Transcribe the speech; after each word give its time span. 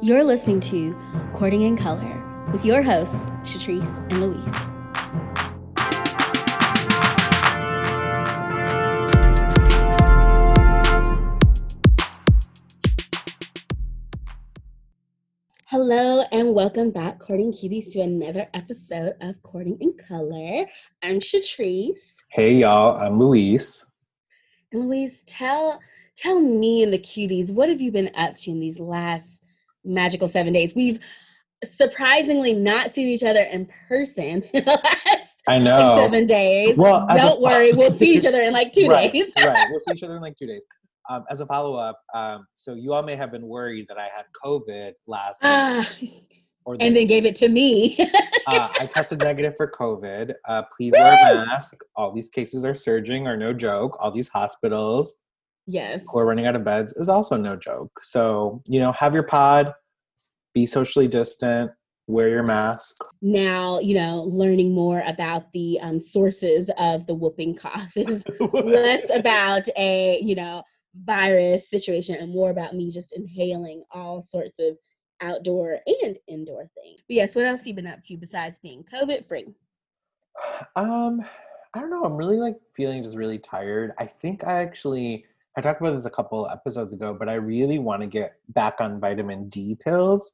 You're 0.00 0.22
listening 0.22 0.60
to 0.60 0.96
Courting 1.32 1.62
in 1.62 1.76
Color 1.76 2.22
with 2.52 2.64
your 2.64 2.82
hosts, 2.82 3.16
Shatrice 3.42 3.98
and 4.12 4.20
Louise. 4.22 4.54
Hello 15.64 16.20
and 16.30 16.54
welcome 16.54 16.92
back, 16.92 17.18
Courting 17.18 17.52
Cuties, 17.52 17.90
to 17.94 18.00
another 18.00 18.46
episode 18.54 19.14
of 19.20 19.42
Courting 19.42 19.78
in 19.80 19.94
Color. 19.94 20.66
I'm 21.02 21.18
Shatrice. 21.18 21.98
Hey 22.28 22.52
y'all, 22.54 22.96
I'm 22.96 23.18
Louise. 23.18 23.84
And 24.70 24.88
Louise, 24.88 25.24
tell 25.26 25.80
tell 26.14 26.38
me 26.38 26.84
and 26.84 26.92
the 26.92 27.00
cuties, 27.00 27.50
what 27.50 27.68
have 27.68 27.80
you 27.80 27.90
been 27.90 28.12
up 28.14 28.36
to 28.36 28.52
in 28.52 28.60
these 28.60 28.78
last 28.78 29.37
magical 29.84 30.28
seven 30.28 30.52
days? 30.52 30.74
We've 30.74 30.98
surprisingly 31.64 32.52
not 32.52 32.92
seen 32.92 33.08
each 33.08 33.22
other 33.22 33.42
in 33.42 33.68
person 33.88 34.42
in 34.52 34.64
the 34.64 34.80
last 34.84 35.34
I 35.46 35.58
know 35.58 35.96
seven 35.96 36.26
days. 36.26 36.76
Well, 36.76 37.06
don't 37.08 37.38
a, 37.38 37.40
worry, 37.40 37.72
we'll 37.72 37.90
see 37.90 38.14
each 38.14 38.26
other 38.26 38.42
in 38.42 38.52
like 38.52 38.72
two 38.72 38.86
right, 38.88 39.12
days. 39.12 39.32
right, 39.36 39.66
we'll 39.70 39.80
see 39.88 39.94
each 39.94 40.02
other 40.02 40.16
in 40.16 40.22
like 40.22 40.36
two 40.36 40.46
days. 40.46 40.64
Um, 41.10 41.24
as 41.30 41.40
a 41.40 41.46
follow 41.46 41.74
up, 41.74 41.98
um, 42.14 42.46
so 42.54 42.74
you 42.74 42.92
all 42.92 43.02
may 43.02 43.16
have 43.16 43.32
been 43.32 43.46
worried 43.46 43.86
that 43.88 43.96
I 43.96 44.08
had 44.14 44.26
COVID 44.44 44.92
last 45.06 45.42
uh, 45.42 45.82
or 46.66 46.76
and 46.80 46.94
then 46.94 47.06
gave 47.06 47.24
it 47.24 47.34
to 47.36 47.48
me. 47.48 47.96
uh, 48.46 48.68
I 48.78 48.86
tested 48.94 49.20
negative 49.20 49.54
for 49.56 49.70
COVID. 49.70 50.34
Uh, 50.46 50.62
please 50.76 50.92
Woo! 50.94 51.02
wear 51.02 51.42
a 51.42 51.46
mask. 51.46 51.76
All 51.96 52.12
these 52.12 52.28
cases 52.28 52.62
are 52.62 52.74
surging, 52.74 53.26
are 53.26 53.38
no 53.38 53.54
joke. 53.54 53.96
All 53.98 54.10
these 54.10 54.28
hospitals, 54.28 55.22
yes, 55.68 56.02
who 56.08 56.18
are 56.18 56.26
running 56.26 56.46
out 56.46 56.56
of 56.56 56.64
beds 56.64 56.92
is 56.94 57.08
also 57.08 57.36
no 57.36 57.54
joke. 57.54 58.00
So 58.02 58.62
you 58.66 58.80
know, 58.80 58.90
have 58.92 59.14
your 59.14 59.22
pod, 59.22 59.72
be 60.54 60.66
socially 60.66 61.06
distant, 61.06 61.70
wear 62.08 62.28
your 62.28 62.42
mask. 62.42 62.96
Now, 63.22 63.78
you 63.78 63.94
know, 63.94 64.24
learning 64.24 64.74
more 64.74 65.04
about 65.06 65.52
the 65.52 65.78
um, 65.80 66.00
sources 66.00 66.70
of 66.78 67.06
the 67.06 67.14
whooping 67.14 67.56
cough 67.56 67.92
is 67.94 68.22
less 68.52 69.08
about 69.14 69.68
a, 69.76 70.18
you 70.20 70.34
know, 70.34 70.62
virus 71.04 71.70
situation 71.70 72.16
and 72.16 72.32
more 72.32 72.50
about 72.50 72.74
me 72.74 72.90
just 72.90 73.12
inhaling 73.12 73.84
all 73.92 74.20
sorts 74.20 74.58
of 74.58 74.76
outdoor 75.20 75.78
and 75.86 76.16
indoor 76.26 76.68
things. 76.74 77.02
But 77.06 77.14
yes, 77.14 77.34
what 77.34 77.44
else 77.44 77.60
have 77.60 77.66
you 77.66 77.74
been 77.74 77.86
up 77.86 78.02
to 78.04 78.16
besides 78.16 78.58
being 78.62 78.84
COVID 78.92 79.28
free? 79.28 79.54
Um, 80.76 81.20
I 81.74 81.80
don't 81.80 81.90
know. 81.90 82.04
I'm 82.04 82.16
really 82.16 82.38
like 82.38 82.56
feeling 82.74 83.02
just 83.02 83.16
really 83.16 83.38
tired. 83.38 83.92
I 83.98 84.06
think 84.06 84.44
I 84.44 84.62
actually 84.62 85.26
I 85.58 85.60
talked 85.60 85.80
about 85.80 85.94
this 85.96 86.04
a 86.04 86.10
couple 86.10 86.48
episodes 86.48 86.94
ago, 86.94 87.16
but 87.18 87.28
I 87.28 87.34
really 87.34 87.80
want 87.80 88.00
to 88.02 88.06
get 88.06 88.34
back 88.50 88.76
on 88.78 89.00
vitamin 89.00 89.48
D 89.48 89.76
pills. 89.84 90.30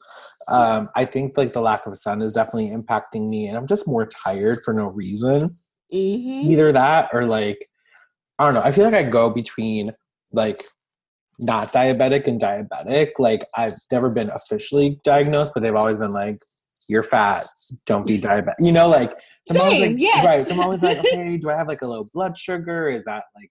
Um, 0.49 0.91
I 0.97 1.07
think 1.07 1.39
like 1.39 1.55
the 1.55 1.63
lack 1.63 1.87
of 1.87 1.97
sun 1.97 2.21
is 2.21 2.35
definitely 2.35 2.77
impacting 2.77 3.31
me, 3.31 3.47
and 3.47 3.57
I'm 3.57 3.67
just 3.67 3.89
more 3.89 4.05
tired 4.05 4.59
for 4.63 4.75
no 4.75 4.89
reason. 4.89 5.49
Mm-hmm. 5.91 6.51
Either 6.51 6.73
that 6.73 7.09
or 7.15 7.25
like 7.25 7.57
I 8.39 8.45
don't 8.45 8.53
know. 8.53 8.61
I 8.61 8.71
feel 8.71 8.85
like 8.85 8.93
I 8.93 9.03
go 9.03 9.31
between 9.31 9.93
like 10.33 10.63
not 11.39 11.73
diabetic 11.73 12.29
and 12.29 12.39
diabetic. 12.39 13.13
Like 13.19 13.47
I've 13.57 13.73
never 13.91 14.11
been 14.11 14.29
officially 14.29 15.01
diagnosed, 15.05 15.53
but 15.55 15.63
they've 15.63 15.75
always 15.75 15.97
been 15.97 16.13
like, 16.13 16.37
"You're 16.87 17.03
fat. 17.03 17.47
Don't 17.87 18.07
be 18.07 18.21
diabetic." 18.21 18.57
You 18.59 18.73
know, 18.73 18.91
like 18.91 19.19
some 19.49 19.57
Same, 19.57 19.93
like, 19.93 19.99
yes. 19.99 20.23
right. 20.23 20.47
So 20.47 20.53
I'm 20.53 20.61
always 20.61 20.83
like, 20.83 20.99
"Okay, 21.07 21.39
do 21.39 21.49
I 21.49 21.57
have 21.57 21.69
like 21.69 21.81
a 21.81 21.87
low 21.87 22.05
blood 22.13 22.39
sugar? 22.39 22.91
Is 22.91 23.05
that 23.05 23.23
like 23.35 23.51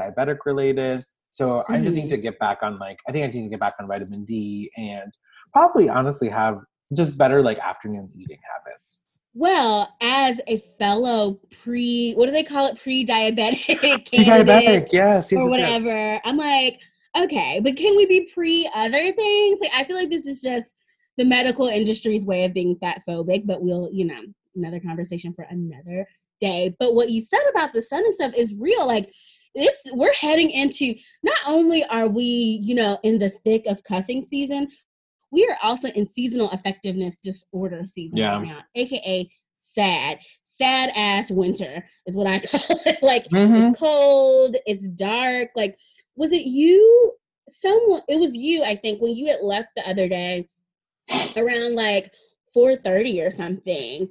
diabetic 0.00 0.38
related?" 0.46 1.02
So 1.30 1.56
mm-hmm. 1.56 1.72
I 1.72 1.80
just 1.80 1.96
need 1.96 2.08
to 2.08 2.16
get 2.16 2.38
back 2.38 2.58
on 2.62 2.78
like 2.78 2.98
I 3.08 3.12
think 3.12 3.24
I 3.24 3.36
need 3.36 3.44
to 3.44 3.50
get 3.50 3.60
back 3.60 3.74
on 3.80 3.86
vitamin 3.86 4.24
D 4.24 4.70
and 4.76 5.12
probably 5.52 5.88
honestly 5.88 6.28
have 6.28 6.58
just 6.96 7.18
better 7.18 7.40
like 7.40 7.58
afternoon 7.60 8.10
eating 8.14 8.38
habits. 8.54 9.02
Well, 9.32 9.88
as 10.00 10.40
a 10.48 10.58
fellow 10.78 11.38
pre, 11.62 12.14
what 12.14 12.26
do 12.26 12.32
they 12.32 12.42
call 12.42 12.66
it? 12.66 12.80
Pre-diabetic, 12.80 14.08
pre-diabetic, 14.08 14.88
yes, 14.92 15.30
yes 15.30 15.32
or 15.32 15.48
whatever. 15.48 15.88
Yes. 15.88 16.20
I'm 16.24 16.36
like, 16.36 16.80
okay, 17.16 17.60
but 17.62 17.76
can 17.76 17.96
we 17.96 18.06
be 18.06 18.28
pre 18.34 18.68
other 18.74 19.12
things? 19.12 19.60
Like, 19.60 19.70
I 19.74 19.84
feel 19.84 19.96
like 19.96 20.10
this 20.10 20.26
is 20.26 20.40
just 20.40 20.74
the 21.16 21.24
medical 21.24 21.68
industry's 21.68 22.24
way 22.24 22.44
of 22.44 22.52
being 22.52 22.76
fat 22.80 23.02
phobic, 23.08 23.46
but 23.46 23.62
we'll, 23.62 23.88
you 23.92 24.04
know, 24.04 24.20
another 24.56 24.80
conversation 24.80 25.32
for 25.32 25.46
another 25.48 26.06
day. 26.40 26.74
But 26.80 26.94
what 26.96 27.10
you 27.10 27.22
said 27.22 27.42
about 27.50 27.72
the 27.72 27.82
sun 27.82 28.04
and 28.04 28.14
stuff 28.14 28.34
is 28.36 28.54
real. 28.54 28.84
Like, 28.84 29.12
it's 29.54 29.80
we're 29.92 30.12
heading 30.14 30.50
into 30.50 30.94
not 31.22 31.38
only 31.46 31.84
are 31.84 32.08
we, 32.08 32.60
you 32.62 32.74
know, 32.74 32.98
in 33.02 33.18
the 33.18 33.30
thick 33.44 33.64
of 33.66 33.82
cuffing 33.84 34.24
season, 34.24 34.68
we 35.32 35.46
are 35.46 35.56
also 35.62 35.88
in 35.88 36.08
seasonal 36.08 36.50
effectiveness 36.50 37.16
disorder 37.22 37.84
season 37.86 38.16
yeah. 38.16 38.36
right 38.36 38.46
now, 38.46 38.60
aka 38.74 39.30
sad 39.72 40.18
sad 40.44 40.90
ass 40.94 41.30
winter 41.30 41.84
is 42.06 42.14
what 42.14 42.26
I 42.26 42.38
call 42.46 42.80
it. 42.86 43.02
like 43.02 43.26
mm-hmm. 43.28 43.54
it's 43.54 43.78
cold, 43.78 44.56
it's 44.66 44.86
dark. 44.88 45.48
Like 45.56 45.78
was 46.16 46.32
it 46.32 46.42
you? 46.42 47.12
Someone, 47.52 48.02
it 48.08 48.20
was 48.20 48.32
you, 48.36 48.62
I 48.62 48.76
think, 48.76 49.02
when 49.02 49.16
you 49.16 49.26
had 49.26 49.40
left 49.42 49.70
the 49.74 49.88
other 49.88 50.06
day 50.06 50.48
around 51.36 51.74
like 51.74 52.12
4:30 52.54 53.26
or 53.26 53.30
something. 53.30 54.08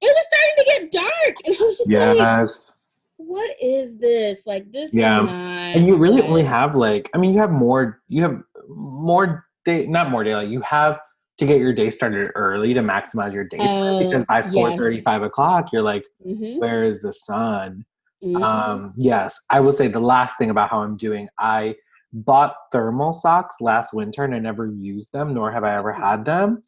It 0.00 0.14
was 0.14 0.26
starting 0.30 0.56
to 0.56 0.64
get 0.64 0.92
dark, 0.92 1.36
and 1.46 1.56
I 1.60 1.64
was 1.64 1.78
just 1.78 1.90
yes. 1.90 2.16
like, 2.16 2.77
"What 3.18 3.50
is 3.60 3.96
this? 3.98 4.46
Like 4.46 4.72
this? 4.72 4.92
Yeah." 4.92 5.20
and 5.28 5.86
you 5.86 5.96
really 5.96 6.22
only 6.22 6.44
have 6.44 6.74
like, 6.74 7.10
I 7.14 7.18
mean, 7.18 7.32
you 7.32 7.40
have 7.40 7.50
more. 7.50 8.00
You 8.08 8.22
have 8.22 8.40
more 8.68 9.46
day, 9.64 9.86
not 9.86 10.10
more 10.10 10.24
daylight. 10.24 10.48
You 10.48 10.62
have 10.62 10.98
to 11.36 11.46
get 11.46 11.58
your 11.58 11.72
day 11.72 11.90
started 11.90 12.28
early 12.34 12.74
to 12.74 12.80
maximize 12.80 13.32
your 13.32 13.44
daytime 13.44 13.70
oh, 13.70 14.04
because 14.04 14.24
by 14.24 14.42
4 14.42 14.70
yes. 14.70 14.78
35 14.78 15.22
o'clock 15.22 15.72
you're 15.72 15.84
like 15.84 16.04
mm-hmm. 16.26 16.58
where 16.58 16.82
is 16.82 17.00
the 17.00 17.12
sun 17.12 17.86
Mm-hmm. 18.24 18.42
Um, 18.42 18.94
yes, 18.96 19.40
I 19.50 19.60
will 19.60 19.72
say 19.72 19.88
the 19.88 20.00
last 20.00 20.38
thing 20.38 20.50
about 20.50 20.70
how 20.70 20.80
I'm 20.80 20.96
doing. 20.96 21.28
I 21.38 21.76
bought 22.12 22.54
thermal 22.72 23.12
socks 23.12 23.56
last 23.60 23.92
winter 23.92 24.24
and 24.24 24.34
I 24.34 24.38
never 24.38 24.66
used 24.66 25.12
them, 25.12 25.34
nor 25.34 25.52
have 25.52 25.64
I 25.64 25.76
ever 25.76 25.92
mm-hmm. 25.92 26.02
had 26.02 26.24
them. 26.24 26.62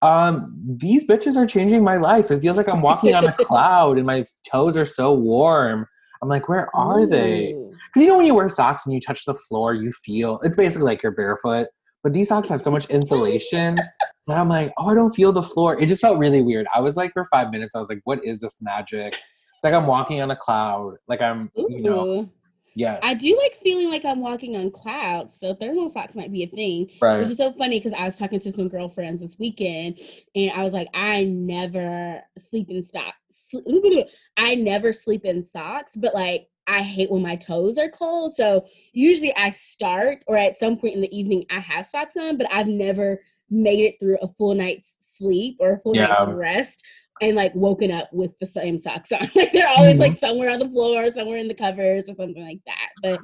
Um, 0.00 0.46
these 0.64 1.06
bitches 1.06 1.36
are 1.36 1.46
changing 1.46 1.82
my 1.82 1.96
life. 1.96 2.30
It 2.30 2.40
feels 2.40 2.56
like 2.56 2.68
I'm 2.68 2.82
walking 2.82 3.14
on 3.14 3.26
a 3.26 3.32
cloud 3.44 3.96
and 3.96 4.06
my 4.06 4.26
toes 4.48 4.76
are 4.76 4.86
so 4.86 5.12
warm. 5.12 5.86
I'm 6.22 6.28
like, 6.28 6.48
where 6.48 6.74
are 6.74 7.00
Ooh. 7.00 7.06
they? 7.06 7.54
Because 7.70 8.02
you 8.02 8.08
know 8.08 8.16
when 8.16 8.26
you 8.26 8.34
wear 8.34 8.48
socks 8.48 8.86
and 8.86 8.94
you 8.94 9.00
touch 9.00 9.24
the 9.24 9.34
floor, 9.34 9.74
you 9.74 9.90
feel 9.90 10.40
it's 10.42 10.56
basically 10.56 10.84
like 10.84 11.02
you're 11.02 11.12
barefoot. 11.12 11.68
But 12.02 12.12
these 12.12 12.28
socks 12.28 12.48
have 12.48 12.62
so 12.62 12.70
much 12.70 12.86
insulation 12.90 13.76
that 14.28 14.36
I'm 14.36 14.48
like, 14.48 14.72
oh, 14.78 14.88
I 14.88 14.94
don't 14.94 15.12
feel 15.12 15.32
the 15.32 15.42
floor. 15.42 15.80
It 15.80 15.86
just 15.86 16.00
felt 16.00 16.18
really 16.18 16.42
weird. 16.42 16.66
I 16.74 16.80
was 16.80 16.96
like, 16.96 17.12
for 17.12 17.24
five 17.24 17.50
minutes, 17.50 17.74
I 17.74 17.78
was 17.78 17.88
like, 17.88 18.00
what 18.04 18.24
is 18.24 18.40
this 18.40 18.62
magic? 18.62 19.14
It's 19.14 19.64
like 19.64 19.74
I'm 19.74 19.86
walking 19.86 20.20
on 20.20 20.30
a 20.30 20.36
cloud. 20.36 20.96
Like 21.08 21.20
I'm, 21.20 21.50
Ooh. 21.58 21.66
you 21.68 21.80
know. 21.82 22.30
Yes. 22.78 23.00
I 23.02 23.14
do 23.14 23.36
like 23.36 23.58
feeling 23.60 23.90
like 23.90 24.04
I'm 24.04 24.20
walking 24.20 24.56
on 24.56 24.70
clouds. 24.70 25.40
So 25.40 25.52
thermal 25.52 25.90
socks 25.90 26.14
might 26.14 26.30
be 26.30 26.44
a 26.44 26.46
thing. 26.46 26.88
Right. 27.02 27.18
Which 27.18 27.30
is 27.30 27.36
so 27.36 27.52
funny 27.54 27.80
because 27.80 27.92
I 27.92 28.04
was 28.04 28.16
talking 28.16 28.38
to 28.38 28.52
some 28.52 28.68
girlfriends 28.68 29.20
this 29.20 29.36
weekend 29.36 29.98
and 30.36 30.52
I 30.52 30.62
was 30.62 30.72
like, 30.72 30.88
I 30.94 31.24
never 31.24 32.22
sleep 32.38 32.70
in 32.70 32.84
socks. 32.84 33.16
I 34.36 34.54
never 34.54 34.92
sleep 34.92 35.24
in 35.24 35.44
socks, 35.44 35.96
but 35.96 36.14
like 36.14 36.50
I 36.68 36.82
hate 36.82 37.10
when 37.10 37.20
my 37.20 37.34
toes 37.34 37.78
are 37.78 37.90
cold. 37.90 38.36
So 38.36 38.64
usually 38.92 39.34
I 39.36 39.50
start 39.50 40.22
or 40.28 40.36
at 40.36 40.56
some 40.56 40.76
point 40.76 40.94
in 40.94 41.00
the 41.00 41.18
evening 41.18 41.46
I 41.50 41.58
have 41.58 41.84
socks 41.84 42.16
on, 42.16 42.38
but 42.38 42.46
I've 42.52 42.68
never 42.68 43.20
made 43.50 43.80
it 43.80 43.96
through 43.98 44.18
a 44.22 44.28
full 44.34 44.54
night's 44.54 44.98
sleep 45.00 45.56
or 45.58 45.72
a 45.72 45.80
full 45.80 45.96
yeah. 45.96 46.06
night's 46.06 46.30
rest 46.30 46.84
and 47.20 47.36
like 47.36 47.54
woken 47.54 47.90
up 47.90 48.08
with 48.12 48.38
the 48.38 48.46
same 48.46 48.78
socks 48.78 49.12
on. 49.12 49.20
like 49.34 49.52
they're 49.52 49.68
always 49.68 49.94
mm-hmm. 49.94 50.00
like 50.00 50.18
somewhere 50.18 50.50
on 50.50 50.58
the 50.58 50.68
floor, 50.68 51.10
somewhere 51.12 51.38
in 51.38 51.48
the 51.48 51.54
covers 51.54 52.08
or 52.08 52.14
something 52.14 52.44
like 52.44 52.60
that. 52.66 52.88
But 53.02 53.20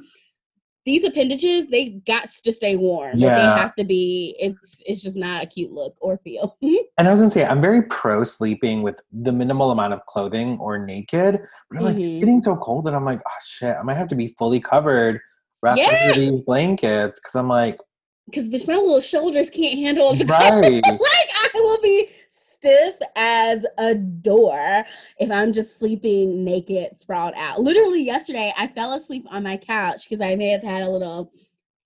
these 0.85 1.03
appendages, 1.03 1.67
they 1.67 2.01
got 2.05 2.29
to 2.43 2.51
stay 2.51 2.75
warm. 2.75 3.17
Yeah. 3.17 3.27
Like, 3.27 3.37
they 3.37 3.61
have 3.61 3.75
to 3.75 3.83
be, 3.83 4.35
it's 4.39 4.83
it's 4.85 5.01
just 5.01 5.15
not 5.15 5.43
a 5.43 5.47
cute 5.47 5.71
look 5.71 5.95
or 5.99 6.19
feel. 6.19 6.57
and 6.61 7.07
I 7.07 7.11
was 7.11 7.19
gonna 7.19 7.31
say, 7.31 7.43
I'm 7.43 7.61
very 7.61 7.81
pro 7.83 8.23
sleeping 8.23 8.83
with 8.83 8.99
the 9.11 9.31
minimal 9.31 9.71
amount 9.71 9.93
of 9.93 10.05
clothing 10.05 10.57
or 10.59 10.77
naked. 10.77 11.41
But 11.69 11.79
I'm 11.79 11.85
like 11.85 11.95
mm-hmm. 11.95 12.19
getting 12.19 12.39
so 12.39 12.55
cold 12.55 12.85
that 12.85 12.93
I'm 12.93 13.05
like, 13.05 13.19
oh 13.27 13.37
shit, 13.43 13.75
I 13.75 13.81
might 13.81 13.97
have 13.97 14.09
to 14.09 14.15
be 14.15 14.35
fully 14.37 14.59
covered 14.59 15.19
wrapped 15.63 15.79
yeah. 15.79 16.09
under 16.09 16.19
these 16.19 16.43
blankets. 16.43 17.19
Cause 17.19 17.35
I'm 17.35 17.49
like, 17.49 17.79
because 18.27 18.49
bitch, 18.49 18.67
my 18.67 18.75
little 18.75 19.01
shoulders 19.01 19.49
can't 19.49 19.77
handle 19.79 20.15
the 20.15 20.25
right. 20.29 20.61
like 20.61 20.93
I 20.93 21.49
will 21.55 21.81
be 21.81 22.09
stiff 22.55 22.95
as 23.15 23.65
a 23.77 23.95
door 23.95 24.85
if 25.19 25.31
I'm 25.31 25.53
just 25.53 25.77
sleeping 25.77 26.43
naked, 26.43 26.99
sprawled 26.99 27.33
out. 27.35 27.61
Literally 27.61 28.03
yesterday, 28.03 28.53
I 28.57 28.67
fell 28.67 28.93
asleep 28.93 29.25
on 29.29 29.43
my 29.43 29.57
couch 29.57 30.07
because 30.09 30.25
I 30.25 30.35
may 30.35 30.49
have 30.49 30.63
had 30.63 30.83
a 30.83 30.89
little 30.89 31.31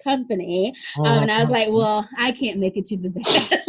company, 0.04 0.74
um, 1.00 1.24
and 1.24 1.32
I 1.32 1.42
was 1.42 1.50
like, 1.50 1.70
"Well, 1.70 2.08
I 2.18 2.32
can't 2.32 2.60
make 2.60 2.78
it 2.78 2.86
to 2.88 2.98
the 2.98 3.10
bed. 3.10 3.64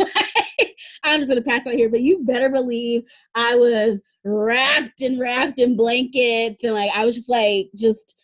I'm 1.05 1.21
just 1.21 1.29
gonna 1.29 1.43
pass 1.43 1.67
out 1.67 1.75
here." 1.75 1.89
But 1.89 2.03
you 2.03 2.25
better 2.25 2.49
believe 2.49 3.05
I 3.35 3.57
was 3.57 4.01
wrapped 4.25 5.01
and 5.03 5.19
wrapped 5.19 5.59
in 5.59 5.77
blankets, 5.77 6.63
and 6.65 6.75
like 6.75 6.91
I 6.95 7.05
was 7.05 7.17
just 7.17 7.29
like 7.29 7.71
just 7.75 8.17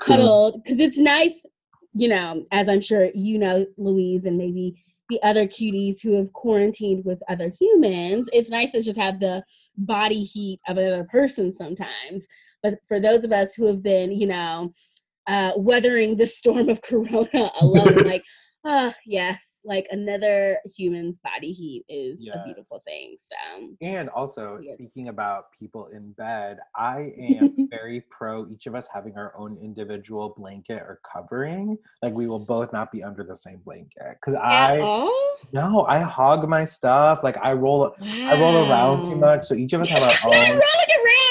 cuddled 0.00 0.62
because 0.62 0.78
it's 0.78 0.98
nice, 0.98 1.44
you 1.94 2.08
know. 2.08 2.44
As 2.52 2.68
I'm 2.68 2.80
sure 2.80 3.10
you 3.14 3.38
know, 3.38 3.66
Louise, 3.76 4.26
and 4.26 4.36
maybe 4.36 4.82
the 5.08 5.22
other 5.22 5.46
cuties 5.46 6.00
who 6.02 6.14
have 6.14 6.32
quarantined 6.32 7.04
with 7.04 7.22
other 7.28 7.52
humans, 7.60 8.28
it's 8.32 8.50
nice 8.50 8.72
to 8.72 8.82
just 8.82 8.98
have 8.98 9.20
the 9.20 9.42
body 9.76 10.22
heat 10.22 10.60
of 10.68 10.78
another 10.78 11.04
person 11.04 11.54
sometimes. 11.56 12.26
But 12.62 12.78
for 12.88 13.00
those 13.00 13.24
of 13.24 13.32
us 13.32 13.54
who 13.54 13.66
have 13.66 13.82
been, 13.82 14.10
you 14.10 14.26
know, 14.26 14.72
uh, 15.26 15.52
weathering 15.56 16.16
the 16.16 16.26
storm 16.26 16.68
of 16.68 16.80
corona 16.82 17.50
alone, 17.60 17.94
like 18.04 18.24
uh 18.66 18.90
yes 19.04 19.60
like 19.64 19.86
another 19.90 20.58
human's 20.76 21.18
body 21.18 21.52
heat 21.52 21.84
is 21.88 22.24
yes. 22.24 22.36
a 22.36 22.44
beautiful 22.44 22.82
thing 22.84 23.16
so 23.18 23.70
and 23.80 24.08
also 24.10 24.58
yes. 24.60 24.74
speaking 24.74 25.08
about 25.08 25.52
people 25.52 25.86
in 25.94 26.10
bed 26.12 26.58
i 26.74 27.12
am 27.18 27.68
very 27.70 28.00
pro 28.10 28.46
each 28.48 28.66
of 28.66 28.74
us 28.74 28.88
having 28.92 29.16
our 29.16 29.32
own 29.36 29.56
individual 29.62 30.34
blanket 30.36 30.78
or 30.82 31.00
covering 31.10 31.78
like 32.02 32.12
we 32.12 32.26
will 32.26 32.40
both 32.40 32.72
not 32.72 32.90
be 32.90 33.02
under 33.02 33.22
the 33.22 33.36
same 33.36 33.58
blanket 33.58 34.16
because 34.20 34.34
i 34.34 34.78
all? 34.80 35.36
no 35.52 35.86
i 35.86 35.98
hog 35.98 36.48
my 36.48 36.64
stuff 36.64 37.22
like 37.22 37.36
i 37.42 37.52
roll 37.52 37.78
wow. 37.78 37.94
i 38.00 38.40
roll 38.40 38.68
around 38.68 39.02
too 39.02 39.16
much 39.16 39.46
so 39.46 39.54
each 39.54 39.72
of 39.72 39.80
us 39.80 39.88
have 39.88 40.02
our 40.02 40.10
own 40.24 40.32
rolling 40.32 40.50
around 40.50 40.86
in 40.88 41.04
this 41.04 41.25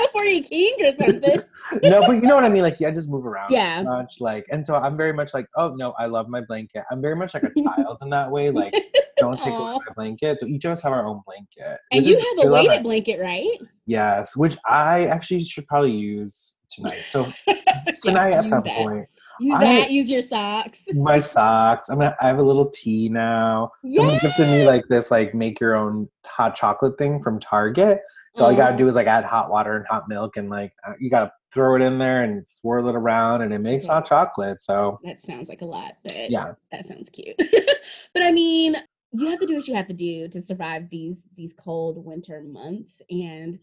california 0.00 0.42
king 0.42 0.74
or 0.80 0.92
something 0.96 1.42
no, 1.82 2.00
but 2.00 2.12
you 2.12 2.22
know 2.22 2.34
what 2.34 2.44
I 2.44 2.48
mean. 2.48 2.62
Like, 2.62 2.80
yeah, 2.80 2.88
I 2.88 2.90
just 2.90 3.08
move 3.08 3.26
around. 3.26 3.50
Yeah. 3.50 3.82
Much 3.82 4.20
like, 4.20 4.46
and 4.50 4.66
so 4.66 4.74
I'm 4.74 4.96
very 4.96 5.12
much 5.12 5.34
like, 5.34 5.46
oh 5.56 5.74
no, 5.74 5.92
I 5.98 6.06
love 6.06 6.28
my 6.28 6.40
blanket. 6.40 6.84
I'm 6.90 7.00
very 7.00 7.16
much 7.16 7.34
like 7.34 7.44
a 7.44 7.62
child 7.62 7.98
in 8.02 8.10
that 8.10 8.30
way. 8.30 8.50
Like, 8.50 8.74
don't 9.18 9.36
take 9.36 9.48
away 9.48 9.78
my 9.86 9.92
blanket. 9.94 10.40
So 10.40 10.46
each 10.46 10.64
of 10.64 10.72
us 10.72 10.82
have 10.82 10.92
our 10.92 11.06
own 11.06 11.22
blanket. 11.26 11.78
And 11.92 12.04
you 12.04 12.18
is, 12.18 12.24
have 12.24 12.46
a 12.46 12.50
weighted 12.50 12.82
blanket, 12.82 13.20
right? 13.20 13.58
Yes, 13.86 14.36
which 14.36 14.56
I 14.68 15.06
actually 15.06 15.40
should 15.40 15.66
probably 15.66 15.92
use 15.92 16.56
tonight. 16.70 17.02
So 17.10 17.30
tonight 18.02 18.32
at 18.32 18.48
some 18.48 18.62
that. 18.64 18.76
point. 18.76 19.06
Use 19.40 19.54
I, 19.54 19.64
that. 19.64 19.90
Use 19.90 20.10
your 20.10 20.22
socks. 20.22 20.80
My 20.92 21.18
socks. 21.18 21.88
I'm 21.88 21.98
gonna. 21.98 22.14
I 22.20 22.26
have 22.26 22.38
a 22.38 22.42
little 22.42 22.68
tea 22.68 23.08
now. 23.08 23.70
Yes! 23.82 23.96
Someone 23.96 24.18
gifted 24.20 24.48
me 24.48 24.66
like 24.66 24.86
this, 24.88 25.10
like 25.10 25.34
make 25.34 25.60
your 25.60 25.76
own 25.76 26.08
hot 26.26 26.54
chocolate 26.54 26.98
thing 26.98 27.22
from 27.22 27.40
Target. 27.40 28.00
So 28.36 28.44
all 28.44 28.52
you 28.52 28.56
gotta 28.56 28.76
do 28.76 28.86
is 28.86 28.94
like 28.94 29.06
add 29.06 29.24
hot 29.24 29.50
water 29.50 29.76
and 29.76 29.86
hot 29.86 30.08
milk, 30.08 30.36
and 30.36 30.48
like 30.48 30.72
uh, 30.86 30.92
you 31.00 31.10
gotta 31.10 31.32
throw 31.52 31.74
it 31.76 31.82
in 31.82 31.98
there 31.98 32.22
and 32.22 32.48
swirl 32.48 32.88
it 32.88 32.94
around, 32.94 33.42
and 33.42 33.52
it 33.52 33.58
makes 33.58 33.86
hot 33.86 34.06
chocolate. 34.06 34.60
So 34.62 35.00
that 35.04 35.24
sounds 35.24 35.48
like 35.48 35.62
a 35.62 35.66
lot, 35.66 35.96
but 36.04 36.30
yeah, 36.30 36.52
that 36.70 36.86
sounds 36.86 37.08
cute. 37.10 37.36
but 38.14 38.22
I 38.22 38.30
mean, 38.30 38.76
you 39.12 39.26
have 39.28 39.40
to 39.40 39.46
do 39.46 39.56
what 39.56 39.66
you 39.66 39.74
have 39.74 39.88
to 39.88 39.94
do 39.94 40.28
to 40.28 40.42
survive 40.42 40.88
these 40.90 41.16
these 41.36 41.52
cold 41.58 42.04
winter 42.04 42.42
months, 42.42 43.02
and 43.10 43.58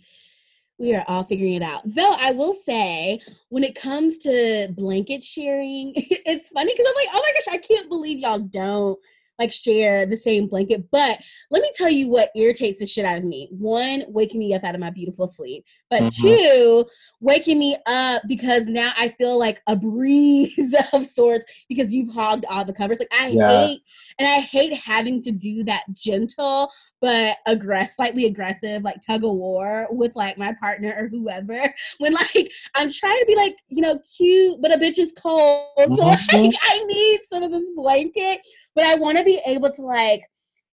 we 0.77 0.93
are 0.93 1.05
all 1.07 1.23
figuring 1.23 1.53
it 1.53 1.63
out. 1.63 1.81
Though 1.85 2.13
I 2.19 2.31
will 2.31 2.55
say, 2.65 3.21
when 3.49 3.63
it 3.63 3.75
comes 3.75 4.17
to 4.19 4.67
blanket 4.71 5.23
sharing, 5.23 5.93
it's 5.95 6.49
funny 6.49 6.73
because 6.73 6.85
I'm 6.87 6.95
like, 6.95 7.09
oh 7.13 7.23
my 7.23 7.33
gosh, 7.33 7.53
I 7.53 7.57
can't 7.57 7.89
believe 7.89 8.19
y'all 8.19 8.39
don't 8.39 8.99
like 9.39 9.51
share 9.51 10.05
the 10.05 10.17
same 10.17 10.47
blanket. 10.47 10.89
But 10.91 11.19
let 11.49 11.61
me 11.61 11.71
tell 11.75 11.89
you 11.89 12.09
what 12.09 12.31
irritates 12.35 12.79
the 12.79 12.85
shit 12.85 13.05
out 13.05 13.17
of 13.17 13.23
me. 13.23 13.49
One, 13.51 14.03
waking 14.07 14.39
me 14.39 14.53
up 14.53 14.63
out 14.63 14.75
of 14.75 14.81
my 14.81 14.89
beautiful 14.89 15.27
sleep. 15.27 15.65
But 15.89 16.01
mm-hmm. 16.01 16.27
two, 16.27 16.85
waking 17.19 17.59
me 17.59 17.77
up 17.85 18.23
because 18.27 18.65
now 18.65 18.93
I 18.97 19.09
feel 19.09 19.37
like 19.37 19.61
a 19.67 19.75
breeze 19.87 20.75
of 20.93 21.05
sorts 21.07 21.45
because 21.69 21.93
you've 21.93 22.13
hogged 22.13 22.45
all 22.49 22.65
the 22.65 22.73
covers. 22.73 22.99
Like 22.99 23.11
I 23.11 23.29
yes. 23.29 23.51
hate 23.51 23.95
and 24.19 24.27
I 24.27 24.39
hate 24.39 24.73
having 24.73 25.21
to 25.23 25.31
do 25.31 25.63
that 25.65 25.83
gentle 25.93 26.69
but 27.01 27.37
aggress 27.47 27.93
slightly 27.95 28.25
aggressive 28.25 28.81
like 28.81 29.01
tug 29.05 29.23
of 29.23 29.31
war 29.31 29.87
with 29.91 30.15
like 30.15 30.37
my 30.37 30.53
partner 30.59 30.95
or 30.97 31.07
whoever 31.07 31.73
when 31.99 32.13
like 32.13 32.51
i'm 32.75 32.91
trying 32.91 33.19
to 33.19 33.25
be 33.27 33.35
like 33.35 33.55
you 33.69 33.81
know 33.81 33.99
cute 34.17 34.59
but 34.61 34.73
a 34.73 34.77
bitch 34.77 34.97
is 34.97 35.13
cold 35.17 35.67
so 35.77 35.85
like 36.05 36.19
mm-hmm. 36.19 36.49
i 36.63 36.83
need 36.85 37.19
some 37.31 37.43
of 37.43 37.51
this 37.51 37.69
blanket 37.75 38.39
but 38.77 38.85
I 38.85 38.93
want 38.93 39.17
to 39.17 39.23
be 39.23 39.41
able 39.43 39.71
to 39.71 39.81
like, 39.81 40.21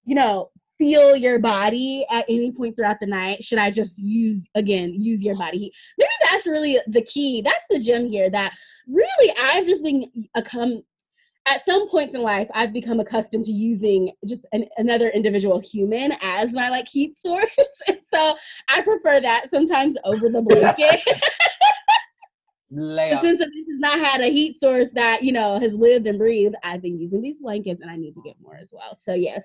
you 0.04 0.14
know, 0.14 0.50
feel 0.76 1.16
your 1.16 1.38
body 1.38 2.04
at 2.10 2.26
any 2.28 2.52
point 2.52 2.76
throughout 2.76 2.98
the 3.00 3.06
night. 3.06 3.42
Should 3.42 3.56
I 3.56 3.70
just 3.70 3.98
use 3.98 4.46
again, 4.54 5.00
use 5.00 5.22
your 5.22 5.36
body 5.36 5.56
heat? 5.56 5.72
Maybe 5.96 6.10
that's 6.22 6.46
really 6.46 6.78
the 6.86 7.00
key. 7.00 7.40
That's 7.40 7.64
the 7.70 7.78
gem 7.78 8.06
here 8.06 8.28
that 8.28 8.52
really 8.86 9.34
I've 9.40 9.64
just 9.64 9.82
been 9.82 10.04
a 10.34 10.42
come 10.42 10.82
at 11.46 11.64
some 11.64 11.88
points 11.88 12.14
in 12.14 12.22
life 12.22 12.48
I've 12.54 12.72
become 12.72 13.00
accustomed 13.00 13.44
to 13.44 13.52
using 13.52 14.12
just 14.26 14.46
an, 14.52 14.66
another 14.78 15.10
individual 15.10 15.60
human 15.60 16.12
as 16.22 16.52
my 16.52 16.68
like 16.68 16.88
heat 16.88 17.18
source. 17.18 17.50
so 18.12 18.36
I 18.68 18.80
prefer 18.82 19.20
that 19.20 19.50
sometimes 19.50 19.96
over 20.04 20.28
the 20.28 20.42
blanket. 20.42 21.00
Since 23.22 23.38
this 23.38 23.48
has 23.48 23.78
not 23.78 24.00
had 24.00 24.20
a 24.20 24.32
heat 24.32 24.58
source 24.58 24.90
that, 24.94 25.22
you 25.22 25.32
know, 25.32 25.60
has 25.60 25.72
lived 25.72 26.06
and 26.06 26.18
breathed, 26.18 26.56
I've 26.64 26.82
been 26.82 26.98
using 26.98 27.22
these 27.22 27.36
blankets 27.40 27.80
and 27.80 27.90
I 27.90 27.96
need 27.96 28.14
to 28.14 28.22
get 28.22 28.34
more 28.42 28.56
as 28.56 28.68
well. 28.72 28.96
So, 29.00 29.14
yes, 29.14 29.44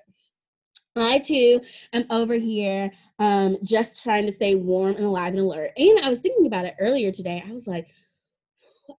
I 0.96 1.20
too 1.20 1.60
am 1.92 2.06
over 2.10 2.34
here 2.34 2.90
um, 3.18 3.58
just 3.62 4.02
trying 4.02 4.26
to 4.26 4.32
stay 4.32 4.56
warm 4.56 4.96
and 4.96 5.04
alive 5.04 5.34
and 5.34 5.42
alert. 5.42 5.72
And 5.76 6.00
I 6.00 6.08
was 6.08 6.18
thinking 6.18 6.46
about 6.46 6.64
it 6.64 6.74
earlier 6.80 7.12
today. 7.12 7.44
I 7.46 7.52
was 7.52 7.66
like, 7.66 7.86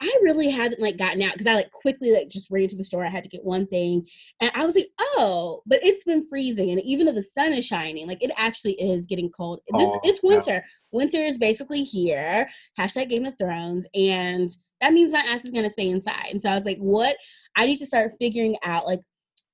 I 0.02 0.18
really 0.22 0.50
hadn't 0.50 0.82
like 0.82 0.98
gotten 0.98 1.22
out 1.22 1.34
because 1.34 1.48
I 1.48 1.56
like 1.56 1.72
quickly 1.72 2.12
like 2.12 2.30
just 2.30 2.50
ran 2.52 2.68
to 2.68 2.78
the 2.78 2.84
store. 2.84 3.06
I 3.06 3.10
had 3.10 3.24
to 3.24 3.30
get 3.30 3.44
one 3.44 3.68
thing, 3.68 4.08
and 4.40 4.52
I 4.54 4.66
was 4.66 4.76
like, 4.76 4.90
oh, 5.00 5.62
but 5.66 5.84
it's 5.84 6.04
been 6.04 6.28
freezing, 6.28 6.72
and 6.72 6.82
even 6.82 7.06
though 7.06 7.14
the 7.14 7.24
sun 7.24 7.54
is 7.54 7.66
shining, 7.66 8.08
like 8.08 8.22
it 8.22 8.32
actually 8.38 8.74
is 8.74 9.06
getting 9.06 9.30
cold. 9.30 9.60
This, 9.78 9.88
oh, 9.88 10.00
it's 10.04 10.24
winter. 10.24 10.52
Yeah. 10.52 10.62
Winter 10.92 11.20
is 11.20 11.38
basically 11.38 11.84
here. 11.84 12.50
Hashtag 12.80 13.10
Game 13.10 13.26
of 13.26 13.38
Thrones, 13.38 13.86
and 13.94 14.50
that 14.82 14.94
means 14.94 15.12
my 15.12 15.20
ass 15.20 15.46
is 15.46 15.52
gonna 15.52 15.70
stay 15.70 15.90
inside. 15.90 16.28
And 16.32 16.42
so 16.42 16.50
I 16.50 16.56
was 16.56 16.66
like, 16.66 16.78
what? 16.78 17.16
I 17.56 17.66
need 17.66 17.78
to 17.80 17.88
start 17.88 18.14
figuring 18.20 18.58
out 18.64 18.86
like 18.86 19.02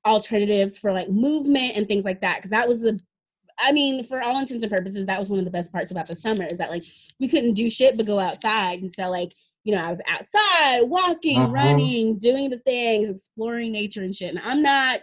alternatives 0.05 0.77
for 0.77 0.91
like 0.91 1.09
movement 1.09 1.75
and 1.75 1.87
things 1.87 2.05
like 2.05 2.21
that 2.21 2.37
because 2.37 2.51
that 2.51 2.67
was 2.67 2.79
the 2.79 2.99
I 3.59 3.71
mean, 3.71 4.03
for 4.03 4.21
all 4.21 4.37
intents 4.39 4.63
and 4.63 4.71
purposes, 4.71 5.05
that 5.07 5.19
was 5.19 5.29
one 5.29 5.39
of 5.39 5.45
the 5.45 5.51
best 5.51 5.71
parts 5.71 5.91
about 5.91 6.07
the 6.07 6.15
summer 6.15 6.43
is 6.43 6.59
that 6.59 6.69
like 6.69 6.85
we 7.19 7.27
couldn't 7.27 7.55
do 7.55 7.69
shit 7.69 7.97
but 7.97 8.05
go 8.05 8.19
outside. 8.19 8.81
And 8.81 8.93
so 8.93 9.09
like 9.09 9.33
you 9.67 9.75
know, 9.75 9.83
I 9.83 9.91
was 9.91 9.99
outside 10.07 10.83
walking, 10.83 11.41
uh-huh. 11.41 11.51
running, 11.51 12.17
doing 12.19 12.49
the 12.49 12.59
things, 12.59 13.09
exploring 13.09 13.73
nature 13.73 14.01
and 14.01 14.15
shit. 14.15 14.33
And 14.33 14.39
I'm 14.39 14.61
not 14.61 15.01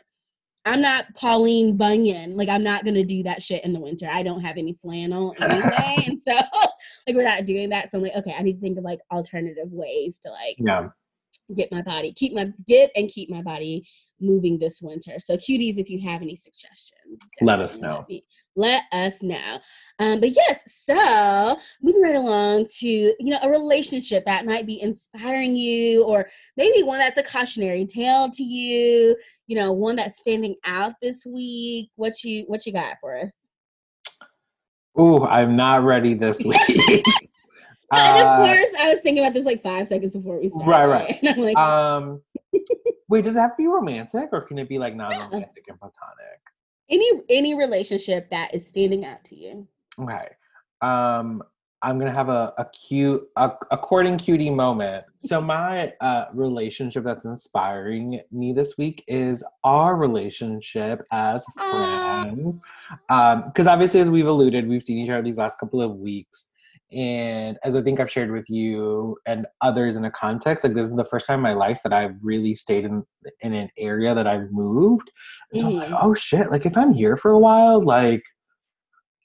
I'm 0.65 0.81
not 0.81 1.05
Pauline 1.15 1.77
Bunyan. 1.77 2.35
Like 2.35 2.49
I'm 2.49 2.65
not 2.65 2.83
gonna 2.83 3.05
do 3.05 3.23
that 3.25 3.43
shit 3.43 3.63
in 3.63 3.75
the 3.75 3.79
winter. 3.79 4.09
I 4.11 4.23
don't 4.23 4.41
have 4.41 4.57
any 4.57 4.73
flannel 4.81 5.35
anyway. 5.39 5.97
and 6.07 6.19
so 6.27 6.33
like 7.07 7.15
we're 7.15 7.25
not 7.25 7.45
doing 7.45 7.69
that. 7.69 7.91
So 7.91 7.99
I'm 7.99 8.05
like, 8.05 8.15
okay, 8.17 8.35
I 8.39 8.41
need 8.41 8.55
to 8.55 8.61
think 8.61 8.79
of 8.79 8.85
like 8.85 9.01
alternative 9.13 9.71
ways 9.71 10.19
to 10.25 10.31
like 10.31 10.57
yeah. 10.57 10.89
get 11.55 11.71
my 11.71 11.83
body, 11.83 12.15
keep 12.15 12.33
my 12.33 12.51
get 12.67 12.91
and 12.97 13.11
keep 13.11 13.29
my 13.29 13.43
body 13.43 13.87
moving 14.19 14.59
this 14.59 14.81
winter. 14.81 15.21
So 15.21 15.37
cuties, 15.37 15.77
if 15.77 15.91
you 15.91 16.01
have 16.09 16.23
any 16.23 16.37
suggestions, 16.37 17.21
let 17.43 17.61
us 17.61 17.81
know. 17.81 17.97
Let, 17.97 18.09
me, 18.09 18.25
let 18.57 18.83
us 18.93 19.23
know. 19.23 19.59
Um, 19.99 20.21
but 20.21 20.31
yes, 20.31 20.61
so 20.67 21.57
moving 21.83 22.03
right 22.03 22.17
along 22.17 22.67
to 22.79 22.87
you 22.87 23.17
know 23.21 23.39
a 23.43 23.49
relationship 23.49 24.25
that 24.27 24.47
might 24.47 24.67
be 24.67 24.81
inspiring 24.81 25.55
you, 25.55 26.05
or 26.05 26.29
maybe 26.57 26.83
one 26.83 26.99
that's 26.99 27.19
a 27.19 27.23
cautionary 27.23 27.87
tale 27.87 28.31
to 28.33 28.43
you. 28.43 29.17
You 29.47 29.57
know, 29.57 29.73
one 29.73 29.97
that's 29.97 30.19
standing 30.19 30.57
out 30.65 30.95
this 31.01 31.25
week. 31.27 31.91
What 31.97 32.25
you 32.25 32.45
what 32.47 32.67
you 32.67 32.73
got 32.73 32.97
for 33.01 33.19
us? 33.19 33.31
Ooh, 34.99 35.25
I'm 35.25 35.57
not 35.57 35.85
ready 35.85 36.15
this 36.15 36.43
week. 36.45 36.59
and 36.69 38.19
of 38.19 38.27
uh, 38.27 38.37
course, 38.45 38.67
I 38.81 38.89
was 38.89 38.99
thinking 39.03 39.25
about 39.25 39.35
this 39.35 39.45
like 39.45 39.63
five 39.63 39.89
seconds 39.89 40.13
before 40.13 40.41
we 40.41 40.49
started. 40.49 40.67
Right, 40.67 40.87
right. 40.87 41.19
And 41.23 41.29
I'm 41.29 41.41
like, 41.41 41.57
um, 41.57 42.23
wait, 43.09 43.25
does 43.25 43.37
it 43.37 43.41
have 43.41 43.53
to 43.53 43.57
be 43.63 43.67
romantic, 43.67 44.31
or 44.33 44.41
can 44.41 44.59
it 44.59 44.69
be 44.69 44.79
like 44.79 44.95
non-romantic 44.95 45.65
and 45.69 45.79
platonic? 45.79 46.41
Any 46.91 47.23
any 47.29 47.55
relationship 47.55 48.29
that 48.31 48.55
is 48.55 48.67
standing 48.67 49.05
out 49.05 49.25
to 49.25 49.37
you. 49.37 49.67
Okay. 50.01 50.29
Um, 50.83 51.43
I'm 51.85 51.99
gonna 51.99 52.13
have 52.13 52.31
a, 52.31 52.55
a 52.57 52.65
cute, 52.67 53.23
a, 53.37 53.53
a 53.71 53.77
courting 53.77 54.17
cutie 54.17 54.51
moment. 54.51 55.05
So 55.19 55.41
my 55.55 55.93
uh, 56.01 56.27
relationship 56.33 57.05
that's 57.05 57.27
inspiring 57.27 58.21
me 58.33 58.53
this 58.53 58.79
week 58.79 59.05
is 59.07 59.45
our 59.63 59.97
relationship 59.97 61.07
as 61.13 61.45
friends. 61.55 62.61
um 63.11 63.45
Because 63.45 63.67
obviously, 63.67 64.01
as 64.01 64.11
we've 64.11 64.27
alluded, 64.27 64.67
we've 64.67 64.83
seen 64.83 64.99
each 64.99 65.11
other 65.11 65.23
these 65.23 65.39
last 65.39 65.59
couple 65.61 65.83
of 65.83 65.97
weeks, 65.97 66.51
and 66.95 67.59
as 67.65 67.77
I 67.77 67.83
think 67.83 68.01
I've 68.01 68.11
shared 68.11 68.31
with 68.31 68.49
you 68.49 69.17
and 69.27 69.47
others 69.61 69.97
in 69.97 70.05
a 70.05 70.11
context, 70.11 70.65
like 70.65 70.75
this 70.75 70.87
is 70.87 70.97
the 70.97 71.05
first 71.05 71.27
time 71.27 71.41
in 71.41 71.43
my 71.43 71.55
life 71.55 71.81
that 71.85 71.93
I've 71.93 72.17
really 72.23 72.55
stayed 72.55 72.85
in 72.85 73.03
in 73.41 73.53
an 73.53 73.69
area 73.79 74.15
that 74.15 74.27
I've 74.27 74.51
moved. 74.53 75.11
And 75.53 75.61
so 75.61 75.67
mm-hmm. 75.67 75.77
I'm 75.77 75.81
like, 75.81 75.99
mm-hmm. 75.99 76.07
oh 76.07 76.15
shit! 76.15 76.51
Like 76.51 76.67
if 76.67 76.77
I'm 76.77 76.93
here 76.93 77.17
for 77.17 77.31
a 77.33 77.39
while, 77.39 77.83
like 77.83 78.23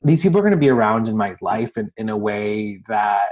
these 0.02 0.22
people 0.22 0.40
are 0.40 0.44
going 0.44 0.52
to 0.52 0.58
be 0.58 0.70
around 0.70 1.08
in 1.08 1.18
my 1.18 1.36
life 1.42 1.78
in, 1.78 1.92
in 1.98 2.10
a 2.10 2.18
way 2.18 2.82
that 2.88 3.30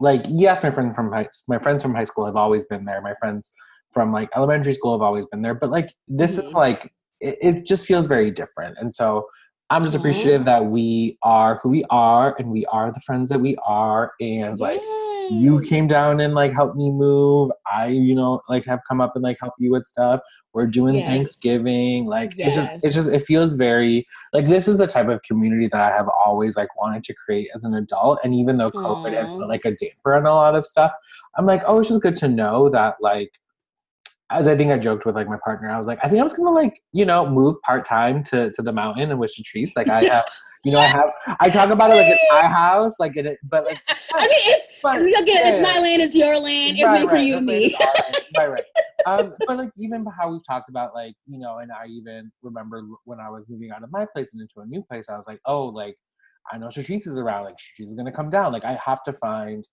like 0.00 0.24
yes 0.28 0.62
my 0.62 0.70
friend 0.70 0.94
from 0.94 1.10
high, 1.12 1.28
my 1.48 1.58
friends 1.58 1.82
from 1.82 1.94
high 1.94 2.04
school 2.04 2.26
have 2.26 2.36
always 2.36 2.64
been 2.64 2.84
there 2.84 3.00
my 3.00 3.14
friends 3.20 3.52
from 3.92 4.12
like 4.12 4.28
elementary 4.36 4.72
school 4.72 4.92
have 4.92 5.02
always 5.02 5.26
been 5.26 5.42
there 5.42 5.54
but 5.54 5.70
like 5.70 5.94
this 6.08 6.36
mm-hmm. 6.36 6.46
is 6.46 6.54
like 6.54 6.92
it, 7.20 7.38
it, 7.40 7.66
just 7.66 7.86
feels 7.86 8.06
very 8.06 8.30
different 8.30 8.76
and 8.80 8.94
so 8.94 9.26
i'm 9.72 9.84
just 9.84 9.96
appreciative 9.96 10.44
that 10.44 10.66
we 10.66 11.16
are 11.22 11.58
who 11.62 11.68
we 11.68 11.84
are 11.90 12.36
and 12.38 12.48
we 12.50 12.64
are 12.66 12.92
the 12.92 13.00
friends 13.00 13.28
that 13.28 13.40
we 13.40 13.56
are 13.64 14.12
and 14.20 14.60
like 14.60 14.82
you 15.30 15.60
came 15.60 15.86
down 15.86 16.20
and 16.20 16.34
like 16.34 16.52
helped 16.52 16.76
me 16.76 16.90
move. 16.90 17.50
I, 17.70 17.86
you 17.86 18.14
know, 18.14 18.42
like 18.48 18.64
have 18.66 18.80
come 18.86 19.00
up 19.00 19.12
and 19.14 19.22
like 19.22 19.38
help 19.40 19.54
you 19.58 19.72
with 19.72 19.84
stuff. 19.84 20.20
We're 20.52 20.66
doing 20.66 20.96
yes. 20.96 21.06
Thanksgiving. 21.06 22.04
Like 22.06 22.34
yes. 22.36 22.48
it's 22.48 22.56
just 22.56 22.84
it's 22.84 22.94
just 22.94 23.08
it 23.08 23.20
feels 23.20 23.54
very 23.54 24.06
like 24.32 24.46
this 24.46 24.68
is 24.68 24.78
the 24.78 24.86
type 24.86 25.08
of 25.08 25.22
community 25.22 25.68
that 25.68 25.80
I 25.80 25.94
have 25.96 26.08
always 26.08 26.56
like 26.56 26.74
wanted 26.76 27.04
to 27.04 27.14
create 27.14 27.48
as 27.54 27.64
an 27.64 27.74
adult. 27.74 28.20
And 28.24 28.34
even 28.34 28.58
though 28.58 28.70
COVID 28.70 29.12
Aww. 29.12 29.18
has 29.18 29.28
put 29.30 29.48
like 29.48 29.64
a 29.64 29.72
damper 29.72 30.14
on 30.14 30.26
a 30.26 30.34
lot 30.34 30.54
of 30.54 30.66
stuff, 30.66 30.92
I'm 31.36 31.46
like, 31.46 31.62
oh, 31.66 31.80
it's 31.80 31.88
just 31.88 32.02
good 32.02 32.16
to 32.16 32.28
know 32.28 32.68
that 32.70 32.96
like 33.00 33.32
as 34.32 34.48
I 34.48 34.56
think 34.56 34.70
I 34.72 34.78
joked 34.78 35.06
with 35.06 35.14
like 35.14 35.28
my 35.28 35.38
partner, 35.44 35.70
I 35.70 35.78
was 35.78 35.86
like, 35.86 35.98
I 36.02 36.08
think 36.08 36.20
I'm 36.20 36.26
just 36.26 36.36
gonna 36.36 36.50
like, 36.50 36.80
you 36.92 37.04
know, 37.04 37.28
move 37.28 37.60
part 37.62 37.84
time 37.84 38.22
to 38.24 38.50
to 38.52 38.62
the 38.62 38.72
mountain 38.72 39.10
and 39.10 39.18
wish 39.18 39.36
the 39.36 39.42
trees. 39.42 39.72
Like 39.76 39.88
I 39.88 40.04
have 40.08 40.24
you 40.64 40.72
know, 40.72 40.78
I 40.78 40.86
have 40.86 41.10
I 41.40 41.50
talk 41.50 41.70
about 41.70 41.90
it 41.90 41.94
like 41.94 42.06
it's 42.06 42.22
my 42.32 42.48
house, 42.48 42.98
like 43.00 43.16
it, 43.16 43.38
but 43.44 43.64
like 43.64 43.80
I 44.14 44.26
mean, 44.26 44.40
it's 44.44 44.66
but, 44.82 45.00
again, 45.00 45.24
yeah, 45.26 45.48
it's 45.50 45.60
my 45.60 45.80
land, 45.80 46.02
it's 46.02 46.14
your 46.14 46.38
land, 46.38 46.76
it's 46.76 46.84
right, 46.84 47.00
for 47.02 47.14
right, 47.14 47.24
you 47.24 47.36
and 47.36 47.46
me. 47.46 47.76
right, 48.38 48.50
right. 48.50 48.64
Um, 49.06 49.34
but 49.46 49.56
like 49.56 49.70
even 49.76 50.04
how 50.18 50.30
we've 50.30 50.44
talked 50.48 50.68
about 50.68 50.94
like 50.94 51.14
you 51.26 51.38
know, 51.38 51.58
and 51.58 51.70
I 51.72 51.86
even 51.86 52.30
remember 52.42 52.82
when 53.04 53.20
I 53.20 53.28
was 53.28 53.44
moving 53.48 53.70
out 53.70 53.82
of 53.82 53.90
my 53.92 54.06
place 54.12 54.32
and 54.32 54.40
into 54.40 54.60
a 54.60 54.66
new 54.66 54.82
place, 54.82 55.08
I 55.08 55.16
was 55.16 55.26
like, 55.26 55.40
oh, 55.46 55.66
like 55.66 55.96
I 56.52 56.58
know 56.58 56.68
Shatrice 56.68 57.08
is 57.08 57.18
around, 57.18 57.44
like 57.44 57.54
Shatrice 57.54 57.86
is 57.86 57.94
gonna 57.94 58.12
come 58.12 58.30
down. 58.30 58.52
Like 58.52 58.64
I 58.64 58.78
have 58.84 59.02
to 59.04 59.12
find 59.12 59.66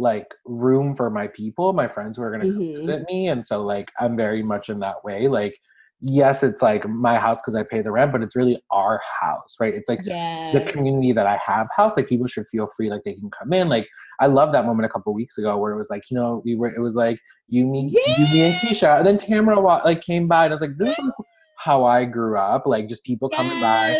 like 0.00 0.26
room 0.46 0.94
for 0.94 1.10
my 1.10 1.28
people, 1.28 1.72
my 1.72 1.86
friends 1.86 2.16
who 2.16 2.24
are 2.24 2.30
gonna 2.30 2.44
mm-hmm. 2.44 2.80
visit 2.80 3.04
me, 3.06 3.28
and 3.28 3.44
so 3.44 3.62
like 3.62 3.92
I'm 4.00 4.16
very 4.16 4.42
much 4.42 4.68
in 4.68 4.80
that 4.80 5.04
way, 5.04 5.28
like 5.28 5.60
yes, 6.02 6.42
it's 6.42 6.62
like 6.62 6.88
my 6.88 7.18
house 7.18 7.40
because 7.40 7.54
I 7.54 7.62
pay 7.62 7.82
the 7.82 7.90
rent, 7.90 8.12
but 8.12 8.22
it's 8.22 8.34
really 8.34 8.62
our 8.70 9.00
house, 9.20 9.56
right? 9.60 9.74
It's 9.74 9.88
like 9.88 10.00
yes. 10.02 10.54
the 10.54 10.72
community 10.72 11.12
that 11.12 11.26
I 11.26 11.38
have 11.44 11.68
house. 11.76 11.96
Like 11.96 12.08
people 12.08 12.26
should 12.26 12.48
feel 12.48 12.68
free, 12.74 12.90
like 12.90 13.02
they 13.04 13.14
can 13.14 13.30
come 13.30 13.52
in. 13.52 13.68
Like 13.68 13.86
I 14.18 14.26
love 14.26 14.52
that 14.52 14.64
moment 14.64 14.86
a 14.86 14.88
couple 14.88 15.12
weeks 15.14 15.38
ago 15.38 15.56
where 15.58 15.72
it 15.72 15.76
was 15.76 15.90
like, 15.90 16.10
you 16.10 16.16
know, 16.16 16.42
we 16.44 16.54
were, 16.54 16.74
it 16.74 16.80
was 16.80 16.94
like 16.94 17.20
you, 17.48 17.66
me, 17.66 17.90
yes. 17.92 18.18
you, 18.18 18.24
me, 18.26 18.40
and 18.42 18.54
Keisha, 18.56 18.98
and 18.98 19.06
then 19.06 19.18
Tamara 19.18 19.60
like 19.60 20.00
came 20.00 20.26
by, 20.26 20.44
and 20.44 20.52
I 20.52 20.54
was 20.54 20.62
like, 20.62 20.76
this 20.78 20.98
is 20.98 21.10
how 21.56 21.84
I 21.84 22.04
grew 22.06 22.38
up. 22.38 22.66
Like 22.66 22.88
just 22.88 23.04
people 23.04 23.28
yes. 23.30 23.36
coming 23.36 23.60
by, 23.60 23.96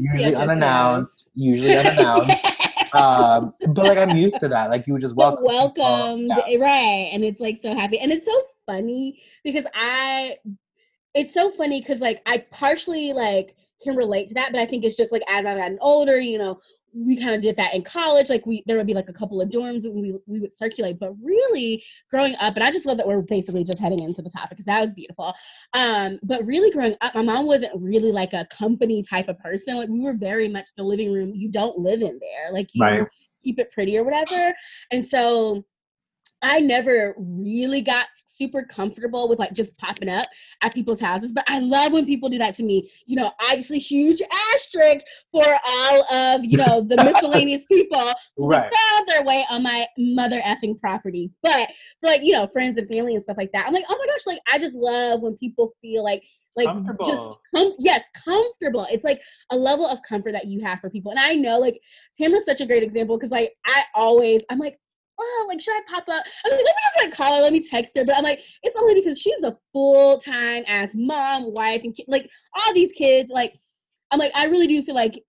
usually 0.00 0.32
yes, 0.32 0.34
unannounced, 0.34 1.30
usually 1.34 1.76
unannounced. 1.76 2.44
Um, 2.94 3.52
but 3.68 3.84
like 3.84 3.98
I'm 3.98 4.16
used 4.16 4.38
to 4.40 4.48
that. 4.48 4.70
Like 4.70 4.86
you 4.86 4.92
would 4.92 5.02
just 5.02 5.16
welcome, 5.16 5.44
welcomed, 5.44 6.30
yeah. 6.46 6.58
right? 6.58 7.10
And 7.12 7.24
it's 7.24 7.40
like 7.40 7.60
so 7.60 7.74
happy, 7.74 7.98
and 7.98 8.12
it's 8.12 8.26
so 8.26 8.42
funny 8.66 9.22
because 9.42 9.66
I 9.74 10.36
it's 11.14 11.34
so 11.34 11.52
funny 11.52 11.80
because 11.80 12.00
like 12.00 12.22
I 12.26 12.44
partially 12.50 13.12
like 13.12 13.56
can 13.82 13.96
relate 13.96 14.28
to 14.28 14.34
that, 14.34 14.52
but 14.52 14.60
I 14.60 14.66
think 14.66 14.84
it's 14.84 14.96
just 14.96 15.12
like 15.12 15.22
as 15.28 15.44
I've 15.44 15.56
gotten 15.56 15.78
older, 15.80 16.20
you 16.20 16.38
know, 16.38 16.60
we 16.94 17.16
kind 17.16 17.34
of 17.34 17.42
did 17.42 17.56
that 17.56 17.74
in 17.74 17.82
college. 17.82 18.30
Like 18.30 18.46
we 18.46 18.62
there 18.66 18.76
would 18.76 18.86
be 18.86 18.94
like 18.94 19.08
a 19.08 19.12
couple 19.12 19.40
of 19.40 19.50
dorms 19.50 19.84
and 19.84 19.94
we 19.94 20.14
we 20.26 20.40
would 20.40 20.56
circulate. 20.56 20.98
But 21.00 21.12
really 21.22 21.82
growing 22.10 22.36
up, 22.40 22.54
and 22.54 22.64
I 22.64 22.70
just 22.70 22.86
love 22.86 22.96
that 22.98 23.06
we're 23.06 23.22
basically 23.22 23.64
just 23.64 23.80
heading 23.80 24.02
into 24.02 24.22
the 24.22 24.30
topic 24.30 24.50
because 24.50 24.66
that 24.66 24.84
was 24.84 24.94
beautiful. 24.94 25.34
Um, 25.72 26.18
but 26.22 26.46
really 26.46 26.70
growing 26.70 26.94
up, 27.00 27.14
my 27.14 27.22
mom 27.22 27.46
wasn't 27.46 27.72
really 27.74 28.12
like 28.12 28.32
a 28.32 28.46
company 28.50 29.02
type 29.02 29.28
of 29.28 29.38
person. 29.38 29.76
Like 29.76 29.88
we 29.88 30.00
were 30.00 30.14
very 30.14 30.48
much 30.48 30.68
the 30.76 30.84
living 30.84 31.12
room. 31.12 31.32
You 31.34 31.50
don't 31.50 31.78
live 31.78 32.00
in 32.00 32.18
there. 32.20 32.52
Like 32.52 32.68
you 32.74 32.82
right. 32.82 33.08
keep 33.42 33.58
it 33.58 33.72
pretty 33.72 33.98
or 33.98 34.04
whatever. 34.04 34.54
And 34.90 35.06
so 35.06 35.64
I 36.42 36.60
never 36.60 37.14
really 37.18 37.80
got 37.80 38.06
super 38.36 38.62
comfortable 38.62 39.28
with 39.28 39.38
like 39.38 39.52
just 39.52 39.76
popping 39.76 40.08
up 40.08 40.26
at 40.62 40.74
people's 40.74 41.00
houses. 41.00 41.32
But 41.32 41.44
I 41.48 41.58
love 41.60 41.92
when 41.92 42.06
people 42.06 42.28
do 42.28 42.38
that 42.38 42.56
to 42.56 42.62
me. 42.62 42.90
You 43.06 43.16
know, 43.16 43.32
obviously 43.42 43.78
huge 43.78 44.20
asterisk 44.54 45.06
for 45.30 45.44
all 45.66 46.14
of, 46.14 46.44
you 46.44 46.58
know, 46.58 46.82
the 46.82 46.96
miscellaneous 47.04 47.64
people 47.66 48.12
who 48.36 48.48
right. 48.48 48.72
found 48.72 49.08
their 49.08 49.24
way 49.24 49.44
on 49.50 49.62
my 49.62 49.86
mother 49.98 50.40
effing 50.40 50.78
property. 50.80 51.30
But 51.42 51.68
for 52.00 52.08
like, 52.08 52.22
you 52.22 52.32
know, 52.32 52.46
friends 52.48 52.78
and 52.78 52.88
family 52.88 53.14
and 53.14 53.24
stuff 53.24 53.36
like 53.36 53.52
that, 53.52 53.66
I'm 53.66 53.74
like, 53.74 53.84
oh 53.88 53.96
my 53.98 54.06
gosh, 54.06 54.26
like 54.26 54.40
I 54.52 54.58
just 54.58 54.74
love 54.74 55.20
when 55.20 55.36
people 55.36 55.74
feel 55.80 56.02
like 56.04 56.22
like 56.56 56.68
just 57.04 57.38
com- 57.54 57.74
yes 57.78 58.04
comfortable 58.24 58.86
it's 58.88 59.02
like 59.02 59.20
a 59.50 59.56
level 59.56 59.86
of 59.86 59.98
comfort 60.08 60.32
that 60.32 60.46
you 60.46 60.64
have 60.64 60.78
for 60.80 60.88
people 60.88 61.10
and 61.10 61.18
i 61.18 61.34
know 61.34 61.58
like 61.58 61.80
tamara's 62.16 62.44
such 62.44 62.60
a 62.60 62.66
great 62.66 62.82
example 62.82 63.16
because 63.16 63.30
like 63.30 63.54
i 63.66 63.82
always 63.94 64.42
i'm 64.50 64.58
like 64.58 64.78
oh, 65.18 65.46
like, 65.48 65.60
should 65.60 65.74
I 65.74 65.80
pop 65.88 66.04
up? 66.08 66.24
I 66.44 66.48
was 66.48 66.52
like, 66.52 66.64
let 66.64 66.64
me 66.64 66.82
just 66.82 67.06
like 67.06 67.12
call 67.14 67.36
her, 67.36 67.42
let 67.42 67.52
me 67.52 67.66
text 67.66 67.96
her. 67.96 68.04
But 68.04 68.16
I'm 68.16 68.24
like, 68.24 68.40
it's 68.62 68.76
only 68.76 68.94
because 68.94 69.20
she's 69.20 69.42
a 69.42 69.56
full 69.72 70.18
time 70.18 70.64
ass 70.66 70.90
mom, 70.94 71.52
wife, 71.52 71.82
and 71.84 71.94
kid, 71.94 72.06
like 72.08 72.28
all 72.54 72.74
these 72.74 72.92
kids. 72.92 73.30
Like, 73.30 73.54
I'm 74.10 74.18
like, 74.18 74.32
I 74.34 74.46
really 74.46 74.66
do 74.66 74.82
feel 74.82 74.94
like, 74.94 75.22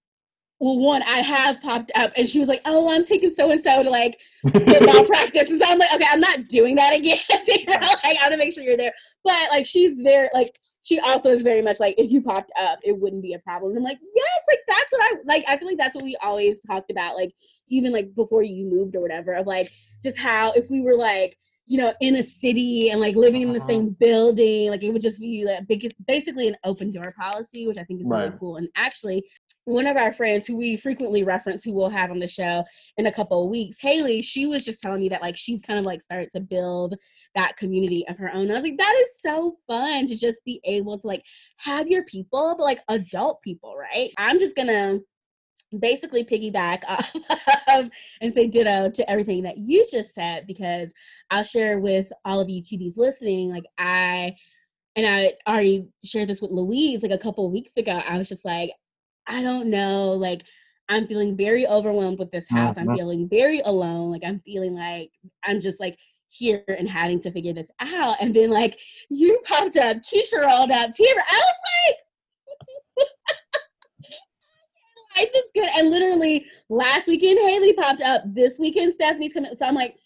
well, 0.60 0.77
one, 0.77 1.04
I 1.04 1.20
have 1.20 1.62
popped 1.62 1.92
up, 1.96 2.13
and 2.15 2.27
she 2.27 2.39
was 2.39 2.48
like, 2.48 2.62
oh, 2.65 2.89
I'm 2.89 3.06
taking 3.06 3.34
so 3.34 3.51
and 3.51 3.62
so 3.62 3.84
to 3.84 3.89
like 3.89 4.18
football 4.51 5.06
practice, 5.06 5.50
and 5.50 5.60
so 5.60 5.65
I'm 5.68 5.80
like, 5.80 5.94
okay, 5.94 6.08
I'm 6.10 6.22
not 6.22 6.48
doing 6.48 6.75
that 6.75 6.94
again. 6.94 7.20
like, 7.30 8.00
I 8.04 8.15
gotta 8.20 8.38
make 8.38 8.54
sure 8.54 8.63
you're 8.63 8.77
there. 8.77 8.94
But 9.24 9.50
like, 9.51 9.65
she's 9.65 10.01
there, 10.04 10.30
like 10.34 10.58
she 10.86 11.00
also 11.00 11.32
is 11.32 11.42
very 11.42 11.62
much 11.63 11.80
like 11.80 11.96
if 11.98 12.12
you 12.12 12.22
popped 12.22 12.51
up 12.62 12.80
it 12.84 12.98
wouldn't 12.98 13.24
be 13.24 13.34
a 13.34 13.39
problem. 13.39 13.72
And 13.72 13.80
i'm 13.80 13.84
like 13.84 14.00
yes 14.15 14.39
like 14.48 14.60
that's 14.68 14.92
what 14.92 15.01
i 15.01 15.15
like 15.25 15.44
i 15.48 15.58
feel 15.58 15.68
like 15.68 15.77
that's 15.77 15.96
what 15.96 16.04
we 16.04 16.15
always 16.24 16.60
talked 16.70 16.92
about 16.92 17.15
like 17.15 17.34
even 17.70 17.92
like 17.92 18.13
before 18.15 18.44
you 18.44 18.65
moved 18.65 18.96
or 18.96 19.01
whatever 19.01 19.34
of 19.34 19.48
like 19.48 19.72
just 20.04 20.18
how 20.18 20.51
if 20.54 20.70
we 20.70 20.82
were 20.82 20.96
like 20.96 21.38
you 21.68 21.80
know 21.80 21.94
in 22.00 22.18
a 22.18 22.24
city 22.24 22.90
and 22.90 23.02
like 23.02 23.16
living 23.16 23.42
in 23.42 23.52
the 23.52 23.60
uh-huh. 23.60 23.68
same 23.68 23.90
building 24.00 24.70
like 24.70 24.84
it 24.84 24.92
would 24.92 25.02
just 25.02 25.20
be 25.20 25.44
like 25.46 25.68
basically 26.08 26.48
an 26.48 26.56
open 26.64 26.92
door 26.92 27.14
policy 27.18 27.68
which 27.68 27.78
i 27.78 27.84
think 27.84 28.02
is 28.02 28.08
right. 28.08 28.26
really 28.26 28.38
cool 28.40 28.58
and 28.58 28.68
actually 28.76 29.26
one 29.66 29.88
of 29.88 29.98
our 29.98 30.14
friends 30.14 30.46
who 30.46 30.56
we 30.56 30.78
frequently 30.78 31.24
reference 31.24 31.64
who 31.64 31.74
we'll 31.74 31.90
have 31.90 32.12
on 32.12 32.20
the 32.20 32.28
show 32.28 32.64
in 32.98 33.08
a 33.08 33.12
couple 33.12 33.44
of 33.44 33.50
weeks 33.50 33.78
haley 33.80 34.22
she 34.22 34.46
was 34.46 34.64
just 34.64 34.80
telling 34.80 35.00
me 35.00 35.10
that 35.10 35.22
like 35.22 35.36
she's 35.36 35.62
kind 35.62 35.80
of 35.80 35.86
like 35.86 36.02
started 36.04 36.30
to 36.32 36.40
build 36.40 36.96
that 37.34 37.58
community 37.58 38.06
of 38.08 38.18
her 38.18 38.32
own 38.32 38.50
i 38.52 38.54
was 38.54 38.64
like 38.64 38.78
that 38.78 38.96
is 39.02 39.10
so 39.20 39.58
fun 39.68 40.06
to 40.06 40.16
just 40.16 40.44
be 40.46 40.62
able 40.66 41.00
to 41.00 41.08
like 41.08 41.24
have 41.58 41.88
your 41.88 42.06
people 42.06 42.54
but 42.58 42.64
like 42.64 42.80
adult 42.90 43.42
people 43.42 43.76
right 43.76 44.12
i'm 44.18 44.40
just 44.40 44.56
gonna 44.56 45.00
basically 45.80 46.24
piggyback 46.24 46.82
off 46.88 47.10
of 47.68 47.90
and 48.22 48.34
say 48.34 48.48
ditto 48.48 48.90
to 48.90 49.10
everything 49.10 49.44
that 49.44 49.58
you 49.58 49.86
just 49.92 50.14
said 50.14 50.46
because 50.48 50.94
i'll 51.32 51.44
share 51.44 51.80
with 51.80 52.12
all 52.24 52.40
of 52.40 52.50
you 52.50 52.62
cuties 52.62 52.98
listening 52.98 53.50
like 53.50 53.66
i 53.78 54.34
and 54.96 55.06
i 55.06 55.34
already 55.48 55.88
shared 56.04 56.30
this 56.30 56.42
with 56.42 56.52
louise 56.52 57.04
like 57.04 57.12
a 57.12 57.18
couple 57.18 57.52
weeks 57.52 57.76
ago 57.78 58.02
i 58.08 58.18
was 58.18 58.30
just 58.30 58.46
like 58.46 58.72
I 59.28 59.42
don't 59.42 59.70
know, 59.70 60.12
like 60.12 60.44
I'm 60.90 61.08
feeling 61.08 61.36
very 61.36 61.66
overwhelmed 61.68 62.20
with 62.20 62.32
this 62.32 62.48
house. 62.50 62.78
I'm 62.78 62.86
mm-hmm. 62.86 62.96
feeling 62.96 63.30
very 63.30 63.60
alone. 63.62 64.12
Like 64.12 64.24
I'm 64.26 64.40
feeling 64.46 64.76
like 64.76 65.12
I'm 65.44 65.60
just 65.60 65.80
like 65.80 65.98
here 66.30 66.64
and 66.68 66.90
having 66.90 67.20
to 67.22 67.32
figure 67.32 67.54
this 67.54 67.70
out. 67.80 68.18
And 68.20 68.36
then 68.36 68.50
like 68.52 68.78
you 69.10 69.40
popped 69.46 69.78
up, 69.78 69.98
Keisha 69.98 70.42
rolled 70.42 70.72
up, 70.72 70.92
here 70.96 71.16
I 71.18 71.36
was 71.36 71.56
like, 71.88 71.98
life 75.18 75.30
is 75.36 75.52
good. 75.54 75.70
And 75.76 75.90
literally 75.90 76.46
last 76.70 77.08
weekend 77.08 77.40
Haley 77.40 77.74
popped 77.74 78.02
up. 78.02 78.24
This 78.26 78.60
weekend 78.60 78.94
Stephanie's 78.94 79.34
coming. 79.34 79.56
So 79.56 79.66
I'm 79.66 79.76
like, 79.76 79.98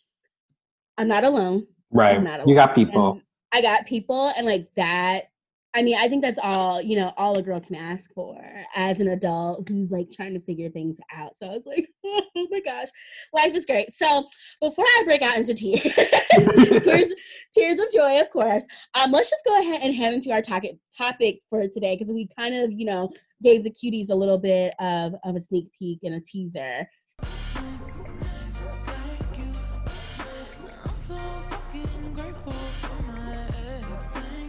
I'm 0.98 1.08
not 1.08 1.24
alone. 1.24 1.66
Right. 1.92 2.22
Not 2.22 2.40
alone. 2.40 2.50
You 2.50 2.56
got 2.56 2.76
people. 2.76 3.14
And 3.14 3.22
I 3.52 3.62
got 3.62 3.86
people, 3.88 4.32
and 4.38 4.46
like 4.46 4.68
that 4.76 5.29
I 5.76 5.84
mean, 5.84 5.98
I 5.98 6.10
think 6.10 6.24
that's 6.24 6.40
all, 6.42 6.82
you 6.82 7.00
know, 7.00 7.14
all 7.16 7.38
a 7.38 7.44
girl 7.44 7.60
can 7.60 7.76
ask 7.76 8.12
for 8.16 8.42
as 8.76 9.00
an 9.00 9.10
adult 9.10 9.70
who's 9.70 9.92
like 9.92 10.10
trying 10.10 10.34
to 10.34 10.40
figure 10.40 10.70
things 10.70 10.98
out. 11.16 11.38
So 11.38 11.46
I 11.46 11.50
was 11.52 11.66
like, 11.66 11.88
oh 12.06 12.48
my 12.50 12.60
gosh, 12.62 12.88
life 13.34 13.54
is 13.54 13.68
great. 13.68 13.94
So 13.94 14.26
before 14.62 14.86
I 14.86 15.02
break 15.06 15.22
out 15.22 15.38
into 15.38 15.54
tears, 15.54 15.82
tears, 16.84 17.08
tears 17.54 17.80
of 17.80 17.94
joy, 17.94 18.20
of 18.20 18.32
course, 18.32 18.64
um, 18.96 19.12
let's 19.12 19.30
just 19.30 19.46
go 19.46 19.60
ahead 19.62 19.82
and 19.84 19.94
head 19.94 20.14
into 20.14 20.32
our 20.32 20.42
topic 20.42 20.78
topic 20.98 21.40
for 21.52 21.68
today 21.68 21.96
because 21.96 22.12
we 22.12 22.28
kind 22.36 22.56
of, 22.56 22.72
you 22.72 22.86
know, 22.86 23.12
gave 23.44 23.64
the 23.64 23.72
cuties 23.72 24.10
a 24.10 24.16
little 24.16 24.40
bit 24.40 24.74
of, 24.80 25.14
of 25.24 25.36
a 25.36 25.42
sneak 25.42 25.70
peek 25.78 26.00
and 26.02 26.16
a 26.16 26.20
teaser 26.20 26.88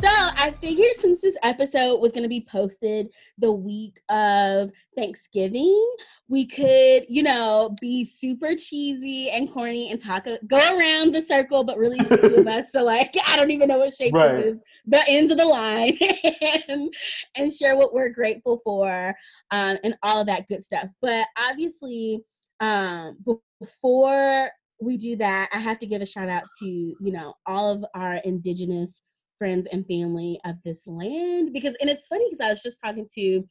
So 0.01 0.09
I 0.09 0.55
figured 0.63 0.97
since 0.99 1.21
this 1.21 1.37
episode 1.43 2.01
was 2.01 2.13
going 2.13 2.23
to 2.23 2.29
be 2.29 2.47
posted 2.51 3.11
the 3.37 3.53
week 3.53 4.01
of 4.09 4.71
Thanksgiving, 4.97 5.87
we 6.27 6.47
could, 6.47 7.05
you 7.09 7.23
know, 7.23 7.77
be 7.83 8.07
super 8.07 8.55
cheesy 8.57 9.29
and 9.29 9.53
corny 9.53 9.91
and 9.91 10.03
talk, 10.03 10.27
go 10.47 10.57
around 10.57 11.13
the 11.15 11.23
circle, 11.27 11.65
but 11.65 11.77
really 11.77 11.99
just 11.99 12.23
two 12.23 12.37
of 12.37 12.47
us. 12.47 12.67
So 12.73 12.83
like, 12.83 13.15
I 13.27 13.37
don't 13.37 13.51
even 13.51 13.69
know 13.69 13.79
what 13.79 13.95
shape 13.95 14.15
right. 14.15 14.37
this 14.37 14.55
is, 14.55 14.61
the 14.87 15.07
ends 15.07 15.33
of 15.33 15.37
the 15.37 15.45
line, 15.45 15.99
and 16.69 16.95
and 17.37 17.53
share 17.53 17.77
what 17.77 17.93
we're 17.93 18.09
grateful 18.09 18.63
for, 18.65 19.15
um, 19.51 19.77
and 19.85 19.99
all 20.03 20.21
of 20.21 20.27
that 20.29 20.49
good 20.49 20.65
stuff. 20.65 20.89
But 21.03 21.27
obviously, 21.37 22.25
um, 22.61 23.19
before 23.61 24.51
we 24.81 24.97
do 24.97 25.17
that, 25.17 25.51
I 25.53 25.59
have 25.59 25.79
to 25.81 25.87
give 25.87 26.01
a 26.01 26.07
shout 26.07 26.31
out 26.31 26.45
to 26.61 26.67
you 26.67 26.97
know 27.13 27.35
all 27.45 27.71
of 27.71 27.85
our 27.95 28.17
indigenous 28.25 29.03
friends 29.41 29.67
and 29.73 29.85
family 29.87 30.39
of 30.45 30.55
this 30.65 30.81
land 30.87 31.53
because 31.53 31.75
and 31.81 31.91
it's 31.91 32.07
funny 32.07 32.29
because 32.31 32.45
i 32.45 32.51
was 32.51 32.63
just 32.63 32.79
talking 32.85 33.09
to 33.13 33.43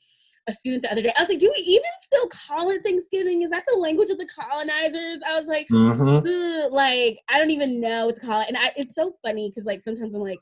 a 0.50 0.54
student 0.54 0.84
the 0.84 0.92
other 0.92 1.02
day. 1.02 1.14
I 1.16 1.22
was 1.22 1.30
like, 1.30 1.40
do 1.40 1.52
we 1.56 1.62
even 1.62 1.84
still 2.04 2.28
call 2.30 2.72
it 2.72 2.84
Thanksgiving? 2.84 3.44
Is 3.44 3.52
that 3.52 3.66
the 3.68 3.78
language 3.78 4.10
of 4.10 4.18
the 4.18 4.28
colonizers? 4.28 5.22
I 5.26 5.40
was 5.40 5.48
like, 5.48 5.68
mm-hmm. 5.70 6.74
like 6.74 7.20
I 7.30 7.38
don't 7.38 7.52
even 7.52 7.80
know 7.80 8.08
what 8.08 8.16
to 8.16 8.22
call 8.22 8.42
it. 8.42 8.48
And 8.48 8.58
I, 8.58 8.72
it's 8.76 8.96
so 8.96 9.16
funny 9.24 9.50
because 9.50 9.66
like 9.66 9.82
sometimes 9.82 10.14
I'm 10.16 10.22
like, 10.22 10.40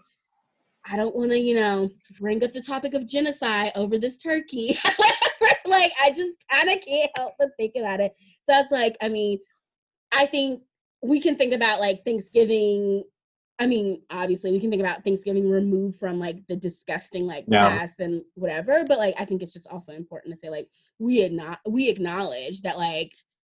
I 0.89 0.95
don't 0.95 1.15
want 1.15 1.31
to, 1.31 1.39
you 1.39 1.55
know, 1.55 1.89
bring 2.19 2.43
up 2.43 2.53
the 2.53 2.61
topic 2.61 2.93
of 2.93 3.07
genocide 3.07 3.73
over 3.75 3.99
this 3.99 4.17
turkey. 4.17 4.79
like 5.65 5.91
I 6.01 6.11
just 6.11 6.31
kind 6.49 6.69
of 6.69 6.83
can't 6.85 7.11
help 7.15 7.33
but 7.37 7.49
think 7.57 7.73
about 7.77 7.99
it. 7.99 8.15
So 8.45 8.53
that's 8.53 8.71
like, 8.71 8.95
I 9.01 9.09
mean, 9.09 9.39
I 10.11 10.25
think 10.25 10.61
we 11.03 11.19
can 11.19 11.35
think 11.35 11.53
about 11.53 11.79
like 11.79 12.03
Thanksgiving 12.05 13.03
I 13.59 13.65
mean, 13.65 14.01
obviously, 14.11 14.51
we 14.51 14.59
can 14.59 14.69
think 14.69 14.81
about 14.81 15.03
Thanksgiving 15.03 15.49
removed 15.49 15.99
from 15.99 16.19
like 16.19 16.45
the 16.47 16.55
disgusting 16.55 17.25
like 17.25 17.45
yeah. 17.47 17.69
past 17.69 17.99
and 17.99 18.21
whatever, 18.35 18.85
but 18.87 18.99
like 18.99 19.15
I 19.17 19.25
think 19.25 19.41
it's 19.41 19.53
just 19.53 19.67
also 19.67 19.93
important 19.93 20.35
to 20.35 20.39
say 20.39 20.49
like 20.49 20.69
we 20.99 21.17
had 21.17 21.31
not 21.31 21.59
we 21.67 21.89
acknowledge 21.89 22.61
that 22.61 22.77
like 22.77 23.13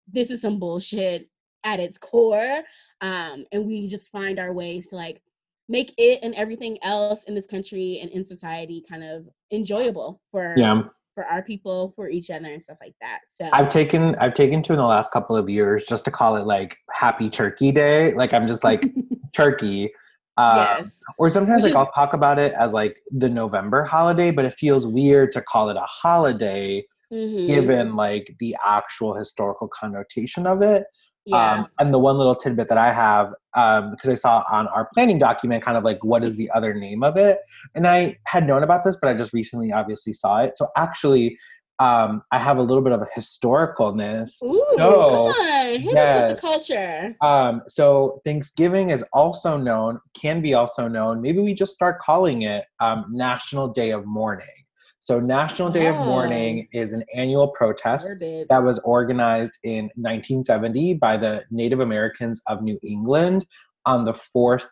this 0.08 0.32
is 0.32 0.42
some 0.42 0.60
bullshit 0.60 1.30
at 1.66 1.82
its 1.82 1.98
core, 1.98 2.64
um, 3.02 3.46
and 3.52 3.66
we 3.66 3.88
just 3.88 4.10
find 4.10 4.40
our 4.40 4.54
ways 4.54 4.88
to 4.88 4.96
like 4.96 5.22
make 5.68 5.94
it 5.98 6.20
and 6.24 6.34
everything 6.36 6.78
else 6.82 7.26
in 7.26 7.36
this 7.36 7.46
country 7.46 8.00
and 8.02 8.10
in 8.12 8.26
society 8.26 8.84
kind 8.90 9.04
of 9.04 9.28
enjoyable 9.52 10.22
for 10.32 10.56
yeah 10.58 10.84
for 11.20 11.26
our 11.26 11.42
people, 11.42 11.92
for 11.98 12.10
each 12.10 12.30
other, 12.30 12.46
and 12.46 12.64
stuff 12.64 12.78
like 12.80 12.96
that. 13.02 13.20
So 13.34 13.50
I've 13.52 13.68
taken 13.68 14.16
I've 14.16 14.34
taken 14.34 14.64
to 14.64 14.72
in 14.72 14.80
the 14.80 14.86
last 14.86 15.12
couple 15.12 15.36
of 15.36 15.50
years 15.50 15.84
just 15.86 16.06
to 16.06 16.12
call 16.12 16.38
it 16.38 16.46
like 16.46 16.78
Happy 16.94 17.30
Turkey 17.30 17.74
Day. 17.74 18.14
Like 18.14 18.34
I'm 18.34 18.48
just 18.48 18.64
like 18.64 18.86
turkey. 19.34 19.92
Uh, 20.38 20.78
yes. 20.80 20.92
Or 21.18 21.30
sometimes 21.30 21.64
like 21.64 21.76
I'll 21.76 21.92
talk 21.92 22.14
about 22.14 22.40
it 22.40 22.54
as 22.54 22.72
like 22.72 23.02
the 23.12 23.28
November 23.28 23.84
holiday, 23.84 24.32
but 24.32 24.46
it 24.46 24.54
feels 24.54 24.88
weird 24.88 25.34
to 25.34 25.42
call 25.42 25.70
it 25.70 25.76
a 25.76 25.86
holiday 25.86 26.86
mm-hmm. 27.12 27.48
given 27.48 27.98
like 27.98 28.38
the 28.40 28.56
actual 28.66 29.14
historical 29.14 29.68
connotation 29.68 30.48
of 30.48 30.62
it. 30.62 30.86
Yeah. 31.30 31.54
Um, 31.54 31.68
and 31.80 31.94
the 31.94 32.00
one 32.00 32.18
little 32.18 32.36
tidbit 32.36 32.68
that 32.70 32.78
I 32.78 32.92
have, 32.92 33.34
um, 33.56 33.92
because 33.92 34.10
I 34.10 34.16
saw 34.16 34.44
on 34.52 34.68
our 34.68 34.90
planning 34.94 35.20
document, 35.20 35.64
kind 35.64 35.78
of 35.78 35.84
like 35.84 36.04
what 36.04 36.24
is 36.24 36.38
the 36.38 36.50
other 36.56 36.74
name 36.74 37.04
of 37.04 37.18
it, 37.18 37.40
and 37.76 37.88
I 37.88 38.18
had 38.26 38.48
known 38.48 38.64
about 38.64 38.84
this, 38.84 38.98
but 39.02 39.10
I 39.10 39.14
just 39.14 39.34
recently 39.34 39.72
obviously 39.72 40.14
saw 40.14 40.40
it. 40.42 40.58
So 40.58 40.68
actually, 40.76 41.38
um, 41.80 42.24
I 42.32 42.40
have 42.40 42.58
a 42.58 42.62
little 42.62 42.84
bit 42.84 42.92
of 42.92 43.02
a 43.02 43.08
historicalness. 43.18 44.44
Ooh, 44.44 44.54
so, 44.54 44.78
come 44.78 44.94
on, 44.94 45.80
hit 45.80 45.94
yes. 45.94 46.32
with 46.32 46.36
the 46.36 46.48
culture. 46.48 47.16
Um, 47.22 47.62
so 47.68 48.22
Thanksgiving 48.26 48.90
is 48.90 49.04
also 49.14 49.56
known, 49.56 50.00
can 50.20 50.42
be 50.42 50.54
also 50.54 50.88
known. 50.90 51.22
Maybe 51.22 51.40
we 51.40 51.54
just 51.54 51.74
start 51.74 52.02
calling 52.02 52.42
it 52.42 52.66
um, 52.82 53.06
National 53.12 53.70
Day 53.70 53.92
of 53.92 54.06
Mourning. 54.06 54.48
So, 55.10 55.20
National 55.20 55.72
Day 55.72 55.88
oh. 55.88 55.96
of 55.96 56.06
Mourning 56.06 56.68
is 56.72 56.94
an 56.94 57.04
annual 57.16 57.48
protest 57.48 58.20
that 58.20 58.64
was 58.64 58.78
organized 58.86 59.58
in 59.64 59.86
1970 59.96 60.94
by 60.94 61.18
the 61.18 61.42
Native 61.50 61.80
Americans 61.80 62.40
of 62.46 62.62
New 62.62 62.78
England 62.84 63.48
on 63.88 64.04
the 64.04 64.14
fourth 64.14 64.68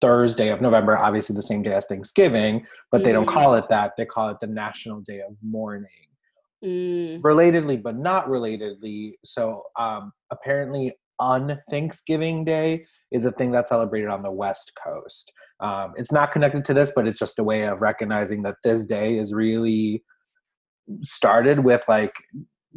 Thursday 0.00 0.50
of 0.50 0.60
November, 0.60 0.96
obviously 0.96 1.34
the 1.34 1.42
same 1.42 1.64
day 1.64 1.72
as 1.72 1.86
Thanksgiving, 1.86 2.64
but 2.92 3.00
mm. 3.00 3.04
they 3.04 3.10
don't 3.10 3.26
mm. 3.26 3.32
call 3.32 3.54
it 3.54 3.68
that. 3.68 3.94
They 3.98 4.04
call 4.04 4.28
it 4.28 4.36
the 4.40 4.46
National 4.46 5.00
Day 5.00 5.22
of 5.28 5.34
Mourning. 5.42 5.88
Mm. 6.64 7.20
Relatedly, 7.22 7.82
but 7.82 7.96
not 7.96 8.28
relatedly. 8.28 9.14
So, 9.24 9.64
um, 9.76 10.12
apparently, 10.30 10.92
on 11.18 11.58
Thanksgiving 11.68 12.44
Day 12.44 12.86
is 13.10 13.24
a 13.24 13.32
thing 13.32 13.50
that's 13.50 13.70
celebrated 13.70 14.08
on 14.08 14.22
the 14.22 14.30
West 14.30 14.70
Coast. 14.80 15.32
Um, 15.60 15.94
it's 15.96 16.12
not 16.12 16.32
connected 16.32 16.64
to 16.66 16.74
this, 16.74 16.92
but 16.94 17.06
it's 17.06 17.18
just 17.18 17.38
a 17.38 17.44
way 17.44 17.62
of 17.66 17.80
recognizing 17.80 18.42
that 18.42 18.56
this 18.64 18.84
day 18.84 19.18
is 19.18 19.32
really 19.32 20.02
started 21.00 21.60
with 21.60 21.82
like 21.88 22.12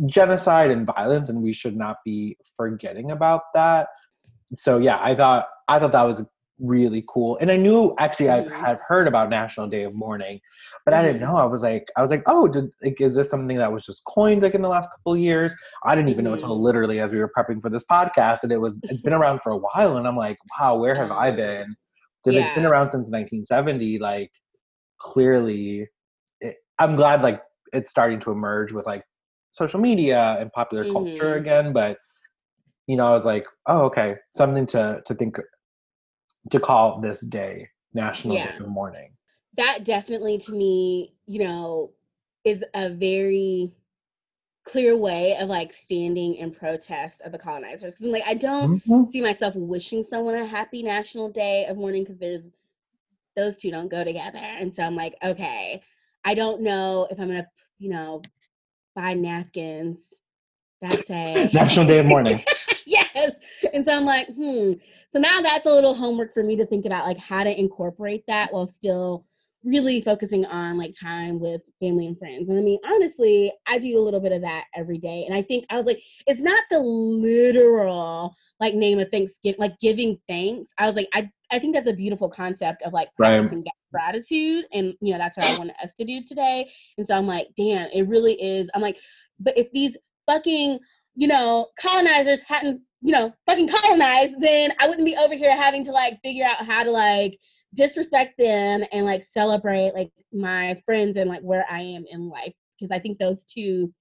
genocide 0.06 0.72
and 0.72 0.86
violence, 0.86 1.30
and 1.30 1.42
we 1.42 1.54
should 1.54 1.76
not 1.76 1.98
be 2.06 2.38
forgetting 2.56 3.12
about 3.12 3.42
that. 3.54 3.88
So 4.56 4.78
yeah, 4.78 5.00
I 5.02 5.16
thought 5.16 5.48
I 5.68 5.80
thought 5.80 5.92
that 5.92 6.04
was 6.04 6.24
really 6.60 7.04
cool. 7.08 7.38
And 7.40 7.52
I 7.52 7.58
knew 7.58 7.94
actually 8.00 8.30
I've, 8.30 8.46
mm-hmm. 8.46 8.66
I've 8.66 8.80
heard 8.88 9.08
about 9.08 9.30
National 9.30 9.68
Day 9.68 9.84
of 9.84 9.94
Mourning, 9.94 10.40
but 10.86 10.94
mm-hmm. 10.94 11.00
I 11.00 11.04
didn't 11.06 11.22
mm-hmm. 11.22 11.34
know. 11.34 11.40
I 11.40 11.46
was 11.46 11.62
like, 11.62 11.88
I 11.96 12.02
was 12.02 12.10
like, 12.10 12.24
oh, 12.26 12.48
did 12.48 12.70
like, 12.84 13.00
is 13.00 13.16
this 13.16 13.30
something 13.30 13.58
that 13.58 13.72
was 13.72 13.86
just 13.86 14.04
coined 14.06 14.42
like 14.42 14.56
in 14.56 14.62
the 14.62 14.70
last 14.70 14.90
couple 14.90 15.14
of 15.14 15.20
years? 15.20 15.54
I 15.86 15.96
didn't 15.96 16.10
even 16.10 16.26
mm-hmm. 16.26 16.30
know 16.30 16.34
until 16.34 16.56
mm-hmm. 16.56 16.64
literally 16.64 17.00
as 17.00 17.14
we 17.14 17.20
were 17.20 17.32
prepping 17.36 17.62
for 17.62 17.70
this 17.70 17.86
podcast, 17.86 18.44
and 18.44 18.52
it 18.52 18.58
was 18.58 18.80
it's 18.84 19.02
been 19.02 19.14
around 19.14 19.42
for 19.42 19.52
a 19.52 19.58
while, 19.58 19.98
and 19.98 20.08
I'm 20.08 20.18
like, 20.18 20.38
wow, 20.60 20.78
where 20.78 20.96
have 20.96 21.12
I 21.12 21.32
been? 21.32 21.76
So 22.28 22.34
yeah. 22.34 22.48
it's 22.48 22.56
been 22.56 22.66
around 22.66 22.90
since 22.90 23.10
1970. 23.10 24.00
Like 24.00 24.32
clearly, 25.00 25.88
it, 26.42 26.58
I'm 26.78 26.98
glad 26.98 27.24
like 27.24 27.42
it's 27.72 27.90
starting 27.90 28.20
to 28.20 28.32
emerge 28.32 28.74
with 28.74 28.86
like 28.86 29.06
social 29.52 29.80
media 29.80 30.36
and 30.38 30.52
popular 30.52 30.84
culture 30.92 31.36
mm-hmm. 31.36 31.40
again, 31.40 31.72
but 31.72 31.98
you 32.86 32.98
know, 32.98 33.08
I 33.08 33.12
was 33.12 33.26
like, 33.26 33.46
oh, 33.66 33.84
okay, 33.84 34.16
something 34.36 34.68
to 34.68 35.02
to 35.06 35.16
think 35.16 35.40
to 36.52 36.60
call 36.60 37.00
this 37.00 37.22
day 37.22 37.70
National 37.94 38.36
yeah. 38.36 38.52
Day 38.52 38.58
of 38.64 38.68
Mourning. 38.68 39.12
That 39.56 39.86
definitely 39.86 40.38
to 40.40 40.52
me, 40.52 41.14
you 41.28 41.46
know, 41.46 41.92
is 42.44 42.62
a 42.74 42.90
very 42.90 43.72
clear 44.68 44.96
way 44.98 45.38
of 45.38 45.50
like 45.50 45.74
standing 45.74 46.36
in 46.36 46.52
protest 46.52 47.22
of 47.22 47.32
the 47.32 47.38
colonizers. 47.38 47.96
Cause 47.96 48.08
like 48.08 48.24
I 48.26 48.36
don't 48.36 48.80
mm-hmm. 48.86 49.10
see 49.10 49.22
myself 49.22 49.56
wishing 49.56 50.06
someone 50.10 50.36
a 50.36 50.46
happy 50.46 50.84
National 50.84 51.30
Day 51.30 51.66
of 51.66 51.78
Mourning 51.78 52.04
because 52.04 52.20
there's 52.20 52.44
those 53.36 53.56
two 53.56 53.72
don't 53.72 53.90
go 53.90 54.04
together. 54.04 54.40
And 54.40 54.74
so 54.74 54.84
I'm 54.84 54.96
like, 54.96 55.16
okay, 55.24 55.82
I 56.26 56.34
don't 56.34 56.62
know 56.62 57.08
if 57.10 57.20
I'm 57.20 57.28
gonna, 57.28 57.48
you 57.80 57.90
know, 57.90 58.22
buy 58.96 59.14
napkins 59.14 60.16
that 60.82 61.06
say 61.06 61.50
National 61.54 61.86
Day 61.86 62.00
of 62.00 62.06
Mourning. 62.06 62.44
yes. 62.86 63.34
And 63.74 63.86
so 63.86 63.94
I'm 63.94 64.06
like, 64.06 64.28
hmm. 64.28 64.74
So 65.10 65.20
now 65.20 65.40
that's 65.42 65.66
a 65.66 65.72
little 65.72 65.94
homework 65.94 66.34
for 66.34 66.44
me 66.44 66.56
to 66.58 66.66
think 66.66 66.86
about 66.86 67.06
like 67.06 67.18
how 67.18 67.44
to 67.44 67.60
incorporate 67.60 68.26
that 68.28 68.52
while 68.52 68.68
still 68.68 69.26
really 69.64 70.02
focusing 70.02 70.46
on 70.46 70.78
like 70.78 70.94
time 70.98 71.40
with 71.40 71.62
family 71.80 72.08
and 72.08 72.18
friends. 72.18 72.50
And 72.50 72.58
I 72.58 72.62
mean, 72.62 72.80
honestly, 72.86 73.52
I 73.68 73.80
do 73.80 73.98
a 73.98 74.02
little 74.02 74.20
bit 74.20 74.32
of 74.32 74.42
that 74.42 74.66
every 74.76 74.98
day. 74.98 75.26
And 75.28 75.36
I 75.36 75.42
think 75.42 75.66
I 75.70 75.78
was 75.78 75.86
like, 75.86 76.02
it's 76.26 76.42
not 76.42 76.64
the 76.70 76.80
literal 76.80 78.36
like 78.60 78.76
name 78.76 79.00
of 79.00 79.10
Thanksgiving, 79.10 79.60
like 79.60 79.80
giving 79.80 80.20
thanks. 80.28 80.72
I 80.78 80.86
was 80.86 80.96
like, 80.96 81.10
I, 81.14 81.30
I 81.52 81.60
think 81.60 81.74
that's 81.74 81.88
a 81.88 81.94
beautiful 81.94 82.30
concept 82.30 82.84
of 82.84 82.94
like 82.94 83.10
practicing 83.16 83.60
right. 83.60 83.68
gratitude. 83.92 84.66
And 84.72 84.94
you 85.02 85.14
know, 85.14 85.18
that's 85.18 85.38
what 85.38 85.48
I 85.48 85.58
wanted 85.58 85.76
us 85.84 85.94
to 85.96 86.06
do 86.06 86.24
today. 86.24 86.70
And 86.98 87.06
so 87.06 87.16
I'm 87.16 87.28
like, 87.28 87.48
damn, 87.58 87.90
it 87.92 88.08
really 88.08 88.42
is. 88.42 88.70
I'm 88.74 88.82
like, 88.82 88.98
but 89.40 89.58
if 89.58 89.72
these 89.72 89.98
fucking, 90.28 90.80
you 91.16 91.28
know, 91.28 91.68
colonizers 91.80 92.40
hadn't 92.42 92.82
you 93.02 93.12
know, 93.12 93.32
fucking 93.46 93.68
colonized, 93.68 94.36
then 94.40 94.74
I 94.80 94.88
wouldn't 94.88 95.06
be 95.06 95.16
over 95.16 95.36
here 95.36 95.56
having 95.56 95.84
to 95.86 95.92
like 95.92 96.20
figure 96.24 96.46
out 96.46 96.66
how 96.66 96.84
to 96.84 96.92
like 96.92 97.38
disrespect 97.74 98.36
them 98.38 98.84
and 98.92 99.06
like 99.06 99.24
celebrate 99.24 99.94
like 99.94 100.12
my 100.34 100.82
friends 100.86 101.18
and 101.18 101.30
like 101.30 101.42
where 101.42 101.66
I 101.70 101.82
am 101.82 102.06
in 102.10 102.30
life. 102.30 102.54
Because 102.80 102.96
I 102.96 103.00
think 103.00 103.18
those 103.18 103.44
two 103.44 103.94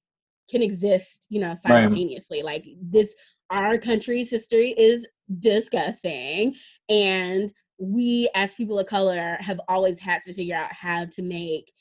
can 0.50 0.62
exist, 0.62 1.26
you 1.28 1.40
know, 1.40 1.54
simultaneously. 1.54 2.38
Right. 2.38 2.64
Like 2.64 2.64
this, 2.80 3.14
our 3.50 3.78
country's 3.78 4.30
history 4.30 4.72
is 4.72 5.06
disgusting. 5.40 6.54
And 6.88 7.52
we 7.78 8.30
as 8.34 8.54
people 8.54 8.78
of 8.78 8.86
color 8.86 9.36
have 9.40 9.60
always 9.68 9.98
had 9.98 10.22
to 10.22 10.34
figure 10.34 10.56
out 10.56 10.72
how 10.72 11.06
to 11.06 11.22
make 11.22 11.72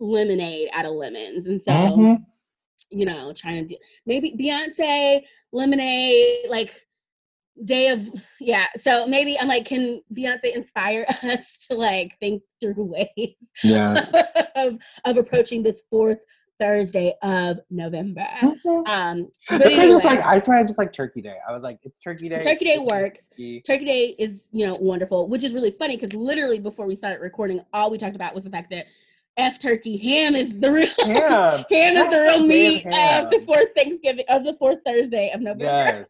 lemonade 0.00 0.68
out 0.72 0.86
of 0.86 0.92
lemons. 0.92 1.46
And 1.46 1.60
so 1.60 1.72
mm-hmm 1.72 2.22
you 2.92 3.06
know, 3.06 3.32
trying 3.32 3.66
to 3.66 3.74
do 3.74 3.80
maybe 4.06 4.36
Beyonce, 4.38 5.22
Lemonade, 5.52 6.48
like 6.48 6.72
day 7.64 7.88
of 7.88 8.08
yeah. 8.40 8.66
So 8.80 9.06
maybe 9.06 9.38
I'm 9.38 9.48
like, 9.48 9.64
can 9.64 10.02
Beyonce 10.14 10.54
inspire 10.54 11.06
us 11.22 11.66
to 11.68 11.74
like 11.74 12.18
think 12.20 12.42
through 12.60 12.74
ways 12.76 13.36
yes. 13.62 14.14
of 14.56 14.78
of 15.04 15.16
approaching 15.16 15.62
this 15.62 15.82
fourth 15.90 16.18
Thursday 16.58 17.14
of 17.22 17.58
November. 17.70 18.26
Mm-hmm. 18.40 18.86
Um, 18.86 19.28
but 19.48 19.66
anyway, 19.66 19.82
I 19.82 19.88
just 19.88 20.04
like 20.04 20.20
I 20.20 20.38
try 20.38 20.62
just 20.62 20.78
like 20.78 20.92
Turkey 20.92 21.20
Day. 21.20 21.36
I 21.48 21.52
was 21.52 21.62
like, 21.62 21.80
it's 21.82 21.98
Turkey 21.98 22.28
Day. 22.28 22.40
Turkey 22.40 22.64
Day 22.64 22.78
works. 22.78 23.22
Turkey. 23.30 23.60
Turkey 23.62 23.84
Day 23.84 24.16
is 24.18 24.48
you 24.52 24.66
know 24.66 24.76
wonderful, 24.76 25.28
which 25.28 25.44
is 25.44 25.52
really 25.52 25.72
funny 25.72 25.96
because 25.96 26.14
literally 26.14 26.58
before 26.58 26.86
we 26.86 26.96
started 26.96 27.20
recording, 27.20 27.60
all 27.72 27.90
we 27.90 27.98
talked 27.98 28.16
about 28.16 28.34
was 28.34 28.44
the 28.44 28.50
fact 28.50 28.70
that 28.70 28.86
F 29.36 29.58
turkey. 29.58 29.96
Ham 29.96 30.34
is 30.34 30.50
the 30.60 30.70
real 30.70 30.88
ham. 31.00 31.64
ham 31.70 31.96
is 31.96 32.10
the 32.10 32.20
real 32.20 32.46
meat 32.46 32.86
of 32.86 33.30
the 33.30 33.42
fourth 33.46 33.68
Thanksgiving 33.74 34.24
of 34.28 34.44
the 34.44 34.54
fourth 34.54 34.78
Thursday 34.84 35.30
of 35.34 35.40
November. 35.40 35.64
Yes. 35.64 36.06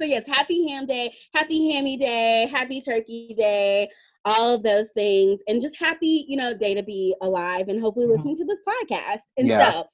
So 0.00 0.06
yes, 0.06 0.24
happy 0.26 0.68
ham 0.68 0.86
day, 0.86 1.14
happy 1.34 1.72
hammy 1.72 1.96
day, 1.96 2.46
happy 2.46 2.80
turkey 2.80 3.34
day, 3.36 3.90
all 4.24 4.54
of 4.54 4.62
those 4.62 4.90
things, 4.90 5.40
and 5.48 5.60
just 5.60 5.76
happy, 5.76 6.24
you 6.28 6.36
know, 6.36 6.56
day 6.56 6.74
to 6.74 6.82
be 6.82 7.14
alive 7.20 7.68
and 7.68 7.80
hopefully 7.80 8.06
mm-hmm. 8.06 8.14
listening 8.14 8.36
to 8.36 8.44
this 8.44 8.60
podcast. 8.66 9.22
And 9.36 9.48
yeah. 9.48 9.72
so 9.72 9.88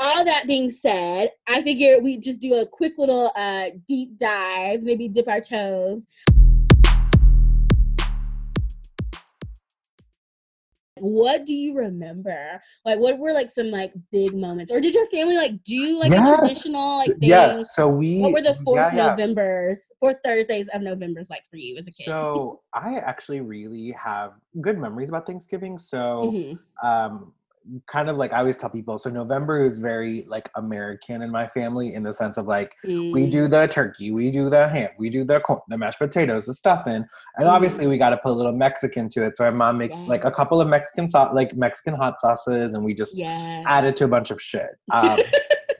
all 0.00 0.24
that 0.24 0.46
being 0.46 0.70
said, 0.70 1.30
I 1.46 1.62
figure 1.62 2.00
we 2.00 2.16
just 2.16 2.40
do 2.40 2.54
a 2.54 2.66
quick 2.66 2.94
little 2.98 3.32
uh, 3.36 3.70
deep 3.86 4.18
dive, 4.18 4.82
maybe 4.82 5.08
dip 5.08 5.28
our 5.28 5.40
toes 5.40 6.02
what 11.04 11.44
do 11.44 11.54
you 11.54 11.74
remember? 11.74 12.60
Like, 12.84 12.98
what 12.98 13.18
were 13.18 13.32
like 13.32 13.52
some 13.52 13.70
like 13.70 13.92
big 14.10 14.34
moments, 14.34 14.72
or 14.72 14.80
did 14.80 14.94
your 14.94 15.06
family 15.06 15.36
like 15.36 15.62
do 15.64 15.98
like 15.98 16.10
yes. 16.10 16.26
a 16.26 16.36
traditional 16.38 16.98
like 16.98 17.10
thing? 17.18 17.28
Yes. 17.28 17.74
So 17.74 17.88
we. 17.88 18.20
What 18.20 18.32
were 18.32 18.42
the 18.42 18.54
fourth 18.64 18.94
yeah. 18.94 19.08
November's, 19.08 19.78
fourth 20.00 20.16
Thursdays 20.24 20.66
of 20.72 20.80
November's 20.80 21.28
like 21.28 21.42
for 21.50 21.56
you 21.56 21.76
as 21.76 21.86
a 21.86 21.90
kid? 21.90 22.06
So 22.06 22.60
I 22.72 22.96
actually 22.98 23.40
really 23.40 23.92
have 23.92 24.32
good 24.60 24.78
memories 24.78 25.10
about 25.10 25.26
Thanksgiving. 25.26 25.78
So, 25.78 26.32
mm-hmm. 26.32 26.86
um, 26.86 27.32
kind 27.86 28.08
of 28.08 28.16
like 28.16 28.32
I 28.32 28.38
always 28.38 28.56
tell 28.56 28.70
people, 28.70 28.98
so 28.98 29.10
November 29.10 29.64
is 29.64 29.78
very 29.78 30.24
like 30.26 30.50
American 30.56 31.22
in 31.22 31.30
my 31.30 31.46
family 31.46 31.94
in 31.94 32.02
the 32.02 32.12
sense 32.12 32.36
of 32.36 32.46
like 32.46 32.74
mm. 32.84 33.12
we 33.12 33.26
do 33.26 33.48
the 33.48 33.66
turkey, 33.66 34.10
we 34.10 34.30
do 34.30 34.50
the 34.50 34.68
ham, 34.68 34.90
we 34.98 35.10
do 35.10 35.24
the 35.24 35.40
corn, 35.40 35.60
the 35.68 35.78
mashed 35.78 35.98
potatoes, 35.98 36.44
the 36.44 36.54
stuffing, 36.54 37.04
and 37.36 37.46
mm. 37.46 37.50
obviously 37.50 37.86
we 37.86 37.98
got 37.98 38.10
to 38.10 38.16
put 38.18 38.30
a 38.30 38.34
little 38.34 38.52
Mexican 38.52 39.08
to 39.10 39.24
it. 39.24 39.36
So 39.36 39.44
my 39.44 39.50
mom 39.50 39.78
makes 39.78 39.96
yeah. 39.96 40.06
like 40.06 40.24
a 40.24 40.30
couple 40.30 40.60
of 40.60 40.68
Mexican 40.68 41.08
sauce, 41.08 41.34
like 41.34 41.56
Mexican 41.56 41.94
hot 41.94 42.20
sauces, 42.20 42.74
and 42.74 42.84
we 42.84 42.94
just 42.94 43.16
yes. 43.16 43.64
add 43.66 43.84
it 43.84 43.96
to 43.98 44.04
a 44.04 44.08
bunch 44.08 44.30
of 44.30 44.40
shit. 44.40 44.70
Um, 44.92 45.18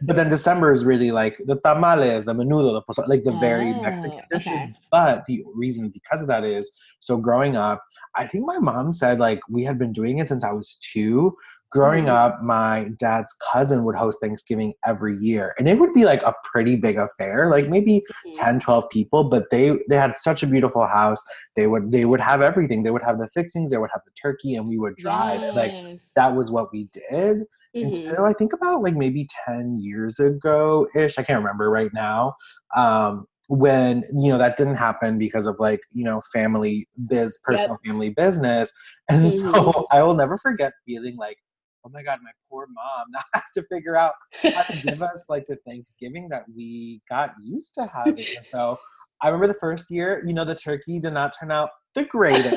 but 0.03 0.17
then 0.17 0.29
December 0.31 0.73
is 0.73 0.85
really 0.85 1.11
like 1.11 1.37
the 1.47 1.57
tamales, 1.57 2.25
the 2.25 2.35
menudo, 2.35 2.83
the 2.87 3.05
like 3.07 3.25
the 3.25 3.33
oh, 3.33 3.41
very 3.41 3.73
Mexican 3.73 4.23
dishes. 4.31 4.53
Okay. 4.53 4.75
But 4.91 5.25
the 5.27 5.45
reason 5.55 5.91
because 5.91 6.21
of 6.21 6.29
that 6.29 6.45
is 6.45 6.71
so 6.99 7.17
growing 7.17 7.57
up. 7.57 7.85
I 8.17 8.29
think 8.29 8.47
my 8.47 8.59
mom 8.59 8.93
said 8.93 9.19
like 9.19 9.41
we 9.51 9.65
had 9.65 9.77
been 9.77 9.93
doing 9.93 10.19
it 10.19 10.29
since 10.29 10.45
I 10.45 10.53
was 10.53 10.77
two 10.77 11.37
growing 11.71 12.05
mm-hmm. 12.05 12.15
up, 12.15 12.43
my 12.43 12.89
dad's 12.99 13.35
cousin 13.53 13.85
would 13.85 13.97
host 13.97 14.19
Thanksgiving 14.23 14.75
every 14.87 15.17
year. 15.19 15.55
And 15.59 15.69
it 15.69 15.79
would 15.79 15.93
be 15.93 16.05
like 16.05 16.23
a 16.23 16.35
pretty 16.45 16.77
big 16.77 16.97
affair, 16.97 17.51
like 17.51 17.69
maybe 17.69 18.03
mm-hmm. 18.27 18.41
10, 18.41 18.61
12 18.61 18.89
people, 18.91 19.25
but 19.25 19.45
they 19.51 19.77
they 19.89 19.97
had 19.97 20.17
such 20.17 20.43
a 20.43 20.47
beautiful 20.47 20.87
house. 20.87 21.23
They 21.57 21.67
would 21.67 21.91
they 21.91 22.05
would 22.05 22.21
have 22.21 22.43
everything. 22.43 22.83
They 22.83 22.91
would 22.91 23.03
have 23.03 23.19
the 23.19 23.29
fixings, 23.35 23.71
they 23.71 23.79
would 23.79 23.91
have 23.93 24.03
the 24.05 24.13
turkey, 24.21 24.55
and 24.55 24.69
we 24.69 24.79
would 24.79 24.97
drive. 24.97 25.41
Yes. 25.41 25.55
Like 25.55 26.01
that 26.17 26.37
was 26.37 26.51
what 26.51 26.73
we 26.73 26.89
did. 26.93 27.43
Mm-hmm. 27.77 28.09
Until 28.09 28.25
I 28.25 28.33
think 28.35 28.53
about 28.53 28.83
like 28.83 28.95
maybe 28.95 29.27
10 29.47 29.79
years 29.81 30.19
ago 30.21 30.87
ish. 30.95 31.19
I 31.19 31.23
can't 31.23 31.39
remember 31.39 31.71
right 31.71 31.91
now. 31.93 32.35
Um, 32.77 33.27
when 33.49 34.05
you 34.19 34.31
know 34.31 34.39
that 34.39 34.57
didn't 34.57 34.77
happen 34.77 35.19
because 35.19 35.47
of 35.47 35.57
like 35.59 35.81
you 35.93 36.03
know 36.03 36.19
family 36.33 36.89
biz 37.07 37.39
personal 37.43 37.79
yep. 37.85 37.91
family 37.93 38.11
business 38.11 38.73
and 39.11 39.33
mm-hmm. 39.33 39.53
so 39.53 39.87
i 39.91 40.03
will 40.03 40.15
never 40.15 40.39
forget 40.39 40.73
feeling 40.87 41.17
like 41.17 41.37
oh 41.85 41.91
my 41.93 42.03
god, 42.03 42.19
my 42.23 42.31
poor 42.49 42.67
mom 42.71 43.07
now 43.13 43.21
has 43.35 43.45
to 43.55 43.63
figure 43.71 43.97
out 43.97 44.13
how 44.43 44.63
to 44.63 44.81
give 44.83 45.03
us 45.03 45.25
like 45.29 45.47
the 45.49 45.57
Thanksgiving 45.67 46.29
that 46.31 46.45
we 46.55 47.01
got 47.09 47.33
used 47.43 47.75
to 47.79 47.87
having. 47.93 48.25
And 48.37 48.47
so 48.51 48.79
I 49.23 49.29
remember 49.29 49.49
the 49.49 49.59
first 49.59 49.91
year, 49.91 50.23
you 50.27 50.35
know, 50.35 50.45
the 50.45 50.55
turkey 50.55 50.99
did 50.99 51.13
not 51.13 51.35
turn 51.39 51.51
out 51.51 51.71
the 51.95 52.05
greatest, 52.05 52.57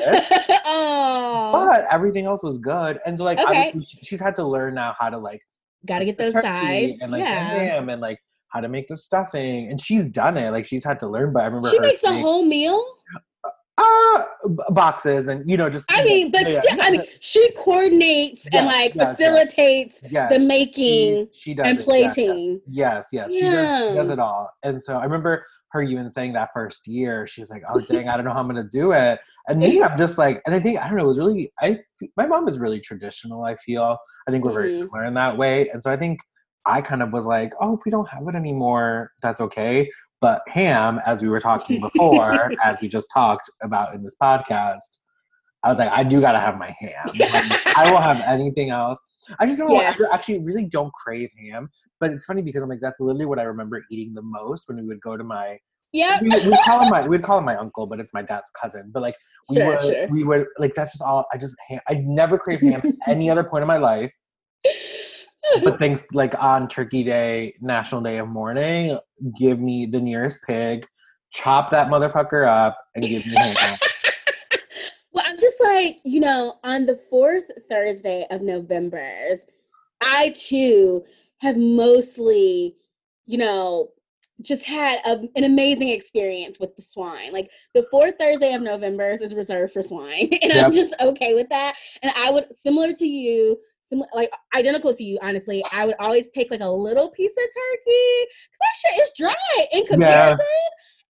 oh. 0.64 1.50
but 1.52 1.86
everything 1.90 2.26
else 2.26 2.42
was 2.42 2.58
good. 2.58 2.98
And 3.06 3.16
so 3.16 3.24
like 3.24 3.38
okay. 3.38 3.68
obviously 3.68 4.00
she's 4.02 4.20
had 4.20 4.34
to 4.36 4.44
learn 4.44 4.74
now 4.74 4.94
how 4.98 5.08
to 5.08 5.18
like 5.18 5.40
gotta 5.86 6.04
get 6.04 6.18
those 6.18 6.32
sides 6.32 6.98
and 7.00 7.12
like 7.12 7.20
yeah. 7.20 7.48
ham 7.48 7.88
and 7.88 8.00
like 8.00 8.18
how 8.48 8.60
to 8.60 8.68
make 8.68 8.88
the 8.88 8.96
stuffing 8.96 9.70
and 9.70 9.80
she's 9.80 10.10
done 10.10 10.36
it 10.36 10.50
like 10.50 10.64
she's 10.64 10.84
had 10.84 10.98
to 10.98 11.06
learn 11.06 11.32
but 11.32 11.42
i 11.42 11.46
remember 11.46 11.70
she 11.70 11.78
makes 11.78 12.00
the 12.00 12.12
whole 12.12 12.44
meal 12.44 12.84
uh 13.78 14.22
boxes 14.70 15.28
and 15.28 15.48
you 15.48 15.56
know 15.56 15.70
just 15.70 15.86
i 15.90 16.02
mean 16.02 16.30
but 16.30 16.48
yeah. 16.48 16.60
still, 16.60 16.78
i 16.82 16.90
mean 16.90 17.04
she 17.20 17.52
coordinates 17.52 18.42
yes, 18.44 18.54
and 18.54 18.66
like 18.66 18.94
yes, 18.94 19.16
facilitates 19.16 20.00
yes. 20.10 20.30
the 20.32 20.38
making 20.38 21.28
she, 21.32 21.40
she 21.40 21.54
does 21.54 21.66
and 21.66 21.78
plating 21.80 22.60
yes 22.66 23.08
yes, 23.12 23.28
yeah. 23.30 23.38
She, 23.38 23.42
does, 23.42 23.90
she 23.90 23.94
does 23.94 24.10
it 24.10 24.18
all 24.18 24.50
and 24.64 24.82
so 24.82 24.98
i 24.98 25.04
remember 25.04 25.44
her 25.70 25.82
even 25.82 26.10
saying 26.10 26.32
that 26.32 26.50
first 26.52 26.88
year 26.88 27.26
she's 27.26 27.50
like 27.50 27.62
oh 27.72 27.80
dang 27.80 28.08
i 28.08 28.16
don't 28.16 28.24
know 28.24 28.32
how 28.32 28.40
i'm 28.40 28.48
gonna 28.48 28.64
do 28.64 28.92
it 28.92 29.20
and 29.46 29.60
me 29.60 29.82
i'm 29.84 29.96
just 29.96 30.18
like 30.18 30.42
and 30.46 30.54
i 30.54 30.60
think 30.60 30.78
i 30.78 30.88
don't 30.88 30.96
know 30.96 31.04
it 31.04 31.06
was 31.06 31.18
really 31.18 31.52
i 31.60 31.78
my 32.16 32.26
mom 32.26 32.48
is 32.48 32.58
really 32.58 32.80
traditional 32.80 33.44
i 33.44 33.54
feel 33.54 33.96
i 34.26 34.30
think 34.30 34.44
we're 34.44 34.52
very 34.52 34.72
mm-hmm. 34.72 34.82
similar 34.82 35.04
in 35.04 35.14
that 35.14 35.36
way 35.36 35.68
and 35.70 35.82
so 35.82 35.92
i 35.92 35.96
think 35.96 36.18
I 36.66 36.82
kind 36.82 37.02
of 37.02 37.12
was 37.12 37.24
like, 37.24 37.54
oh, 37.60 37.74
if 37.74 37.80
we 37.86 37.90
don't 37.90 38.08
have 38.08 38.28
it 38.28 38.34
anymore, 38.34 39.12
that's 39.22 39.40
okay. 39.40 39.90
But 40.20 40.42
ham, 40.48 41.00
as 41.06 41.22
we 41.22 41.28
were 41.28 41.40
talking 41.40 41.80
before, 41.92 42.52
as 42.62 42.80
we 42.80 42.88
just 42.88 43.08
talked 43.12 43.50
about 43.62 43.94
in 43.94 44.02
this 44.02 44.16
podcast, 44.20 44.98
I 45.64 45.68
was 45.68 45.78
like, 45.78 45.90
I 45.90 46.04
do 46.04 46.20
gotta 46.20 46.38
have 46.38 46.56
my 46.56 46.74
ham. 46.78 47.06
Like, 47.18 47.76
I 47.76 47.90
won't 47.90 48.04
have 48.04 48.20
anything 48.20 48.70
else. 48.70 49.00
I 49.38 49.46
just 49.46 49.58
don't 49.58 49.70
yes. 49.72 50.00
I 50.00 50.14
actually 50.14 50.38
really 50.38 50.64
don't 50.64 50.92
crave 50.92 51.30
ham. 51.42 51.68
But 52.00 52.12
it's 52.12 52.24
funny 52.24 52.42
because 52.42 52.62
I'm 52.62 52.68
like, 52.68 52.80
that's 52.80 53.00
literally 53.00 53.26
what 53.26 53.38
I 53.38 53.42
remember 53.42 53.82
eating 53.90 54.14
the 54.14 54.22
most 54.22 54.68
when 54.68 54.78
we 54.78 54.84
would 54.84 55.00
go 55.00 55.16
to 55.16 55.24
my 55.24 55.58
yeah, 55.92 56.20
we, 56.20 56.28
would 56.28 56.58
call 56.64 56.82
him 56.82 56.90
my 56.90 57.06
we'd 57.06 57.22
call 57.22 57.38
him 57.38 57.44
my 57.44 57.56
uncle, 57.56 57.86
but 57.86 57.98
it's 57.98 58.12
my 58.12 58.22
dad's 58.22 58.50
cousin. 58.50 58.90
But 58.92 59.02
like 59.02 59.16
we 59.48 59.56
sure, 59.56 59.66
would 59.66 59.84
sure. 59.84 60.08
we 60.08 60.22
would 60.22 60.46
like 60.58 60.74
that's 60.74 60.92
just 60.92 61.02
all 61.02 61.26
I 61.32 61.38
just 61.38 61.56
I 61.70 61.94
never 61.94 62.38
crave 62.38 62.60
ham 62.60 62.82
at 62.84 62.94
any 63.08 63.30
other 63.30 63.42
point 63.42 63.62
in 63.62 63.68
my 63.68 63.78
life 63.78 64.12
but 65.62 65.78
things 65.78 66.04
like 66.12 66.34
on 66.38 66.68
Turkey 66.68 67.04
Day, 67.04 67.54
National 67.60 68.00
Day 68.00 68.18
of 68.18 68.28
Mourning, 68.28 68.98
give 69.38 69.58
me 69.58 69.86
the 69.86 70.00
nearest 70.00 70.42
pig, 70.46 70.86
chop 71.30 71.70
that 71.70 71.88
motherfucker 71.88 72.46
up, 72.46 72.78
and 72.94 73.04
give 73.04 73.26
me 73.26 73.34
well, 75.12 75.24
I'm 75.26 75.38
just 75.38 75.56
like, 75.60 75.98
you 76.04 76.20
know, 76.20 76.56
on 76.64 76.86
the 76.86 77.00
fourth 77.10 77.44
Thursday 77.68 78.26
of 78.30 78.42
November, 78.42 79.40
I 80.00 80.34
too 80.36 81.04
have 81.38 81.56
mostly, 81.56 82.76
you 83.26 83.38
know, 83.38 83.90
just 84.40 84.62
had 84.62 85.00
a, 85.04 85.28
an 85.34 85.44
amazing 85.44 85.88
experience 85.88 86.60
with 86.60 86.74
the 86.76 86.82
swine. 86.82 87.32
Like 87.32 87.50
the 87.74 87.86
fourth 87.90 88.14
Thursday 88.18 88.54
of 88.54 88.62
November 88.62 89.16
is 89.20 89.34
reserved 89.34 89.72
for 89.72 89.82
swine, 89.82 90.28
and 90.42 90.52
yep. 90.52 90.64
I'm 90.64 90.72
just 90.72 90.94
okay 91.00 91.34
with 91.34 91.48
that. 91.48 91.74
And 92.02 92.12
I 92.16 92.30
would, 92.30 92.46
similar 92.56 92.92
to 92.92 93.06
you, 93.06 93.58
like 94.14 94.30
identical 94.54 94.94
to 94.94 95.04
you, 95.04 95.18
honestly. 95.22 95.62
I 95.72 95.86
would 95.86 95.96
always 95.98 96.26
take 96.34 96.50
like 96.50 96.60
a 96.60 96.68
little 96.68 97.10
piece 97.12 97.32
of 97.32 97.36
turkey 97.36 98.26
because 98.44 98.60
that 98.60 98.76
shit 98.76 99.02
is 99.02 99.12
dry 99.16 99.66
in 99.72 99.86
comparison. 99.86 100.46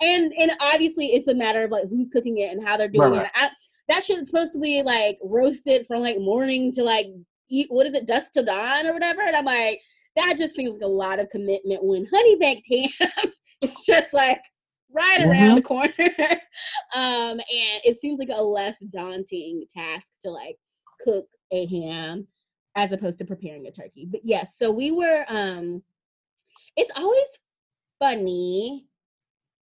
Yeah. 0.01 0.09
And 0.09 0.33
and 0.39 0.53
obviously 0.61 1.07
it's 1.07 1.29
a 1.29 1.35
matter 1.35 1.65
of 1.65 1.71
like 1.71 1.89
who's 1.89 2.11
cooking 2.11 2.39
it 2.39 2.53
and 2.53 2.67
how 2.67 2.77
they're 2.77 2.89
doing 2.89 3.13
right, 3.13 3.27
it. 3.27 3.31
I, 3.35 3.49
that 3.89 4.05
shit's 4.05 4.31
supposed 4.31 4.53
to 4.53 4.61
be 4.61 4.83
like 4.83 5.19
roasted 5.23 5.87
from 5.87 6.03
like 6.03 6.19
morning 6.21 6.73
to 6.73 6.85
like 6.85 7.07
eat 7.51 7.67
what 7.71 7.87
is 7.87 7.95
it 7.95 8.07
dusk 8.07 8.33
to 8.33 8.43
dawn 8.43 8.87
or 8.87 8.93
whatever. 8.93 9.23
And 9.23 9.35
I'm 9.35 9.45
like 9.45 9.81
that 10.17 10.37
just 10.37 10.55
seems 10.55 10.75
like 10.75 10.83
a 10.83 10.87
lot 10.87 11.19
of 11.19 11.31
commitment 11.31 11.83
when 11.83 12.07
honey 12.13 12.37
baked 12.37 12.67
ham 12.71 13.11
it's 13.63 13.85
just 13.85 14.13
like 14.13 14.41
right 14.93 15.19
mm-hmm. 15.21 15.31
around 15.31 15.55
the 15.57 15.63
corner. 15.63 15.93
um, 16.95 17.39
and 17.39 17.81
it 17.85 18.01
seems 18.01 18.19
like 18.19 18.31
a 18.33 18.43
less 18.43 18.77
daunting 18.91 19.65
task 19.71 20.07
to 20.23 20.31
like 20.31 20.57
cook 21.05 21.27
a 21.53 21.67
ham 21.67 22.27
as 22.77 22.93
opposed 22.93 23.19
to 23.19 23.25
preparing 23.25 23.67
a 23.67 23.71
turkey. 23.71 24.07
But 24.11 24.21
yes, 24.25 24.57
so 24.59 24.71
we 24.71 24.91
were 24.91 25.25
um 25.29 25.83
it's 26.77 26.93
always 26.97 27.27
funny 27.99 28.87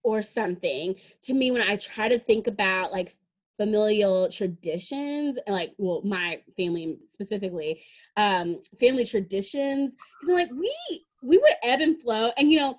or 0.04 0.22
something 0.22 0.96
to 1.24 1.34
me 1.34 1.52
when 1.52 1.62
I 1.62 1.76
try 1.76 2.08
to 2.08 2.20
think 2.20 2.48
about 2.48 2.92
like 2.92 3.16
familial 3.58 4.30
traditions 4.30 5.38
and 5.46 5.54
like 5.54 5.74
well 5.78 6.02
my 6.06 6.40
family 6.56 6.98
specifically 7.08 7.82
um 8.16 8.60
family 8.80 9.06
traditions 9.06 9.98
because 10.20 10.30
I'm 10.30 10.36
like 10.36 10.52
we 10.52 11.06
we 11.22 11.38
would 11.38 11.54
ebb 11.64 11.82
and 11.82 12.00
flow 12.02 12.32
and 12.38 12.50
you 12.50 12.58
know 12.58 12.78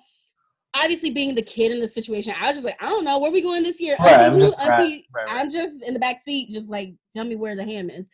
obviously 0.73 1.11
being 1.11 1.35
the 1.35 1.41
kid 1.41 1.71
in 1.71 1.81
the 1.81 1.87
situation 1.87 2.33
i 2.39 2.47
was 2.47 2.55
just 2.55 2.65
like 2.65 2.81
i 2.81 2.89
don't 2.89 3.03
know 3.03 3.19
where 3.19 3.31
we 3.31 3.41
going 3.41 3.61
this 3.61 3.79
year 3.79 3.95
right, 3.99 4.21
I'm, 4.21 4.39
just, 4.39 4.57
right, 4.57 5.03
right. 5.13 5.25
I'm 5.27 5.51
just 5.51 5.83
in 5.83 5.93
the 5.93 5.99
back 5.99 6.21
seat 6.21 6.49
just 6.49 6.67
like 6.67 6.93
tell 7.15 7.25
me 7.25 7.35
where 7.35 7.55
the 7.55 7.63
ham 7.63 7.89
is 7.89 8.05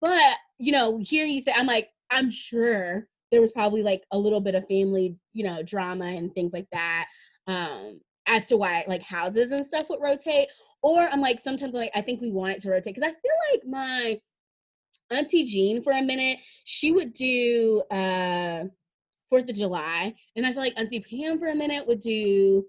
but 0.00 0.36
you 0.60 0.72
know, 0.72 0.98
hearing 0.98 1.32
you 1.32 1.42
say, 1.42 1.52
I'm 1.56 1.66
like, 1.66 1.88
I'm 2.10 2.30
sure 2.30 3.08
there 3.32 3.40
was 3.40 3.52
probably 3.52 3.82
like 3.82 4.02
a 4.12 4.18
little 4.18 4.40
bit 4.40 4.54
of 4.54 4.66
family, 4.68 5.16
you 5.32 5.44
know, 5.44 5.62
drama 5.62 6.06
and 6.06 6.32
things 6.34 6.52
like 6.52 6.66
that. 6.72 7.06
Um, 7.46 8.00
as 8.26 8.46
to 8.46 8.56
why 8.56 8.84
like 8.86 9.02
houses 9.02 9.50
and 9.50 9.66
stuff 9.66 9.86
would 9.90 10.00
rotate. 10.00 10.48
Or 10.82 11.00
I'm 11.00 11.20
like, 11.20 11.40
sometimes 11.40 11.74
I'm 11.74 11.80
like 11.80 11.92
I 11.94 12.02
think 12.02 12.20
we 12.20 12.30
want 12.30 12.52
it 12.52 12.62
to 12.62 12.70
rotate 12.70 12.94
because 12.94 13.08
I 13.08 13.12
feel 13.12 13.36
like 13.52 13.62
my 13.66 14.20
Auntie 15.10 15.44
Jean 15.44 15.82
for 15.82 15.92
a 15.92 16.02
minute, 16.02 16.38
she 16.64 16.92
would 16.92 17.12
do 17.12 17.82
uh 17.90 18.64
Fourth 19.28 19.48
of 19.48 19.54
July, 19.54 20.14
and 20.34 20.44
I 20.44 20.52
feel 20.52 20.62
like 20.62 20.74
Auntie 20.76 21.00
Pam 21.08 21.38
for 21.38 21.48
a 21.48 21.54
minute 21.54 21.86
would 21.86 22.00
do 22.00 22.66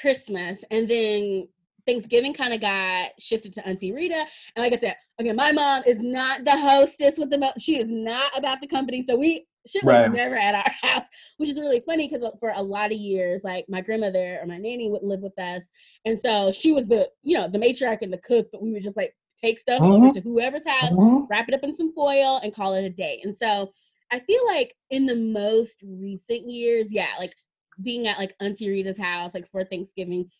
Christmas, 0.00 0.62
and 0.70 0.86
then 0.88 1.48
Thanksgiving 1.86 2.34
kind 2.34 2.52
of 2.52 2.60
got 2.60 3.10
shifted 3.18 3.52
to 3.54 3.66
Auntie 3.66 3.92
Rita. 3.92 4.24
And 4.54 4.62
like 4.62 4.72
I 4.72 4.76
said, 4.76 4.96
again, 5.18 5.36
my 5.36 5.52
mom 5.52 5.82
is 5.86 5.98
not 6.00 6.44
the 6.44 6.56
hostess 6.56 7.18
with 7.18 7.30
the 7.30 7.38
mo- 7.38 7.52
she 7.58 7.78
is 7.78 7.86
not 7.88 8.36
about 8.36 8.60
the 8.60 8.66
company. 8.66 9.02
So 9.02 9.16
we 9.16 9.46
shit 9.66 9.84
was 9.84 9.92
right. 9.92 10.12
never 10.12 10.36
at 10.36 10.54
our 10.54 10.72
house, 10.88 11.06
which 11.38 11.50
is 11.50 11.58
really 11.58 11.80
funny 11.80 12.08
because 12.08 12.28
for 12.40 12.50
a 12.50 12.62
lot 12.62 12.92
of 12.92 12.98
years, 12.98 13.42
like 13.44 13.66
my 13.68 13.80
grandmother 13.80 14.38
or 14.40 14.46
my 14.46 14.58
nanny 14.58 14.90
would 14.90 15.02
live 15.02 15.20
with 15.20 15.38
us, 15.38 15.64
and 16.04 16.18
so 16.20 16.52
she 16.52 16.72
was 16.72 16.86
the 16.86 17.08
you 17.22 17.36
know 17.36 17.48
the 17.48 17.58
matriarch 17.58 18.02
and 18.02 18.12
the 18.12 18.18
cook, 18.18 18.48
but 18.52 18.62
we 18.62 18.72
would 18.72 18.82
just 18.82 18.96
like 18.96 19.14
take 19.42 19.58
stuff 19.58 19.80
mm-hmm. 19.80 20.04
over 20.04 20.12
to 20.12 20.20
whoever's 20.20 20.66
house, 20.66 20.92
mm-hmm. 20.92 21.24
wrap 21.30 21.48
it 21.48 21.54
up 21.54 21.62
in 21.62 21.76
some 21.76 21.92
foil, 21.92 22.40
and 22.42 22.54
call 22.54 22.74
it 22.74 22.84
a 22.84 22.90
day. 22.90 23.20
And 23.22 23.36
so 23.36 23.72
I 24.10 24.20
feel 24.20 24.46
like 24.46 24.74
in 24.90 25.06
the 25.06 25.16
most 25.16 25.82
recent 25.84 26.48
years, 26.48 26.88
yeah, 26.90 27.10
like 27.18 27.34
being 27.82 28.06
at 28.06 28.18
like 28.18 28.34
Auntie 28.40 28.70
Rita's 28.70 28.98
house, 28.98 29.34
like 29.34 29.48
for 29.50 29.64
Thanksgiving, 29.64 30.30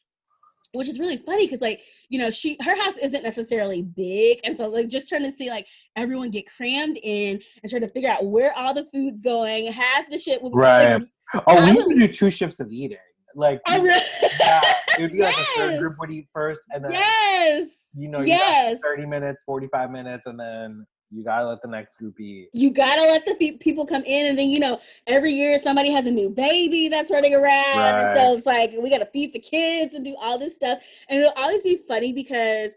which 0.77 0.89
is 0.89 0.99
really 0.99 1.17
funny 1.19 1.47
because 1.47 1.61
like 1.61 1.81
you 2.09 2.19
know 2.19 2.31
she 2.31 2.57
her 2.61 2.77
house 2.77 2.97
isn't 3.01 3.23
necessarily 3.23 3.83
big 3.83 4.39
and 4.45 4.57
so 4.57 4.67
like 4.67 4.89
just 4.89 5.09
trying 5.09 5.29
to 5.29 5.37
see 5.37 5.49
like 5.49 5.67
everyone 5.97 6.31
get 6.31 6.45
crammed 6.47 6.99
in 7.03 7.41
and 7.62 7.71
trying 7.71 7.83
to 7.83 7.89
figure 7.89 8.11
out 8.11 8.27
where 8.27 8.57
all 8.57 8.75
the 8.75 8.87
food's 8.93 9.21
going 9.21 9.71
half 9.71 10.09
the 10.11 10.19
shit 10.19 10.41
will 10.43 10.51
be 10.51 10.57
right 10.57 11.01
like, 11.35 11.45
oh 11.47 11.65
we 11.65 11.73
used 11.73 11.89
to 11.89 11.97
do 11.97 12.09
two 12.09 12.31
shifts 12.31 12.61
of 12.61 12.71
eating 12.71 12.99
like 13.35 13.61
oh, 13.69 13.83
really? 13.83 14.03
yeah, 14.41 14.61
it 14.99 15.03
would 15.03 15.12
be 15.12 15.21
like 15.21 15.37
yes. 15.37 15.57
a 15.57 15.59
third 15.59 15.79
group 15.79 15.97
would 15.99 16.11
eat 16.11 16.27
first 16.33 16.61
and 16.71 16.85
then 16.85 16.93
yes 16.93 17.69
you 17.95 18.09
know 18.09 18.21
you 18.21 18.29
yes. 18.29 18.79
30 18.83 19.07
minutes 19.07 19.43
45 19.45 19.91
minutes 19.91 20.27
and 20.27 20.39
then 20.39 20.87
you 21.11 21.25
gotta 21.25 21.47
let 21.47 21.62
the 21.62 21.69
next 21.69 21.97
group 21.97 22.19
eat. 22.21 22.49
You 22.53 22.71
gotta 22.71 23.03
let 23.03 23.25
the 23.25 23.35
fe- 23.35 23.59
people 23.59 23.87
come 23.87 24.03
in, 24.05 24.27
and 24.27 24.38
then 24.38 24.49
you 24.51 24.59
know 24.59 24.81
every 25.07 25.33
year 25.33 25.61
somebody 25.62 25.90
has 25.90 26.07
a 26.07 26.11
new 26.11 26.29
baby 26.31 26.88
that's 26.88 27.11
running 27.11 27.35
around, 27.35 27.77
right. 27.77 28.01
and 28.01 28.12
so 28.12 28.37
it's 28.37 28.47
like 28.47 28.73
we 28.79 28.90
gotta 28.90 29.07
feed 29.07 29.33
the 29.33 29.38
kids 29.38 29.95
and 29.95 30.05
do 30.05 30.16
all 30.16 30.38
this 30.38 30.55
stuff, 30.55 30.79
and 31.09 31.21
it'll 31.21 31.33
always 31.33 31.62
be 31.62 31.83
funny 31.88 32.12
because 32.12 32.71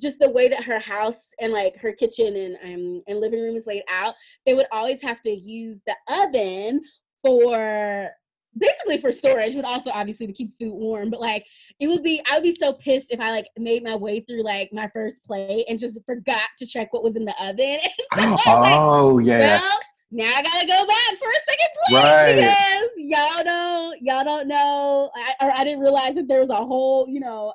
just 0.00 0.18
the 0.18 0.30
way 0.30 0.48
that 0.48 0.64
her 0.64 0.78
house 0.78 1.34
and 1.40 1.52
like 1.52 1.76
her 1.76 1.92
kitchen 1.92 2.34
and 2.36 2.56
um 2.64 3.02
and 3.06 3.20
living 3.20 3.40
room 3.40 3.56
is 3.56 3.66
laid 3.66 3.82
out, 3.90 4.14
they 4.46 4.54
would 4.54 4.66
always 4.72 5.02
have 5.02 5.20
to 5.22 5.30
use 5.30 5.78
the 5.86 5.94
oven 6.08 6.82
for 7.22 8.10
basically 8.58 8.98
for 8.98 9.12
storage, 9.12 9.54
but 9.54 9.64
also 9.64 9.90
obviously 9.90 10.26
to 10.26 10.32
keep 10.32 10.56
food 10.58 10.72
warm. 10.72 11.10
But 11.10 11.20
like 11.20 11.46
it 11.80 11.86
would 11.86 12.02
be, 12.02 12.22
I 12.28 12.34
would 12.34 12.42
be 12.42 12.54
so 12.54 12.74
pissed 12.74 13.10
if 13.10 13.20
I 13.20 13.30
like 13.30 13.46
made 13.58 13.82
my 13.82 13.96
way 13.96 14.20
through 14.20 14.42
like 14.42 14.70
my 14.72 14.88
first 14.92 15.24
plate 15.26 15.66
and 15.68 15.78
just 15.78 15.98
forgot 16.06 16.48
to 16.58 16.66
check 16.66 16.92
what 16.92 17.02
was 17.02 17.16
in 17.16 17.24
the 17.24 17.34
oven. 17.42 17.80
so 18.14 18.36
oh 18.46 18.60
like, 18.60 18.76
oh, 18.76 19.18
yeah. 19.18 19.40
Well, 19.40 19.78
now 20.10 20.26
I 20.26 20.42
gotta 20.42 20.66
go 20.66 20.86
back 20.86 21.18
for 21.18 21.28
a 21.28 21.40
second 21.48 21.68
plate 21.86 22.02
right. 22.02 22.36
because 22.36 22.90
y'all 22.96 23.44
don't 23.44 24.00
y'all 24.00 24.24
don't 24.24 24.46
know, 24.46 25.10
I, 25.16 25.44
or 25.44 25.52
I 25.52 25.64
didn't 25.64 25.80
realize 25.80 26.14
that 26.14 26.28
there 26.28 26.40
was 26.40 26.50
a 26.50 26.54
whole 26.54 27.08
you 27.08 27.20
know 27.20 27.52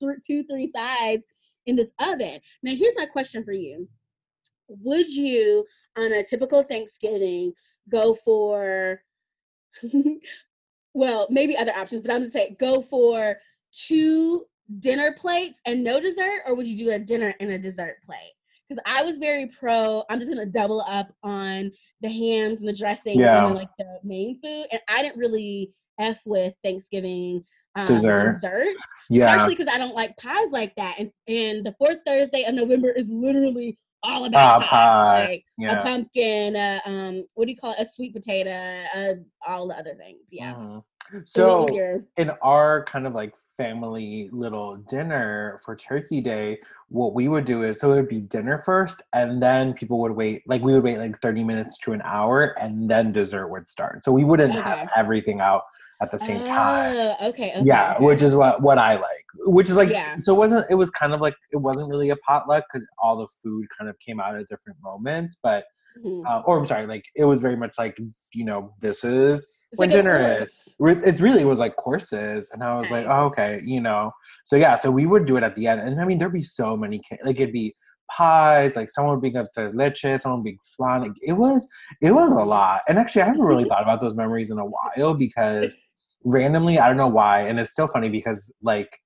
th- 0.00 0.18
two 0.26 0.44
three 0.44 0.70
sides 0.70 1.26
in 1.66 1.74
this 1.74 1.90
oven. 1.98 2.38
Now 2.62 2.74
here's 2.76 2.94
my 2.96 3.06
question 3.06 3.44
for 3.44 3.52
you: 3.52 3.88
Would 4.68 5.08
you 5.08 5.64
on 5.96 6.12
a 6.12 6.22
typical 6.22 6.62
Thanksgiving 6.62 7.52
go 7.88 8.16
for 8.24 9.00
well, 10.94 11.26
maybe 11.30 11.56
other 11.56 11.72
options, 11.72 12.02
but 12.02 12.10
I'm 12.10 12.20
gonna 12.20 12.30
say 12.30 12.56
go 12.58 12.82
for 12.82 13.36
two 13.72 14.44
dinner 14.80 15.12
plates 15.12 15.60
and 15.66 15.84
no 15.84 16.00
dessert, 16.00 16.42
or 16.46 16.54
would 16.54 16.66
you 16.66 16.76
do 16.76 16.90
a 16.90 16.98
dinner 16.98 17.34
and 17.40 17.50
a 17.50 17.58
dessert 17.58 17.96
plate? 18.04 18.32
Because 18.68 18.82
I 18.86 19.02
was 19.02 19.18
very 19.18 19.46
pro. 19.58 20.02
I'm 20.10 20.18
just 20.18 20.30
gonna 20.30 20.46
double 20.46 20.80
up 20.82 21.12
on 21.22 21.70
the 22.00 22.08
hams 22.08 22.60
and 22.60 22.68
the 22.68 22.72
dressing 22.72 23.20
yeah. 23.20 23.46
and 23.46 23.54
like 23.54 23.70
the 23.78 23.98
main 24.02 24.40
food, 24.40 24.66
and 24.72 24.80
I 24.88 25.02
didn't 25.02 25.18
really 25.18 25.72
f 25.98 26.20
with 26.24 26.54
Thanksgiving 26.62 27.44
um, 27.76 27.86
dessert. 27.86 28.32
desserts. 28.32 28.80
Yeah, 29.08 29.30
actually, 29.30 29.54
because 29.54 29.72
I 29.72 29.78
don't 29.78 29.94
like 29.94 30.16
pies 30.16 30.50
like 30.50 30.74
that. 30.76 30.96
And 30.98 31.12
and 31.28 31.64
the 31.64 31.74
fourth 31.78 31.98
Thursday 32.04 32.44
of 32.44 32.54
November 32.54 32.90
is 32.90 33.06
literally 33.08 33.78
all 34.06 34.24
about 34.24 34.62
pie, 34.62 35.28
like 35.28 35.44
yeah. 35.58 35.80
a 35.80 35.84
pumpkin, 35.84 36.56
uh, 36.56 36.80
um, 36.86 37.26
what 37.34 37.46
do 37.46 37.50
you 37.50 37.58
call 37.58 37.72
it? 37.72 37.86
A 37.86 37.90
sweet 37.94 38.14
potato, 38.14 38.84
uh, 38.94 39.14
all 39.46 39.68
the 39.68 39.76
other 39.76 39.94
things. 39.94 40.20
Yeah. 40.30 40.54
Mm-hmm. 40.54 40.78
So 41.24 41.66
in 42.16 42.30
our 42.42 42.84
kind 42.84 43.06
of 43.06 43.14
like 43.14 43.32
family 43.56 44.28
little 44.32 44.76
dinner 44.76 45.60
for 45.64 45.76
Turkey 45.76 46.20
Day, 46.20 46.58
what 46.88 47.14
we 47.14 47.28
would 47.28 47.44
do 47.44 47.62
is 47.62 47.78
so 47.78 47.92
it 47.92 47.96
would 47.96 48.08
be 48.08 48.20
dinner 48.20 48.62
first, 48.64 49.02
and 49.12 49.40
then 49.40 49.72
people 49.72 50.00
would 50.00 50.12
wait. 50.12 50.42
Like 50.46 50.62
we 50.62 50.72
would 50.72 50.82
wait 50.82 50.98
like 50.98 51.20
thirty 51.20 51.44
minutes 51.44 51.78
to 51.78 51.92
an 51.92 52.02
hour, 52.02 52.58
and 52.60 52.90
then 52.90 53.12
dessert 53.12 53.48
would 53.48 53.68
start. 53.68 54.04
So 54.04 54.12
we 54.12 54.24
wouldn't 54.24 54.56
okay. 54.56 54.62
have 54.62 54.88
everything 54.96 55.40
out 55.40 55.62
at 56.02 56.10
the 56.10 56.18
same 56.18 56.44
time. 56.44 56.96
Oh, 56.96 57.28
okay, 57.28 57.52
okay, 57.56 57.62
Yeah, 57.64 57.94
okay. 57.94 58.04
which 58.04 58.22
is 58.22 58.34
what 58.34 58.62
what 58.62 58.78
I 58.78 58.94
like. 58.94 59.24
Which 59.46 59.70
is 59.70 59.76
like 59.76 59.90
yeah. 59.90 60.16
so 60.16 60.34
it 60.34 60.38
wasn't 60.38 60.66
it 60.70 60.74
was 60.74 60.90
kind 60.90 61.14
of 61.14 61.20
like 61.20 61.34
it 61.52 61.58
wasn't 61.58 61.88
really 61.88 62.10
a 62.10 62.16
potluck 62.16 62.64
because 62.70 62.86
all 63.02 63.16
the 63.16 63.28
food 63.42 63.66
kind 63.78 63.88
of 63.88 63.96
came 63.98 64.20
out 64.20 64.36
at 64.36 64.48
different 64.48 64.78
moments, 64.82 65.38
but 65.42 65.64
mm-hmm. 66.04 66.26
uh, 66.26 66.40
or 66.40 66.58
I'm 66.58 66.66
sorry, 66.66 66.86
like 66.86 67.04
it 67.14 67.24
was 67.24 67.40
very 67.40 67.56
much 67.56 67.74
like 67.78 67.96
you 68.32 68.44
know 68.44 68.72
this 68.80 69.04
is 69.04 69.48
it's 69.72 69.78
when 69.78 69.90
like 69.90 69.98
dinner 69.98 70.40
is. 70.40 70.48
It 70.78 71.20
really 71.20 71.44
was 71.44 71.58
like 71.58 71.76
courses, 71.76 72.50
and 72.52 72.62
I 72.62 72.76
was 72.76 72.90
nice. 72.90 73.06
like, 73.06 73.06
oh, 73.08 73.24
okay, 73.26 73.62
you 73.64 73.80
know. 73.80 74.12
So 74.44 74.56
yeah, 74.56 74.74
so 74.76 74.90
we 74.90 75.06
would 75.06 75.24
do 75.24 75.38
it 75.38 75.42
at 75.42 75.54
the 75.56 75.66
end, 75.66 75.80
and 75.80 76.00
I 76.00 76.04
mean 76.04 76.18
there'd 76.18 76.32
be 76.32 76.42
so 76.42 76.76
many 76.76 77.00
like 77.24 77.36
it'd 77.40 77.52
be 77.52 77.74
pies, 78.10 78.76
like 78.76 78.90
someone 78.90 79.14
would 79.14 79.20
bring 79.20 79.36
up 79.36 79.46
tres 79.52 79.74
leche, 79.74 80.06
someone 80.18 80.40
would 80.40 80.44
bring 80.44 80.58
flan. 80.76 81.02
Like, 81.02 81.12
it 81.22 81.32
was 81.32 81.68
it 82.00 82.12
was 82.12 82.32
a 82.32 82.44
lot. 82.44 82.80
And 82.88 82.98
actually 82.98 83.22
I 83.22 83.26
haven't 83.26 83.42
really 83.42 83.64
thought 83.68 83.82
about 83.82 84.00
those 84.00 84.14
memories 84.14 84.50
in 84.50 84.58
a 84.58 84.64
while 84.64 85.14
because 85.14 85.76
randomly 86.26 86.78
i 86.78 86.88
don't 86.88 86.96
know 86.96 87.06
why 87.06 87.40
and 87.42 87.58
it's 87.60 87.70
still 87.70 87.86
funny 87.86 88.08
because 88.08 88.52
like 88.60 88.98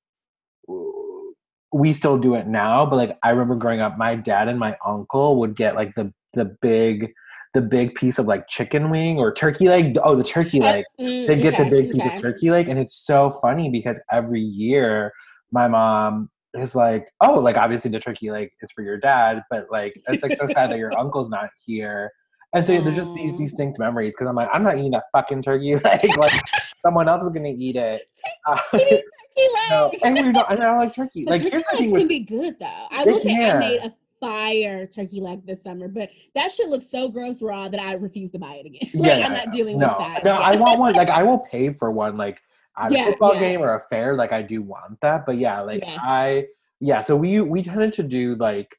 we 1.72 1.92
still 1.92 2.18
do 2.18 2.34
it 2.34 2.46
now 2.46 2.86
but 2.86 2.96
like 2.96 3.18
i 3.22 3.28
remember 3.30 3.54
growing 3.54 3.80
up 3.80 3.98
my 3.98 4.16
dad 4.16 4.48
and 4.48 4.58
my 4.58 4.74
uncle 4.84 5.38
would 5.38 5.54
get 5.54 5.74
like 5.74 5.94
the 5.94 6.12
the 6.32 6.44
big 6.62 7.12
the 7.52 7.60
big 7.60 7.94
piece 7.94 8.18
of 8.18 8.26
like 8.26 8.48
chicken 8.48 8.90
wing 8.90 9.18
or 9.18 9.32
turkey 9.32 9.68
leg 9.68 9.98
oh 10.02 10.16
the 10.16 10.24
turkey 10.24 10.60
leg. 10.60 10.84
Mm, 11.00 11.26
they 11.26 11.38
get 11.38 11.54
okay, 11.54 11.64
the 11.64 11.70
big 11.70 11.90
piece 11.90 12.06
okay. 12.06 12.14
of 12.14 12.20
turkey 12.20 12.50
leg 12.50 12.68
and 12.68 12.78
it's 12.78 12.96
so 12.96 13.30
funny 13.42 13.68
because 13.68 14.00
every 14.10 14.40
year 14.40 15.12
my 15.52 15.68
mom 15.68 16.30
is 16.54 16.74
like 16.74 17.10
oh 17.20 17.38
like 17.38 17.56
obviously 17.56 17.90
the 17.90 18.00
turkey 18.00 18.30
leg 18.30 18.48
is 18.62 18.72
for 18.72 18.82
your 18.82 18.96
dad 18.96 19.42
but 19.50 19.66
like 19.70 19.92
it's 20.08 20.22
like 20.22 20.36
so 20.38 20.46
sad 20.46 20.70
that 20.70 20.78
your 20.78 20.96
uncle's 20.98 21.28
not 21.28 21.50
here 21.66 22.10
and 22.52 22.66
so 22.66 22.72
yeah, 22.72 22.80
there's 22.80 22.96
just 22.96 23.14
these 23.14 23.38
distinct 23.38 23.78
memories 23.78 24.14
because 24.14 24.26
I'm 24.26 24.34
like, 24.34 24.48
I'm 24.52 24.62
not 24.62 24.76
eating 24.76 24.90
that 24.92 25.04
fucking 25.12 25.42
turkey. 25.42 25.76
like, 25.84 26.16
like 26.16 26.42
someone 26.84 27.08
else 27.08 27.22
is 27.22 27.28
gonna 27.28 27.54
eat 27.56 27.76
it. 27.76 28.08
Uh, 28.46 28.58
no, 29.70 29.92
and 30.02 30.14
we 30.14 30.32
don't. 30.32 30.50
And 30.50 30.60
I 30.60 30.66
don't 30.66 30.78
like 30.78 30.92
turkey. 30.92 31.24
Like, 31.24 31.42
here's 31.42 31.62
the 31.70 31.78
thing: 31.78 31.90
with, 31.92 32.02
can 32.02 32.08
be 32.08 32.20
good 32.20 32.56
though. 32.58 32.86
I 32.90 33.04
will 33.04 33.20
say 33.20 33.34
I 33.44 33.58
made 33.58 33.80
a 33.80 33.94
fire 34.18 34.86
turkey 34.86 35.20
leg 35.20 35.46
this 35.46 35.62
summer, 35.62 35.88
but 35.88 36.10
that 36.34 36.50
shit 36.50 36.68
looks 36.68 36.90
so 36.90 37.08
gross 37.08 37.40
raw 37.40 37.68
that 37.68 37.80
I 37.80 37.92
refuse 37.94 38.32
to 38.32 38.38
buy 38.38 38.54
it 38.54 38.66
again. 38.66 38.90
like, 38.94 39.18
yeah, 39.18 39.26
I'm 39.26 39.32
not 39.32 39.52
dealing 39.52 39.78
no, 39.78 39.88
with 39.88 39.98
that. 39.98 40.24
No, 40.24 40.34
I 40.34 40.56
want 40.56 40.80
one. 40.80 40.94
Like, 40.94 41.08
I 41.08 41.22
will 41.22 41.38
pay 41.38 41.72
for 41.72 41.90
one. 41.90 42.16
Like, 42.16 42.40
at 42.76 42.92
yeah, 42.92 43.04
a 43.04 43.10
football 43.10 43.34
yeah. 43.34 43.40
game 43.40 43.60
or 43.60 43.74
a 43.74 43.80
fair. 43.80 44.14
Like, 44.14 44.32
I 44.32 44.42
do 44.42 44.60
want 44.60 45.00
that. 45.00 45.24
But 45.24 45.38
yeah, 45.38 45.60
like 45.60 45.82
yes. 45.82 45.98
I 46.02 46.46
yeah. 46.80 47.00
So 47.00 47.14
we 47.14 47.40
we 47.40 47.62
tended 47.62 47.92
to 47.94 48.02
do 48.02 48.34
like 48.34 48.76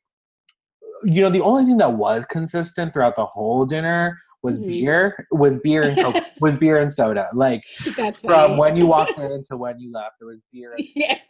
you 1.03 1.21
know, 1.21 1.29
the 1.29 1.41
only 1.41 1.65
thing 1.65 1.77
that 1.77 1.93
was 1.93 2.25
consistent 2.25 2.93
throughout 2.93 3.15
the 3.15 3.25
whole 3.25 3.65
dinner 3.65 4.17
was 4.43 4.59
mm-hmm. 4.59 4.69
beer, 4.69 5.27
was 5.31 5.57
beer 5.57 5.83
and 5.83 5.97
Coke, 5.97 6.23
was 6.41 6.55
beer 6.55 6.79
and 6.79 6.91
soda. 6.91 7.29
Like 7.33 7.63
That's 7.95 8.21
from 8.21 8.31
funny. 8.31 8.55
when 8.57 8.75
you 8.75 8.87
walked 8.87 9.17
in 9.19 9.43
to 9.43 9.57
when 9.57 9.79
you 9.79 9.91
left, 9.91 10.15
there 10.19 10.27
was 10.27 10.39
beer. 10.51 10.73
And 10.73 10.87
yes, 10.95 11.21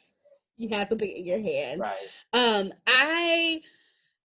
you 0.58 0.70
had 0.70 0.90
something 0.90 1.10
in 1.10 1.26
your 1.26 1.42
hand. 1.42 1.82
Right. 1.82 1.98
Um, 2.34 2.74
I 2.88 3.62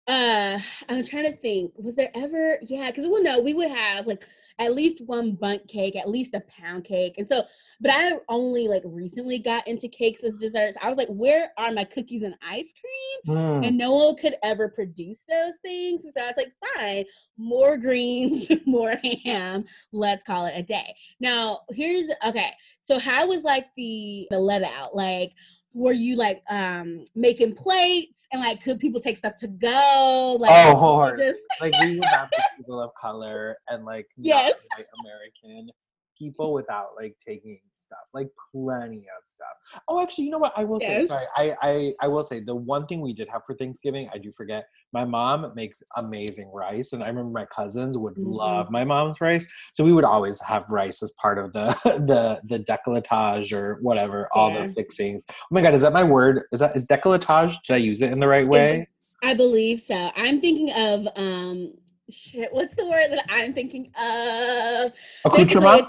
uh 0.08 0.58
i'm 0.88 1.02
trying 1.02 1.24
to 1.24 1.36
think 1.38 1.72
was 1.76 1.96
there 1.96 2.10
ever 2.14 2.58
yeah 2.62 2.90
because 2.90 3.08
well 3.08 3.22
no 3.22 3.40
we 3.40 3.52
would 3.52 3.70
have 3.70 4.06
like 4.06 4.24
at 4.58 4.74
least 4.74 5.00
one 5.06 5.32
Bundt 5.32 5.68
cake 5.68 5.96
at 5.96 6.08
least 6.08 6.34
a 6.34 6.42
pound 6.48 6.84
cake 6.84 7.14
and 7.18 7.28
so 7.28 7.44
but 7.80 7.90
I 7.90 8.12
only 8.28 8.68
like 8.68 8.82
recently 8.84 9.38
got 9.38 9.66
into 9.68 9.88
cakes 9.88 10.24
as 10.24 10.36
desserts. 10.36 10.76
I 10.80 10.88
was 10.88 10.96
like, 10.96 11.08
where 11.08 11.52
are 11.58 11.72
my 11.72 11.84
cookies 11.84 12.22
and 12.22 12.34
ice 12.42 12.72
cream? 12.80 13.36
Mm. 13.36 13.66
And 13.66 13.78
no 13.78 13.92
one 13.92 14.16
could 14.16 14.34
ever 14.42 14.68
produce 14.68 15.24
those 15.28 15.54
things. 15.62 16.02
So 16.02 16.22
I 16.22 16.26
was 16.26 16.34
like, 16.36 16.52
fine, 16.74 17.04
more 17.36 17.76
greens, 17.76 18.50
more 18.66 18.96
ham. 19.24 19.64
Let's 19.92 20.24
call 20.24 20.46
it 20.46 20.54
a 20.56 20.62
day. 20.62 20.94
Now, 21.20 21.60
here's 21.70 22.06
okay. 22.26 22.52
So 22.82 22.98
how 22.98 23.26
was 23.26 23.42
like 23.42 23.66
the 23.76 24.26
the 24.30 24.38
let 24.38 24.62
out? 24.62 24.94
Like 24.94 25.32
were 25.76 25.92
you 25.92 26.16
like 26.16 26.42
um 26.50 27.04
making 27.14 27.54
plates? 27.54 28.26
And 28.32 28.40
like 28.40 28.62
could 28.64 28.80
people 28.80 29.00
take 29.00 29.18
stuff 29.18 29.36
to 29.36 29.48
go? 29.48 30.36
Like 30.40 30.66
oh 30.66 30.74
hard. 30.74 31.18
Just... 31.18 31.38
like 31.60 31.74
we 31.84 31.98
would 31.98 32.08
have 32.08 32.30
people 32.56 32.80
of 32.80 32.90
color 33.00 33.56
and 33.68 33.84
like 33.84 34.06
yes. 34.16 34.54
white 34.76 34.86
american 35.04 35.70
people 36.18 36.52
without 36.52 36.90
like 36.96 37.16
taking 37.24 37.60
stuff, 37.86 37.98
like 38.12 38.28
plenty 38.52 39.06
of 39.16 39.26
stuff. 39.26 39.82
Oh, 39.88 40.02
actually, 40.02 40.24
you 40.24 40.30
know 40.30 40.38
what? 40.38 40.52
I 40.56 40.64
will 40.64 40.78
yes. 40.80 41.02
say, 41.02 41.06
sorry, 41.08 41.26
I, 41.36 41.54
I, 41.62 41.92
I 42.02 42.08
will 42.08 42.24
say 42.24 42.40
the 42.40 42.54
one 42.54 42.86
thing 42.86 43.00
we 43.00 43.12
did 43.12 43.28
have 43.28 43.42
for 43.46 43.54
Thanksgiving, 43.54 44.08
I 44.12 44.18
do 44.18 44.32
forget. 44.32 44.66
My 44.92 45.04
mom 45.04 45.52
makes 45.54 45.82
amazing 45.96 46.50
rice, 46.52 46.92
and 46.92 47.02
I 47.02 47.08
remember 47.08 47.30
my 47.30 47.46
cousins 47.46 47.96
would 47.96 48.14
mm-hmm. 48.14 48.32
love 48.32 48.70
my 48.70 48.84
mom's 48.84 49.20
rice, 49.20 49.46
so 49.74 49.84
we 49.84 49.92
would 49.92 50.04
always 50.04 50.40
have 50.42 50.64
rice 50.68 51.02
as 51.02 51.12
part 51.20 51.38
of 51.38 51.52
the 51.52 51.76
the 51.84 52.40
the 52.48 52.64
decolletage 52.64 53.52
or 53.52 53.78
whatever, 53.82 54.28
all 54.32 54.52
the 54.52 54.72
fixings. 54.74 55.24
Oh 55.28 55.34
my 55.50 55.62
god, 55.62 55.74
is 55.74 55.82
that 55.82 55.92
my 55.92 56.04
word? 56.04 56.44
Is 56.52 56.60
that 56.60 56.74
is 56.76 56.86
decolletage? 56.86 57.56
Did 57.66 57.74
I 57.74 57.78
use 57.78 58.02
it 58.02 58.12
in 58.12 58.20
the 58.20 58.28
right 58.28 58.46
way? 58.46 58.88
I 59.22 59.34
believe 59.34 59.80
so. 59.80 60.10
I'm 60.16 60.40
thinking 60.40 60.70
of 60.72 61.06
um 61.16 61.74
shit. 62.10 62.52
What's 62.52 62.74
the 62.76 62.86
word 62.86 63.10
that 63.10 63.24
I'm 63.28 63.52
thinking 63.52 63.90
of? 63.96 64.92
Accoutrement 65.24 65.88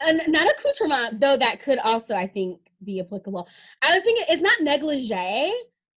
and 0.00 0.22
not 0.28 0.48
accoutrement, 0.50 1.20
though 1.20 1.36
that 1.36 1.62
could 1.62 1.78
also, 1.78 2.14
I 2.14 2.26
think, 2.26 2.60
be 2.84 3.00
applicable. 3.00 3.46
I 3.82 3.94
was 3.94 4.02
thinking 4.02 4.24
it's 4.28 4.42
not 4.42 4.60
negligee, 4.60 5.52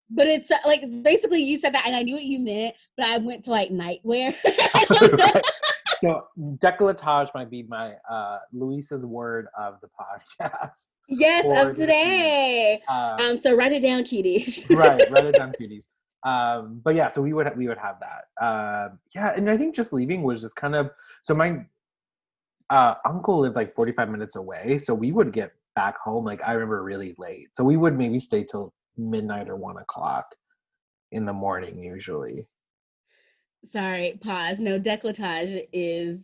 but 0.09 0.27
it's 0.27 0.51
uh, 0.51 0.57
like 0.65 0.83
basically 1.03 1.41
you 1.41 1.57
said 1.57 1.73
that, 1.73 1.85
and 1.85 1.95
I 1.95 2.03
knew 2.03 2.15
what 2.15 2.23
you 2.23 2.39
meant, 2.39 2.75
but 2.97 3.07
I 3.07 3.17
went 3.17 3.45
to 3.45 3.51
like 3.51 3.69
nightwear. 3.69 4.35
so 6.01 6.27
decolletage 6.37 7.29
might 7.33 7.49
be 7.49 7.63
my 7.63 7.93
uh 8.09 8.39
Louise's 8.51 9.05
word 9.05 9.47
of 9.57 9.75
the 9.81 9.87
podcast. 9.87 10.87
Yes, 11.07 11.45
of 11.45 11.75
today. 11.75 12.81
Um, 12.89 13.19
um, 13.19 13.37
so 13.37 13.53
write 13.53 13.71
it 13.71 13.81
down, 13.81 14.03
cuties. 14.03 14.69
right, 14.75 15.09
write 15.11 15.25
it 15.25 15.35
down, 15.35 15.53
cuties. 15.59 15.85
Um, 16.23 16.81
but 16.83 16.95
yeah, 16.95 17.07
so 17.07 17.21
we 17.21 17.33
would 17.33 17.55
we 17.55 17.67
would 17.67 17.77
have 17.77 17.97
that. 17.99 18.43
Uh, 18.43 18.89
yeah, 19.15 19.33
and 19.35 19.49
I 19.49 19.57
think 19.57 19.75
just 19.75 19.93
leaving 19.93 20.23
was 20.23 20.41
just 20.41 20.55
kind 20.55 20.75
of 20.75 20.91
so 21.21 21.33
my 21.33 21.65
uh, 22.71 22.95
uncle 23.05 23.41
lived 23.41 23.55
like 23.55 23.75
45 23.75 24.09
minutes 24.09 24.35
away, 24.35 24.77
so 24.77 24.93
we 24.93 25.11
would 25.11 25.33
get 25.33 25.51
back 25.75 25.97
home 25.99 26.25
like 26.25 26.41
I 26.43 26.53
remember 26.53 26.81
really 26.83 27.13
late. 27.17 27.49
So 27.53 27.63
we 27.63 27.77
would 27.77 27.97
maybe 27.97 28.17
stay 28.17 28.45
till 28.49 28.73
midnight 28.97 29.49
or 29.49 29.55
one 29.55 29.77
o'clock 29.77 30.25
in 31.11 31.25
the 31.25 31.33
morning 31.33 31.83
usually. 31.83 32.47
Sorry, 33.71 34.17
pause. 34.23 34.59
No, 34.59 34.79
decolletage 34.79 35.67
is 35.71 36.19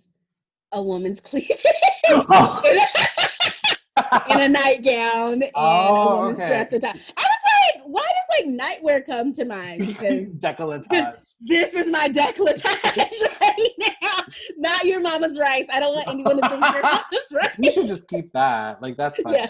a 0.72 0.82
woman's 0.82 1.20
cleavage. 1.20 1.64
Oh. 2.10 2.62
in 4.30 4.40
a 4.40 4.48
nightgown 4.48 5.34
and 5.44 5.52
oh, 5.56 5.60
a 5.60 6.16
woman's 6.16 6.40
okay. 6.40 6.48
dress 6.48 6.72
attire. 6.72 6.94
I 7.18 7.22
was 7.22 7.37
like, 7.73 7.84
why 7.86 8.01
does 8.01 8.45
like 8.45 8.82
nightwear 8.82 9.06
come 9.06 9.34
to 9.34 9.45
mind? 9.45 9.88
Because 9.88 10.25
decolletage. 10.38 11.15
This, 11.41 11.73
is 11.73 11.88
my 11.88 12.10
decolletage 12.10 12.63
right 13.41 13.69
now. 14.01 14.23
Not 14.58 14.86
your 14.86 14.99
mama's 14.99 15.38
rice. 15.38 15.65
I 15.71 15.80
don't 15.80 15.95
want 15.95 16.08
anyone 16.08 16.41
to 16.41 16.49
think 16.49 16.62
your 16.62 16.82
mama's 16.82 17.32
rice. 17.32 17.49
You 17.58 17.71
should 17.71 17.88
just 17.88 18.08
keep 18.08 18.32
that. 18.34 18.82
Like 18.82 18.97
that's 18.97 19.19
fine. 19.21 19.34
Yeah. 19.36 19.49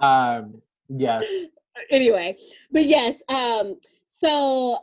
um 0.00 0.60
yes. 0.88 1.24
Anyway, 1.90 2.36
but 2.70 2.84
yes, 2.84 3.22
um, 3.28 3.76
so 4.20 4.78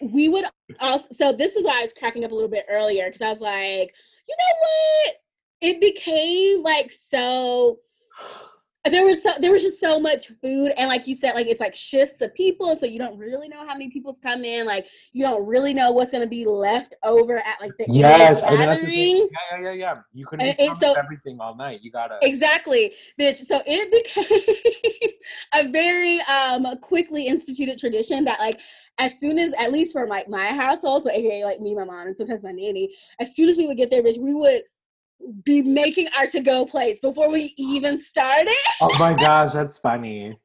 we 0.00 0.28
would 0.28 0.44
also 0.80 1.06
so 1.12 1.32
this 1.32 1.56
is 1.56 1.64
why 1.64 1.78
I 1.78 1.82
was 1.82 1.92
cracking 1.92 2.24
up 2.24 2.32
a 2.32 2.34
little 2.34 2.50
bit 2.50 2.66
earlier 2.68 3.06
because 3.06 3.22
I 3.22 3.30
was 3.30 3.40
like, 3.40 3.94
you 4.28 4.36
know 4.38 4.56
what? 4.60 5.14
It 5.60 5.80
became 5.80 6.62
like 6.62 6.92
so 7.08 7.78
there 8.92 9.04
was 9.04 9.22
so, 9.22 9.30
there 9.40 9.50
was 9.50 9.62
just 9.62 9.80
so 9.80 9.98
much 9.98 10.30
food 10.42 10.72
and 10.76 10.88
like 10.88 11.06
you 11.06 11.16
said 11.16 11.34
like 11.34 11.46
it's 11.46 11.60
like 11.60 11.74
shifts 11.74 12.20
of 12.20 12.34
people 12.34 12.76
so 12.76 12.84
you 12.84 12.98
don't 12.98 13.18
really 13.18 13.48
know 13.48 13.66
how 13.66 13.72
many 13.72 13.88
people's 13.88 14.18
come 14.22 14.44
in 14.44 14.66
like 14.66 14.86
you 15.12 15.24
don't 15.24 15.44
really 15.46 15.72
know 15.72 15.90
what's 15.92 16.10
going 16.10 16.22
to 16.22 16.28
be 16.28 16.44
left 16.44 16.94
over 17.02 17.38
at 17.38 17.60
like 17.60 17.72
the 17.78 17.86
yes 17.88 18.42
gathering. 18.42 19.16
Yeah 19.16 19.58
yeah 19.58 19.62
yeah 19.62 19.72
yeah. 19.72 19.94
You 20.12 20.26
couldn't 20.26 20.48
and, 20.58 20.78
so, 20.78 20.92
everything 20.94 21.38
all 21.40 21.54
night. 21.54 21.80
You 21.82 21.90
gotta 21.90 22.18
exactly 22.22 22.92
bitch. 23.18 23.46
So 23.46 23.62
it 23.66 23.90
became 23.90 25.10
a 25.54 25.70
very 25.70 26.20
um 26.22 26.66
quickly 26.80 27.26
instituted 27.26 27.78
tradition 27.78 28.24
that 28.24 28.38
like 28.38 28.60
as 28.98 29.12
soon 29.18 29.38
as 29.38 29.52
at 29.58 29.72
least 29.72 29.92
for 29.92 30.06
like 30.06 30.28
my, 30.28 30.50
my 30.50 30.56
household 30.56 31.04
so 31.04 31.10
aka 31.10 31.44
like 31.44 31.60
me 31.60 31.74
my 31.74 31.84
mom 31.84 32.06
and 32.06 32.16
sometimes 32.16 32.42
my 32.42 32.52
nanny 32.52 32.94
as 33.18 33.34
soon 33.34 33.48
as 33.48 33.56
we 33.56 33.66
would 33.66 33.76
get 33.76 33.90
there 33.90 34.02
bitch 34.02 34.18
we 34.18 34.34
would 34.34 34.62
be 35.44 35.62
making 35.62 36.08
our 36.16 36.26
to 36.26 36.40
go 36.40 36.66
place 36.66 36.98
before 36.98 37.30
we 37.30 37.54
even 37.56 38.00
started. 38.00 38.54
oh 38.80 38.96
my 38.98 39.14
gosh, 39.14 39.52
that's 39.52 39.78
funny. 39.78 40.38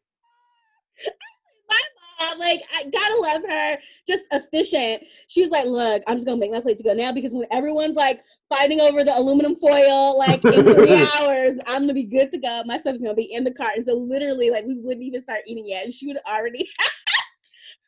my 1.69 1.81
mom, 2.19 2.39
like, 2.39 2.61
I 2.73 2.83
gotta 2.85 3.15
love 3.15 3.41
her, 3.47 3.77
just 4.07 4.23
efficient. 4.31 5.03
She 5.27 5.41
was 5.41 5.51
like, 5.51 5.65
Look, 5.65 6.03
I'm 6.07 6.17
just 6.17 6.25
gonna 6.25 6.37
make 6.37 6.51
my 6.51 6.61
plate 6.61 6.77
to 6.77 6.83
go 6.83 6.93
now 6.93 7.11
because 7.11 7.31
when 7.31 7.47
everyone's 7.51 7.95
like 7.95 8.21
fighting 8.49 8.81
over 8.81 9.03
the 9.03 9.17
aluminum 9.17 9.55
foil, 9.55 10.17
like 10.17 10.43
in 10.45 10.63
three 10.63 11.07
hours, 11.19 11.57
I'm 11.67 11.83
gonna 11.83 11.93
be 11.93 12.03
good 12.03 12.31
to 12.31 12.37
go. 12.37 12.63
My 12.65 12.77
stuff's 12.77 12.99
gonna 12.99 13.13
be 13.13 13.33
in 13.33 13.43
the 13.43 13.51
cart. 13.51 13.77
And 13.77 13.85
so, 13.85 13.93
literally, 13.93 14.49
like, 14.49 14.65
we 14.65 14.75
wouldn't 14.75 15.03
even 15.03 15.23
start 15.23 15.41
eating 15.47 15.67
yet. 15.67 15.85
And 15.85 15.93
she 15.93 16.07
would 16.07 16.19
already 16.27 16.69
have 16.79 16.89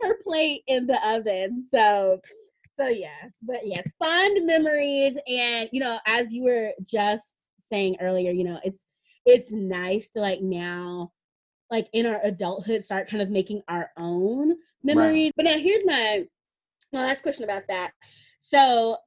her 0.02 0.18
plate 0.24 0.64
in 0.68 0.88
the 0.88 1.00
oven. 1.08 1.66
So, 1.72 2.22
so 2.82 2.88
yes, 2.88 3.32
but 3.44 3.60
yes, 3.64 3.88
fond 4.00 4.46
memories, 4.46 5.16
and 5.28 5.70
you 5.72 5.80
know, 5.80 6.00
as 6.08 6.32
you 6.34 6.44
were 6.44 6.72
just 6.84 7.24
saying 7.72 7.98
earlier, 8.02 8.32
you 8.32 8.44
know, 8.44 8.60
it's 8.64 8.88
it's 9.26 9.52
nice 9.52 10.10
to 10.12 10.20
like 10.20 10.42
now, 10.42 11.12
like 11.70 11.88
in 11.94 12.08
our 12.08 12.20
adulthood, 12.24 12.84
start 12.84 13.08
kind 13.08 13.22
of 13.22 13.30
making 13.30 13.62
our 13.68 13.92
own 13.98 14.56
memories. 14.84 15.26
Right. 15.26 15.34
But 15.38 15.46
now 15.46 15.60
here's 15.60 15.86
my 15.86 16.24
my 16.92 17.04
last 17.04 17.22
question 17.22 17.44
about 17.44 17.64
that. 17.68 17.92
So, 18.40 18.98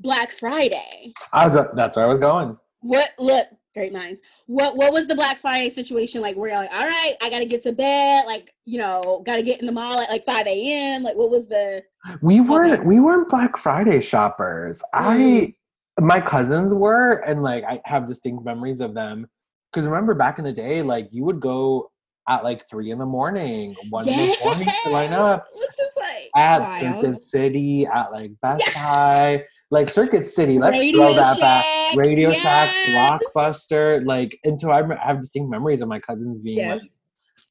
Black 0.00 0.32
Friday. 0.32 1.12
I 1.32 1.46
was 1.46 1.56
that's 1.76 1.96
where 1.96 2.06
I 2.06 2.08
was 2.08 2.18
going. 2.18 2.56
What 2.80 3.10
look 3.20 3.46
great 3.74 3.92
minds. 3.92 4.20
What 4.46 4.76
what 4.76 4.92
was 4.92 5.06
the 5.06 5.14
Black 5.14 5.40
Friday 5.40 5.70
situation 5.74 6.22
like? 6.22 6.36
Where 6.36 6.50
you're 6.50 6.58
like, 6.58 6.70
all 6.72 6.86
right, 6.86 7.16
I 7.20 7.28
gotta 7.28 7.46
get 7.46 7.62
to 7.64 7.72
bed, 7.72 8.24
like 8.26 8.54
you 8.64 8.78
know, 8.78 9.22
gotta 9.26 9.42
get 9.42 9.60
in 9.60 9.66
the 9.66 9.72
mall 9.72 10.00
at 10.00 10.08
like 10.08 10.24
five 10.24 10.46
a.m. 10.46 11.02
Like, 11.02 11.16
what 11.16 11.30
was 11.30 11.46
the? 11.48 11.82
We 12.22 12.40
weren't 12.40 12.80
okay. 12.80 12.82
we 12.82 13.00
weren't 13.00 13.28
Black 13.28 13.56
Friday 13.56 14.00
shoppers. 14.00 14.82
Mm. 14.94 15.54
I 15.98 16.02
my 16.02 16.20
cousins 16.20 16.74
were, 16.74 17.16
and 17.26 17.42
like 17.42 17.64
I 17.64 17.80
have 17.84 18.06
distinct 18.06 18.44
memories 18.44 18.80
of 18.80 18.94
them. 18.94 19.26
Because 19.72 19.86
remember 19.86 20.14
back 20.14 20.38
in 20.38 20.44
the 20.44 20.52
day, 20.52 20.82
like 20.82 21.08
you 21.10 21.24
would 21.24 21.40
go 21.40 21.90
at 22.28 22.44
like 22.44 22.68
three 22.70 22.90
in 22.90 22.98
the 22.98 23.06
morning, 23.06 23.74
one 23.90 24.06
yes! 24.06 24.18
in 24.18 24.28
the 24.28 24.44
morning 24.44 24.68
to 24.84 24.90
line 24.90 25.12
up. 25.12 25.46
Which 25.54 25.68
is 25.68 25.90
like 25.96 26.30
at. 26.36 26.68
Circuit 26.80 27.20
City, 27.20 27.86
at 27.86 28.12
like 28.12 28.30
Best 28.40 28.62
yes! 28.64 28.74
Buy 28.74 29.44
like 29.74 29.90
Circuit 29.90 30.24
City. 30.26 30.58
Let's 30.58 30.78
Radio 30.78 31.00
throw 31.00 31.14
that 31.14 31.36
Shack. 31.36 31.64
back. 31.64 31.96
Radio 31.96 32.30
yes. 32.30 32.40
Shack, 32.40 33.20
Blockbuster. 33.34 34.06
Like, 34.06 34.38
and 34.44 34.58
so 34.58 34.70
I 34.70 34.82
have 35.04 35.20
distinct 35.20 35.50
memories 35.50 35.80
of 35.82 35.88
my 35.88 35.98
cousins 35.98 36.44
being 36.44 36.58
yes. 36.58 36.80
like, 36.80 36.90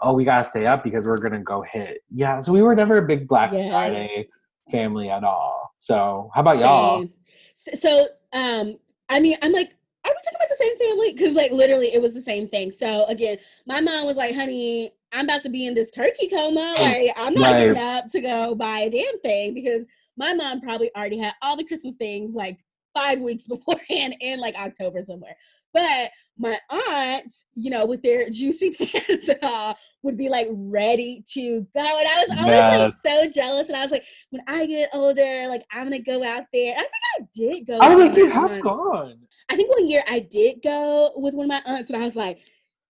"Oh, 0.01 0.13
we 0.13 0.23
gotta 0.23 0.45
stay 0.45 0.65
up 0.65 0.85
because 0.85 1.05
we're 1.05 1.19
gonna 1.19 1.43
go 1.43 1.63
hit." 1.69 2.01
Yeah, 2.09 2.39
so 2.39 2.53
we 2.53 2.61
were 2.61 2.75
never 2.75 2.97
a 2.97 3.01
big 3.01 3.27
Black 3.27 3.51
yes. 3.51 3.69
Friday 3.69 4.29
family 4.71 5.09
at 5.09 5.25
all. 5.25 5.73
So, 5.75 6.31
how 6.33 6.41
about 6.41 6.59
y'all? 6.59 7.05
So, 7.81 8.07
um, 8.31 8.77
I 9.09 9.19
mean, 9.19 9.37
I'm 9.41 9.51
like, 9.51 9.71
I 10.05 10.09
was 10.09 10.17
talking 10.23 10.37
about 10.37 10.49
the 10.49 10.63
same 10.63 10.77
family 10.77 11.11
because, 11.11 11.33
like, 11.33 11.51
literally, 11.51 11.93
it 11.93 12.01
was 12.01 12.13
the 12.13 12.23
same 12.23 12.47
thing. 12.47 12.71
So, 12.71 13.05
again, 13.05 13.37
my 13.67 13.81
mom 13.81 14.05
was 14.05 14.15
like, 14.15 14.33
"Honey, 14.33 14.93
I'm 15.11 15.25
about 15.25 15.43
to 15.43 15.49
be 15.49 15.67
in 15.67 15.73
this 15.73 15.91
turkey 15.91 16.29
coma. 16.29 16.75
Like, 16.79 17.11
I'm 17.17 17.33
not 17.33 17.51
right. 17.51 17.57
getting 17.57 17.77
up 17.77 18.11
to 18.11 18.21
go 18.21 18.55
buy 18.55 18.79
a 18.79 18.89
damn 18.89 19.19
thing 19.19 19.53
because." 19.53 19.85
My 20.17 20.33
mom 20.33 20.61
probably 20.61 20.91
already 20.95 21.17
had 21.17 21.33
all 21.41 21.57
the 21.57 21.63
Christmas 21.63 21.93
things 21.97 22.33
like 22.35 22.59
five 22.95 23.19
weeks 23.19 23.43
beforehand 23.47 24.15
in 24.19 24.39
like 24.39 24.55
October 24.55 25.03
somewhere. 25.05 25.35
But 25.73 26.11
my 26.37 26.59
aunts, 26.69 27.45
you 27.55 27.71
know, 27.71 27.85
with 27.85 28.03
their 28.03 28.29
juicy 28.29 28.71
pants 28.79 29.27
and 29.27 29.39
all, 29.41 29.75
would 30.03 30.17
be 30.17 30.29
like 30.29 30.47
ready 30.51 31.23
to 31.33 31.65
go. 31.73 31.79
And 31.79 32.07
I 32.07 32.25
was 32.27 32.37
always 32.37 32.47
yes. 32.47 32.79
like 32.79 32.93
so 33.03 33.29
jealous. 33.29 33.67
And 33.67 33.77
I 33.77 33.81
was 33.81 33.91
like, 33.91 34.03
when 34.29 34.43
I 34.47 34.65
get 34.65 34.89
older, 34.93 35.47
like 35.47 35.65
I'm 35.71 35.85
gonna 35.85 35.99
go 35.99 36.23
out 36.23 36.43
there. 36.53 36.75
I 36.75 36.79
think 36.79 36.91
I 37.17 37.27
did 37.33 37.67
go. 37.67 37.77
I 37.79 37.89
was 37.89 37.99
like, 37.99 38.15
you 38.15 38.29
have 38.29 38.51
aunts. 38.51 38.63
gone. 38.63 39.17
I 39.49 39.55
think 39.55 39.69
one 39.69 39.87
year 39.87 40.03
I 40.07 40.19
did 40.19 40.61
go 40.63 41.11
with 41.15 41.33
one 41.33 41.45
of 41.45 41.49
my 41.49 41.61
aunts, 41.65 41.89
and 41.89 42.01
I 42.01 42.05
was 42.05 42.15
like, 42.15 42.39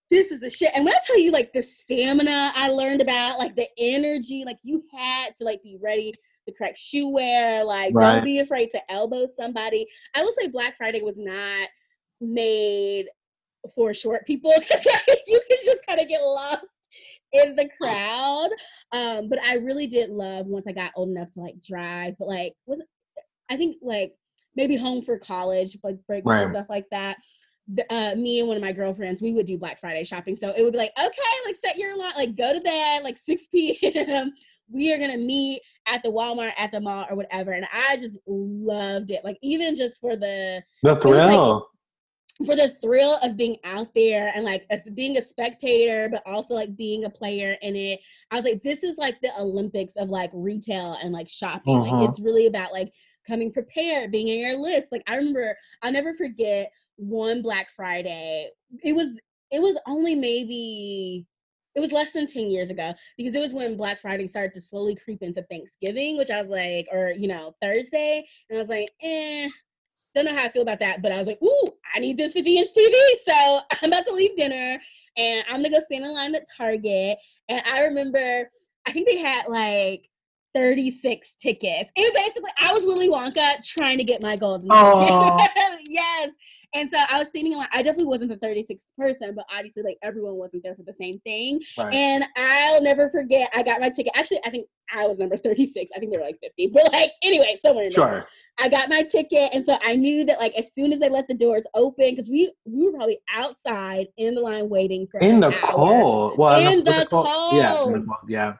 this 0.09 0.31
is 0.31 0.39
the 0.39 0.49
shit. 0.49 0.71
And 0.75 0.85
when 0.85 0.93
I 0.93 0.99
tell 1.05 1.19
you 1.19 1.31
like 1.31 1.53
the 1.53 1.61
stamina 1.61 2.51
I 2.55 2.69
learned 2.69 3.01
about, 3.01 3.39
like 3.39 3.55
the 3.55 3.67
energy, 3.77 4.43
like 4.45 4.59
you 4.63 4.83
had 4.93 5.35
to 5.37 5.43
like 5.43 5.63
be 5.63 5.77
ready 5.81 6.13
the 6.45 6.53
correct 6.53 6.77
shoe 6.77 7.09
wear. 7.09 7.63
Like, 7.63 7.93
right. 7.95 8.15
don't 8.15 8.23
be 8.23 8.39
afraid 8.39 8.69
to 8.71 8.91
elbow 8.91 9.25
somebody. 9.25 9.87
I 10.13 10.23
will 10.23 10.33
say 10.37 10.47
Black 10.47 10.77
Friday 10.77 11.01
was 11.01 11.17
not 11.17 11.67
made 12.21 13.07
for 13.75 13.93
short 13.93 14.25
people 14.25 14.53
because 14.59 14.85
like, 14.85 15.21
you 15.27 15.41
can 15.49 15.57
just 15.63 15.85
kind 15.87 15.99
of 15.99 16.07
get 16.07 16.21
lost 16.21 16.65
in 17.31 17.55
the 17.55 17.69
crowd. 17.79 18.49
Um, 18.91 19.29
but 19.29 19.39
I 19.43 19.55
really 19.55 19.87
did 19.87 20.09
love 20.09 20.45
once 20.47 20.65
I 20.67 20.71
got 20.71 20.91
old 20.95 21.09
enough 21.09 21.31
to 21.31 21.41
like 21.41 21.61
drive. 21.61 22.15
But 22.19 22.27
like, 22.27 22.53
was 22.65 22.81
I 23.49 23.57
think 23.57 23.77
like 23.81 24.13
maybe 24.55 24.75
home 24.75 25.01
for 25.01 25.17
college, 25.17 25.77
like 25.83 25.97
break 26.07 26.25
right. 26.25 26.49
stuff 26.49 26.67
like 26.69 26.85
that. 26.91 27.17
Uh, 27.89 28.13
me 28.15 28.39
and 28.39 28.47
one 28.47 28.57
of 28.57 28.63
my 28.63 28.73
girlfriends, 28.73 29.21
we 29.21 29.31
would 29.31 29.45
do 29.45 29.57
Black 29.57 29.79
Friday 29.79 30.03
shopping. 30.03 30.35
So 30.35 30.53
it 30.55 30.61
would 30.63 30.73
be 30.73 30.77
like, 30.77 30.91
okay, 30.99 31.21
like 31.45 31.55
set 31.63 31.77
your 31.77 31.93
alarm, 31.93 32.13
like 32.17 32.35
go 32.35 32.53
to 32.53 32.59
bed, 32.59 33.03
like 33.03 33.17
6 33.25 33.43
p.m 33.51 34.33
we 34.73 34.91
are 34.91 34.97
gonna 34.97 35.17
meet 35.17 35.61
at 35.87 36.03
the 36.03 36.09
Walmart, 36.09 36.53
at 36.57 36.71
the 36.71 36.79
mall, 36.79 37.05
or 37.09 37.15
whatever. 37.15 37.51
And 37.51 37.67
I 37.71 37.97
just 37.97 38.17
loved 38.27 39.11
it. 39.11 39.23
Like 39.23 39.37
even 39.41 39.75
just 39.75 39.99
for 39.99 40.15
the 40.15 40.63
the 40.81 40.95
thrill. 40.95 41.55
Like, 41.55 41.63
for 42.47 42.55
the 42.55 42.75
thrill 42.81 43.19
of 43.21 43.37
being 43.37 43.57
out 43.63 43.93
there 43.93 44.31
and 44.35 44.43
like 44.43 44.67
being 44.95 45.17
a 45.17 45.25
spectator, 45.25 46.09
but 46.09 46.23
also 46.25 46.55
like 46.55 46.75
being 46.75 47.05
a 47.05 47.09
player 47.09 47.57
in 47.61 47.75
it. 47.75 47.99
I 48.31 48.35
was 48.35 48.43
like, 48.43 48.63
this 48.63 48.83
is 48.83 48.97
like 48.97 49.21
the 49.21 49.29
Olympics 49.39 49.95
of 49.97 50.09
like 50.09 50.31
retail 50.33 50.97
and 51.01 51.13
like 51.13 51.29
shopping. 51.29 51.77
Uh-huh. 51.77 51.97
Like 51.97 52.09
it's 52.09 52.19
really 52.19 52.47
about 52.47 52.73
like 52.73 52.91
coming 53.27 53.51
prepared, 53.51 54.11
being 54.11 54.29
in 54.29 54.39
your 54.39 54.57
list. 54.57 54.91
Like 54.91 55.03
I 55.07 55.15
remember, 55.15 55.55
I'll 55.83 55.91
never 55.91 56.13
forget 56.13 56.71
one 56.95 57.41
Black 57.41 57.69
Friday. 57.69 58.49
It 58.83 58.93
was 58.93 59.19
it 59.51 59.61
was 59.61 59.77
only 59.87 60.15
maybe 60.15 61.27
it 61.75 61.79
was 61.79 61.91
less 61.91 62.11
than 62.11 62.27
10 62.27 62.49
years 62.49 62.69
ago 62.69 62.93
because 63.17 63.33
it 63.33 63.39
was 63.39 63.53
when 63.53 63.77
Black 63.77 63.99
Friday 63.99 64.27
started 64.27 64.53
to 64.53 64.61
slowly 64.61 64.95
creep 64.95 65.21
into 65.21 65.43
Thanksgiving, 65.43 66.17
which 66.17 66.29
I 66.29 66.41
was 66.41 66.49
like, 66.49 66.87
or, 66.91 67.11
you 67.11 67.27
know, 67.27 67.55
Thursday. 67.61 68.27
And 68.49 68.57
I 68.57 68.61
was 68.61 68.69
like, 68.69 68.91
eh, 69.01 69.49
don't 70.13 70.25
know 70.25 70.35
how 70.35 70.45
I 70.45 70.49
feel 70.49 70.61
about 70.61 70.79
that. 70.79 71.01
But 71.01 71.11
I 71.11 71.17
was 71.17 71.27
like, 71.27 71.41
ooh, 71.41 71.67
I 71.93 71.99
need 71.99 72.17
this 72.17 72.33
50 72.33 72.57
inch 72.57 72.69
TV. 72.75 72.93
So 73.25 73.59
I'm 73.81 73.89
about 73.89 74.05
to 74.05 74.13
leave 74.13 74.35
dinner 74.35 74.79
and 75.17 75.43
I'm 75.47 75.57
gonna 75.57 75.69
go 75.69 75.79
stand 75.79 76.05
in 76.05 76.13
line 76.13 76.35
at 76.35 76.45
Target. 76.57 77.17
And 77.49 77.61
I 77.65 77.81
remember, 77.81 78.49
I 78.85 78.91
think 78.91 79.07
they 79.07 79.17
had 79.17 79.47
like 79.47 80.09
36 80.53 81.35
tickets. 81.35 81.91
And 81.95 82.13
basically, 82.13 82.51
I 82.59 82.73
was 82.73 82.85
Willy 82.85 83.09
Wonka 83.09 83.63
trying 83.63 83.97
to 83.97 84.03
get 84.03 84.21
my 84.21 84.35
golden 84.35 84.69
ticket. 84.69 85.49
yes. 85.89 86.29
And 86.73 86.89
so 86.89 86.97
I 87.07 87.19
was 87.19 87.27
thinking, 87.29 87.55
like, 87.55 87.69
I 87.71 87.83
definitely 87.83 88.05
wasn't 88.05 88.31
the 88.31 88.45
36th 88.47 88.87
person, 88.97 89.35
but 89.35 89.45
obviously, 89.55 89.83
like, 89.83 89.97
everyone 90.01 90.35
wasn't 90.35 90.63
there 90.63 90.75
for 90.75 90.83
the 90.83 90.93
same 90.93 91.19
thing. 91.19 91.59
Right. 91.77 91.93
And 91.93 92.25
I'll 92.35 92.81
never 92.81 93.09
forget, 93.09 93.51
I 93.53 93.61
got 93.61 93.79
my 93.79 93.89
ticket. 93.89 94.11
Actually, 94.15 94.41
I 94.45 94.49
think 94.49 94.67
I 94.91 95.05
was 95.05 95.19
number 95.19 95.37
36. 95.37 95.91
I 95.95 95.99
think 95.99 96.11
they 96.11 96.17
were 96.17 96.25
like 96.25 96.39
50. 96.41 96.67
But, 96.73 96.91
like, 96.91 97.11
anyway, 97.21 97.57
somewhere 97.61 97.85
in 97.85 97.91
sure. 97.91 98.09
there. 98.09 98.27
I 98.59 98.69
got 98.69 98.89
my 98.89 99.03
ticket. 99.03 99.51
And 99.53 99.63
so 99.63 99.77
I 99.83 99.95
knew 99.95 100.25
that, 100.25 100.39
like, 100.39 100.55
as 100.55 100.73
soon 100.73 100.91
as 100.93 100.99
they 100.99 101.09
let 101.09 101.27
the 101.27 101.35
doors 101.35 101.65
open, 101.75 102.15
because 102.15 102.29
we, 102.29 102.51
we 102.65 102.85
were 102.85 102.91
probably 102.91 103.19
outside 103.33 104.07
in 104.17 104.33
the 104.33 104.41
line 104.41 104.67
waiting 104.67 105.07
for 105.11 105.19
In 105.19 105.39
the 105.39 105.47
hour. 105.47 105.61
cold. 105.63 106.37
Well, 106.39 106.71
in 106.71 106.83
the, 106.83 106.91
the 106.91 107.07
cold. 107.07 107.27
cold. 107.27 107.53
Yeah. 107.53 107.83
In 107.83 107.91
the 107.93 108.05
cold. 108.05 108.29
Yeah 108.29 108.53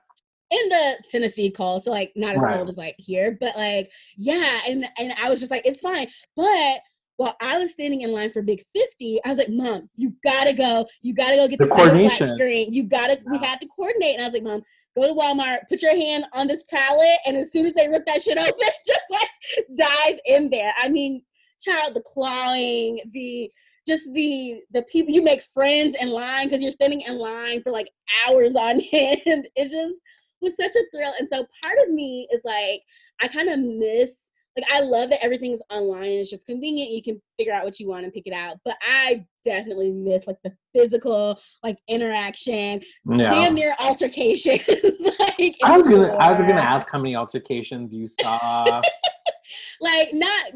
in 0.51 0.70
the 0.70 0.97
Tennessee 1.09 1.49
cold, 1.49 1.84
so 1.84 1.89
like 1.89 2.11
not 2.16 2.36
as 2.36 2.41
right. 2.41 2.55
cold 2.57 2.70
as 2.70 2.78
like 2.78 2.95
here, 2.99 3.36
but 3.39 3.55
like 3.55 3.89
yeah, 4.18 4.61
and 4.68 4.86
and 4.99 5.11
I 5.20 5.28
was 5.28 5.39
just 5.39 5.49
like, 5.51 5.66
it's 5.66 5.80
fine. 5.80 6.07
But 6.36 6.80
while 7.18 7.36
I 7.41 7.57
was 7.57 7.72
standing 7.72 8.01
in 8.01 8.11
line 8.11 8.32
for 8.32 8.41
Big 8.41 8.64
50, 8.74 9.20
I 9.24 9.30
was 9.30 9.38
like, 9.38 9.49
Mom, 9.49 9.89
you 9.95 10.14
gotta 10.24 10.53
go. 10.53 10.88
You 11.01 11.14
gotta 11.14 11.36
go 11.36 11.47
get 11.47 11.59
the, 11.59 11.68
the 11.68 11.76
coordination 11.76 12.36
screen. 12.36 12.74
You 12.74 12.84
gotta, 12.84 13.20
we 13.30 13.38
had 13.38 13.59
to 13.61 13.68
coordinate. 13.68 14.16
And 14.16 14.24
I 14.24 14.28
was 14.28 14.34
like, 14.34 14.43
Mom, 14.43 14.64
go 14.95 15.07
to 15.07 15.14
Walmart, 15.14 15.70
put 15.70 15.82
your 15.82 15.95
hand 15.95 16.26
on 16.34 16.47
this 16.47 16.64
pallet, 16.70 17.20
and 17.26 17.38
as 17.38 17.51
soon 17.51 17.66
as 17.66 17.74
they 17.74 17.88
rip 17.88 18.05
that 18.07 18.24
shit 18.24 18.38
open, 18.38 18.53
just 18.88 19.01
like 19.11 19.30
dive 19.78 20.20
in 20.26 20.49
there. 20.49 20.74
I 20.82 20.89
mean, 20.89 21.24
child, 21.61 21.95
the 21.95 22.01
clawing, 22.01 22.99
the 23.11 23.51
just 23.86 24.03
the 24.14 24.61
the 24.72 24.82
people 24.84 25.14
you 25.14 25.22
make 25.22 25.43
friends 25.43 25.95
in 25.99 26.09
line 26.09 26.47
because 26.47 26.64
you're 26.64 26.72
standing 26.72 27.01
in 27.01 27.18
line 27.18 27.61
for 27.61 27.72
like 27.72 27.89
hours 28.28 28.55
on 28.55 28.80
end. 28.91 29.47
It 29.55 29.70
just 29.70 29.95
was 30.41 30.55
such 30.55 30.76
a 30.76 30.84
thrill. 30.91 31.14
And 31.20 31.28
so 31.28 31.45
part 31.64 31.78
of 31.80 31.93
me 31.93 32.28
is 32.32 32.41
like, 32.43 32.82
I 33.22 33.28
kind 33.28 33.49
of 33.49 33.59
miss 33.59 34.22
like 34.56 34.72
I 34.72 34.82
love 34.82 35.10
that 35.10 35.24
everything's 35.24 35.62
online. 35.70 36.12
It's 36.12 36.30
just 36.30 36.45
convenient. 36.45 36.91
You 36.91 37.01
can 37.01 37.22
figure 37.38 37.54
out 37.54 37.64
what 37.64 37.80
you 37.80 37.89
want 37.89 38.04
and 38.04 38.14
pick 38.14 38.28
it 38.28 38.34
out. 38.34 38.58
But 38.64 38.76
I 38.88 39.26
definitely 39.43 39.91
miss 39.91 40.28
like 40.28 40.38
the 40.43 40.54
physical 40.74 41.39
like 41.64 41.78
interaction, 41.88 42.82
yeah. 43.06 43.30
damn 43.30 43.56
near 43.56 43.76
altercations. 43.80 44.68
like 45.20 45.56
I 45.64 45.78
was 45.78 45.88
gonna 45.88 46.16
I 46.16 46.30
was 46.30 46.39
gonna 46.39 46.62
ask 46.62 46.88
how 46.89 46.99
many 46.99 47.16
altercations 47.16 47.93
you 47.93 48.08
saw. 48.08 48.82
like 49.82 50.14
not 50.14 50.51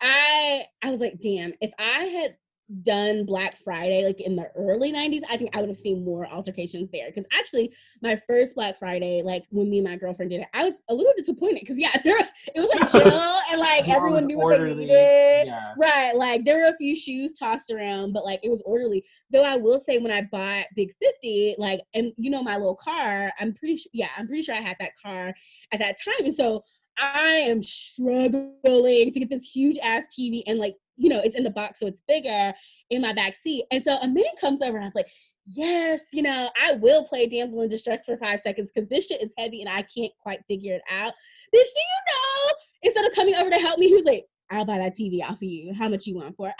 I 0.00 0.64
I 0.82 0.90
was 0.90 1.00
like, 1.00 1.20
damn, 1.20 1.52
if 1.60 1.72
I 1.78 2.04
had 2.04 2.36
done 2.82 3.26
Black 3.26 3.56
Friday 3.58 4.04
like 4.04 4.20
in 4.20 4.36
the 4.36 4.50
early 4.56 4.92
90s, 4.92 5.22
I 5.30 5.36
think 5.36 5.54
I 5.54 5.60
would 5.60 5.68
have 5.68 5.78
seen 5.78 6.04
more 6.04 6.26
altercations 6.26 6.90
there. 6.92 7.06
Because 7.06 7.24
actually, 7.32 7.72
my 8.02 8.20
first 8.26 8.54
Black 8.54 8.78
Friday, 8.78 9.22
like 9.22 9.44
when 9.50 9.70
me 9.70 9.78
and 9.78 9.88
my 9.88 9.96
girlfriend 9.96 10.30
did 10.30 10.40
it, 10.40 10.48
I 10.54 10.64
was 10.64 10.74
a 10.88 10.94
little 10.94 11.12
disappointed 11.16 11.60
because 11.60 11.78
yeah, 11.78 11.94
there 12.04 12.16
it 12.54 12.60
was 12.60 12.68
like 12.74 12.90
chill 12.90 13.40
and 13.50 13.60
like 13.60 13.88
everyone 13.88 14.26
knew 14.26 14.36
orderly. 14.36 14.68
what 14.68 14.74
they 14.76 14.80
needed. 14.82 15.46
Yeah. 15.46 15.74
Right. 15.76 16.14
Like 16.14 16.44
there 16.44 16.58
were 16.58 16.74
a 16.74 16.76
few 16.76 16.96
shoes 16.96 17.32
tossed 17.38 17.70
around, 17.70 18.12
but 18.12 18.24
like 18.24 18.40
it 18.42 18.50
was 18.50 18.62
orderly. 18.64 19.04
Though 19.30 19.42
I 19.42 19.56
will 19.56 19.80
say 19.80 19.98
when 19.98 20.12
I 20.12 20.22
bought 20.22 20.66
Big 20.74 20.94
50, 21.02 21.56
like 21.58 21.80
and 21.94 22.12
you 22.16 22.30
know 22.30 22.42
my 22.42 22.56
little 22.56 22.76
car, 22.76 23.32
I'm 23.38 23.54
pretty 23.54 23.76
sure 23.76 23.90
yeah, 23.92 24.08
I'm 24.16 24.26
pretty 24.26 24.42
sure 24.42 24.54
I 24.54 24.60
had 24.60 24.76
that 24.80 24.92
car 25.02 25.34
at 25.72 25.78
that 25.78 25.96
time. 26.02 26.26
And 26.26 26.34
so 26.34 26.64
I 26.98 27.44
am 27.48 27.62
struggling 27.62 29.12
to 29.12 29.20
get 29.20 29.30
this 29.30 29.42
huge 29.42 29.78
ass 29.82 30.04
TV 30.16 30.42
and 30.46 30.58
like, 30.58 30.76
you 30.96 31.08
know, 31.08 31.20
it's 31.20 31.36
in 31.36 31.44
the 31.44 31.50
box, 31.50 31.80
so 31.80 31.86
it's 31.86 32.02
bigger 32.06 32.52
in 32.90 33.02
my 33.02 33.12
back 33.12 33.36
seat. 33.36 33.64
And 33.70 33.82
so 33.82 33.96
a 33.96 34.08
man 34.08 34.24
comes 34.40 34.62
over 34.62 34.76
and 34.76 34.84
I 34.84 34.88
was 34.88 34.94
like, 34.94 35.08
yes, 35.46 36.00
you 36.12 36.22
know, 36.22 36.50
I 36.60 36.74
will 36.74 37.04
play 37.04 37.28
damsel 37.28 37.62
in 37.62 37.68
distress 37.68 38.04
for 38.04 38.16
five 38.16 38.40
seconds 38.40 38.70
because 38.72 38.88
this 38.88 39.06
shit 39.06 39.22
is 39.22 39.32
heavy 39.36 39.60
and 39.60 39.70
I 39.70 39.82
can't 39.82 40.12
quite 40.22 40.40
figure 40.48 40.74
it 40.74 40.82
out. 40.90 41.12
Bitch, 41.54 41.60
do 41.74 41.80
you 41.80 42.02
know? 42.08 42.52
Instead 42.82 43.06
of 43.06 43.14
coming 43.14 43.34
over 43.34 43.50
to 43.50 43.56
help 43.56 43.78
me, 43.78 43.88
he 43.88 43.94
was 43.94 44.04
like, 44.04 44.24
I'll 44.50 44.64
buy 44.64 44.78
that 44.78 44.96
TV 44.96 45.22
off 45.22 45.36
of 45.36 45.42
you. 45.42 45.74
How 45.74 45.88
much 45.88 46.06
you 46.06 46.16
want 46.16 46.36
for 46.36 46.48
it? 46.48 46.54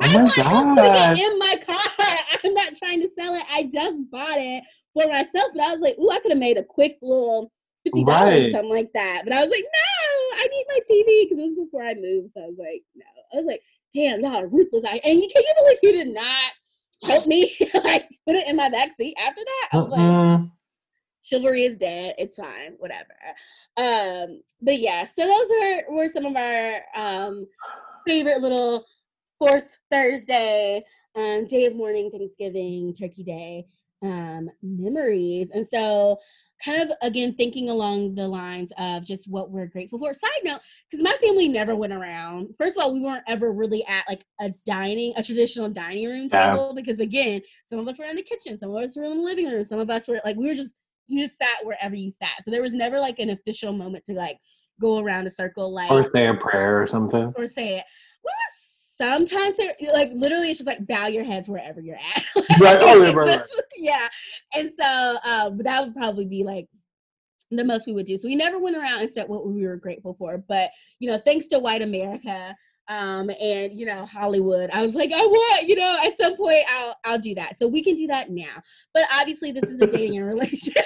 I 0.00 0.16
was 0.16 0.36
like, 0.36 0.46
oh 0.46 0.64
my 0.66 0.74
God. 0.74 0.76
putting 0.76 1.24
it 1.24 1.32
in 1.32 1.38
my 1.38 1.56
car. 1.64 2.18
I'm 2.44 2.54
not 2.54 2.76
trying 2.76 3.00
to 3.00 3.08
sell 3.18 3.34
it. 3.34 3.44
I 3.50 3.64
just 3.64 4.10
bought 4.10 4.38
it 4.38 4.64
for 4.92 5.06
myself. 5.06 5.52
But 5.54 5.64
I 5.64 5.72
was 5.72 5.80
like, 5.80 5.96
ooh, 5.98 6.10
I 6.10 6.18
could 6.20 6.32
have 6.32 6.38
made 6.38 6.58
a 6.58 6.64
quick 6.64 6.98
little 7.00 7.52
fifty 7.84 8.04
dollars, 8.04 8.44
right. 8.44 8.52
something 8.52 8.70
like 8.70 8.90
that. 8.94 9.22
But 9.24 9.32
I 9.32 9.40
was 9.40 9.50
like, 9.50 9.62
no, 9.62 10.36
I 10.36 10.48
need 10.50 10.64
my 10.68 10.80
TV 10.90 11.24
because 11.24 11.38
it 11.38 11.48
was 11.48 11.66
before 11.66 11.82
I 11.82 11.94
moved. 11.94 12.32
So 12.34 12.42
I 12.42 12.46
was 12.46 12.58
like, 12.58 12.82
no. 12.94 13.04
I 13.34 13.38
was 13.38 13.46
like, 13.46 13.62
damn, 13.94 14.20
y'all 14.20 14.36
are 14.36 14.46
ruthless. 14.46 14.84
I 14.84 15.00
and 15.04 15.20
you 15.20 15.28
can 15.32 15.42
you 15.42 15.54
believe 15.58 15.78
you 15.82 15.92
did 15.92 16.14
not 16.14 16.50
help 17.04 17.26
me 17.26 17.56
like 17.84 18.08
put 18.26 18.36
it 18.36 18.48
in 18.48 18.56
my 18.56 18.68
back 18.68 18.96
seat 18.96 19.16
after 19.18 19.40
that? 19.44 19.68
I 19.72 19.76
was 19.76 19.92
uh-uh. 19.92 20.38
like, 20.38 20.50
chivalry 21.22 21.64
is 21.64 21.76
dead. 21.76 22.14
It's 22.18 22.36
fine, 22.36 22.74
whatever. 22.78 23.14
Um, 23.76 24.42
but 24.62 24.78
yeah, 24.78 25.04
so 25.04 25.26
those 25.26 25.48
were 25.50 25.96
were 25.96 26.08
some 26.08 26.26
of 26.26 26.36
our 26.36 26.80
um 26.96 27.46
favorite 28.06 28.40
little 28.40 28.84
fourth 29.38 29.68
Thursday, 29.90 30.84
um, 31.16 31.46
day 31.46 31.66
of 31.66 31.74
mourning, 31.74 32.10
Thanksgiving, 32.10 32.94
Turkey 32.94 33.24
Day 33.24 33.66
um 34.02 34.50
memories. 34.62 35.50
And 35.52 35.66
so 35.66 36.18
kind 36.62 36.82
of 36.82 36.96
again 37.02 37.34
thinking 37.34 37.68
along 37.68 38.14
the 38.14 38.26
lines 38.26 38.72
of 38.78 39.04
just 39.04 39.28
what 39.28 39.50
we're 39.50 39.66
grateful 39.66 39.98
for. 39.98 40.12
Side 40.12 40.30
note, 40.44 40.60
because 40.90 41.02
my 41.02 41.12
family 41.20 41.48
never 41.48 41.74
went 41.74 41.92
around. 41.92 42.54
First 42.58 42.76
of 42.76 42.82
all, 42.82 42.94
we 42.94 43.00
weren't 43.00 43.24
ever 43.26 43.52
really 43.52 43.84
at 43.86 44.04
like 44.08 44.24
a 44.40 44.50
dining, 44.66 45.12
a 45.16 45.22
traditional 45.22 45.68
dining 45.68 46.06
room 46.06 46.28
table, 46.28 46.72
yeah. 46.74 46.82
because 46.82 47.00
again, 47.00 47.40
some 47.70 47.78
of 47.78 47.88
us 47.88 47.98
were 47.98 48.04
in 48.04 48.16
the 48.16 48.22
kitchen, 48.22 48.58
some 48.58 48.74
of 48.74 48.82
us 48.82 48.96
were 48.96 49.04
in 49.04 49.16
the 49.16 49.22
living 49.22 49.46
room, 49.46 49.64
some 49.64 49.78
of 49.78 49.90
us 49.90 50.08
were 50.08 50.20
like 50.24 50.36
we 50.36 50.46
were 50.46 50.54
just 50.54 50.74
you 51.06 51.20
just 51.20 51.38
sat 51.38 51.64
wherever 51.64 51.94
you 51.94 52.12
sat. 52.22 52.44
So 52.44 52.50
there 52.50 52.62
was 52.62 52.72
never 52.72 52.98
like 52.98 53.18
an 53.18 53.30
official 53.30 53.72
moment 53.72 54.06
to 54.06 54.14
like 54.14 54.38
go 54.80 54.98
around 54.98 55.26
a 55.26 55.30
circle 55.30 55.72
like 55.72 55.90
or 55.90 56.08
say 56.08 56.26
a 56.28 56.34
prayer 56.34 56.80
or 56.80 56.86
something. 56.86 57.32
Or 57.36 57.46
say 57.46 57.78
it. 57.78 57.84
We 58.24 58.30
sometimes 58.96 59.56
like 59.92 60.10
literally 60.14 60.50
it's 60.50 60.58
just 60.58 60.66
like 60.66 60.86
bow 60.86 61.06
your 61.06 61.24
heads 61.24 61.48
wherever 61.48 61.80
you're 61.80 61.96
at. 61.96 62.24
right. 62.60 62.78
Oh, 62.80 63.02
yeah, 63.02 63.12
right, 63.12 63.26
right. 63.28 63.42
yeah. 63.76 64.08
And 64.52 64.70
so 64.80 65.18
um, 65.24 65.58
that 65.58 65.84
would 65.84 65.94
probably 65.94 66.26
be 66.26 66.44
like 66.44 66.66
the 67.50 67.64
most 67.64 67.86
we 67.86 67.92
would 67.92 68.06
do. 68.06 68.18
So 68.18 68.28
we 68.28 68.36
never 68.36 68.58
went 68.58 68.76
around 68.76 69.00
and 69.00 69.10
said 69.10 69.28
what 69.28 69.46
we 69.46 69.66
were 69.66 69.76
grateful 69.76 70.14
for. 70.18 70.38
But 70.38 70.70
you 70.98 71.10
know, 71.10 71.20
thanks 71.24 71.46
to 71.48 71.58
white 71.58 71.82
America 71.82 72.54
um 72.88 73.30
and 73.40 73.72
you 73.72 73.86
know 73.86 74.04
hollywood 74.04 74.68
i 74.70 74.84
was 74.84 74.94
like 74.94 75.10
i 75.10 75.24
want 75.24 75.66
you 75.66 75.74
know 75.74 75.98
at 76.04 76.14
some 76.18 76.36
point 76.36 76.62
i'll 76.68 76.94
i'll 77.04 77.18
do 77.18 77.34
that 77.34 77.56
so 77.56 77.66
we 77.66 77.82
can 77.82 77.94
do 77.94 78.06
that 78.06 78.30
now 78.30 78.62
but 78.92 79.04
obviously 79.10 79.50
this 79.50 79.64
is 79.64 79.80
a 79.80 79.86
dating 79.86 80.18
and 80.18 80.26
relationship 80.26 80.84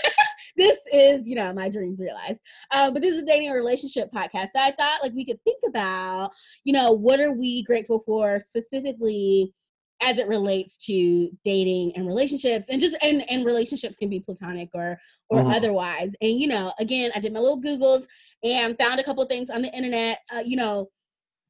this 0.58 0.78
is 0.92 1.22
you 1.24 1.34
know 1.34 1.52
my 1.52 1.68
dreams 1.68 1.98
realized 1.98 2.38
um 2.72 2.92
but 2.92 3.00
this 3.00 3.14
is 3.14 3.22
a 3.22 3.26
dating 3.26 3.48
and 3.48 3.56
relationship 3.56 4.10
podcast 4.12 4.48
so 4.54 4.60
i 4.60 4.72
thought 4.72 5.00
like 5.02 5.14
we 5.14 5.24
could 5.24 5.42
think 5.44 5.58
about 5.66 6.30
you 6.64 6.72
know 6.72 6.92
what 6.92 7.20
are 7.20 7.32
we 7.32 7.62
grateful 7.62 8.02
for 8.04 8.40
specifically 8.40 9.54
as 10.00 10.18
it 10.18 10.28
relates 10.28 10.76
to 10.76 11.30
dating 11.44 11.92
and 11.96 12.06
relationships 12.06 12.68
and 12.68 12.80
just 12.80 12.96
and, 13.02 13.28
and 13.30 13.46
relationships 13.46 13.96
can 13.96 14.08
be 14.08 14.20
platonic 14.20 14.68
or 14.74 14.98
or 15.30 15.40
mm-hmm. 15.40 15.50
otherwise 15.50 16.12
and 16.20 16.38
you 16.38 16.46
know 16.46 16.72
again 16.78 17.10
i 17.14 17.20
did 17.20 17.32
my 17.32 17.40
little 17.40 17.62
googles 17.62 18.04
and 18.42 18.76
found 18.78 19.00
a 19.00 19.04
couple 19.04 19.24
things 19.26 19.50
on 19.50 19.62
the 19.62 19.72
internet 19.74 20.18
uh, 20.34 20.42
you 20.44 20.56
know 20.56 20.88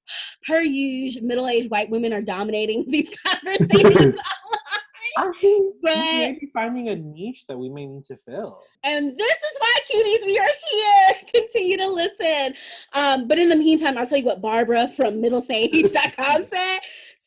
per 0.46 0.60
usual, 0.60 1.26
middle-aged 1.26 1.70
white 1.70 1.90
women 1.90 2.12
are 2.12 2.22
dominating 2.22 2.84
these 2.88 3.10
conversations. 3.26 4.14
I 5.16 5.32
think 5.40 5.74
but, 5.82 6.34
finding 6.52 6.88
a 6.88 6.96
niche 6.96 7.46
that 7.48 7.58
we 7.58 7.68
may 7.68 7.86
need 7.86 8.04
to 8.06 8.16
fill. 8.16 8.60
And 8.84 9.18
this 9.18 9.30
is 9.30 9.58
why, 9.58 9.74
cuties, 9.90 10.26
we 10.26 10.38
are 10.38 10.48
here. 10.70 11.14
Continue 11.34 11.76
to 11.78 11.88
listen. 11.88 12.54
Um, 12.92 13.28
but 13.28 13.38
in 13.38 13.48
the 13.48 13.56
meantime, 13.56 13.96
I'll 13.96 14.06
tell 14.06 14.18
you 14.18 14.24
what 14.24 14.40
Barbara 14.40 14.88
from 14.88 15.22
middlesage.com 15.22 16.44
said. 16.52 16.78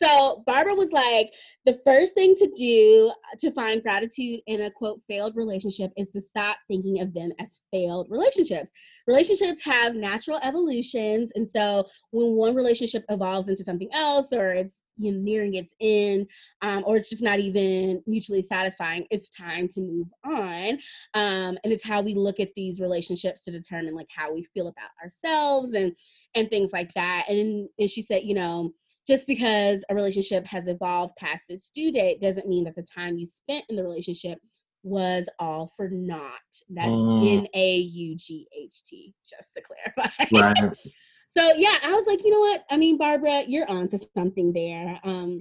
So 0.01 0.43
Barbara 0.47 0.75
was 0.75 0.91
like, 0.91 1.31
the 1.65 1.79
first 1.85 2.15
thing 2.15 2.35
to 2.37 2.51
do 2.57 3.11
to 3.39 3.51
find 3.51 3.83
gratitude 3.83 4.39
in 4.47 4.61
a 4.61 4.71
quote 4.71 4.99
failed 5.07 5.35
relationship 5.35 5.91
is 5.95 6.09
to 6.09 6.21
stop 6.21 6.57
thinking 6.67 7.01
of 7.01 7.13
them 7.13 7.31
as 7.39 7.61
failed 7.71 8.07
relationships. 8.09 8.71
Relationships 9.05 9.61
have 9.63 9.93
natural 9.93 10.39
evolutions. 10.41 11.31
And 11.35 11.47
so 11.47 11.85
when 12.09 12.31
one 12.31 12.55
relationship 12.55 13.05
evolves 13.09 13.47
into 13.47 13.63
something 13.63 13.89
else 13.93 14.33
or 14.33 14.53
it's 14.53 14.80
you 15.01 15.11
know, 15.11 15.19
nearing 15.19 15.55
its 15.55 15.73
end, 15.81 16.27
um, 16.61 16.83
or 16.85 16.95
it's 16.95 17.09
just 17.09 17.23
not 17.23 17.39
even 17.39 18.01
mutually 18.07 18.41
satisfying, 18.41 19.05
it's 19.09 19.29
time 19.29 19.67
to 19.69 19.81
move 19.81 20.07
on. 20.23 20.79
Um, 21.13 21.57
and 21.63 21.73
it's 21.73 21.83
how 21.83 22.01
we 22.01 22.13
look 22.13 22.39
at 22.39 22.53
these 22.55 22.79
relationships 22.79 23.41
to 23.43 23.51
determine 23.51 23.95
like 23.95 24.09
how 24.15 24.33
we 24.33 24.47
feel 24.53 24.67
about 24.67 24.89
ourselves 25.03 25.73
and 25.73 25.93
and 26.35 26.49
things 26.49 26.71
like 26.73 26.93
that. 26.93 27.25
And 27.27 27.67
and 27.79 27.89
she 27.89 28.03
said, 28.03 28.23
you 28.23 28.35
know, 28.35 28.73
just 29.07 29.27
because 29.27 29.83
a 29.89 29.95
relationship 29.95 30.45
has 30.45 30.67
evolved 30.67 31.15
past 31.17 31.43
its 31.49 31.69
due 31.69 31.91
date 31.91 32.21
doesn't 32.21 32.47
mean 32.47 32.63
that 32.65 32.75
the 32.75 32.83
time 32.83 33.17
you 33.17 33.25
spent 33.25 33.65
in 33.69 33.75
the 33.75 33.83
relationship 33.83 34.39
was 34.83 35.27
all 35.39 35.71
for 35.75 35.89
naught. 35.89 36.39
That's 36.69 36.87
mm. 36.87 37.39
N 37.39 37.47
A 37.53 37.77
U 37.77 38.15
G 38.15 38.47
H 38.57 38.83
T, 38.83 39.13
just 39.23 39.53
to 39.55 39.61
clarify. 39.61 40.11
Right. 40.31 40.77
so 41.31 41.53
yeah, 41.55 41.75
I 41.83 41.93
was 41.93 42.05
like, 42.07 42.23
you 42.23 42.31
know 42.31 42.39
what? 42.39 42.65
I 42.69 42.77
mean, 42.77 42.97
Barbara, 42.97 43.43
you're 43.47 43.69
onto 43.69 43.97
something 44.13 44.51
there. 44.53 44.99
Um, 45.03 45.39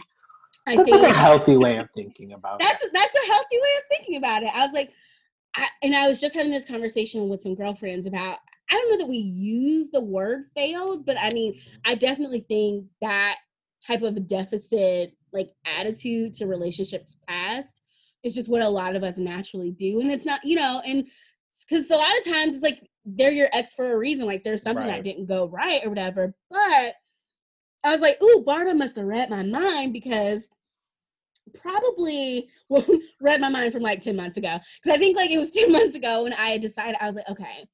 I 0.66 0.76
that's 0.76 0.88
think 0.88 1.02
like 1.02 1.12
a 1.12 1.18
healthy 1.18 1.56
way 1.56 1.78
of 1.78 1.88
thinking 1.94 2.32
about 2.32 2.58
that's, 2.58 2.82
it. 2.82 2.90
That's 2.92 3.14
a 3.14 3.26
healthy 3.26 3.56
way 3.56 3.70
of 3.78 3.84
thinking 3.90 4.16
about 4.16 4.42
it. 4.42 4.50
I 4.54 4.64
was 4.64 4.72
like, 4.72 4.92
I, 5.56 5.66
and 5.82 5.96
I 5.96 6.08
was 6.08 6.20
just 6.20 6.34
having 6.34 6.52
this 6.52 6.64
conversation 6.64 7.28
with 7.28 7.42
some 7.42 7.54
girlfriends 7.54 8.06
about 8.06 8.38
I 8.70 8.74
don't 8.74 8.90
know 8.90 8.98
that 8.98 9.10
we 9.10 9.16
use 9.16 9.88
the 9.92 10.00
word 10.00 10.44
failed, 10.54 11.04
but 11.04 11.16
I 11.18 11.30
mean, 11.30 11.60
I 11.84 11.96
definitely 11.96 12.44
think 12.46 12.86
that 13.00 13.36
type 13.84 14.02
of 14.02 14.26
deficit 14.28 15.12
like 15.32 15.50
attitude 15.64 16.34
to 16.34 16.46
relationships 16.46 17.16
past 17.26 17.82
is 18.22 18.34
just 18.34 18.48
what 18.48 18.62
a 18.62 18.68
lot 18.68 18.94
of 18.94 19.02
us 19.02 19.18
naturally 19.18 19.70
do. 19.70 20.00
And 20.00 20.10
it's 20.12 20.24
not, 20.24 20.44
you 20.44 20.56
know, 20.56 20.82
and 20.86 21.06
because 21.70 21.90
a 21.90 21.96
lot 21.96 22.18
of 22.18 22.24
times 22.24 22.54
it's 22.54 22.62
like 22.62 22.88
they're 23.04 23.30
your 23.30 23.48
ex 23.52 23.72
for 23.72 23.92
a 23.92 23.98
reason, 23.98 24.26
like 24.26 24.44
there's 24.44 24.62
something 24.62 24.86
right. 24.86 24.96
that 24.96 25.04
didn't 25.04 25.26
go 25.26 25.46
right 25.46 25.84
or 25.84 25.88
whatever. 25.88 26.34
But 26.50 26.94
I 27.84 27.92
was 27.92 28.00
like, 28.00 28.20
ooh, 28.22 28.42
Barbara 28.44 28.74
must 28.74 28.96
have 28.96 29.06
read 29.06 29.30
my 29.30 29.42
mind 29.42 29.92
because 29.92 30.42
probably 31.54 32.48
well, 32.70 32.84
read 33.20 33.40
my 33.40 33.48
mind 33.48 33.72
from 33.72 33.82
like 33.82 34.00
10 34.02 34.16
months 34.16 34.36
ago. 34.36 34.58
Because 34.82 34.96
I 34.96 34.98
think 34.98 35.16
like 35.16 35.30
it 35.30 35.38
was 35.38 35.50
two 35.54 35.68
months 35.68 35.96
ago 35.96 36.24
when 36.24 36.32
I 36.32 36.58
decided, 36.58 36.96
I 37.00 37.06
was 37.06 37.16
like, 37.16 37.28
okay, 37.30 37.66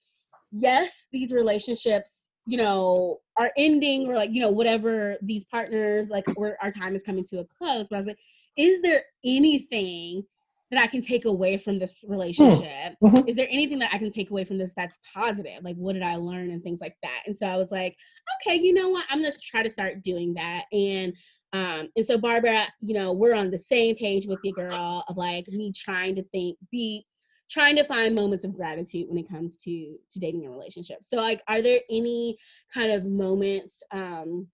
yes, 0.53 1.07
these 1.13 1.33
relationships, 1.33 2.11
you 2.47 2.59
know, 2.59 3.19
are 3.37 3.51
ending 3.57 4.09
or 4.09 4.15
like, 4.15 4.31
you 4.33 4.41
know, 4.41 4.51
whatever 4.51 5.17
these 5.23 5.45
partners, 5.45 6.09
like 6.09 6.25
our 6.39 6.71
time 6.71 6.95
is 6.95 7.03
coming 7.03 7.25
to 7.25 7.41
a 7.41 7.45
close. 7.59 7.89
But 7.89 7.97
I 7.97 7.99
was 7.99 8.07
like, 8.07 8.19
is 8.57 8.81
there 8.83 9.03
anything 9.25 10.25
that 10.71 10.83
I 10.83 10.87
can 10.87 11.03
take 11.03 11.25
away 11.25 11.59
from 11.59 11.79
this 11.79 11.93
hmm. 12.03 12.11
relationship? 12.11 12.95
Mm-hmm. 13.03 13.29
Is 13.29 13.37
there 13.37 13.49
anything 13.51 13.79
that 13.81 13.93
I 13.93 13.99
can 13.99 14.11
take 14.11 14.31
away 14.31 14.45
from 14.45 14.59
this 14.59 14.73
that's 14.77 14.99
positive? 15.15 15.63
Like, 15.63 15.77
what 15.77 15.95
did 15.95 16.03
I 16.03 16.17
learn 16.17 16.51
and 16.51 16.63
things 16.63 16.81
like 16.81 16.97
that? 17.03 17.23
And 17.27 17.37
so 17.37 17.47
I 17.47 17.57
was 17.57 17.71
like, 17.71 17.97
okay, 18.41 18.57
you 18.57 18.73
know 18.73 18.89
what? 18.89 19.05
I'm 19.11 19.21
gonna 19.21 19.33
try 19.43 19.63
to 19.63 19.71
start 19.71 20.03
doing 20.03 20.35
that. 20.35 20.65
And 20.73 21.13
um, 21.53 21.89
and 21.97 22.05
so 22.05 22.19
Barbara, 22.19 22.67
you 22.81 22.95
know, 22.95 23.13
we're 23.13 23.35
on 23.35 23.51
the 23.51 23.59
same 23.59 23.95
page 23.97 24.27
with 24.27 24.41
you, 24.43 24.53
girl, 24.53 25.05
of 25.09 25.17
like 25.17 25.47
me 25.49 25.73
trying 25.73 26.15
to 26.17 26.23
think, 26.25 26.59
be 26.71 27.07
trying 27.49 27.77
to 27.77 27.85
find 27.85 28.15
moments 28.15 28.45
of 28.45 28.55
gratitude 28.55 29.09
when 29.09 29.19
it 29.19 29.29
comes 29.29 29.57
to 29.59 29.97
to 30.11 30.19
dating 30.19 30.47
a 30.47 30.51
relationship. 30.51 30.99
So 31.03 31.17
like, 31.17 31.43
are 31.49 31.63
there 31.63 31.81
any 31.91 32.37
kind 32.73 32.93
of 32.93 33.05
moments, 33.05 33.83
um, 33.93 34.49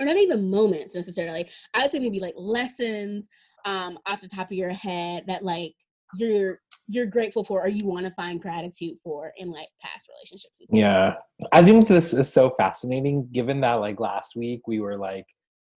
or 0.00 0.06
not 0.06 0.16
even 0.16 0.50
moments 0.50 0.94
necessarily? 0.94 1.48
I 1.74 1.82
would 1.82 1.90
say 1.90 1.98
maybe 1.98 2.20
like 2.20 2.34
lessons 2.36 3.26
um, 3.64 3.98
off 4.06 4.20
the 4.20 4.28
top 4.28 4.46
of 4.46 4.56
your 4.56 4.70
head 4.70 5.24
that 5.26 5.44
like 5.44 5.74
you're 6.16 6.60
you're 6.88 7.06
grateful 7.06 7.44
for 7.44 7.62
or 7.62 7.68
you 7.68 7.86
want 7.86 8.04
to 8.04 8.10
find 8.12 8.40
gratitude 8.40 8.96
for 9.02 9.32
in 9.36 9.50
like 9.50 9.68
past 9.80 10.08
relationships 10.08 10.56
yeah. 10.70 11.14
I 11.52 11.62
think 11.62 11.86
this 11.86 12.12
is 12.12 12.32
so 12.32 12.50
fascinating 12.58 13.28
given 13.32 13.60
that 13.60 13.74
like 13.74 14.00
last 14.00 14.36
week 14.36 14.66
we 14.66 14.80
were 14.80 14.96
like 14.96 15.26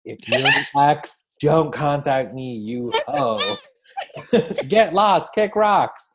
if 0.05 0.27
you're 0.27 0.47
an 0.47 0.65
ex 0.77 1.25
don't 1.39 1.71
contact 1.71 2.33
me 2.33 2.55
you 2.55 2.91
oh 3.07 3.57
get 4.67 4.93
lost 4.93 5.33
kick 5.33 5.55
rocks. 5.55 6.07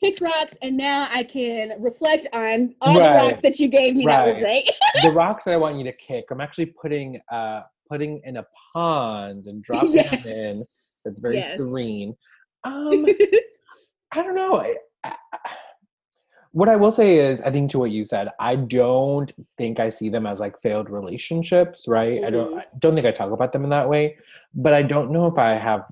Kick 0.00 0.20
rocks 0.20 0.54
and 0.62 0.76
now 0.76 1.08
i 1.10 1.24
can 1.24 1.72
reflect 1.80 2.28
on 2.32 2.74
all 2.82 2.98
right. 2.98 3.04
the 3.04 3.28
rocks 3.28 3.40
that 3.42 3.58
you 3.58 3.68
gave 3.68 3.96
me 3.96 4.06
right. 4.06 4.26
that 4.26 4.34
were 4.34 4.40
great. 4.40 4.70
The 5.02 5.10
rocks 5.14 5.44
that 5.44 5.52
i 5.52 5.56
want 5.56 5.78
you 5.78 5.84
to 5.84 5.92
kick 5.92 6.26
i'm 6.30 6.40
actually 6.40 6.66
putting 6.66 7.20
uh 7.32 7.62
putting 7.88 8.20
in 8.24 8.38
a 8.38 8.46
pond 8.72 9.46
and 9.46 9.62
dropping 9.64 9.92
yes. 9.92 10.10
them 10.10 10.26
in. 10.26 10.60
It's 11.04 11.20
very 11.20 11.36
yes. 11.36 11.56
serene. 11.56 12.16
Um, 12.64 13.06
I 14.12 14.22
don't 14.22 14.34
know. 14.34 14.56
I, 14.56 14.74
I, 15.04 15.14
what 16.52 16.68
I 16.68 16.76
will 16.76 16.92
say 16.92 17.18
is, 17.18 17.40
I 17.42 17.50
think 17.50 17.70
to 17.72 17.80
what 17.80 17.90
you 17.90 18.04
said, 18.04 18.28
I 18.38 18.54
don't 18.54 19.32
think 19.58 19.80
I 19.80 19.88
see 19.88 20.08
them 20.08 20.24
as 20.24 20.38
like 20.38 20.60
failed 20.60 20.88
relationships, 20.88 21.88
right? 21.88 22.12
Mm-hmm. 22.12 22.26
I 22.26 22.30
don't. 22.30 22.50
Mm-hmm. 22.50 22.58
I 22.58 22.78
don't 22.78 22.94
think 22.94 23.06
I 23.06 23.10
talk 23.10 23.32
about 23.32 23.52
them 23.52 23.64
in 23.64 23.70
that 23.70 23.88
way, 23.88 24.16
but 24.54 24.72
I 24.72 24.82
don't 24.82 25.10
know 25.10 25.26
if 25.26 25.36
I 25.36 25.54
have 25.54 25.82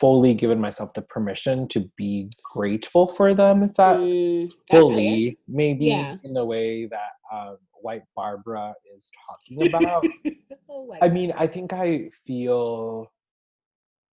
fully 0.00 0.32
given 0.32 0.58
myself 0.58 0.94
the 0.94 1.02
permission 1.02 1.68
to 1.68 1.80
be 1.96 2.30
grateful 2.42 3.06
for 3.06 3.34
them. 3.34 3.62
If 3.62 3.74
that 3.74 3.98
mm, 3.98 4.50
fully, 4.70 5.38
maybe 5.46 5.86
yeah. 5.86 6.16
in 6.24 6.32
the 6.32 6.44
way 6.44 6.86
that 6.86 7.10
um, 7.30 7.58
White 7.82 8.02
Barbara 8.16 8.74
is 8.96 9.10
talking 9.26 9.66
about. 9.68 10.04
oh 10.68 10.94
I 11.00 11.08
mean, 11.08 11.32
I 11.36 11.46
think 11.46 11.72
I 11.72 12.10
feel 12.26 13.10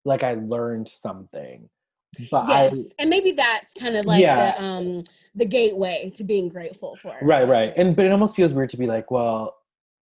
like 0.05 0.23
I 0.23 0.35
learned 0.35 0.89
something. 0.89 1.69
But 2.31 2.47
yes. 2.47 2.73
I, 2.73 2.83
and 2.99 3.09
maybe 3.09 3.33
that's 3.33 3.73
kind 3.73 3.95
of 3.95 4.05
like 4.05 4.21
yeah. 4.21 4.57
the 4.57 4.63
um 4.63 5.03
the 5.35 5.45
gateway 5.45 6.11
to 6.15 6.23
being 6.23 6.49
grateful 6.49 6.97
for. 7.01 7.17
Right, 7.21 7.47
right. 7.47 7.73
And 7.75 7.95
but 7.95 8.05
it 8.05 8.11
almost 8.11 8.35
feels 8.35 8.53
weird 8.53 8.69
to 8.71 8.77
be 8.77 8.87
like, 8.87 9.11
well, 9.11 9.55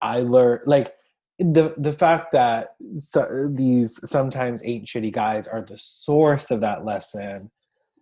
I 0.01 0.21
learned 0.21 0.63
like 0.67 0.95
the 1.39 1.75
the 1.79 1.93
fact 1.93 2.33
that 2.33 2.75
so, 2.99 3.49
these 3.53 3.99
sometimes 4.09 4.63
ain't 4.65 4.87
shitty 4.87 5.13
guys 5.13 5.47
are 5.47 5.63
the 5.63 5.79
source 5.79 6.51
of 6.51 6.61
that 6.61 6.85
lesson 6.85 7.51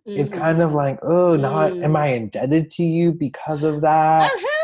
mm-hmm. 0.07 0.19
is 0.19 0.29
kind 0.29 0.61
of 0.61 0.73
like, 0.73 0.99
oh, 1.03 1.37
mm. 1.37 1.39
not 1.39 1.71
am 1.71 1.95
I 1.95 2.07
indebted 2.07 2.69
to 2.71 2.83
you 2.83 3.13
because 3.13 3.63
of 3.63 3.81
that? 3.81 4.31
Oh, 4.33 4.56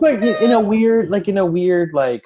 But 0.00 0.22
in 0.22 0.52
a 0.52 0.60
weird, 0.60 1.10
like 1.10 1.28
in 1.28 1.38
a 1.38 1.46
weird, 1.46 1.92
like, 1.92 2.24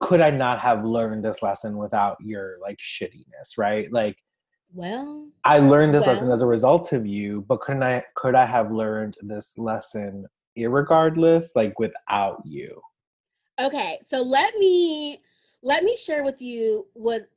could 0.00 0.20
I 0.20 0.30
not 0.30 0.60
have 0.60 0.84
learned 0.84 1.24
this 1.24 1.42
lesson 1.42 1.76
without 1.76 2.16
your 2.20 2.56
like 2.62 2.78
shittiness, 2.78 3.56
right? 3.56 3.90
Like, 3.92 4.16
well, 4.72 5.28
I 5.44 5.58
learned 5.58 5.94
this 5.94 6.06
well. 6.06 6.14
lesson 6.14 6.30
as 6.30 6.42
a 6.42 6.46
result 6.46 6.92
of 6.92 7.06
you, 7.06 7.44
but 7.48 7.60
couldn't 7.60 7.82
I? 7.82 8.02
Could 8.14 8.34
I 8.34 8.46
have 8.46 8.70
learned 8.70 9.16
this 9.22 9.58
lesson 9.58 10.26
irregardless, 10.56 11.46
like 11.54 11.78
without 11.78 12.42
you? 12.44 12.80
Okay, 13.60 13.98
so 14.08 14.18
let 14.18 14.54
me 14.56 15.20
let 15.62 15.82
me 15.82 15.96
share 15.96 16.22
with 16.22 16.40
you 16.40 16.86
what 16.92 17.28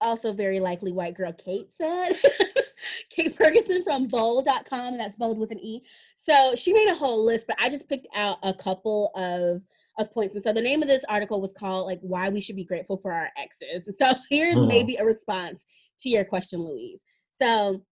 also 0.00 0.32
very 0.32 0.60
likely 0.60 0.92
white 0.92 1.16
girl 1.16 1.32
Kate 1.32 1.70
said. 1.76 2.16
Kate 3.10 3.34
Ferguson 3.36 3.84
from 3.84 4.08
bolde.com, 4.08 4.94
and 4.94 5.00
that's 5.00 5.16
bold 5.16 5.38
with 5.38 5.50
an 5.50 5.60
E. 5.60 5.82
So 6.18 6.54
she 6.54 6.72
made 6.72 6.88
a 6.88 6.94
whole 6.94 7.24
list, 7.24 7.46
but 7.46 7.56
I 7.60 7.68
just 7.68 7.88
picked 7.88 8.08
out 8.14 8.38
a 8.42 8.54
couple 8.54 9.10
of 9.14 9.62
of 9.98 10.12
points. 10.12 10.34
And 10.34 10.42
so 10.42 10.52
the 10.52 10.60
name 10.60 10.82
of 10.82 10.88
this 10.88 11.04
article 11.08 11.40
was 11.40 11.52
called 11.52 11.86
like 11.86 12.00
why 12.00 12.28
we 12.28 12.40
should 12.40 12.56
be 12.56 12.64
grateful 12.64 12.96
for 12.96 13.12
our 13.12 13.28
exes. 13.36 13.88
So 13.98 14.12
here's 14.30 14.56
mm. 14.56 14.68
maybe 14.68 14.96
a 14.96 15.04
response 15.04 15.64
to 16.00 16.08
your 16.08 16.24
question, 16.24 16.60
Louise. 16.60 17.00
So 17.40 17.82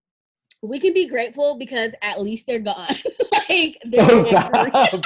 we 0.61 0.79
can 0.79 0.93
be 0.93 1.07
grateful 1.07 1.57
because 1.57 1.91
at 2.01 2.21
least 2.21 2.45
they're 2.47 2.59
gone. 2.59 2.95
like 3.49 3.77
they're 3.85 4.05
oh, 4.09 5.01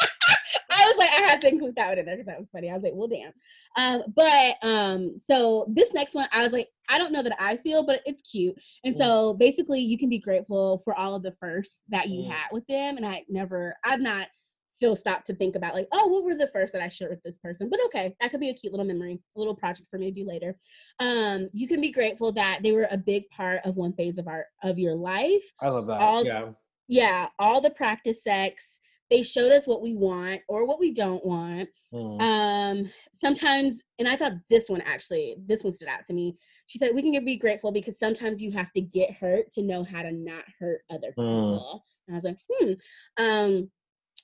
I 1.20 1.20
was 1.20 1.22
like, 1.22 1.30
I 1.30 1.32
had 1.32 1.42
to 1.42 1.50
include 1.50 1.76
that 1.76 1.90
one 1.90 2.00
in 2.00 2.06
there 2.06 2.16
because 2.16 2.28
that 2.28 2.40
was 2.40 2.50
funny. 2.52 2.70
I 2.70 2.74
was 2.74 2.84
like, 2.84 2.94
well, 2.96 3.08
damn. 3.08 3.34
Um, 3.76 4.04
but 4.16 4.58
um, 4.62 5.20
so 5.24 5.66
this 5.70 5.94
next 5.94 6.14
one, 6.14 6.28
I 6.32 6.44
was 6.44 6.52
like, 6.52 6.70
I 6.90 6.98
don't 6.98 7.14
know 7.14 7.24
that 7.24 7.42
I 7.42 7.58
feel, 7.58 7.86
but 7.86 8.02
it's 8.06 8.22
cute. 8.22 8.56
And 8.84 8.96
so 8.96 9.34
basically, 9.36 9.80
you 9.80 9.98
can 9.98 10.10
be 10.10 10.20
grateful 10.20 10.82
for 10.84 10.94
all 10.96 11.16
of 11.16 11.24
the 11.24 11.36
firsts 11.40 11.80
that 11.90 12.10
you 12.10 12.30
had 12.30 12.48
with 12.52 12.66
them. 12.68 12.98
And 12.98 13.06
I 13.06 13.24
never, 13.30 13.76
I've 13.84 14.02
not 14.02 14.28
still 14.76 14.96
stopped 14.96 15.28
to 15.28 15.36
think 15.36 15.56
about 15.56 15.74
like, 15.74 15.88
oh, 15.92 16.08
what 16.08 16.24
were 16.24 16.36
the 16.36 16.50
first 16.52 16.74
that 16.74 16.82
I 16.82 16.90
shared 16.90 17.12
with 17.12 17.24
this 17.24 17.38
person? 17.38 17.70
But 17.70 17.80
okay, 17.86 18.16
that 18.20 18.32
could 18.32 18.40
be 18.40 18.50
a 18.50 18.54
cute 18.54 18.74
little 18.74 18.86
memory, 18.86 19.20
a 19.36 19.40
little 19.40 19.56
project 19.56 19.90
for 19.90 19.98
me 19.98 20.12
to 20.12 20.24
do 20.24 20.28
later. 20.28 20.56
Um, 21.00 21.50
you 21.54 21.68
can 21.68 21.80
be 21.80 21.92
grateful 21.92 22.34
that 22.34 22.60
they 22.64 22.72
were 22.72 22.88
a 22.90 22.98
big 22.98 23.30
part 23.30 23.62
of 23.66 23.76
one 23.76 23.94
phase 23.94 24.18
of 24.18 24.28
our 24.28 24.46
of 24.64 24.80
your 24.80 24.96
life. 24.96 25.44
I 25.62 25.70
love 25.70 25.88
that. 25.88 26.02
All, 26.02 26.26
yeah. 26.26 26.50
Yeah, 26.88 27.28
all 27.40 27.62
the 27.62 27.70
practice 27.70 28.24
sex, 28.24 28.66
they 29.10 29.22
showed 29.22 29.52
us 29.52 29.68
what 29.68 29.82
we 29.82 29.94
want 29.94 30.42
or 30.48 30.66
what 30.66 30.80
we 30.80 30.94
don't 30.94 31.26
want. 31.26 31.70
Mm. 31.94 32.22
Um, 32.22 32.92
sometimes, 33.20 33.82
and 34.00 34.08
I 34.08 34.16
thought 34.16 34.34
this 34.50 34.70
one 34.70 34.82
actually, 34.82 35.36
this 35.46 35.64
one 35.64 35.74
stood 35.74 35.88
out 35.88 36.06
to 36.08 36.14
me. 36.14 36.38
She 36.68 36.80
said, 36.80 36.92
We 36.94 37.02
can 37.02 37.24
be 37.26 37.38
grateful 37.38 37.72
because 37.72 38.00
sometimes 38.00 38.42
you 38.42 38.52
have 38.52 38.72
to 38.74 38.82
get 38.82 39.14
hurt 39.14 39.52
to 39.54 39.62
know 39.62 39.84
how 39.84 40.02
to 40.02 40.12
not 40.12 40.44
hurt 40.60 40.82
other 40.90 41.14
hmm. 41.16 41.22
people. 41.22 41.84
Mm. 41.84 42.08
And 42.08 42.16
I 42.16 42.18
was 42.18 42.24
like, 42.24 42.40
hmm. 42.50 42.74
Um, 43.18 43.70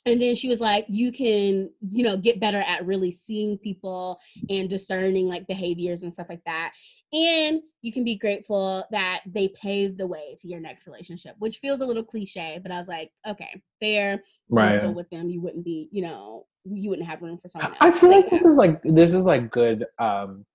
and 0.06 0.22
then 0.22 0.34
she 0.34 0.48
was 0.48 0.60
like 0.60 0.86
you 0.88 1.12
can 1.12 1.70
you 1.92 2.04
know 2.04 2.16
get 2.16 2.40
better 2.40 2.62
at 2.62 2.86
really 2.86 3.12
seeing 3.12 3.58
people 3.58 4.18
and 4.50 4.70
discerning 4.70 5.28
like 5.28 5.46
behaviors 5.48 6.04
and 6.04 6.14
stuff 6.14 6.28
like 6.30 6.44
that 6.46 6.72
and 7.12 7.62
you 7.82 7.92
can 7.92 8.04
be 8.04 8.16
grateful 8.16 8.86
that 8.92 9.22
they 9.26 9.48
paved 9.50 9.98
the 9.98 10.06
way 10.06 10.36
to 10.38 10.48
your 10.48 10.60
next 10.60 10.86
relationship 10.86 11.36
which 11.40 11.58
feels 11.58 11.82
a 11.82 11.86
little 11.86 12.04
cliche 12.04 12.60
but 12.62 12.72
i 12.72 12.78
was 12.78 12.88
like 12.88 13.12
okay 13.28 13.62
fair 13.80 14.24
right 14.50 14.82
so 14.82 14.92
with 14.92 15.10
them 15.10 15.30
you 15.30 15.42
wouldn't 15.42 15.66
be 15.66 15.90
you 15.92 16.02
know 16.02 16.46
you 16.66 16.90
wouldn't 16.90 17.08
have 17.08 17.22
room 17.22 17.38
for 17.42 17.50
someone 17.50 17.72
else 17.72 17.78
i 17.82 17.92
feel 17.92 18.12
like 18.12 18.30
this 18.30 18.46
is 18.46 18.58
like 18.58 18.82
this 18.84 19.14
is 19.14 19.24
like 19.24 19.50
good 19.50 19.86
um 19.98 20.46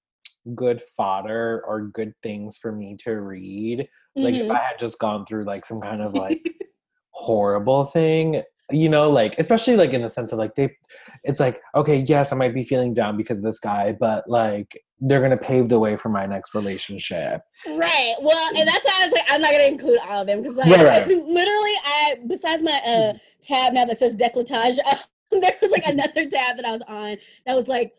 good 0.54 0.80
fodder 0.96 1.62
or 1.66 1.86
good 1.88 2.12
things 2.22 2.56
for 2.56 2.70
me 2.70 2.96
to 3.02 3.12
read 3.12 3.88
like 4.14 4.34
mm-hmm. 4.34 4.44
if 4.44 4.50
i 4.50 4.58
had 4.58 4.78
just 4.78 4.98
gone 4.98 5.24
through 5.26 5.44
like 5.44 5.64
some 5.64 5.80
kind 5.80 6.02
of 6.02 6.14
like 6.14 6.40
horrible 7.10 7.86
thing 7.86 8.42
you 8.70 8.88
know 8.88 9.10
like 9.10 9.34
especially 9.38 9.76
like 9.76 9.90
in 9.90 10.02
the 10.02 10.08
sense 10.08 10.32
of 10.32 10.38
like 10.38 10.54
they 10.54 10.74
it's 11.22 11.38
like 11.38 11.60
okay 11.74 11.98
yes 12.06 12.32
i 12.32 12.36
might 12.36 12.54
be 12.54 12.64
feeling 12.64 12.94
down 12.94 13.16
because 13.16 13.38
of 13.38 13.44
this 13.44 13.60
guy 13.60 13.94
but 14.00 14.24
like 14.26 14.82
they're 15.00 15.20
gonna 15.20 15.36
pave 15.36 15.68
the 15.68 15.78
way 15.78 15.96
for 15.96 16.08
my 16.08 16.24
next 16.24 16.54
relationship 16.54 17.42
right 17.66 18.14
well 18.22 18.50
and 18.56 18.66
that's 18.66 18.84
why 18.84 18.92
i 19.02 19.04
was 19.04 19.12
like 19.12 19.26
i'm 19.28 19.40
not 19.40 19.52
gonna 19.52 19.64
include 19.64 19.98
all 20.08 20.22
of 20.22 20.26
them 20.26 20.42
because 20.42 20.56
like 20.56 20.70
right, 20.70 20.86
right. 20.86 21.06
literally 21.08 21.74
i 21.84 22.14
besides 22.26 22.62
my 22.62 22.80
uh 22.86 23.12
tab 23.42 23.74
now 23.74 23.84
that 23.84 23.98
says 23.98 24.14
decolletage 24.14 24.78
uh, 24.86 24.96
there 25.30 25.56
was 25.60 25.70
like 25.70 25.84
another 25.86 26.28
tab 26.30 26.56
that 26.56 26.64
i 26.64 26.72
was 26.72 26.82
on 26.88 27.16
that 27.44 27.54
was 27.54 27.68
like 27.68 27.92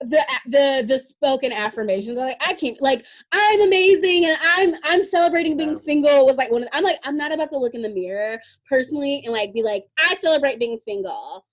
the 0.00 0.24
the 0.46 0.84
the 0.86 0.98
spoken 0.98 1.52
affirmations. 1.52 2.18
Like 2.18 2.36
i 2.40 2.54
can't 2.54 2.80
like 2.82 3.04
i'm 3.32 3.62
amazing 3.62 4.26
and 4.26 4.36
i'm 4.42 4.74
i'm 4.84 5.04
celebrating 5.04 5.56
being 5.56 5.78
single 5.78 6.26
was 6.26 6.36
like 6.36 6.50
one 6.50 6.62
of, 6.62 6.68
i'm 6.72 6.84
like 6.84 6.98
i'm 7.04 7.16
not 7.16 7.32
about 7.32 7.50
to 7.50 7.58
look 7.58 7.74
in 7.74 7.82
the 7.82 7.88
mirror 7.88 8.38
personally 8.68 9.22
and 9.24 9.32
like 9.32 9.54
be 9.54 9.62
like 9.62 9.84
i 9.98 10.14
celebrate 10.16 10.58
being 10.58 10.78
single. 10.84 11.44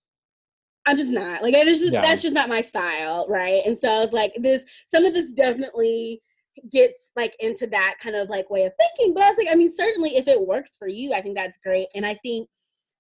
I'm 0.86 0.98
just 0.98 1.12
not 1.12 1.41
like 1.41 1.54
this 1.54 1.80
just 1.80 1.94
yeah. 1.94 2.02
that's 2.02 2.22
just 2.22 2.34
not 2.34 2.50
my 2.50 2.60
style 2.60 3.26
right? 3.30 3.66
And 3.66 3.80
so 3.80 3.88
i 3.88 4.00
was 4.02 4.12
like 4.12 4.34
this 4.39 4.66
some 4.88 5.06
of 5.06 5.14
this 5.14 5.32
definitely 5.32 6.22
gets 6.70 7.12
like 7.16 7.36
into 7.39 7.66
that 7.68 7.96
kind 8.02 8.16
of 8.16 8.30
like 8.30 8.50
way 8.50 8.66
of 8.66 8.74
thinking 8.78 9.14
but 9.14 9.24
i 9.24 9.30
was 9.30 9.38
like 9.38 9.48
i 9.50 9.56
mean 9.56 9.74
certainly 9.74 10.18
if 10.18 10.28
it 10.28 10.39
works 10.39 10.72
for 10.78 10.88
you 10.88 11.14
i 11.14 11.22
think 11.22 11.36
that's 11.36 11.58
great. 11.64 11.88
And 11.96 12.06
i 12.06 12.20
think 12.22 12.50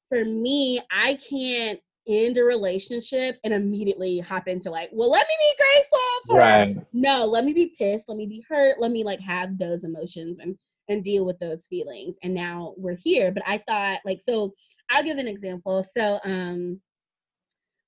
for 0.07 0.23
me 0.23 0.81
i 0.91 1.19
can't 1.29 1.79
end 2.07 2.37
a 2.37 2.43
relationship 2.43 3.37
and 3.43 3.53
immediately 3.53 4.19
hop 4.19 4.47
into 4.47 4.69
like, 4.69 4.89
well, 4.91 5.09
let 5.09 5.25
me 5.27 5.35
be 5.39 5.63
grateful 5.63 5.99
for 6.27 6.37
right. 6.37 6.87
No, 6.93 7.25
let 7.25 7.45
me 7.45 7.53
be 7.53 7.73
pissed, 7.77 8.07
let 8.07 8.17
me 8.17 8.25
be 8.25 8.43
hurt, 8.47 8.79
let 8.79 8.91
me 8.91 9.03
like 9.03 9.19
have 9.19 9.57
those 9.57 9.83
emotions 9.83 10.39
and 10.39 10.57
and 10.89 11.03
deal 11.03 11.25
with 11.25 11.39
those 11.39 11.65
feelings. 11.67 12.15
And 12.23 12.33
now 12.33 12.73
we're 12.77 12.97
here. 12.97 13.31
But 13.31 13.43
I 13.47 13.63
thought 13.67 13.99
like 14.05 14.21
so 14.21 14.53
I'll 14.89 15.03
give 15.03 15.17
an 15.17 15.27
example. 15.27 15.85
So 15.95 16.19
um 16.25 16.81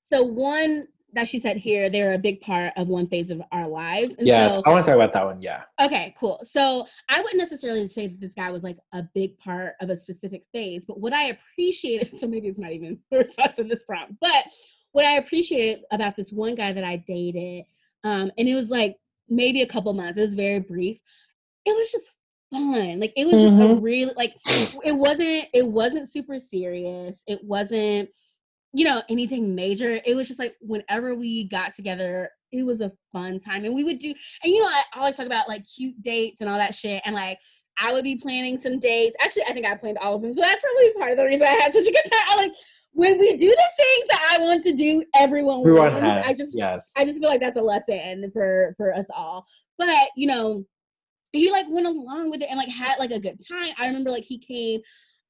so 0.03 0.23
one 0.23 0.87
that 1.15 1.27
she 1.27 1.39
said 1.39 1.57
here, 1.57 1.89
they're 1.89 2.13
a 2.13 2.17
big 2.19 2.41
part 2.41 2.73
of 2.75 2.87
one 2.87 3.07
phase 3.07 3.31
of 3.31 3.41
our 3.51 3.67
lives. 3.67 4.15
And 4.17 4.27
yes, 4.27 4.53
so, 4.53 4.61
I 4.65 4.69
want 4.69 4.85
to 4.85 4.91
talk 4.91 4.95
about 4.95 5.13
that 5.13 5.25
one. 5.25 5.41
Yeah. 5.41 5.63
Okay, 5.81 6.13
cool. 6.19 6.41
So 6.43 6.85
I 7.09 7.19
wouldn't 7.21 7.37
necessarily 7.37 7.87
say 7.89 8.07
that 8.07 8.19
this 8.19 8.33
guy 8.33 8.51
was 8.51 8.63
like 8.63 8.77
a 8.93 9.03
big 9.13 9.37
part 9.39 9.75
of 9.81 9.89
a 9.89 9.97
specific 9.97 10.43
phase, 10.51 10.85
but 10.85 10.99
what 10.99 11.13
I 11.13 11.29
appreciated, 11.29 12.17
so 12.19 12.27
maybe 12.27 12.49
it's 12.49 12.59
not 12.59 12.71
even 12.71 12.99
the 13.09 13.19
response 13.19 13.57
in 13.57 13.67
this 13.67 13.83
prompt, 13.83 14.15
but 14.21 14.45
what 14.91 15.05
I 15.05 15.17
appreciated 15.17 15.83
about 15.91 16.15
this 16.15 16.31
one 16.31 16.55
guy 16.55 16.73
that 16.73 16.83
I 16.83 16.97
dated, 16.97 17.65
um, 18.03 18.31
and 18.37 18.47
it 18.47 18.55
was 18.55 18.69
like 18.69 18.97
maybe 19.29 19.61
a 19.61 19.67
couple 19.67 19.91
months, 19.93 20.19
it 20.19 20.21
was 20.21 20.35
very 20.35 20.59
brief. 20.59 21.01
It 21.65 21.75
was 21.75 21.91
just 21.91 22.11
fun. 22.51 22.99
Like 22.99 23.13
it 23.15 23.25
was 23.25 23.41
just 23.41 23.53
mm-hmm. 23.53 23.77
a 23.77 23.81
really 23.81 24.13
like 24.15 24.35
it 24.45 24.95
wasn't 24.95 25.45
it 25.53 25.65
wasn't 25.65 26.11
super 26.11 26.39
serious. 26.39 27.23
It 27.27 27.43
wasn't 27.43 28.09
you 28.75 28.83
know, 28.83 29.01
anything 29.07 29.55
major. 29.55 30.01
It 30.05 30.15
was 30.15 30.27
just 30.27 30.37
like 30.37 30.55
whenever 30.59 31.15
we 31.15 31.47
got 31.47 31.73
together, 31.73 32.29
it 32.51 32.63
was 32.63 32.81
a 32.81 32.91
fun 33.13 33.39
time. 33.39 33.63
And 33.63 33.73
we 33.73 33.85
would 33.85 33.99
do, 33.99 34.13
and 34.43 34.53
you 34.53 34.59
know, 34.59 34.67
I 34.67 34.83
always 34.97 35.15
talk 35.15 35.25
about 35.25 35.47
like 35.47 35.63
cute 35.77 35.99
dates 36.01 36.41
and 36.41 36.49
all 36.49 36.57
that 36.57 36.75
shit. 36.75 37.01
And 37.05 37.15
like, 37.15 37.39
I 37.79 37.93
would 37.93 38.03
be 38.03 38.17
planning 38.17 38.59
some 38.59 38.79
dates. 38.79 39.15
Actually, 39.21 39.43
I 39.43 39.53
think 39.53 39.65
I 39.65 39.75
planned 39.75 39.97
all 39.99 40.15
of 40.15 40.21
them. 40.21 40.33
So 40.33 40.41
that's 40.41 40.61
probably 40.61 40.93
part 40.99 41.11
of 41.11 41.17
the 41.17 41.23
reason 41.23 41.47
I 41.47 41.51
had 41.51 41.73
such 41.73 41.87
a 41.87 41.91
good 41.91 42.03
time. 42.03 42.21
I 42.31 42.35
like, 42.35 42.53
when 42.91 43.17
we 43.17 43.37
do 43.37 43.47
the 43.47 43.69
things 43.77 44.07
that 44.09 44.29
I 44.33 44.43
want 44.43 44.63
to 44.65 44.73
do, 44.73 45.05
everyone, 45.15 45.61
everyone 45.61 45.93
wins. 45.93 46.05
Has, 46.05 46.25
I 46.25 46.33
just, 46.33 46.51
yes. 46.53 46.91
I 46.97 47.05
just 47.05 47.19
feel 47.19 47.29
like 47.29 47.39
that's 47.39 47.57
a 47.57 47.61
lesson 47.61 48.29
for 48.33 48.73
for 48.75 48.93
us 48.93 49.05
all. 49.15 49.45
But 49.77 50.09
you 50.17 50.27
know, 50.27 50.65
he 51.31 51.49
like 51.49 51.65
went 51.69 51.87
along 51.87 52.29
with 52.29 52.41
it 52.41 52.47
and 52.49 52.57
like 52.57 52.69
had 52.69 52.97
like 52.99 53.11
a 53.11 53.19
good 53.21 53.39
time. 53.45 53.73
I 53.77 53.87
remember 53.87 54.11
like 54.11 54.25
he 54.25 54.37
came 54.37 54.81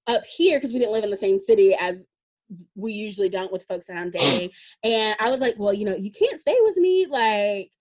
up 0.08 0.24
here 0.26 0.58
because 0.58 0.74
we 0.74 0.80
didn't 0.80 0.94
live 0.94 1.04
in 1.04 1.12
the 1.12 1.18
same 1.18 1.40
city 1.40 1.76
as 1.76 2.06
we 2.76 2.94
usually 2.94 3.30
don't 3.30 3.52
with 3.52 3.66
folks 3.66 3.88
that 3.88 3.98
I'm 3.98 4.12
dating. 4.12 4.52
And 4.84 5.16
I 5.20 5.30
was 5.30 5.40
like, 5.40 5.56
well, 5.58 5.74
you 5.74 5.86
know, 5.86 5.96
you 5.96 6.12
can't 6.12 6.42
stay 6.42 6.58
with 6.62 6.78
me. 6.78 7.08
Like, 7.10 7.72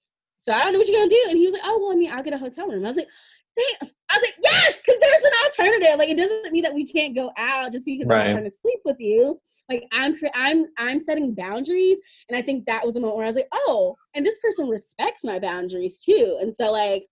so 0.43 0.53
I 0.53 0.65
don't 0.65 0.73
know 0.73 0.79
what 0.79 0.89
you're 0.89 1.01
gonna 1.01 1.11
do. 1.11 1.25
And 1.29 1.39
he 1.39 1.47
was 1.47 1.55
like, 1.55 1.63
oh, 1.65 1.79
well, 1.81 1.93
I 1.93 1.97
mean, 1.97 2.13
I'll 2.13 2.23
get 2.23 2.35
a 2.35 2.39
hotel 2.39 2.69
room. 2.69 2.85
I 2.85 2.89
was 2.89 2.97
like, 2.97 3.09
Damn. 3.57 3.91
I 4.11 4.19
was 4.19 4.23
like, 4.23 4.35
yes, 4.43 4.75
because 4.77 5.01
there's 5.01 5.23
an 5.23 5.33
alternative. 5.47 5.99
Like, 5.99 6.09
it 6.09 6.17
doesn't 6.17 6.53
mean 6.53 6.63
that 6.63 6.75
we 6.75 6.87
can't 6.87 7.15
go 7.15 7.33
out 7.37 7.73
just 7.73 7.85
because 7.85 8.07
right. 8.07 8.27
I'm 8.27 8.33
trying 8.33 8.45
to 8.45 8.51
sleep 8.51 8.81
with 8.85 8.99
you. 9.01 9.41
Like, 9.69 9.85
I'm 9.93 10.17
I'm 10.35 10.67
I'm 10.77 11.05
setting 11.05 11.35
boundaries, 11.35 11.99
and 12.29 12.37
I 12.37 12.43
think 12.43 12.67
that 12.67 12.85
was 12.85 12.95
the 12.95 13.01
moment 13.01 13.17
where 13.17 13.25
I 13.25 13.29
was 13.29 13.37
like, 13.37 13.49
oh, 13.53 13.97
and 14.15 14.25
this 14.25 14.39
person 14.41 14.69
respects 14.69 15.25
my 15.25 15.39
boundaries 15.39 15.99
too. 15.99 16.39
And 16.41 16.55
so, 16.55 16.71
like, 16.71 17.07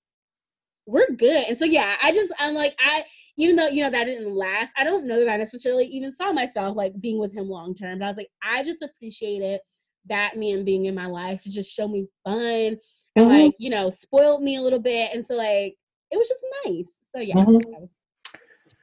we're 0.86 1.10
good. 1.16 1.44
And 1.48 1.58
so, 1.58 1.64
yeah, 1.64 1.96
I 2.02 2.12
just 2.12 2.32
I'm 2.38 2.54
like 2.54 2.76
I 2.78 3.04
even 3.38 3.56
though 3.56 3.68
you 3.68 3.82
know 3.82 3.90
that 3.90 4.04
didn't 4.04 4.34
last 4.34 4.72
i 4.76 4.84
don't 4.84 5.06
know 5.06 5.18
that 5.18 5.28
i 5.28 5.36
necessarily 5.36 5.86
even 5.86 6.12
saw 6.12 6.32
myself 6.32 6.76
like 6.76 6.92
being 7.00 7.18
with 7.18 7.32
him 7.32 7.48
long 7.48 7.74
term 7.74 7.98
but 7.98 8.04
i 8.04 8.08
was 8.08 8.16
like 8.16 8.30
i 8.42 8.62
just 8.62 8.82
appreciated 8.82 9.60
that 10.08 10.36
man 10.36 10.64
being 10.64 10.86
in 10.86 10.94
my 10.94 11.06
life 11.06 11.42
to 11.42 11.50
just 11.50 11.70
show 11.70 11.86
me 11.86 12.06
fun 12.24 12.36
and 12.36 12.78
mm-hmm. 13.16 13.28
like 13.28 13.54
you 13.58 13.70
know 13.70 13.88
spoiled 13.90 14.42
me 14.42 14.56
a 14.56 14.60
little 14.60 14.80
bit 14.80 15.10
and 15.14 15.24
so 15.24 15.34
like 15.34 15.74
it 16.10 16.18
was 16.18 16.28
just 16.28 16.44
nice 16.66 16.88
so 17.14 17.20
yeah 17.20 17.34
mm-hmm. 17.34 17.52
was, 17.52 17.88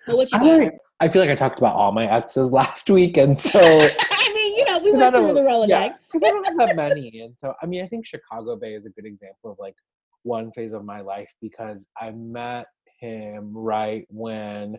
but 0.08 0.18
what 0.18 0.32
you 0.32 0.40
got? 0.40 0.74
I, 1.02 1.06
I 1.06 1.10
feel 1.10 1.22
like 1.22 1.30
i 1.30 1.36
talked 1.36 1.60
about 1.60 1.76
all 1.76 1.92
my 1.92 2.10
exes 2.10 2.52
last 2.52 2.90
week 2.90 3.18
and 3.18 3.38
so 3.38 3.60
i 3.60 4.32
mean 4.34 4.58
you 4.58 4.66
know 4.66 4.80
we 4.80 4.92
went 4.92 5.16
through 5.16 5.34
the 5.34 5.42
rolodex 5.42 5.70
yeah, 5.70 5.94
because 6.12 6.28
i 6.28 6.32
don't 6.32 6.60
have 6.60 6.76
many 6.76 7.20
and 7.20 7.38
so 7.38 7.54
i 7.62 7.66
mean 7.66 7.84
i 7.84 7.88
think 7.88 8.06
chicago 8.06 8.56
bay 8.56 8.74
is 8.74 8.86
a 8.86 8.90
good 8.90 9.06
example 9.06 9.52
of 9.52 9.58
like 9.60 9.76
one 10.24 10.52
phase 10.52 10.74
of 10.74 10.84
my 10.84 11.02
life 11.02 11.34
because 11.42 11.88
i 12.00 12.12
met 12.12 12.66
him 13.00 13.56
right 13.56 14.06
when 14.10 14.78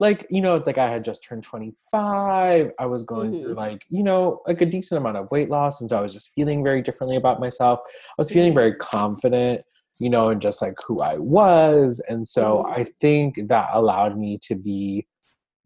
like 0.00 0.26
you 0.30 0.40
know 0.40 0.56
it's 0.56 0.66
like 0.66 0.78
i 0.78 0.88
had 0.88 1.04
just 1.04 1.22
turned 1.22 1.42
25 1.42 2.72
i 2.78 2.86
was 2.86 3.02
going 3.02 3.30
mm-hmm. 3.30 3.44
through 3.44 3.54
like 3.54 3.84
you 3.88 4.02
know 4.02 4.40
like 4.46 4.60
a 4.60 4.66
decent 4.66 4.98
amount 4.98 5.16
of 5.16 5.30
weight 5.30 5.50
loss 5.50 5.80
and 5.80 5.90
so 5.90 5.98
i 5.98 6.00
was 6.00 6.12
just 6.12 6.30
feeling 6.34 6.64
very 6.64 6.82
differently 6.82 7.16
about 7.16 7.38
myself 7.38 7.80
i 7.86 8.14
was 8.18 8.30
feeling 8.30 8.54
very 8.54 8.72
mm-hmm. 8.72 8.96
confident 8.98 9.60
you 10.00 10.08
know 10.08 10.30
and 10.30 10.40
just 10.40 10.62
like 10.62 10.74
who 10.86 11.00
i 11.00 11.14
was 11.18 12.02
and 12.08 12.26
so 12.26 12.64
mm-hmm. 12.64 12.80
i 12.80 12.86
think 13.00 13.48
that 13.48 13.68
allowed 13.72 14.18
me 14.18 14.38
to 14.42 14.54
be 14.54 15.06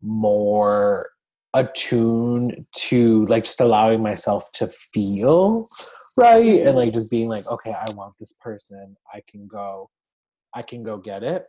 more 0.03 1.09
attuned 1.55 2.67
to 2.75 3.25
like 3.27 3.45
just 3.45 3.61
allowing 3.61 4.03
myself 4.03 4.51
to 4.53 4.67
feel 4.67 5.69
right 6.17 6.45
and 6.45 6.69
mm-hmm. 6.69 6.77
like 6.79 6.93
just 6.93 7.11
being 7.11 7.29
like 7.29 7.47
okay 7.51 7.73
i 7.73 7.91
want 7.93 8.13
this 8.19 8.35
person 8.41 8.97
i 9.15 9.21
can 9.29 9.47
go 9.47 9.89
i 10.55 10.63
can 10.63 10.83
go 10.83 10.97
get 10.97 11.23
it 11.23 11.47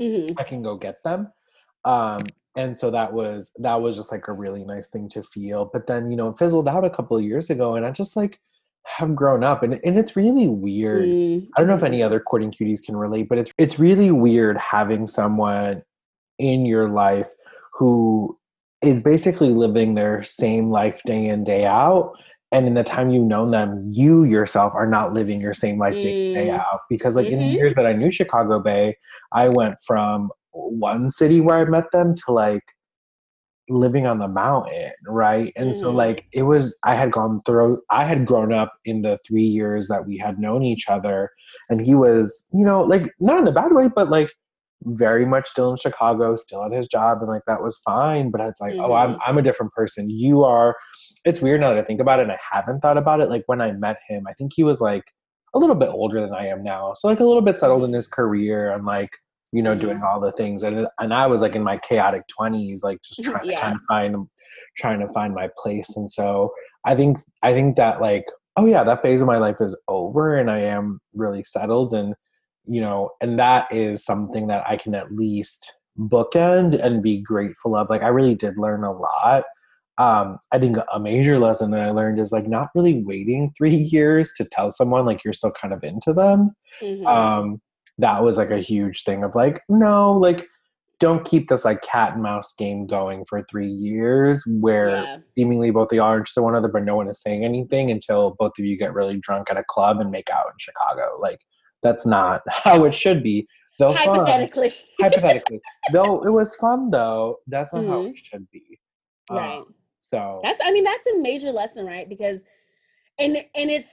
mm-hmm. 0.00 0.38
I 0.38 0.42
can 0.42 0.62
go 0.62 0.76
get 0.76 1.02
them. 1.04 1.32
Um, 1.84 2.20
and 2.56 2.76
so 2.76 2.90
that 2.90 3.12
was 3.12 3.52
that 3.58 3.80
was 3.80 3.96
just 3.96 4.10
like 4.10 4.28
a 4.28 4.32
really 4.32 4.64
nice 4.64 4.88
thing 4.88 5.08
to 5.10 5.22
feel. 5.22 5.70
But 5.72 5.86
then 5.86 6.10
you 6.10 6.16
know 6.16 6.30
it 6.30 6.38
fizzled 6.38 6.68
out 6.68 6.84
a 6.84 6.90
couple 6.90 7.16
of 7.16 7.22
years 7.22 7.50
ago, 7.50 7.76
and 7.76 7.86
I 7.86 7.90
just 7.90 8.16
like 8.16 8.40
have 8.86 9.14
grown 9.14 9.44
up, 9.44 9.62
and 9.62 9.80
and 9.84 9.98
it's 9.98 10.16
really 10.16 10.48
weird. 10.48 11.04
Mm-hmm. 11.04 11.46
I 11.56 11.60
don't 11.60 11.68
know 11.68 11.76
if 11.76 11.82
any 11.82 12.02
other 12.02 12.20
courting 12.20 12.50
cuties 12.50 12.82
can 12.82 12.96
relate, 12.96 13.28
but 13.28 13.38
it's 13.38 13.52
it's 13.58 13.78
really 13.78 14.10
weird 14.10 14.58
having 14.58 15.06
someone 15.06 15.82
in 16.38 16.66
your 16.66 16.88
life 16.88 17.28
who 17.74 18.36
is 18.82 19.00
basically 19.00 19.50
living 19.50 19.94
their 19.94 20.22
same 20.22 20.70
life 20.70 21.02
day 21.04 21.26
in 21.26 21.44
day 21.44 21.66
out 21.66 22.14
and 22.52 22.66
in 22.66 22.74
the 22.74 22.84
time 22.84 23.10
you've 23.10 23.26
known 23.26 23.50
them 23.50 23.86
you 23.90 24.24
yourself 24.24 24.72
are 24.74 24.86
not 24.86 25.12
living 25.12 25.40
your 25.40 25.54
same 25.54 25.78
life 25.78 25.94
day, 25.94 26.34
day 26.34 26.46
mm. 26.48 26.58
out 26.58 26.80
because 26.88 27.16
like 27.16 27.26
mm-hmm. 27.26 27.34
in 27.34 27.38
the 27.40 27.44
mm-hmm. 27.46 27.56
years 27.56 27.74
that 27.74 27.86
i 27.86 27.92
knew 27.92 28.10
chicago 28.10 28.58
bay 28.60 28.96
i 29.32 29.48
went 29.48 29.76
from 29.86 30.30
one 30.52 31.08
city 31.08 31.40
where 31.40 31.58
i 31.58 31.64
met 31.64 31.90
them 31.92 32.14
to 32.14 32.32
like 32.32 32.62
living 33.68 34.04
on 34.04 34.18
the 34.18 34.26
mountain 34.26 34.90
right 35.06 35.52
and 35.54 35.70
mm. 35.70 35.78
so 35.78 35.90
like 35.92 36.24
it 36.32 36.42
was 36.42 36.74
i 36.84 36.94
had 36.94 37.12
gone 37.12 37.40
through 37.46 37.80
i 37.88 38.02
had 38.02 38.26
grown 38.26 38.52
up 38.52 38.72
in 38.84 39.02
the 39.02 39.16
three 39.24 39.44
years 39.44 39.86
that 39.86 40.06
we 40.06 40.18
had 40.18 40.40
known 40.40 40.64
each 40.64 40.88
other 40.88 41.30
and 41.68 41.80
he 41.80 41.94
was 41.94 42.48
you 42.52 42.64
know 42.64 42.82
like 42.82 43.04
not 43.20 43.38
in 43.38 43.46
a 43.46 43.52
bad 43.52 43.72
way 43.72 43.88
but 43.94 44.10
like 44.10 44.28
very 44.82 45.26
much 45.26 45.48
still 45.48 45.70
in 45.70 45.76
Chicago, 45.76 46.36
still 46.36 46.64
at 46.64 46.72
his 46.72 46.88
job, 46.88 47.18
and 47.20 47.28
like 47.28 47.42
that 47.46 47.62
was 47.62 47.78
fine. 47.84 48.30
But 48.30 48.40
it's 48.42 48.60
like, 48.60 48.72
mm-hmm. 48.72 48.84
oh, 48.84 48.92
I'm 48.92 49.10
mm-hmm. 49.12 49.20
I'm 49.26 49.38
a 49.38 49.42
different 49.42 49.72
person. 49.72 50.10
You 50.10 50.44
are. 50.44 50.76
It's 51.24 51.40
weird 51.40 51.60
now 51.60 51.70
that 51.70 51.78
I 51.78 51.84
think 51.84 52.00
about 52.00 52.20
it, 52.20 52.24
and 52.24 52.32
I 52.32 52.38
haven't 52.50 52.80
thought 52.80 52.98
about 52.98 53.20
it. 53.20 53.28
Like 53.28 53.44
when 53.46 53.60
I 53.60 53.72
met 53.72 53.98
him, 54.08 54.26
I 54.26 54.32
think 54.34 54.52
he 54.54 54.64
was 54.64 54.80
like 54.80 55.04
a 55.54 55.58
little 55.58 55.74
bit 55.74 55.88
older 55.88 56.20
than 56.20 56.34
I 56.34 56.46
am 56.46 56.62
now, 56.62 56.94
so 56.94 57.08
like 57.08 57.20
a 57.20 57.24
little 57.24 57.42
bit 57.42 57.58
settled 57.58 57.84
in 57.84 57.92
his 57.92 58.06
career 58.06 58.72
and 58.72 58.84
like 58.84 59.10
you 59.52 59.62
know 59.62 59.74
doing 59.74 60.00
all 60.02 60.20
the 60.20 60.32
things. 60.32 60.62
And 60.62 60.86
and 60.98 61.12
I 61.12 61.26
was 61.26 61.42
like 61.42 61.54
in 61.54 61.62
my 61.62 61.76
chaotic 61.76 62.22
twenties, 62.28 62.82
like 62.82 63.02
just 63.02 63.22
trying 63.24 63.50
yeah. 63.50 63.56
to 63.56 63.62
kind 63.62 63.74
of 63.74 63.80
find 63.86 64.28
trying 64.76 65.00
to 65.00 65.08
find 65.08 65.34
my 65.34 65.48
place. 65.58 65.96
And 65.96 66.10
so 66.10 66.52
I 66.86 66.94
think 66.94 67.18
I 67.42 67.52
think 67.52 67.76
that 67.76 68.00
like 68.00 68.24
oh 68.56 68.66
yeah, 68.66 68.84
that 68.84 69.02
phase 69.02 69.20
of 69.20 69.26
my 69.26 69.38
life 69.38 69.56
is 69.60 69.76
over, 69.88 70.36
and 70.36 70.50
I 70.50 70.60
am 70.60 71.00
really 71.14 71.44
settled 71.44 71.92
and 71.92 72.14
you 72.70 72.80
know, 72.80 73.10
and 73.20 73.36
that 73.36 73.66
is 73.72 74.04
something 74.04 74.46
that 74.46 74.62
I 74.66 74.76
can 74.76 74.94
at 74.94 75.12
least 75.12 75.72
bookend 75.98 76.80
and 76.80 77.02
be 77.02 77.18
grateful 77.20 77.74
of. 77.74 77.90
Like 77.90 78.02
I 78.02 78.08
really 78.08 78.36
did 78.36 78.56
learn 78.56 78.84
a 78.84 78.92
lot. 78.92 79.42
Um, 79.98 80.38
I 80.52 80.60
think 80.60 80.76
a 80.92 81.00
major 81.00 81.40
lesson 81.40 81.72
that 81.72 81.80
I 81.80 81.90
learned 81.90 82.20
is 82.20 82.30
like 82.30 82.46
not 82.46 82.68
really 82.76 83.02
waiting 83.02 83.52
three 83.58 83.74
years 83.74 84.32
to 84.36 84.44
tell 84.44 84.70
someone 84.70 85.04
like 85.04 85.24
you're 85.24 85.32
still 85.32 85.50
kind 85.50 85.74
of 85.74 85.82
into 85.82 86.12
them. 86.12 86.52
Mm-hmm. 86.80 87.06
Um, 87.06 87.60
that 87.98 88.22
was 88.22 88.38
like 88.38 88.52
a 88.52 88.60
huge 88.60 89.02
thing 89.02 89.24
of 89.24 89.34
like, 89.34 89.60
no, 89.68 90.12
like 90.12 90.46
don't 91.00 91.24
keep 91.24 91.48
this 91.48 91.64
like 91.64 91.82
cat 91.82 92.12
and 92.14 92.22
mouse 92.22 92.54
game 92.56 92.86
going 92.86 93.24
for 93.24 93.44
three 93.50 93.66
years 93.66 94.44
where 94.46 94.90
yeah. 94.90 95.16
seemingly 95.36 95.72
both 95.72 95.90
of 95.90 95.96
y'all 95.96 96.06
are 96.06 96.18
interested 96.18 96.40
in 96.40 96.44
one 96.44 96.54
another, 96.54 96.68
but 96.68 96.84
no 96.84 96.94
one 96.94 97.08
is 97.08 97.20
saying 97.20 97.44
anything 97.44 97.90
until 97.90 98.36
both 98.38 98.52
of 98.60 98.64
you 98.64 98.78
get 98.78 98.94
really 98.94 99.16
drunk 99.16 99.50
at 99.50 99.58
a 99.58 99.64
club 99.64 99.98
and 99.98 100.12
make 100.12 100.30
out 100.30 100.46
in 100.46 100.54
Chicago. 100.58 101.18
Like 101.20 101.40
that's 101.82 102.06
not 102.06 102.42
how 102.48 102.84
it 102.84 102.94
should 102.94 103.22
be. 103.22 103.46
Though 103.78 103.92
hypothetically, 103.92 104.70
fun, 104.70 104.78
hypothetically, 105.10 105.60
though 105.92 106.22
it 106.24 106.30
was 106.30 106.54
fun 106.56 106.90
though. 106.90 107.38
That's 107.46 107.72
not 107.72 107.82
mm-hmm. 107.82 107.90
how 107.90 108.04
it 108.06 108.18
should 108.18 108.50
be. 108.50 108.78
Right. 109.30 109.58
Um, 109.58 109.74
so 110.00 110.40
that's. 110.42 110.60
I 110.64 110.70
mean, 110.70 110.84
that's 110.84 111.06
a 111.14 111.18
major 111.18 111.50
lesson, 111.50 111.86
right? 111.86 112.08
Because, 112.08 112.40
and 113.18 113.36
and 113.54 113.70
it's 113.70 113.88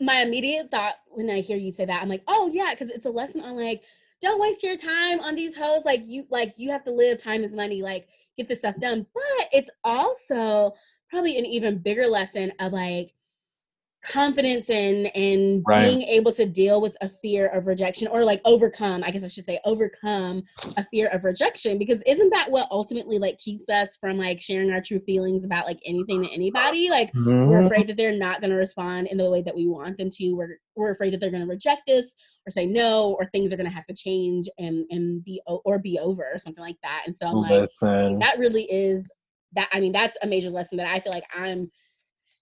my 0.00 0.20
immediate 0.20 0.70
thought 0.70 0.96
when 1.08 1.30
I 1.30 1.40
hear 1.40 1.56
you 1.56 1.72
say 1.72 1.84
that, 1.86 2.02
I'm 2.02 2.08
like, 2.08 2.22
oh 2.28 2.50
yeah, 2.52 2.72
because 2.72 2.90
it's 2.90 3.06
a 3.06 3.10
lesson 3.10 3.40
on 3.40 3.56
like, 3.56 3.82
don't 4.20 4.40
waste 4.40 4.62
your 4.62 4.76
time 4.76 5.20
on 5.20 5.34
these 5.34 5.56
hoes. 5.56 5.82
Like 5.84 6.02
you, 6.04 6.26
like 6.30 6.54
you 6.56 6.70
have 6.70 6.84
to 6.84 6.90
live. 6.90 7.18
Time 7.18 7.44
is 7.44 7.54
money. 7.54 7.82
Like 7.82 8.08
get 8.36 8.48
this 8.48 8.58
stuff 8.58 8.76
done. 8.80 9.06
But 9.14 9.48
it's 9.52 9.70
also 9.84 10.74
probably 11.08 11.38
an 11.38 11.46
even 11.46 11.78
bigger 11.78 12.06
lesson 12.06 12.52
of 12.58 12.72
like 12.72 13.12
confidence 14.04 14.70
and 14.70 15.06
and 15.16 15.62
right. 15.66 15.88
being 15.88 16.02
able 16.02 16.32
to 16.32 16.46
deal 16.46 16.80
with 16.80 16.96
a 17.00 17.08
fear 17.08 17.48
of 17.48 17.66
rejection 17.66 18.08
or 18.08 18.24
like 18.24 18.40
overcome 18.44 19.02
i 19.04 19.10
guess 19.10 19.24
i 19.24 19.28
should 19.28 19.44
say 19.44 19.58
overcome 19.64 20.42
a 20.76 20.86
fear 20.90 21.08
of 21.08 21.24
rejection. 21.24 21.78
Because 21.78 22.02
isn't 22.06 22.30
that 22.30 22.50
what 22.50 22.68
ultimately 22.70 23.18
like 23.18 23.38
keeps 23.38 23.68
us 23.68 23.96
from 24.00 24.16
like 24.16 24.40
sharing 24.40 24.70
our 24.70 24.80
true 24.80 25.00
feelings 25.00 25.44
about 25.44 25.66
like 25.66 25.80
anything 25.84 26.22
to 26.22 26.32
anybody? 26.32 26.90
Like 26.90 27.12
mm-hmm. 27.12 27.46
we're 27.46 27.64
afraid 27.64 27.88
that 27.88 27.96
they're 27.96 28.16
not 28.16 28.40
going 28.40 28.50
to 28.50 28.56
respond 28.56 29.08
in 29.08 29.18
the 29.18 29.30
way 29.30 29.42
that 29.42 29.54
we 29.54 29.66
want 29.66 29.98
them 29.98 30.10
to. 30.10 30.32
We're 30.32 30.58
we're 30.76 30.92
afraid 30.92 31.12
that 31.12 31.20
they're 31.20 31.30
going 31.30 31.44
to 31.44 31.48
reject 31.48 31.88
us 31.88 32.14
or 32.46 32.50
say 32.50 32.66
no 32.66 33.16
or 33.18 33.26
things 33.26 33.52
are 33.52 33.56
going 33.56 33.68
to 33.68 33.74
have 33.74 33.86
to 33.86 33.94
change 33.94 34.48
and 34.58 34.84
and 34.90 35.24
be 35.24 35.40
or 35.46 35.78
be 35.78 35.98
over 35.98 36.24
or 36.32 36.38
something 36.38 36.64
like 36.64 36.78
that. 36.82 37.02
And 37.06 37.16
so 37.16 37.26
i'm 37.26 37.36
like 37.36 37.70
that 37.80 38.36
really 38.38 38.64
is 38.64 39.06
that 39.54 39.68
i 39.72 39.80
mean 39.80 39.92
that's 39.92 40.16
a 40.22 40.26
major 40.26 40.50
lesson 40.50 40.76
that 40.78 40.86
i 40.86 41.00
feel 41.00 41.12
like 41.12 41.24
i'm 41.34 41.70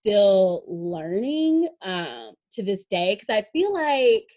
still 0.03 0.65
learning 0.67 1.69
um, 1.83 2.33
to 2.53 2.63
this 2.63 2.85
day 2.87 3.15
because 3.15 3.33
I 3.33 3.47
feel 3.53 3.73
like, 3.73 4.29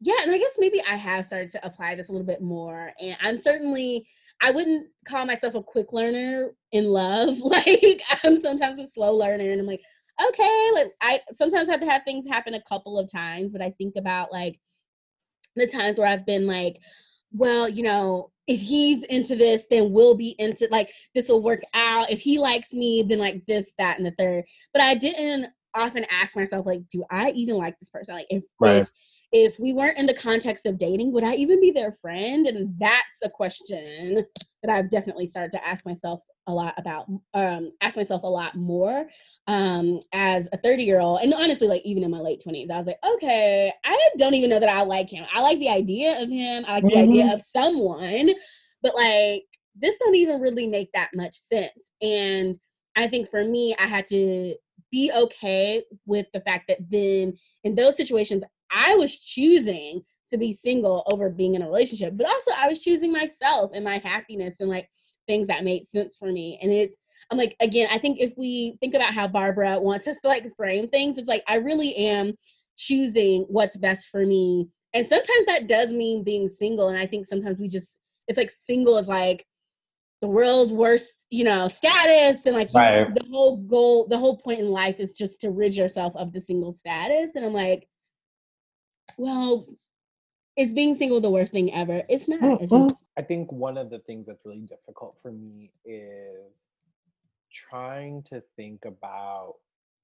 yeah, 0.00 0.16
and 0.22 0.32
I 0.32 0.38
guess 0.38 0.52
maybe 0.58 0.82
I 0.82 0.96
have 0.96 1.26
started 1.26 1.50
to 1.50 1.64
apply 1.66 1.94
this 1.94 2.08
a 2.08 2.12
little 2.12 2.26
bit 2.26 2.42
more. 2.42 2.92
And 3.00 3.16
I'm 3.22 3.38
certainly, 3.38 4.06
I 4.42 4.50
wouldn't 4.50 4.88
call 5.06 5.26
myself 5.26 5.54
a 5.54 5.62
quick 5.62 5.92
learner 5.92 6.50
in 6.72 6.86
love. 6.86 7.38
like 7.42 8.02
I'm 8.24 8.40
sometimes 8.40 8.80
a 8.80 8.86
slow 8.88 9.14
learner, 9.14 9.50
and 9.50 9.60
I'm 9.60 9.66
like, 9.66 9.82
okay, 10.28 10.70
like 10.74 10.88
I 11.00 11.20
sometimes 11.34 11.68
have 11.68 11.80
to 11.80 11.86
have 11.86 12.02
things 12.04 12.26
happen 12.26 12.54
a 12.54 12.62
couple 12.62 12.98
of 12.98 13.10
times, 13.10 13.52
but 13.52 13.62
I 13.62 13.70
think 13.78 13.94
about 13.96 14.32
like 14.32 14.58
the 15.54 15.68
times 15.68 15.98
where 15.98 16.08
I've 16.08 16.26
been 16.26 16.46
like, 16.46 16.78
well, 17.32 17.68
you 17.68 17.84
know, 17.84 18.32
if 18.48 18.60
he's 18.60 19.04
into 19.04 19.36
this, 19.36 19.66
then 19.70 19.92
we'll 19.92 20.16
be 20.16 20.34
into 20.38 20.66
like 20.70 20.90
this 21.14 21.28
will 21.28 21.42
work 21.42 21.60
out. 21.74 22.10
If 22.10 22.20
he 22.20 22.38
likes 22.38 22.72
me, 22.72 23.02
then 23.02 23.18
like 23.18 23.44
this, 23.46 23.70
that, 23.78 23.98
and 23.98 24.06
the 24.06 24.14
third. 24.18 24.44
But 24.72 24.82
I 24.82 24.94
didn't 24.94 25.50
often 25.74 26.06
ask 26.10 26.34
myself, 26.34 26.64
like, 26.64 26.80
do 26.90 27.04
I 27.10 27.30
even 27.32 27.56
like 27.56 27.78
this 27.78 27.90
person? 27.90 28.14
Like 28.14 28.26
if 28.30 28.42
right. 28.58 28.82
if 28.82 28.90
if 29.30 29.60
we 29.60 29.74
weren't 29.74 29.98
in 29.98 30.06
the 30.06 30.14
context 30.14 30.64
of 30.64 30.78
dating, 30.78 31.12
would 31.12 31.24
I 31.24 31.34
even 31.34 31.60
be 31.60 31.70
their 31.70 31.98
friend? 32.00 32.46
And 32.46 32.74
that's 32.78 33.20
a 33.22 33.28
question 33.28 34.24
that 34.62 34.72
I've 34.72 34.90
definitely 34.90 35.26
started 35.26 35.52
to 35.52 35.66
ask 35.66 35.84
myself 35.84 36.20
a 36.48 36.52
lot 36.52 36.74
about 36.78 37.06
um 37.34 37.70
ask 37.82 37.96
myself 37.96 38.22
a 38.24 38.26
lot 38.26 38.56
more 38.56 39.06
um 39.46 40.00
as 40.12 40.48
a 40.52 40.56
30 40.58 40.82
year 40.82 40.98
old 40.98 41.20
and 41.20 41.32
honestly 41.34 41.68
like 41.68 41.82
even 41.84 42.02
in 42.02 42.10
my 42.10 42.18
late 42.18 42.42
20s 42.44 42.70
i 42.70 42.78
was 42.78 42.86
like 42.86 42.98
okay 43.06 43.72
i 43.84 44.10
don't 44.16 44.34
even 44.34 44.50
know 44.50 44.58
that 44.58 44.68
i 44.68 44.82
like 44.82 45.10
him 45.10 45.24
i 45.32 45.40
like 45.40 45.58
the 45.58 45.68
idea 45.68 46.20
of 46.20 46.28
him 46.28 46.64
i 46.66 46.74
like 46.74 46.84
mm-hmm. 46.84 46.88
the 46.88 47.02
idea 47.02 47.24
mm-hmm. 47.24 47.34
of 47.34 47.42
someone 47.42 48.30
but 48.82 48.94
like 48.94 49.44
this 49.76 49.96
don't 49.98 50.14
even 50.14 50.40
really 50.40 50.66
make 50.66 50.90
that 50.92 51.10
much 51.14 51.36
sense 51.36 51.92
and 52.02 52.58
i 52.96 53.06
think 53.06 53.28
for 53.30 53.44
me 53.44 53.76
i 53.78 53.86
had 53.86 54.06
to 54.06 54.54
be 54.90 55.12
okay 55.14 55.84
with 56.06 56.26
the 56.32 56.40
fact 56.40 56.64
that 56.66 56.78
then 56.90 57.36
in 57.64 57.74
those 57.74 57.96
situations 57.96 58.42
i 58.72 58.94
was 58.94 59.18
choosing 59.18 60.02
to 60.30 60.38
be 60.38 60.54
single 60.54 61.04
over 61.10 61.28
being 61.28 61.54
in 61.54 61.62
a 61.62 61.66
relationship 61.66 62.16
but 62.16 62.26
also 62.26 62.50
i 62.56 62.66
was 62.66 62.82
choosing 62.82 63.12
myself 63.12 63.70
and 63.74 63.84
my 63.84 63.98
happiness 63.98 64.56
and 64.60 64.70
like 64.70 64.88
things 65.28 65.46
that 65.46 65.62
made 65.62 65.86
sense 65.86 66.16
for 66.16 66.32
me. 66.32 66.58
And 66.60 66.72
it's 66.72 66.96
I'm 67.30 67.38
like, 67.38 67.54
again, 67.60 67.88
I 67.92 67.98
think 67.98 68.18
if 68.20 68.32
we 68.36 68.76
think 68.80 68.94
about 68.94 69.14
how 69.14 69.28
Barbara 69.28 69.78
wants 69.78 70.06
us 70.08 70.18
to 70.22 70.28
like 70.28 70.56
frame 70.56 70.88
things, 70.88 71.18
it's 71.18 71.28
like 71.28 71.44
I 71.46 71.56
really 71.56 71.94
am 71.94 72.32
choosing 72.76 73.44
what's 73.48 73.76
best 73.76 74.08
for 74.10 74.24
me. 74.24 74.68
And 74.94 75.06
sometimes 75.06 75.46
that 75.46 75.68
does 75.68 75.92
mean 75.92 76.24
being 76.24 76.48
single. 76.48 76.88
And 76.88 76.98
I 76.98 77.06
think 77.06 77.26
sometimes 77.26 77.58
we 77.58 77.68
just 77.68 77.98
it's 78.26 78.38
like 78.38 78.52
single 78.66 78.98
is 78.98 79.08
like 79.08 79.44
the 80.20 80.28
world's 80.28 80.72
worst, 80.72 81.12
you 81.30 81.44
know, 81.44 81.68
status 81.68 82.46
and 82.46 82.56
like 82.56 82.70
right. 82.74 83.08
know, 83.08 83.14
the 83.14 83.30
whole 83.30 83.56
goal, 83.58 84.06
the 84.08 84.18
whole 84.18 84.38
point 84.38 84.60
in 84.60 84.70
life 84.70 84.96
is 84.98 85.12
just 85.12 85.40
to 85.42 85.50
rid 85.50 85.76
yourself 85.76 86.16
of 86.16 86.32
the 86.32 86.40
single 86.40 86.74
status. 86.74 87.36
And 87.36 87.44
I'm 87.44 87.52
like, 87.52 87.86
well, 89.16 89.66
is 90.58 90.72
being 90.72 90.96
single 90.96 91.20
the 91.20 91.30
worst 91.30 91.52
thing 91.52 91.72
ever? 91.72 92.02
It's 92.08 92.28
not. 92.28 92.60
It's 92.60 92.70
just... 92.70 93.08
I 93.16 93.22
think 93.22 93.50
one 93.52 93.78
of 93.78 93.90
the 93.90 94.00
things 94.00 94.26
that's 94.26 94.44
really 94.44 94.66
difficult 94.66 95.16
for 95.22 95.32
me 95.32 95.70
is 95.84 96.52
trying 97.52 98.22
to 98.24 98.42
think 98.56 98.84
about 98.84 99.54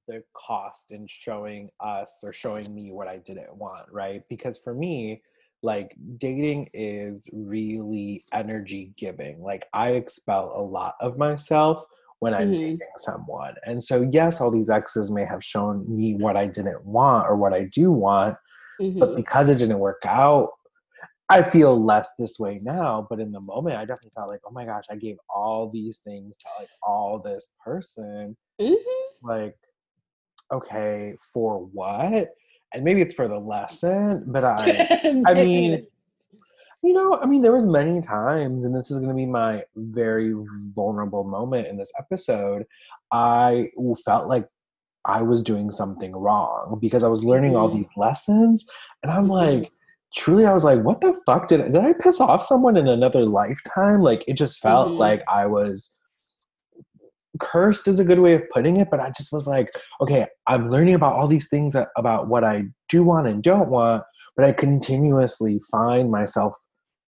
the 0.06 0.22
cost 0.32 0.92
in 0.92 1.06
showing 1.06 1.70
us 1.80 2.20
or 2.22 2.32
showing 2.32 2.72
me 2.74 2.92
what 2.92 3.08
I 3.08 3.16
didn't 3.16 3.56
want, 3.56 3.90
right? 3.90 4.22
Because 4.28 4.58
for 4.58 4.74
me, 4.74 5.22
like 5.62 5.96
dating 6.20 6.68
is 6.74 7.28
really 7.32 8.22
energy 8.32 8.92
giving. 8.98 9.42
Like 9.42 9.64
I 9.72 9.92
expel 9.92 10.52
a 10.54 10.62
lot 10.62 10.94
of 11.00 11.18
myself 11.18 11.84
when 12.18 12.34
I'm 12.34 12.50
mm-hmm. 12.50 12.60
dating 12.60 12.78
someone. 12.98 13.54
And 13.64 13.82
so, 13.82 14.08
yes, 14.12 14.40
all 14.40 14.50
these 14.50 14.70
exes 14.70 15.10
may 15.10 15.24
have 15.24 15.42
shown 15.42 15.84
me 15.88 16.14
what 16.14 16.36
I 16.36 16.46
didn't 16.46 16.84
want 16.84 17.26
or 17.26 17.36
what 17.36 17.52
I 17.52 17.64
do 17.64 17.90
want, 17.90 18.36
Mm-hmm. 18.80 18.98
But 18.98 19.16
because 19.16 19.48
it 19.48 19.58
didn't 19.58 19.78
work 19.78 20.02
out, 20.04 20.50
I 21.28 21.42
feel 21.42 21.82
less 21.82 22.10
this 22.18 22.38
way 22.38 22.60
now. 22.62 23.06
But 23.08 23.20
in 23.20 23.32
the 23.32 23.40
moment, 23.40 23.76
I 23.76 23.80
definitely 23.80 24.12
felt 24.14 24.28
like, 24.28 24.40
oh 24.46 24.52
my 24.52 24.64
gosh, 24.64 24.84
I 24.90 24.96
gave 24.96 25.16
all 25.28 25.70
these 25.70 25.98
things 25.98 26.36
to 26.38 26.46
like 26.58 26.68
all 26.82 27.18
this 27.18 27.54
person. 27.64 28.36
Mm-hmm. 28.60 29.28
Like, 29.28 29.56
okay, 30.52 31.14
for 31.32 31.64
what? 31.72 32.34
And 32.72 32.84
maybe 32.84 33.00
it's 33.00 33.14
for 33.14 33.28
the 33.28 33.38
lesson, 33.38 34.24
but 34.26 34.44
I, 34.44 35.22
I 35.26 35.34
mean, 35.34 35.86
you 36.82 36.92
know, 36.92 37.18
I 37.20 37.26
mean, 37.26 37.40
there 37.40 37.52
was 37.52 37.66
many 37.66 38.02
times, 38.02 38.66
and 38.66 38.74
this 38.76 38.90
is 38.90 38.98
going 38.98 39.08
to 39.08 39.14
be 39.14 39.26
my 39.26 39.62
very 39.76 40.34
vulnerable 40.74 41.24
moment 41.24 41.66
in 41.66 41.78
this 41.78 41.92
episode. 41.98 42.66
I 43.10 43.70
felt 44.04 44.28
like 44.28 44.46
I 45.06 45.22
was 45.22 45.42
doing 45.42 45.70
something 45.70 46.12
wrong 46.12 46.78
because 46.80 47.04
I 47.04 47.08
was 47.08 47.22
learning 47.22 47.52
mm-hmm. 47.52 47.60
all 47.60 47.74
these 47.74 47.90
lessons. 47.96 48.64
And 49.02 49.12
I'm 49.12 49.24
mm-hmm. 49.24 49.32
like, 49.32 49.72
truly, 50.16 50.46
I 50.46 50.52
was 50.52 50.64
like, 50.64 50.82
what 50.82 51.00
the 51.00 51.20
fuck 51.26 51.48
did 51.48 51.60
I, 51.60 51.68
did 51.68 51.76
I 51.76 51.92
piss 51.92 52.20
off 52.20 52.44
someone 52.44 52.76
in 52.76 52.88
another 52.88 53.24
lifetime? 53.24 54.02
Like, 54.02 54.24
it 54.26 54.34
just 54.36 54.60
felt 54.60 54.88
mm-hmm. 54.88 54.98
like 54.98 55.22
I 55.28 55.46
was 55.46 55.98
cursed 57.40 57.88
is 57.88 57.98
a 57.98 58.04
good 58.04 58.20
way 58.20 58.34
of 58.34 58.48
putting 58.50 58.76
it, 58.76 58.88
but 58.90 59.00
I 59.00 59.10
just 59.10 59.32
was 59.32 59.46
like, 59.46 59.72
okay, 60.00 60.26
I'm 60.46 60.70
learning 60.70 60.94
about 60.94 61.14
all 61.14 61.26
these 61.26 61.48
things 61.48 61.72
that, 61.72 61.88
about 61.96 62.28
what 62.28 62.44
I 62.44 62.64
do 62.88 63.02
want 63.02 63.26
and 63.26 63.42
don't 63.42 63.68
want, 63.68 64.04
but 64.36 64.44
I 64.44 64.52
continuously 64.52 65.58
find 65.70 66.10
myself 66.10 66.54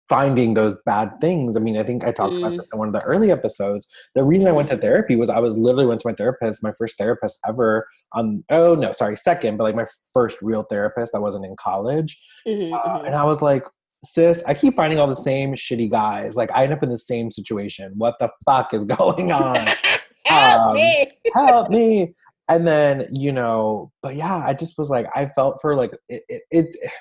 finding 0.10 0.54
those 0.54 0.76
bad 0.86 1.20
things. 1.20 1.58
I 1.58 1.60
mean, 1.60 1.78
I 1.78 1.84
think 1.84 2.06
I 2.06 2.12
talked 2.12 2.34
mm. 2.34 2.40
about 2.40 2.58
this 2.58 2.70
in 2.72 2.80
one 2.80 2.88
of 2.88 2.94
the 2.94 3.02
early 3.02 3.32
episodes. 3.32 3.88
The 4.16 4.24
reason 4.24 4.48
I 4.48 4.52
went 4.52 4.70
to 4.70 4.78
therapy 4.78 5.16
was 5.16 5.30
I 5.30 5.40
was 5.40 5.58
literally 5.58 5.86
went 5.86 6.02
to 6.02 6.08
my 6.08 6.14
therapist, 6.14 6.64
my 6.64 6.74
first 6.78 6.98
therapist 6.98 7.40
ever. 7.48 7.88
Um, 8.16 8.44
oh 8.50 8.76
no, 8.76 8.92
sorry, 8.92 9.18
second, 9.18 9.58
but 9.58 9.66
like 9.66 9.76
my 9.76 9.86
first 10.14 10.38
real 10.42 10.64
therapist. 10.70 11.14
I 11.16 11.20
wasn't 11.20 11.46
in 11.46 11.56
college, 11.58 12.20
mm-hmm, 12.48 12.74
uh, 12.74 12.80
mm-hmm. 12.80 13.06
and 13.06 13.16
I 13.16 13.26
was 13.26 13.42
like, 13.42 13.66
sis, 14.06 14.44
I 14.48 14.54
keep 14.54 14.76
finding 14.76 15.00
all 15.00 15.08
the 15.08 15.16
same 15.16 15.54
shitty 15.56 15.92
guys. 15.92 16.36
Like 16.36 16.52
I 16.52 16.64
end 16.64 16.74
up 16.74 16.84
in 16.84 16.90
the 16.90 16.98
same 16.98 17.30
situation. 17.30 17.94
What 17.98 18.16
the 18.20 18.30
fuck 18.46 18.74
is 18.74 18.86
going 18.98 19.32
on? 19.32 19.68
help 20.26 20.62
um, 20.62 20.74
me! 20.76 21.12
help 21.34 21.70
me! 21.70 22.14
And 22.50 22.66
then 22.66 23.08
you 23.12 23.34
know, 23.34 23.92
but 24.02 24.16
yeah, 24.16 24.38
I 24.38 24.54
just 24.54 24.78
was 24.78 24.90
like, 24.90 25.08
I 25.14 25.26
felt 25.26 25.60
for 25.62 25.76
like 25.76 25.92
it, 26.08 26.24
it, 26.30 26.42
it 26.50 26.92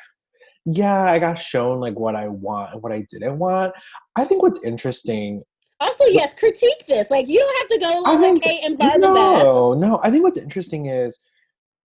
yeah, 0.67 1.05
I 1.05 1.19
got 1.21 1.35
shown 1.35 1.81
like 1.81 1.99
what 1.99 2.17
I 2.17 2.27
want 2.27 2.75
and 2.75 2.83
what 2.83 2.93
I 2.93 3.07
didn't 3.09 3.39
want. 3.39 3.73
I 4.17 4.25
think 4.25 4.43
what's 4.43 4.62
interesting. 4.64 5.43
Also, 5.79 6.05
yes, 6.07 6.35
critique 6.35 6.85
this. 6.89 7.09
Like 7.09 7.29
you 7.29 7.39
don't 7.39 7.59
have 7.59 7.69
to 7.69 7.79
go 7.79 8.01
along 8.01 8.33
with 8.33 8.43
Kate 8.43 8.64
and 8.64 8.77
Barbara. 8.77 8.99
No, 8.99 9.75
no. 9.75 10.01
I 10.03 10.11
think 10.11 10.25
what's 10.25 10.39
interesting 10.39 10.87
is 10.87 11.23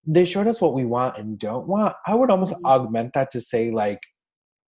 they 0.05 0.23
showed 0.23 0.47
us 0.47 0.61
what 0.61 0.73
we 0.73 0.85
want 0.85 1.17
and 1.17 1.37
don't 1.37 1.67
want. 1.67 1.93
I 2.07 2.15
would 2.15 2.31
almost 2.31 2.53
mm-hmm. 2.53 2.65
augment 2.65 3.13
that 3.15 3.31
to 3.31 3.41
say 3.41 3.69
like 3.69 3.99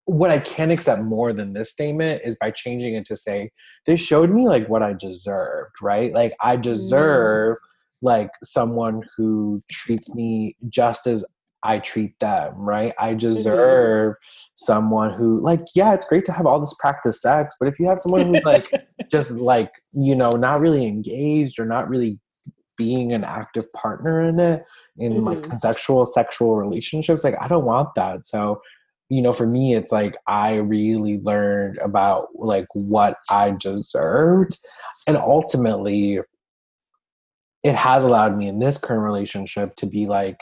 what 0.05 0.30
I 0.30 0.39
can 0.39 0.72
accept 0.72 1.01
more 1.01 1.32
than 1.32 1.53
this 1.53 1.72
statement 1.72 2.22
is 2.26 2.36
by 2.36 2.51
changing 2.51 2.95
it 2.95 3.05
to 3.05 3.16
say 3.16 3.49
they 3.86 3.95
showed 3.95 4.30
me 4.30 4.47
like 4.47 4.68
what 4.68 4.84
I 4.84 4.93
deserved, 4.93 5.76
right? 5.82 6.14
Like 6.14 6.34
I 6.41 6.57
mm. 6.57 6.62
deserve 6.62 7.55
mm. 7.55 7.59
like 8.01 8.30
someone 8.43 9.03
who 9.16 9.64
treats 9.72 10.14
me 10.14 10.57
just 10.68 11.07
as 11.07 11.24
I 11.64 11.80
treat 11.80 12.20
them, 12.20 12.55
right? 12.55 12.93
I 12.99 13.09
mm-hmm. 13.09 13.18
deserve 13.20 14.14
mm-hmm. 14.14 14.51
someone 14.55 15.14
who, 15.14 15.39
like, 15.41 15.62
yeah, 15.76 15.93
it's 15.93 16.05
great 16.05 16.26
to 16.26 16.32
have 16.32 16.45
all 16.45 16.59
this 16.59 16.76
practice 16.80 17.22
sex, 17.22 17.55
but 17.59 17.68
if 17.68 17.80
you 17.80 17.88
have 17.88 17.99
someone 17.99 18.34
who's 18.34 18.43
like, 18.43 18.72
just 19.12 19.32
like, 19.32 19.72
you 19.93 20.16
know, 20.16 20.32
not 20.32 20.59
really 20.59 20.86
engaged 20.86 21.59
or 21.59 21.66
not 21.66 21.89
really 21.89 22.20
being 22.78 23.14
an 23.14 23.24
active 23.26 23.66
partner 23.74 24.24
in 24.24 24.39
it, 24.39 24.64
in 24.97 25.14
mm-hmm. 25.14 25.24
like 25.26 25.43
consensual 25.43 26.05
sexual 26.05 26.55
relationships, 26.55 27.24
like, 27.24 27.36
I 27.41 27.47
don't 27.47 27.66
want 27.66 27.89
that. 27.95 28.26
So, 28.26 28.62
you 29.09 29.22
know, 29.22 29.34
for 29.34 29.45
me, 29.45 29.76
it's 29.76 29.91
like 29.91 30.16
I 30.28 30.55
really 30.55 31.20
learned 31.20 31.78
about 31.80 32.28
like 32.36 32.66
what 32.74 33.16
I 33.30 33.51
deserved. 33.59 34.57
And 35.05 35.18
ultimately, 35.18 36.22
it 37.64 37.76
has 37.76 38.03
allowed 38.03 38.38
me 38.38 38.47
in 38.47 38.59
this 38.59 38.78
current 38.78 39.03
relationship 39.03 39.76
to 39.76 39.86
be 39.86 40.07
like, 40.07 40.39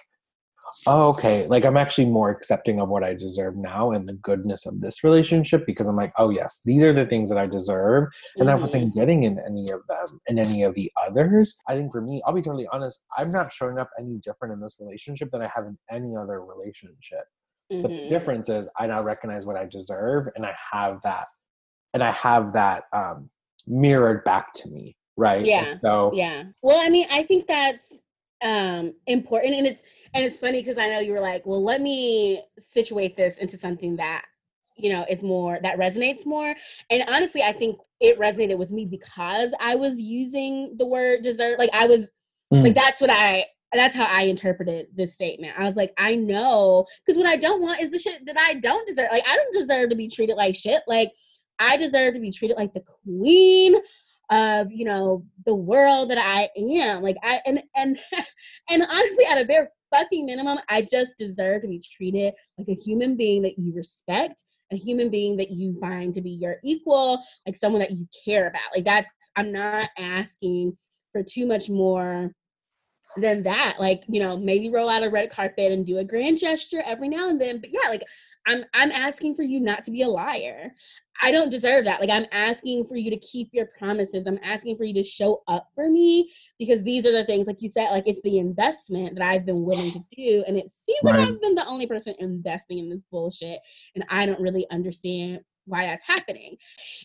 oh, 0.88 1.10
okay, 1.10 1.46
like 1.48 1.66
I'm 1.66 1.78
actually 1.78 2.06
more 2.06 2.30
accepting 2.30 2.80
of 2.80 2.90
what 2.90 3.04
I 3.04 3.14
deserve 3.14 3.56
now 3.56 3.92
and 3.92 4.08
the 4.08 4.14
goodness 4.14 4.66
of 4.66 4.82
this 4.82 5.04
relationship 5.04 5.66
because 5.66 5.88
I'm 5.88 5.96
like, 5.96 6.14
oh 6.18 6.30
yes, 6.30 6.62
these 6.66 6.84
are 6.84 6.94
the 6.94 7.06
things 7.06 7.30
that 7.30 7.38
I 7.38 7.48
deserve, 7.48 8.08
and 8.38 8.48
mm-hmm. 8.48 8.58
I 8.58 8.60
wasn't 8.60 8.86
mm-hmm. 8.86 9.00
getting 9.00 9.24
in 9.24 9.40
any 9.40 9.70
of 9.72 9.82
them 9.88 10.20
in 10.28 10.40
any 10.40 10.64
of 10.64 10.76
the 10.76 10.92
others. 11.06 11.58
I 11.68 11.76
think 11.76 11.92
for 11.92 12.02
me, 12.02 12.22
I'll 12.26 12.34
be 12.34 12.42
totally 12.42 12.68
honest, 12.72 13.02
I'm 13.18 13.32
not 13.32 13.52
showing 13.52 13.78
up 13.78 13.90
any 14.00 14.18
different 14.20 14.54
in 14.54 14.60
this 14.60 14.78
relationship 14.80 15.32
than 15.32 15.42
I 15.42 15.52
have 15.56 15.66
in 15.66 15.78
any 15.92 16.16
other 16.16 16.42
relationship. 16.42 17.24
Mm-hmm. 17.72 17.88
The 17.88 18.10
difference 18.10 18.50
is 18.50 18.70
I 18.78 18.88
now 18.88 19.04
recognize 19.04 19.46
what 19.46 19.58
I 19.58 19.66
deserve, 19.66 20.28
and 20.36 20.46
I 20.46 20.54
have 20.72 21.02
that, 21.04 21.28
and 21.94 22.04
I 22.04 22.12
have 22.12 22.54
that 22.54 22.84
um, 22.94 23.30
mirrored 23.68 24.24
back 24.24 24.54
to 24.56 24.70
me, 24.70 24.96
right? 25.18 25.46
Yeah. 25.46 25.66
And 25.66 25.82
so 25.82 26.12
yeah. 26.14 26.44
Well, 26.64 26.80
I 26.80 26.90
mean, 26.90 27.08
I 27.12 27.24
think 27.24 27.48
that's 27.48 27.84
um 28.42 28.94
important 29.08 29.54
and 29.54 29.68
it's 29.68 29.84
and 30.14 30.24
it's 30.24 30.40
funny 30.40 30.62
because 30.62 30.78
i 30.78 30.88
know 30.88 31.00
you 31.00 31.12
were 31.12 31.20
like 31.20 31.46
well 31.46 31.64
let 31.64 31.82
me 31.82 32.42
situate 32.66 33.18
this 33.18 33.38
into 33.38 33.58
something 33.58 33.96
that 33.98 34.24
you 34.78 34.92
know 34.92 35.06
is 35.10 35.22
more 35.22 35.60
that 35.62 35.78
resonates 35.78 36.26
more. 36.26 36.56
And 36.90 37.04
honestly 37.10 37.44
i 37.44 37.52
think 37.52 37.78
it 38.00 38.18
resonated 38.18 38.58
with 38.58 38.72
me 38.72 38.86
because 38.86 39.52
i 39.60 39.76
was 39.76 40.00
using 40.00 40.76
the 40.78 40.86
word 40.86 41.22
deserve 41.22 41.60
like 41.60 41.70
i 41.74 41.86
was 41.86 42.12
mm. 42.54 42.64
like 42.64 42.76
that's 42.76 43.02
what 43.02 43.12
i 43.12 43.46
that's 43.74 43.96
how 43.96 44.06
i 44.06 44.24
interpreted 44.24 44.88
this 44.96 45.14
statement. 45.14 45.54
I 45.58 45.66
was 45.66 45.76
like 45.76 45.94
i 45.98 46.16
know 46.16 46.86
because 47.06 47.18
what 47.18 47.28
i 47.28 47.36
don't 47.36 47.62
want 47.62 47.82
is 47.82 47.92
the 47.92 48.00
shit 48.00 48.26
that 48.26 48.38
i 48.38 48.56
don't 48.56 48.88
deserve 48.88 49.10
like 49.12 49.28
i 49.28 49.36
don't 49.36 49.54
deserve 49.54 49.90
to 49.90 49.96
be 49.96 50.08
treated 50.08 50.36
like 50.36 50.56
shit 50.56 50.82
like 50.88 51.12
i 51.60 51.76
deserve 51.76 52.14
to 52.14 52.20
be 52.20 52.32
treated 52.32 52.56
like 52.56 52.74
the 52.74 52.84
queen 53.04 53.76
of 54.30 54.72
you 54.72 54.86
know 54.86 55.26
the 55.46 55.56
world 55.56 56.10
that 56.10 56.18
I 56.20 56.50
am. 56.58 57.02
Like 57.02 57.18
I 57.24 57.42
and 57.46 57.62
and 57.76 58.00
and 58.70 58.84
honestly, 58.84 59.26
at 59.26 59.42
a 59.42 59.46
bare 59.46 59.72
fucking 59.94 60.26
minimum, 60.26 60.60
I 60.70 60.82
just 60.82 61.18
deserve 61.18 61.62
to 61.64 61.68
be 61.68 61.82
treated 61.82 62.34
like 62.58 62.68
a 62.68 62.76
human 62.76 63.16
being 63.16 63.42
that 63.44 63.58
you 63.58 63.74
respect, 63.74 64.44
a 64.72 64.76
human 64.76 65.10
being 65.10 65.38
that 65.38 65.52
you 65.52 65.80
find 65.80 66.14
to 66.14 66.22
be 66.22 66.32
your 66.32 66.58
equal, 66.64 67.24
like 67.46 67.56
someone 67.56 67.82
that 67.82 67.92
you 67.92 68.08
care 68.26 68.48
about. 68.48 68.62
Like 68.76 68.86
that's 68.86 69.10
I'm 69.36 69.52
not 69.52 69.88
asking 69.98 70.78
for 71.12 71.24
too 71.24 71.46
much 71.46 71.70
more 71.70 72.32
than 73.18 73.44
that. 73.44 73.78
Like, 73.80 74.04
you 74.08 74.22
know, 74.22 74.38
maybe 74.38 74.70
roll 74.70 74.90
out 74.90 75.04
a 75.04 75.10
red 75.10 75.32
carpet 75.32 75.72
and 75.72 75.86
do 75.86 75.98
a 75.98 76.04
grand 76.04 76.38
gesture 76.38 76.82
every 76.86 77.10
now 77.10 77.30
and 77.30 77.40
then. 77.40 77.60
But 77.60 77.72
yeah, 77.72 77.90
like 77.90 78.04
I'm 78.48 78.66
I'm 78.74 78.92
asking 78.92 79.36
for 79.36 79.44
you 79.44 79.60
not 79.60 79.84
to 79.86 79.92
be 79.92 80.02
a 80.02 80.08
liar. 80.08 80.72
I 81.22 81.32
don't 81.32 81.50
deserve 81.50 81.86
that. 81.86 82.00
Like 82.00 82.10
I'm 82.10 82.26
asking 82.32 82.88
for 82.88 82.96
you 82.96 83.10
to 83.10 83.18
keep 83.18 83.50
your 83.52 83.68
promises. 83.78 84.26
I'm 84.26 84.40
asking 84.44 84.78
for 84.78 84.86
you 84.86 84.94
to 84.94 85.04
show 85.04 85.44
up 85.48 85.68
for 85.76 85.90
me 85.90 86.32
because 86.58 86.82
these 86.84 87.06
are 87.06 87.12
the 87.12 87.26
things, 87.26 87.46
like 87.46 87.62
you 87.62 87.70
said, 87.70 87.92
like 87.92 88.08
it's 88.08 88.22
the 88.22 88.40
investment 88.40 89.16
that 89.16 89.28
I've 89.28 89.46
been 89.46 89.64
willing 89.64 89.92
to 89.92 90.04
do. 90.16 90.44
And 90.48 90.58
it 90.58 90.72
seems 90.72 91.00
right. 91.04 91.18
like 91.18 91.28
I've 91.28 91.42
been 91.42 91.56
the 91.56 91.68
only 91.68 91.88
person 91.88 92.16
investing 92.20 92.80
in 92.80 92.90
this 92.90 93.04
bullshit. 93.12 93.60
And 93.96 94.06
I 94.10 94.26
don't 94.26 94.42
really 94.42 94.66
understand 94.72 95.42
why 95.66 95.86
that's 95.86 96.04
happening. 96.04 96.56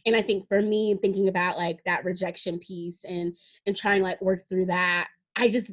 And 0.07 0.15
I 0.15 0.23
think 0.23 0.47
for 0.49 0.63
me, 0.63 0.97
thinking 1.01 1.29
about 1.29 1.59
like 1.59 1.81
that 1.85 2.05
rejection 2.05 2.59
piece 2.61 3.05
and 3.05 3.33
and 3.67 3.77
trying 3.77 4.01
to 4.01 4.05
like 4.05 4.23
work 4.23 4.49
through 4.49 4.67
that, 4.67 5.09
I 5.37 5.49
just 5.49 5.73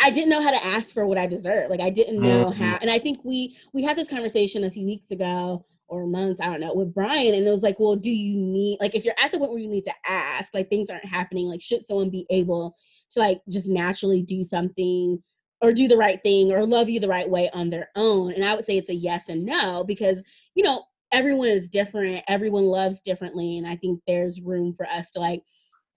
I 0.00 0.10
didn't 0.10 0.30
know 0.30 0.42
how 0.42 0.50
to 0.50 0.64
ask 0.64 0.92
for 0.92 1.06
what 1.06 1.18
I 1.18 1.26
deserve. 1.26 1.70
Like 1.70 1.80
I 1.80 1.90
didn't 1.90 2.20
know 2.20 2.46
mm-hmm. 2.46 2.62
how. 2.62 2.78
And 2.80 2.90
I 2.90 2.98
think 2.98 3.24
we 3.24 3.56
we 3.72 3.82
had 3.82 3.96
this 3.96 4.08
conversation 4.08 4.64
a 4.64 4.70
few 4.70 4.86
weeks 4.86 5.10
ago 5.10 5.64
or 5.88 6.06
months, 6.06 6.40
I 6.40 6.46
don't 6.46 6.60
know, 6.60 6.74
with 6.74 6.94
Brian. 6.94 7.34
And 7.34 7.46
it 7.46 7.50
was 7.50 7.62
like, 7.62 7.78
well, 7.78 7.96
do 7.96 8.10
you 8.10 8.36
need 8.36 8.78
like 8.80 8.94
if 8.94 9.04
you're 9.04 9.14
at 9.18 9.32
the 9.32 9.38
point 9.38 9.50
where 9.50 9.60
you 9.60 9.68
need 9.68 9.84
to 9.84 9.94
ask, 10.06 10.54
like 10.54 10.68
things 10.68 10.88
aren't 10.88 11.04
happening, 11.04 11.46
like 11.46 11.60
should 11.60 11.84
someone 11.84 12.10
be 12.10 12.26
able 12.30 12.76
to 13.12 13.20
like 13.20 13.40
just 13.48 13.66
naturally 13.66 14.22
do 14.22 14.44
something 14.44 15.22
or 15.60 15.72
do 15.72 15.88
the 15.88 15.96
right 15.96 16.20
thing 16.22 16.52
or 16.52 16.64
love 16.64 16.88
you 16.88 17.00
the 17.00 17.08
right 17.08 17.28
way 17.28 17.50
on 17.52 17.70
their 17.70 17.90
own? 17.96 18.32
And 18.32 18.44
I 18.44 18.54
would 18.54 18.64
say 18.64 18.78
it's 18.78 18.88
a 18.88 18.94
yes 18.94 19.28
and 19.28 19.44
no 19.44 19.84
because, 19.84 20.22
you 20.54 20.62
know, 20.62 20.84
everyone 21.12 21.48
is 21.48 21.68
different, 21.68 22.22
everyone 22.28 22.64
loves 22.64 23.00
differently. 23.02 23.58
And 23.58 23.66
I 23.66 23.76
think 23.76 24.00
there's 24.06 24.40
room 24.40 24.74
for 24.76 24.86
us 24.86 25.10
to 25.12 25.20
like, 25.20 25.42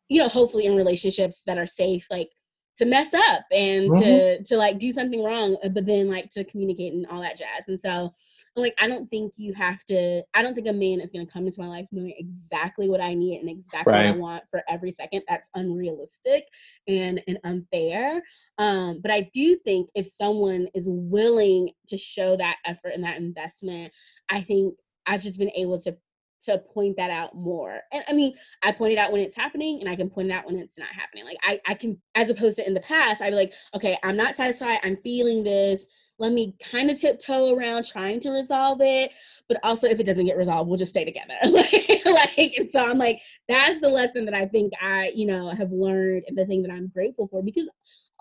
you 0.10 0.22
know, 0.22 0.28
hopefully 0.28 0.66
in 0.66 0.76
relationships 0.76 1.42
that 1.46 1.58
are 1.58 1.68
safe, 1.68 2.08
like 2.10 2.30
to 2.78 2.86
mess 2.86 3.14
up 3.14 3.46
and 3.52 3.90
mm-hmm. 3.90 4.02
to 4.02 4.44
to 4.44 4.58
like 4.58 4.80
do 4.80 4.92
something 4.92 5.24
wrong 5.24 5.58
uh, 5.64 5.70
but 5.70 5.86
then 5.86 6.10
like 6.10 6.30
to 6.30 6.44
communicate 6.46 6.94
and 6.94 7.06
all 7.08 7.22
that 7.22 7.38
jazz 7.38 7.68
and 7.68 7.80
so 7.80 8.12
I'm 8.56 8.62
like 8.64 8.76
i 8.80 8.88
don't 8.88 9.10
think 9.10 9.34
you 9.38 9.54
have 9.54 9.84
to 9.86 10.24
i 10.34 10.42
don't 10.42 10.56
think 10.56 10.68
a 10.68 10.74
man 10.74 11.00
is 11.00 11.12
going 11.12 11.26
to 11.26 11.32
come 11.32 11.46
into 11.46 11.62
my 11.62 11.68
life 11.68 11.88
knowing 11.92 12.14
exactly 12.18 12.90
what 12.90 13.02
i 13.02 13.14
need 13.14 13.40
and 13.40 13.50
exactly 13.50 13.94
right. 13.94 14.10
what 14.10 14.16
i 14.16 14.18
want 14.18 14.44
for 14.50 14.64
every 14.68 14.92
second 14.92 15.24
that's 15.28 15.50
unrealistic 15.56 16.48
and 16.88 17.22
and 17.28 17.40
unfair 17.44 18.22
um 18.58 19.00
but 19.02 19.12
i 19.12 19.30
do 19.34 19.56
think 19.58 19.90
if 19.96 20.08
someone 20.08 20.68
is 20.74 20.86
willing 20.88 21.70
to 21.88 21.98
show 21.98 22.36
that 22.38 22.58
effort 22.66 22.92
and 22.94 23.04
that 23.04 23.18
investment 23.18 23.92
i 24.30 24.42
think 24.42 24.76
i've 25.06 25.22
just 25.22 25.38
been 25.38 25.52
able 25.52 25.80
to 25.80 25.96
to 26.44 26.58
point 26.74 26.98
that 26.98 27.10
out 27.10 27.36
more. 27.36 27.80
And 27.92 28.04
I 28.08 28.14
mean, 28.14 28.34
I 28.62 28.72
point 28.72 28.94
it 28.94 28.98
out 28.98 29.12
when 29.12 29.22
it's 29.22 29.36
happening 29.36 29.80
and 29.80 29.90
I 29.90 29.96
can 29.96 30.10
point 30.10 30.30
it 30.30 30.34
out 30.34 30.46
when 30.46 30.58
it's 30.58 30.78
not 30.78 30.90
happening. 30.90 31.26
Like 31.26 31.38
I, 31.44 31.60
I 31.66 31.74
can, 31.74 31.98
as 32.16 32.30
opposed 32.30 32.58
to 32.58 32.68
in 32.68 32.74
the 32.74 32.80
past, 32.82 33.22
I'd 33.22 33.32
be 33.32 33.36
like, 33.36 33.54
okay, 33.76 33.98
I'm 34.04 34.18
not 34.18 34.36
satisfied. 34.36 34.80
I'm 34.84 34.98
feeling 34.98 35.44
this. 35.44 35.86
Let 36.20 36.32
me 36.32 36.56
kind 36.72 36.92
of 36.92 37.00
tiptoe 37.00 37.56
around 37.56 37.86
trying 37.86 38.20
to 38.22 38.32
resolve 38.32 38.80
it. 38.82 39.12
But 39.48 39.60
also, 39.64 39.88
if 39.88 40.00
it 40.00 40.06
doesn't 40.06 40.26
get 40.26 40.38
resolved, 40.38 40.70
we'll 40.70 40.78
just 40.78 40.94
stay 40.94 41.04
together. 41.04 41.34
like, 41.44 42.54
and 42.58 42.70
so 42.72 42.80
I'm 42.80 42.98
like, 42.98 43.20
that's 43.50 43.82
the 43.82 43.90
lesson 43.90 44.26
that 44.26 44.34
I 44.34 44.46
think 44.46 44.74
I, 44.82 45.12
you 45.14 45.26
know, 45.26 45.50
have 45.50 45.72
learned 45.72 46.24
and 46.28 46.38
the 46.38 46.46
thing 46.46 46.62
that 46.64 46.72
I'm 46.72 46.88
grateful 46.88 47.28
for 47.28 47.42
because 47.42 47.70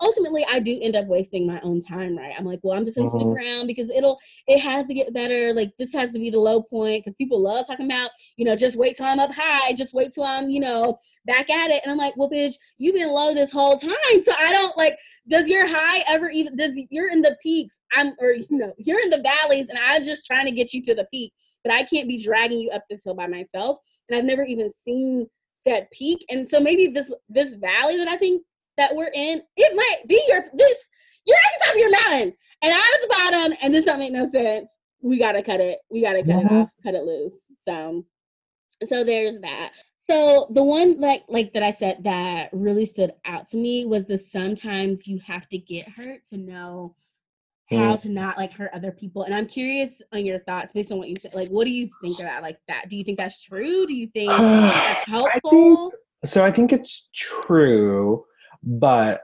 ultimately 0.03 0.45
I 0.49 0.59
do 0.59 0.77
end 0.81 0.95
up 0.95 1.07
wasting 1.07 1.47
my 1.47 1.59
own 1.61 1.81
time, 1.81 2.17
right? 2.17 2.33
I'm 2.37 2.45
like, 2.45 2.59
well, 2.61 2.77
I'm 2.77 2.85
just 2.85 2.97
gonna 2.97 3.09
stick 3.09 3.21
mm-hmm. 3.21 3.35
around 3.35 3.67
because 3.67 3.89
it'll 3.89 4.19
it 4.47 4.59
has 4.59 4.85
to 4.87 4.93
get 4.93 5.13
better. 5.13 5.53
Like 5.53 5.71
this 5.79 5.93
has 5.93 6.11
to 6.11 6.19
be 6.19 6.29
the 6.29 6.39
low 6.39 6.61
point 6.61 7.03
because 7.03 7.15
people 7.15 7.41
love 7.41 7.65
talking 7.65 7.85
about, 7.85 8.11
you 8.35 8.45
know, 8.45 8.55
just 8.55 8.75
wait 8.75 8.97
till 8.97 9.05
I'm 9.05 9.19
up 9.19 9.31
high, 9.31 9.73
just 9.73 9.93
wait 9.93 10.13
till 10.13 10.25
I'm, 10.25 10.49
you 10.49 10.59
know, 10.59 10.97
back 11.25 11.49
at 11.49 11.71
it. 11.71 11.81
And 11.83 11.91
I'm 11.91 11.97
like, 11.97 12.15
well, 12.17 12.29
bitch, 12.29 12.55
you've 12.77 12.95
been 12.95 13.09
low 13.09 13.33
this 13.33 13.51
whole 13.51 13.79
time. 13.79 14.23
So 14.23 14.33
I 14.37 14.51
don't 14.51 14.77
like, 14.77 14.97
does 15.27 15.47
your 15.47 15.65
high 15.65 16.03
ever 16.07 16.29
even 16.29 16.57
does 16.57 16.77
you're 16.89 17.09
in 17.09 17.21
the 17.21 17.37
peaks? 17.41 17.79
I'm 17.95 18.13
or 18.19 18.33
you 18.33 18.57
know, 18.57 18.73
you're 18.77 18.99
in 18.99 19.09
the 19.09 19.23
valleys 19.23 19.69
and 19.69 19.79
I'm 19.79 20.03
just 20.03 20.25
trying 20.25 20.45
to 20.45 20.51
get 20.51 20.73
you 20.73 20.81
to 20.83 20.95
the 20.95 21.07
peak, 21.11 21.33
but 21.63 21.73
I 21.73 21.85
can't 21.85 22.07
be 22.07 22.21
dragging 22.21 22.59
you 22.59 22.71
up 22.71 22.83
this 22.89 23.01
hill 23.05 23.15
by 23.15 23.27
myself. 23.27 23.77
And 24.09 24.17
I've 24.17 24.25
never 24.25 24.43
even 24.43 24.69
seen 24.69 25.27
that 25.65 25.89
peak. 25.91 26.25
And 26.29 26.47
so 26.47 26.59
maybe 26.59 26.87
this 26.87 27.11
this 27.29 27.55
valley 27.55 27.97
that 27.97 28.07
I 28.07 28.17
think 28.17 28.43
that 28.77 28.95
we're 28.95 29.11
in, 29.13 29.41
it 29.57 29.75
might 29.75 30.07
be 30.07 30.21
your 30.27 30.43
this 30.53 30.77
you're 31.25 31.37
at 31.37 31.59
the 31.59 31.65
top 31.65 31.73
of 31.75 31.79
your 31.79 31.91
mountain 31.91 32.33
and 32.61 32.73
I'm 32.73 32.79
at 32.79 33.01
the 33.01 33.15
bottom 33.17 33.57
and 33.61 33.73
this 33.73 33.85
don't 33.85 33.99
make 33.99 34.11
no 34.11 34.29
sense. 34.29 34.69
We 35.01 35.19
gotta 35.19 35.43
cut 35.43 35.59
it. 35.59 35.79
We 35.89 36.01
gotta 36.01 36.23
cut 36.23 36.29
mm-hmm. 36.29 36.55
it 36.55 36.61
off, 36.61 36.69
cut 36.83 36.95
it 36.95 37.03
loose. 37.03 37.35
So 37.61 38.05
so 38.87 39.03
there's 39.03 39.39
that. 39.39 39.71
So 40.09 40.47
the 40.51 40.63
one 40.63 40.99
like 40.99 41.23
like 41.27 41.53
that 41.53 41.63
I 41.63 41.71
said 41.71 42.03
that 42.03 42.49
really 42.51 42.85
stood 42.85 43.13
out 43.25 43.49
to 43.51 43.57
me 43.57 43.85
was 43.85 44.05
the 44.05 44.17
sometimes 44.17 45.07
you 45.07 45.19
have 45.19 45.47
to 45.49 45.57
get 45.57 45.87
hurt 45.87 46.21
to 46.29 46.37
know 46.37 46.95
how 47.69 47.95
mm. 47.95 48.01
to 48.01 48.09
not 48.09 48.37
like 48.37 48.51
hurt 48.51 48.71
other 48.73 48.91
people. 48.91 49.23
And 49.23 49.33
I'm 49.33 49.47
curious 49.47 50.01
on 50.11 50.25
your 50.25 50.39
thoughts 50.39 50.71
based 50.73 50.91
on 50.91 50.97
what 50.97 51.09
you 51.09 51.15
said. 51.19 51.33
Like, 51.33 51.49
what 51.49 51.65
do 51.65 51.71
you 51.71 51.89
think 52.01 52.19
about 52.19 52.41
like 52.41 52.57
that? 52.67 52.89
Do 52.89 52.97
you 52.97 53.03
think 53.03 53.17
that's 53.17 53.41
true? 53.41 53.87
Do 53.87 53.93
you 53.93 54.07
think 54.07 54.29
that's 54.37 55.07
helpful? 55.07 55.41
I 55.45 55.49
think, 55.49 55.93
so 56.25 56.45
I 56.45 56.51
think 56.51 56.73
it's 56.73 57.09
true 57.13 58.25
but 58.63 59.21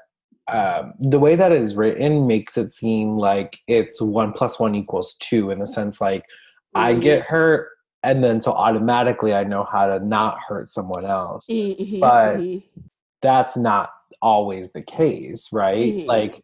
um, 0.51 0.93
the 0.99 1.19
way 1.19 1.35
that 1.35 1.51
it 1.51 1.61
is 1.61 1.75
written 1.75 2.27
makes 2.27 2.57
it 2.57 2.73
seem 2.73 3.17
like 3.17 3.59
it's 3.67 4.01
one 4.01 4.33
plus 4.33 4.59
one 4.59 4.75
equals 4.75 5.15
two 5.19 5.51
in 5.51 5.59
the 5.59 5.67
sense 5.67 6.01
like 6.01 6.21
mm-hmm. 6.21 6.79
I 6.79 6.93
get 6.95 7.21
hurt 7.21 7.69
and 8.03 8.23
then 8.23 8.41
so 8.41 8.53
automatically 8.53 9.33
I 9.33 9.43
know 9.43 9.67
how 9.69 9.87
to 9.87 10.03
not 10.03 10.37
hurt 10.47 10.69
someone 10.69 11.05
else. 11.05 11.47
Mm-hmm, 11.47 11.99
but 11.99 12.37
mm-hmm. 12.37 12.79
that's 13.21 13.57
not 13.57 13.91
always 14.21 14.71
the 14.71 14.81
case, 14.81 15.49
right? 15.51 15.93
Mm-hmm. 15.93 16.07
Like 16.07 16.43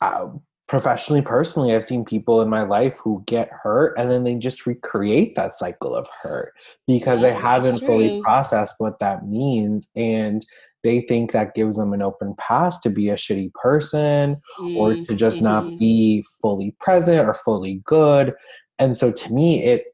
uh, 0.00 0.28
professionally, 0.66 1.22
personally, 1.22 1.74
I've 1.74 1.84
seen 1.84 2.04
people 2.04 2.42
in 2.42 2.48
my 2.48 2.62
life 2.62 2.98
who 2.98 3.22
get 3.26 3.50
hurt 3.50 3.94
and 3.98 4.10
then 4.10 4.24
they 4.24 4.34
just 4.34 4.66
recreate 4.66 5.34
that 5.36 5.54
cycle 5.54 5.94
of 5.94 6.08
hurt 6.22 6.54
because 6.86 7.20
yeah, 7.20 7.28
they 7.28 7.34
haven't 7.34 7.80
fully 7.80 8.20
processed 8.22 8.76
what 8.78 8.98
that 8.98 9.26
means 9.26 9.88
and 9.94 10.44
they 10.82 11.02
think 11.02 11.32
that 11.32 11.54
gives 11.54 11.76
them 11.76 11.92
an 11.92 12.02
open 12.02 12.34
pass 12.38 12.80
to 12.80 12.90
be 12.90 13.08
a 13.08 13.14
shitty 13.14 13.52
person 13.54 14.36
mm-hmm. 14.58 14.76
or 14.76 14.94
to 14.94 15.14
just 15.14 15.40
not 15.40 15.64
mm-hmm. 15.64 15.78
be 15.78 16.24
fully 16.40 16.74
present 16.80 17.20
or 17.20 17.34
fully 17.34 17.80
good 17.84 18.34
and 18.78 18.96
so 18.96 19.12
to 19.12 19.32
me 19.32 19.64
it 19.64 19.84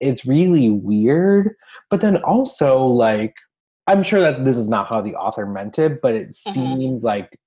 it's 0.00 0.26
really 0.26 0.70
weird 0.70 1.54
but 1.90 2.00
then 2.00 2.16
also 2.22 2.84
like 2.84 3.34
i'm 3.86 4.02
sure 4.02 4.20
that 4.20 4.44
this 4.44 4.56
is 4.56 4.68
not 4.68 4.88
how 4.88 5.00
the 5.00 5.14
author 5.14 5.46
meant 5.46 5.78
it 5.78 6.00
but 6.00 6.14
it 6.14 6.34
uh-huh. 6.46 6.52
seems 6.52 7.02
like 7.02 7.38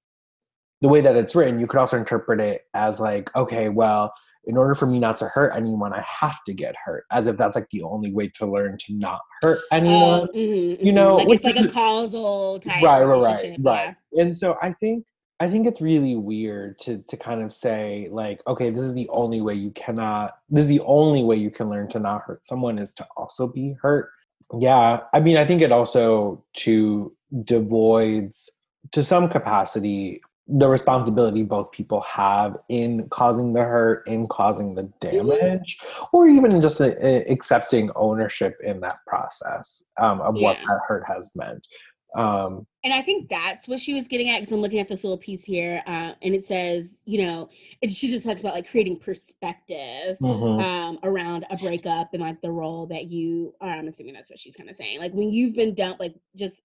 the 0.81 0.87
way 0.87 1.01
that 1.01 1.15
it's 1.15 1.35
written 1.35 1.59
you 1.59 1.67
could 1.67 1.79
also 1.79 1.97
interpret 1.97 2.39
it 2.39 2.63
as 2.73 2.99
like 2.99 3.33
okay 3.35 3.69
well 3.69 4.13
in 4.45 4.57
order 4.57 4.73
for 4.73 4.85
me 4.85 4.99
not 4.99 5.19
to 5.19 5.25
hurt 5.25 5.51
anyone, 5.55 5.93
I 5.93 6.03
have 6.19 6.43
to 6.45 6.53
get 6.53 6.75
hurt, 6.83 7.05
as 7.11 7.27
if 7.27 7.37
that's 7.37 7.55
like 7.55 7.69
the 7.71 7.83
only 7.83 8.11
way 8.11 8.29
to 8.35 8.45
learn 8.45 8.77
to 8.79 8.93
not 8.93 9.21
hurt 9.41 9.61
anyone. 9.71 10.27
mm-hmm, 10.35 10.85
you 10.85 10.91
know, 10.91 11.17
like 11.17 11.37
it's 11.37 11.45
like 11.45 11.57
is, 11.57 11.65
a 11.65 11.69
causal 11.69 12.59
type. 12.59 12.81
Right, 12.81 13.03
right, 13.03 13.21
right, 13.21 13.57
right. 13.59 13.95
And 14.13 14.35
so 14.35 14.57
I 14.61 14.73
think 14.73 15.05
I 15.39 15.49
think 15.49 15.67
it's 15.67 15.81
really 15.81 16.15
weird 16.15 16.79
to 16.79 17.03
to 17.07 17.17
kind 17.17 17.41
of 17.41 17.53
say 17.53 18.09
like, 18.11 18.41
okay, 18.47 18.69
this 18.69 18.81
is 18.81 18.93
the 18.93 19.09
only 19.09 19.41
way 19.41 19.53
you 19.53 19.71
cannot. 19.71 20.37
This 20.49 20.63
is 20.63 20.69
the 20.69 20.81
only 20.81 21.23
way 21.23 21.35
you 21.35 21.51
can 21.51 21.69
learn 21.69 21.87
to 21.89 21.99
not 21.99 22.23
hurt 22.23 22.45
someone 22.45 22.79
is 22.79 22.93
to 22.95 23.07
also 23.15 23.47
be 23.47 23.75
hurt. 23.81 24.09
Yeah, 24.57 25.01
I 25.13 25.19
mean, 25.19 25.37
I 25.37 25.45
think 25.45 25.61
it 25.61 25.71
also 25.71 26.43
to 26.57 27.15
devoids 27.43 28.49
to 28.91 29.03
some 29.03 29.29
capacity 29.29 30.21
the 30.49 30.67
responsibility 30.67 31.43
both 31.43 31.71
people 31.71 32.01
have 32.01 32.57
in 32.69 33.07
causing 33.09 33.53
the 33.53 33.61
hurt, 33.61 34.07
in 34.07 34.25
causing 34.27 34.73
the 34.73 34.83
mm-hmm. 34.83 35.29
damage, 35.29 35.79
or 36.11 36.27
even 36.27 36.59
just 36.61 36.79
a, 36.79 37.05
a, 37.05 37.31
accepting 37.31 37.91
ownership 37.95 38.57
in 38.63 38.79
that 38.79 38.95
process 39.05 39.83
um, 40.01 40.21
of 40.21 40.35
yeah. 40.35 40.43
what 40.43 40.57
that 40.57 40.79
hurt 40.87 41.03
has 41.07 41.31
meant. 41.35 41.67
Um, 42.15 42.65
and 42.83 42.91
I 42.91 43.03
think 43.03 43.29
that's 43.29 43.67
what 43.67 43.79
she 43.79 43.93
was 43.93 44.07
getting 44.07 44.29
at 44.29 44.39
because 44.39 44.51
I'm 44.51 44.61
looking 44.61 44.79
at 44.79 44.87
this 44.87 45.03
little 45.03 45.17
piece 45.17 45.43
here, 45.43 45.83
uh, 45.85 46.13
and 46.21 46.33
it 46.33 46.47
says, 46.47 47.01
you 47.05 47.23
know, 47.23 47.49
it, 47.81 47.91
she 47.91 48.09
just 48.09 48.25
talks 48.25 48.41
about 48.41 48.55
like 48.55 48.69
creating 48.69 48.99
perspective 48.99 50.17
mm-hmm. 50.19 50.63
um, 50.63 50.99
around 51.03 51.45
a 51.51 51.57
breakup 51.57 52.09
and 52.13 52.21
like 52.21 52.41
the 52.41 52.49
role 52.49 52.87
that 52.87 53.05
you 53.05 53.53
are. 53.61 53.69
I'm 53.69 53.87
assuming 53.87 54.15
that's 54.15 54.29
what 54.29 54.39
she's 54.39 54.55
kind 54.55 54.69
of 54.69 54.75
saying. 54.75 54.99
Like 54.99 55.13
when 55.13 55.29
you've 55.29 55.55
been 55.55 55.75
dumped, 55.75 55.99
like 55.99 56.15
just 56.35 56.61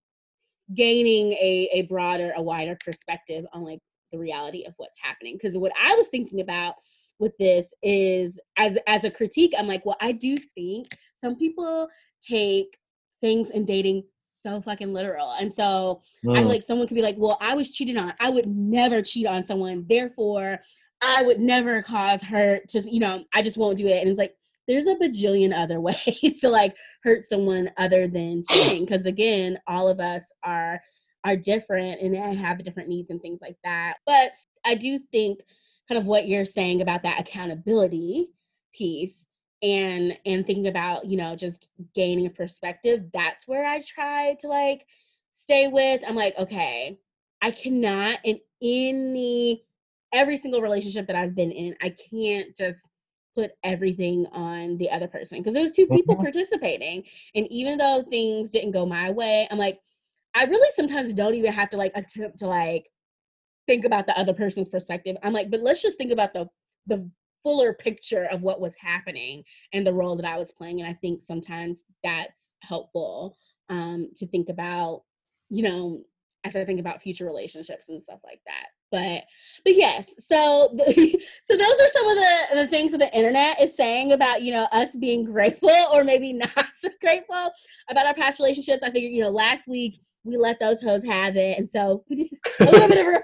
gaining 0.72 1.32
a, 1.32 1.68
a 1.72 1.82
broader, 1.82 2.32
a 2.36 2.42
wider 2.42 2.78
perspective 2.84 3.44
on 3.52 3.62
like 3.62 3.80
the 4.12 4.18
reality 4.18 4.64
of 4.64 4.74
what's 4.76 4.98
happening. 5.02 5.36
Because 5.36 5.58
what 5.58 5.72
I 5.82 5.94
was 5.94 6.06
thinking 6.10 6.40
about 6.40 6.74
with 7.18 7.32
this 7.38 7.66
is 7.82 8.38
as 8.56 8.78
as 8.86 9.04
a 9.04 9.10
critique, 9.10 9.52
I'm 9.58 9.66
like, 9.66 9.84
well, 9.84 9.96
I 10.00 10.12
do 10.12 10.38
think 10.54 10.88
some 11.20 11.36
people 11.36 11.88
take 12.22 12.78
things 13.20 13.50
in 13.50 13.64
dating 13.64 14.04
so 14.42 14.60
fucking 14.60 14.92
literal. 14.92 15.32
And 15.32 15.52
so 15.52 16.00
mm. 16.24 16.38
I 16.38 16.42
like 16.42 16.64
someone 16.66 16.86
could 16.86 16.94
be 16.94 17.02
like, 17.02 17.16
well, 17.18 17.38
I 17.40 17.54
was 17.54 17.70
cheated 17.70 17.96
on. 17.96 18.12
I 18.20 18.30
would 18.30 18.46
never 18.46 19.02
cheat 19.02 19.26
on 19.26 19.46
someone. 19.46 19.86
Therefore, 19.88 20.60
I 21.02 21.22
would 21.22 21.40
never 21.40 21.82
cause 21.82 22.22
hurt 22.22 22.68
to, 22.70 22.80
you 22.80 23.00
know, 23.00 23.24
I 23.34 23.42
just 23.42 23.56
won't 23.56 23.78
do 23.78 23.86
it. 23.86 24.00
And 24.00 24.08
it's 24.08 24.18
like, 24.18 24.36
there's 24.66 24.86
a 24.86 24.94
bajillion 24.94 25.56
other 25.56 25.80
ways 25.80 26.40
to 26.40 26.48
like 26.48 26.74
hurt 27.02 27.24
someone 27.24 27.70
other 27.76 28.08
than 28.08 28.44
cheating. 28.50 28.84
Because 28.84 29.06
again, 29.06 29.58
all 29.66 29.88
of 29.88 30.00
us 30.00 30.22
are 30.42 30.80
are 31.24 31.36
different 31.36 32.00
and 32.02 32.14
have 32.38 32.62
different 32.62 32.88
needs 32.88 33.10
and 33.10 33.20
things 33.22 33.40
like 33.40 33.56
that. 33.64 33.94
But 34.06 34.32
I 34.64 34.74
do 34.74 34.98
think 35.10 35.40
kind 35.88 35.98
of 35.98 36.06
what 36.06 36.28
you're 36.28 36.44
saying 36.44 36.82
about 36.82 37.02
that 37.02 37.20
accountability 37.20 38.30
piece 38.74 39.26
and 39.62 40.16
and 40.26 40.46
thinking 40.46 40.66
about 40.66 41.06
you 41.06 41.16
know 41.16 41.34
just 41.34 41.68
gaining 41.94 42.26
a 42.26 42.30
perspective 42.30 43.04
that's 43.12 43.46
where 43.46 43.64
i 43.64 43.80
try 43.80 44.34
to 44.40 44.48
like 44.48 44.86
stay 45.34 45.68
with 45.68 46.02
i'm 46.06 46.16
like 46.16 46.34
okay 46.38 46.98
i 47.40 47.50
cannot 47.50 48.18
in 48.24 48.38
any 48.62 49.64
every 50.12 50.36
single 50.36 50.60
relationship 50.60 51.06
that 51.06 51.16
i've 51.16 51.34
been 51.34 51.50
in 51.50 51.74
i 51.82 51.88
can't 52.10 52.56
just 52.56 52.80
put 53.34 53.52
everything 53.62 54.26
on 54.32 54.76
the 54.78 54.90
other 54.90 55.08
person 55.08 55.38
because 55.38 55.54
there 55.54 55.62
was 55.62 55.72
two 55.72 55.86
people 55.86 56.14
mm-hmm. 56.14 56.24
participating 56.24 57.02
and 57.34 57.46
even 57.50 57.78
though 57.78 58.04
things 58.08 58.50
didn't 58.50 58.72
go 58.72 58.86
my 58.86 59.10
way 59.10 59.48
i'm 59.50 59.58
like 59.58 59.80
i 60.34 60.44
really 60.44 60.70
sometimes 60.76 61.12
don't 61.12 61.34
even 61.34 61.52
have 61.52 61.70
to 61.70 61.76
like 61.76 61.92
attempt 61.94 62.38
to 62.38 62.46
like 62.46 62.86
think 63.66 63.84
about 63.84 64.06
the 64.06 64.18
other 64.18 64.34
person's 64.34 64.68
perspective 64.68 65.16
i'm 65.22 65.32
like 65.32 65.50
but 65.50 65.60
let's 65.60 65.82
just 65.82 65.98
think 65.98 66.12
about 66.12 66.32
the 66.32 66.48
the 66.86 67.08
fuller 67.44 67.74
picture 67.74 68.24
of 68.32 68.42
what 68.42 68.60
was 68.60 68.74
happening 68.74 69.44
and 69.72 69.86
the 69.86 69.92
role 69.92 70.16
that 70.16 70.24
I 70.24 70.38
was 70.38 70.50
playing. 70.50 70.80
And 70.80 70.88
I 70.88 70.94
think 70.94 71.22
sometimes 71.22 71.84
that's 72.02 72.54
helpful 72.62 73.36
um, 73.68 74.08
to 74.16 74.26
think 74.26 74.48
about, 74.48 75.02
you 75.50 75.62
know, 75.62 76.02
as 76.44 76.56
I 76.56 76.64
think 76.64 76.80
about 76.80 77.02
future 77.02 77.26
relationships 77.26 77.88
and 77.90 78.02
stuff 78.02 78.20
like 78.24 78.40
that. 78.46 78.68
But 78.94 79.24
but 79.64 79.74
yes, 79.74 80.08
so 80.24 80.70
the, 80.74 81.20
so 81.50 81.56
those 81.56 81.80
are 81.80 81.88
some 81.88 82.08
of 82.08 82.16
the 82.16 82.62
the 82.62 82.68
things 82.68 82.92
that 82.92 82.98
the 82.98 83.12
internet 83.12 83.60
is 83.60 83.74
saying 83.74 84.12
about 84.12 84.42
you 84.42 84.52
know 84.52 84.68
us 84.70 84.94
being 84.94 85.24
grateful 85.24 85.68
or 85.92 86.04
maybe 86.04 86.32
not 86.32 86.50
so 86.80 86.90
grateful 87.00 87.50
about 87.90 88.06
our 88.06 88.14
past 88.14 88.38
relationships. 88.38 88.84
I 88.84 88.92
figured 88.92 89.12
you 89.12 89.22
know 89.22 89.30
last 89.30 89.66
week 89.66 90.00
we 90.22 90.36
let 90.36 90.60
those 90.60 90.80
hoes 90.80 91.02
have 91.04 91.34
it, 91.36 91.58
and 91.58 91.68
so 91.68 92.04
a 92.60 92.64
little 92.64 92.88
bit 92.88 93.04
of 93.04 93.22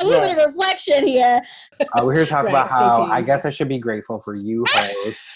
a 0.00 0.04
little 0.04 0.20
yeah. 0.20 0.34
bit 0.34 0.38
of 0.38 0.48
reflection 0.48 1.06
here. 1.06 1.40
Uh, 1.80 2.02
we're 2.04 2.12
here 2.12 2.24
to 2.26 2.30
talk 2.30 2.44
right, 2.44 2.50
about 2.50 2.68
how 2.68 3.04
I 3.04 3.22
guess 3.22 3.46
I 3.46 3.50
should 3.50 3.68
be 3.68 3.78
grateful 3.78 4.20
for 4.20 4.34
you 4.34 4.66
hosts. 4.68 5.26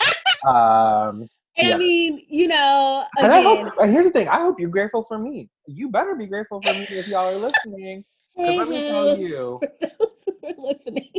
um, 0.47 1.27
and 1.57 1.69
yeah. 1.69 1.75
I 1.75 1.79
mean, 1.79 2.23
you 2.29 2.49
know, 2.49 3.07
again, 3.17 3.33
and 3.33 3.33
I 3.33 3.41
hope, 3.41 3.89
here's 3.89 4.05
the 4.05 4.13
thing: 4.13 4.29
I 4.29 4.41
hope 4.41 4.61
you're 4.61 4.69
grateful 4.69 5.05
for 5.05 5.19
me. 5.19 5.49
You 5.67 5.89
better 5.89 6.15
be 6.15 6.27
grateful 6.27 6.61
for 6.61 6.75
me 6.75 6.87
if 6.91 7.09
y'all 7.09 7.31
are 7.31 7.39
listening. 7.39 8.05
Hey, 8.37 8.59
let 8.59 8.69
me 8.69 8.89
tell 8.89 9.19
you, 9.19 9.61
listening. 10.59 11.11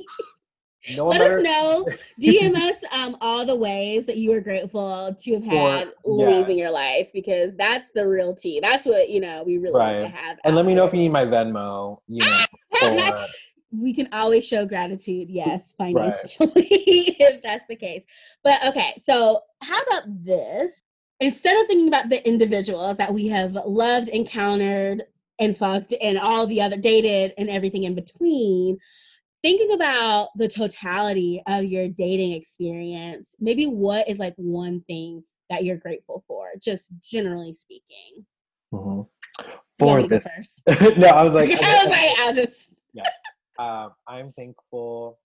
No 0.91 1.07
Let 1.07 1.21
us 1.21 1.43
know. 1.43 1.87
DM 2.21 2.55
us 2.69 2.77
um, 2.91 3.17
all 3.21 3.45
the 3.45 3.55
ways 3.55 4.05
that 4.05 4.17
you 4.17 4.31
are 4.33 4.41
grateful 4.41 5.15
to 5.19 5.33
have 5.33 5.45
had 5.45 5.91
Louise 6.03 6.45
yeah. 6.45 6.51
in 6.51 6.57
your 6.57 6.69
life 6.69 7.09
because 7.13 7.53
that's 7.57 7.89
the 7.95 8.07
real 8.07 8.35
tea. 8.35 8.59
That's 8.59 8.85
what 8.85 9.09
you 9.09 9.19
know 9.19 9.43
we 9.45 9.57
really 9.57 9.79
right. 9.79 9.97
to 9.97 10.07
have. 10.07 10.37
And 10.43 10.55
let 10.55 10.65
me 10.65 10.75
know 10.75 10.85
if 10.85 10.93
you 10.93 10.99
need 10.99 11.11
my 11.11 11.25
Venmo. 11.25 11.97
You 12.07 12.23
know, 12.81 13.25
we 13.71 13.93
can 13.93 14.09
always 14.13 14.45
show 14.45 14.65
gratitude. 14.65 15.29
Yes, 15.29 15.61
financially, 15.77 16.51
right. 16.55 17.15
if 17.19 17.41
that's 17.41 17.67
the 17.67 17.75
case. 17.75 18.03
But 18.43 18.63
okay, 18.67 19.01
so 19.03 19.41
how 19.61 19.79
about 19.81 20.03
this? 20.23 20.83
Instead 21.21 21.59
of 21.61 21.67
thinking 21.67 21.87
about 21.87 22.09
the 22.09 22.25
individuals 22.27 22.97
that 22.97 23.13
we 23.13 23.27
have 23.29 23.53
loved, 23.65 24.09
encountered, 24.09 25.05
and 25.39 25.57
fucked, 25.57 25.93
and 26.01 26.17
all 26.17 26.47
the 26.47 26.61
other 26.61 26.77
dated, 26.77 27.33
and 27.37 27.49
everything 27.49 27.83
in 27.83 27.95
between 27.95 28.77
thinking 29.45 29.73
about 29.73 30.29
the 30.35 30.47
totality 30.47 31.39
of 31.47 31.65
your 31.65 31.87
dating 31.87 32.31
experience, 32.31 33.35
maybe 33.39 33.67
what 33.67 34.09
is 34.09 34.17
like 34.17 34.33
one 34.37 34.81
thing 34.87 35.23
that 35.51 35.63
you're 35.63 35.77
grateful 35.77 36.23
for, 36.27 36.47
just 36.59 36.81
generally 36.99 37.55
speaking? 37.61 38.25
Mm-hmm. 38.73 39.01
For 39.77 40.01
this, 40.01 40.25
no, 40.97 41.07
I 41.07 41.21
was 41.21 41.35
like, 41.35 41.49
I 41.63 41.83
was 41.83 41.91
like, 41.91 42.19
I'll 42.19 42.33
just. 42.33 42.71
yeah, 42.93 43.03
um, 43.59 43.91
I'm 44.07 44.31
thankful. 44.31 45.19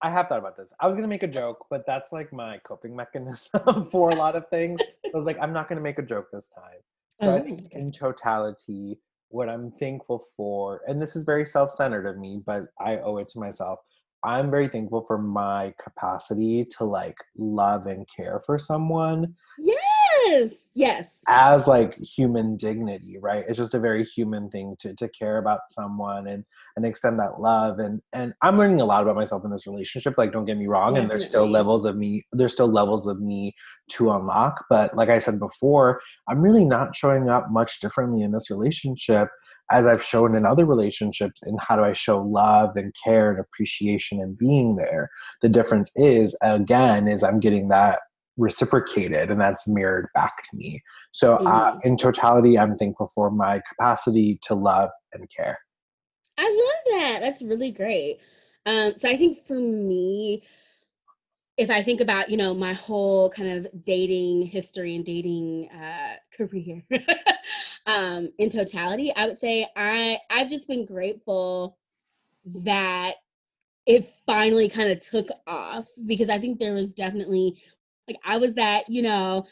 I 0.00 0.10
have 0.10 0.28
thought 0.28 0.38
about 0.38 0.56
this. 0.56 0.72
I 0.78 0.86
was 0.86 0.94
gonna 0.94 1.08
make 1.08 1.24
a 1.24 1.28
joke, 1.28 1.66
but 1.68 1.82
that's 1.84 2.12
like 2.12 2.32
my 2.32 2.58
coping 2.58 2.94
mechanism 2.94 3.86
for 3.90 4.10
a 4.10 4.14
lot 4.14 4.36
of 4.36 4.48
things. 4.50 4.78
I 5.04 5.10
was 5.12 5.24
like, 5.24 5.38
I'm 5.40 5.52
not 5.52 5.68
gonna 5.68 5.80
make 5.80 5.98
a 5.98 6.02
joke 6.02 6.28
this 6.32 6.48
time. 6.48 6.78
So 7.20 7.32
oh, 7.32 7.36
I 7.36 7.40
think 7.40 7.72
in 7.72 7.92
totality, 7.92 8.98
what 9.28 9.48
I'm 9.48 9.72
thankful 9.72 10.24
for, 10.36 10.80
and 10.88 11.00
this 11.00 11.16
is 11.16 11.24
very 11.24 11.44
self 11.44 11.72
centered 11.72 12.06
of 12.06 12.18
me, 12.18 12.42
but 12.44 12.64
I 12.80 12.98
owe 12.98 13.18
it 13.18 13.28
to 13.28 13.38
myself. 13.38 13.80
I'm 14.24 14.50
very 14.50 14.68
thankful 14.68 15.04
for 15.06 15.18
my 15.18 15.74
capacity 15.82 16.66
to 16.78 16.84
like 16.84 17.16
love 17.36 17.86
and 17.86 18.06
care 18.14 18.40
for 18.44 18.58
someone. 18.58 19.34
Yes. 19.58 20.50
Yes. 20.74 21.08
As 21.26 21.66
like 21.66 21.96
human 21.96 22.56
dignity, 22.56 23.16
right? 23.20 23.44
It's 23.48 23.58
just 23.58 23.74
a 23.74 23.78
very 23.80 24.04
human 24.04 24.50
thing 24.50 24.76
to 24.80 24.94
to 24.94 25.08
care 25.08 25.38
about 25.38 25.60
someone 25.68 26.26
and 26.28 26.44
and 26.76 26.86
extend 26.86 27.18
that 27.18 27.40
love 27.40 27.78
and 27.80 28.00
and 28.12 28.34
I'm 28.42 28.56
learning 28.56 28.80
a 28.80 28.84
lot 28.84 29.02
about 29.02 29.16
myself 29.16 29.44
in 29.44 29.50
this 29.50 29.66
relationship. 29.66 30.16
Like 30.16 30.32
don't 30.32 30.44
get 30.44 30.58
me 30.58 30.66
wrong, 30.68 30.94
Definitely. 30.94 31.02
and 31.02 31.10
there's 31.10 31.26
still 31.26 31.48
levels 31.48 31.84
of 31.84 31.96
me 31.96 32.24
there's 32.32 32.52
still 32.52 32.68
levels 32.70 33.06
of 33.06 33.20
me 33.20 33.54
to 33.92 34.12
unlock, 34.12 34.64
but 34.70 34.94
like 34.96 35.08
I 35.08 35.18
said 35.18 35.38
before, 35.40 36.00
I'm 36.28 36.40
really 36.40 36.64
not 36.64 36.94
showing 36.94 37.28
up 37.28 37.50
much 37.50 37.80
differently 37.80 38.22
in 38.22 38.30
this 38.32 38.50
relationship 38.50 39.28
as 39.70 39.86
I've 39.86 40.02
shown 40.02 40.34
in 40.34 40.44
other 40.44 40.64
relationships 40.64 41.40
in 41.46 41.56
how 41.60 41.76
do 41.76 41.82
I 41.82 41.92
show 41.92 42.20
love 42.20 42.76
and 42.76 42.94
care 43.04 43.30
and 43.30 43.40
appreciation 43.40 44.20
and 44.20 44.36
being 44.36 44.76
there. 44.76 45.10
The 45.42 45.48
difference 45.48 45.92
is 45.96 46.36
again 46.42 47.08
is 47.08 47.22
I'm 47.22 47.40
getting 47.40 47.68
that 47.68 48.00
reciprocated 48.36 49.30
and 49.30 49.40
that's 49.40 49.68
mirrored 49.68 50.08
back 50.14 50.42
to 50.50 50.56
me. 50.56 50.82
So 51.12 51.36
uh, 51.36 51.72
mm-hmm. 51.72 51.88
in 51.88 51.96
totality, 51.96 52.58
I'm 52.58 52.76
thankful 52.76 53.10
for 53.14 53.30
my 53.30 53.60
capacity 53.68 54.38
to 54.44 54.54
love 54.54 54.90
and 55.12 55.28
care. 55.34 55.58
I 56.38 56.44
love 56.44 57.00
that. 57.00 57.20
That's 57.20 57.42
really 57.42 57.70
great. 57.70 58.20
Um, 58.66 58.94
so 58.96 59.08
I 59.08 59.16
think 59.16 59.46
for 59.46 59.54
me, 59.54 60.42
if 61.60 61.68
I 61.68 61.82
think 61.82 62.00
about, 62.00 62.30
you 62.30 62.38
know, 62.38 62.54
my 62.54 62.72
whole 62.72 63.28
kind 63.28 63.66
of 63.66 63.84
dating 63.84 64.46
history 64.46 64.96
and 64.96 65.04
dating 65.04 65.68
uh, 65.68 66.14
career 66.34 66.82
um, 67.86 68.32
in 68.38 68.48
totality, 68.48 69.12
I 69.14 69.26
would 69.26 69.38
say 69.38 69.68
I 69.76 70.18
I've 70.30 70.48
just 70.48 70.66
been 70.66 70.86
grateful 70.86 71.76
that 72.46 73.16
it 73.84 74.10
finally 74.24 74.70
kind 74.70 74.90
of 74.90 75.06
took 75.06 75.28
off 75.46 75.86
because 76.06 76.30
I 76.30 76.38
think 76.38 76.58
there 76.58 76.72
was 76.72 76.94
definitely 76.94 77.60
like 78.08 78.16
I 78.24 78.38
was 78.38 78.54
that, 78.54 78.88
you 78.88 79.02
know, 79.02 79.46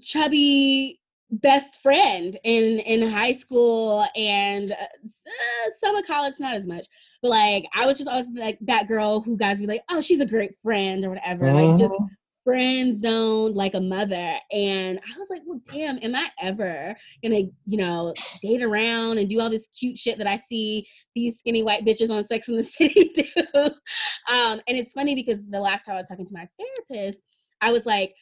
chubby 0.00 1.00
best 1.40 1.82
friend 1.82 2.38
in 2.44 2.78
in 2.80 3.08
high 3.08 3.34
school 3.34 4.06
and 4.14 4.72
uh, 4.72 5.70
some 5.80 5.96
of 5.96 6.06
college 6.06 6.34
not 6.38 6.54
as 6.54 6.66
much 6.66 6.86
but 7.22 7.30
like 7.30 7.64
i 7.74 7.86
was 7.86 7.98
just 7.98 8.08
always 8.08 8.26
like 8.34 8.58
that 8.60 8.86
girl 8.86 9.20
who 9.20 9.36
guys 9.36 9.58
be 9.58 9.66
like 9.66 9.82
oh 9.90 10.00
she's 10.00 10.20
a 10.20 10.26
great 10.26 10.52
friend 10.62 11.04
or 11.04 11.10
whatever 11.10 11.46
mm-hmm. 11.46 11.70
like 11.70 11.78
just 11.78 11.92
mm-hmm. 11.92 12.04
friend 12.44 13.00
zoned 13.00 13.56
like 13.56 13.74
a 13.74 13.80
mother. 13.80 14.36
And 14.52 14.98
I 14.98 15.18
was 15.18 15.28
like, 15.30 15.40
well, 15.46 15.60
damn, 15.72 15.98
am 16.02 16.14
I 16.14 16.28
ever 16.42 16.94
gonna, 17.22 17.40
you 17.66 17.78
know, 17.78 18.12
date 18.42 18.62
around 18.62 19.16
and 19.16 19.28
do 19.28 19.40
all 19.40 19.48
this 19.48 19.66
cute 19.78 19.96
shit 19.96 20.18
that 20.18 20.26
I 20.26 20.42
see 20.48 20.86
these 21.14 21.38
skinny 21.38 21.62
white 21.62 21.86
bitches 21.86 22.10
on 22.10 22.22
Sex 22.26 22.48
in 22.48 22.56
the 22.56 22.64
City 22.64 23.12
do? 23.14 23.24
um, 23.54 24.60
and 24.68 24.76
it's 24.76 24.92
funny 24.92 25.14
because 25.14 25.38
the 25.48 25.58
last 25.58 25.86
time 25.86 25.94
I 25.94 25.98
was 25.98 26.06
talking 26.06 26.26
to 26.26 26.34
my 26.34 26.46
therapist, 26.58 27.18
I 27.62 27.72
was 27.72 27.86
like, 27.86 28.14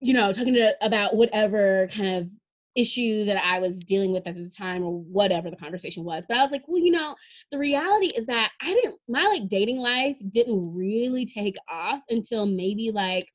you 0.00 0.12
know, 0.12 0.32
talking 0.32 0.54
to 0.54 0.74
about 0.84 1.14
whatever 1.14 1.88
kind 1.94 2.16
of 2.16 2.28
issue 2.74 3.24
that 3.26 3.42
I 3.44 3.58
was 3.58 3.76
dealing 3.76 4.12
with 4.12 4.26
at 4.26 4.34
the 4.34 4.48
time 4.48 4.82
or 4.82 5.00
whatever 5.00 5.50
the 5.50 5.56
conversation 5.56 6.04
was. 6.04 6.24
But 6.26 6.38
I 6.38 6.42
was 6.42 6.52
like, 6.52 6.62
well, 6.66 6.82
you 6.82 6.90
know, 6.90 7.14
the 7.50 7.58
reality 7.58 8.06
is 8.08 8.26
that 8.26 8.50
I 8.60 8.72
didn't 8.72 8.96
my 9.08 9.24
like 9.24 9.48
dating 9.48 9.78
life 9.78 10.16
didn't 10.30 10.74
really 10.74 11.26
take 11.26 11.56
off 11.68 12.00
until 12.08 12.46
maybe 12.46 12.90
like 12.90 13.28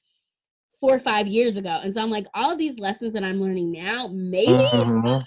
four 0.79 0.93
or 0.93 0.99
five 0.99 1.27
years 1.27 1.55
ago. 1.55 1.79
And 1.83 1.93
so 1.93 2.01
I'm 2.01 2.11
like, 2.11 2.27
all 2.33 2.51
of 2.51 2.57
these 2.57 2.79
lessons 2.79 3.13
that 3.13 3.23
I'm 3.23 3.41
learning 3.41 3.71
now, 3.71 4.09
maybe 4.11 4.51
mm-hmm. 4.51 5.07
other 5.07 5.25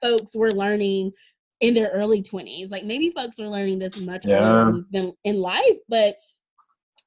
folks 0.00 0.34
were 0.34 0.52
learning 0.52 1.12
in 1.60 1.74
their 1.74 1.90
early 1.90 2.22
20s. 2.22 2.70
Like 2.70 2.84
maybe 2.84 3.10
folks 3.10 3.38
were 3.38 3.48
learning 3.48 3.78
this 3.78 3.96
much 3.96 4.26
yeah. 4.26 4.72
than 4.90 5.12
in 5.24 5.40
life, 5.40 5.76
but 5.88 6.16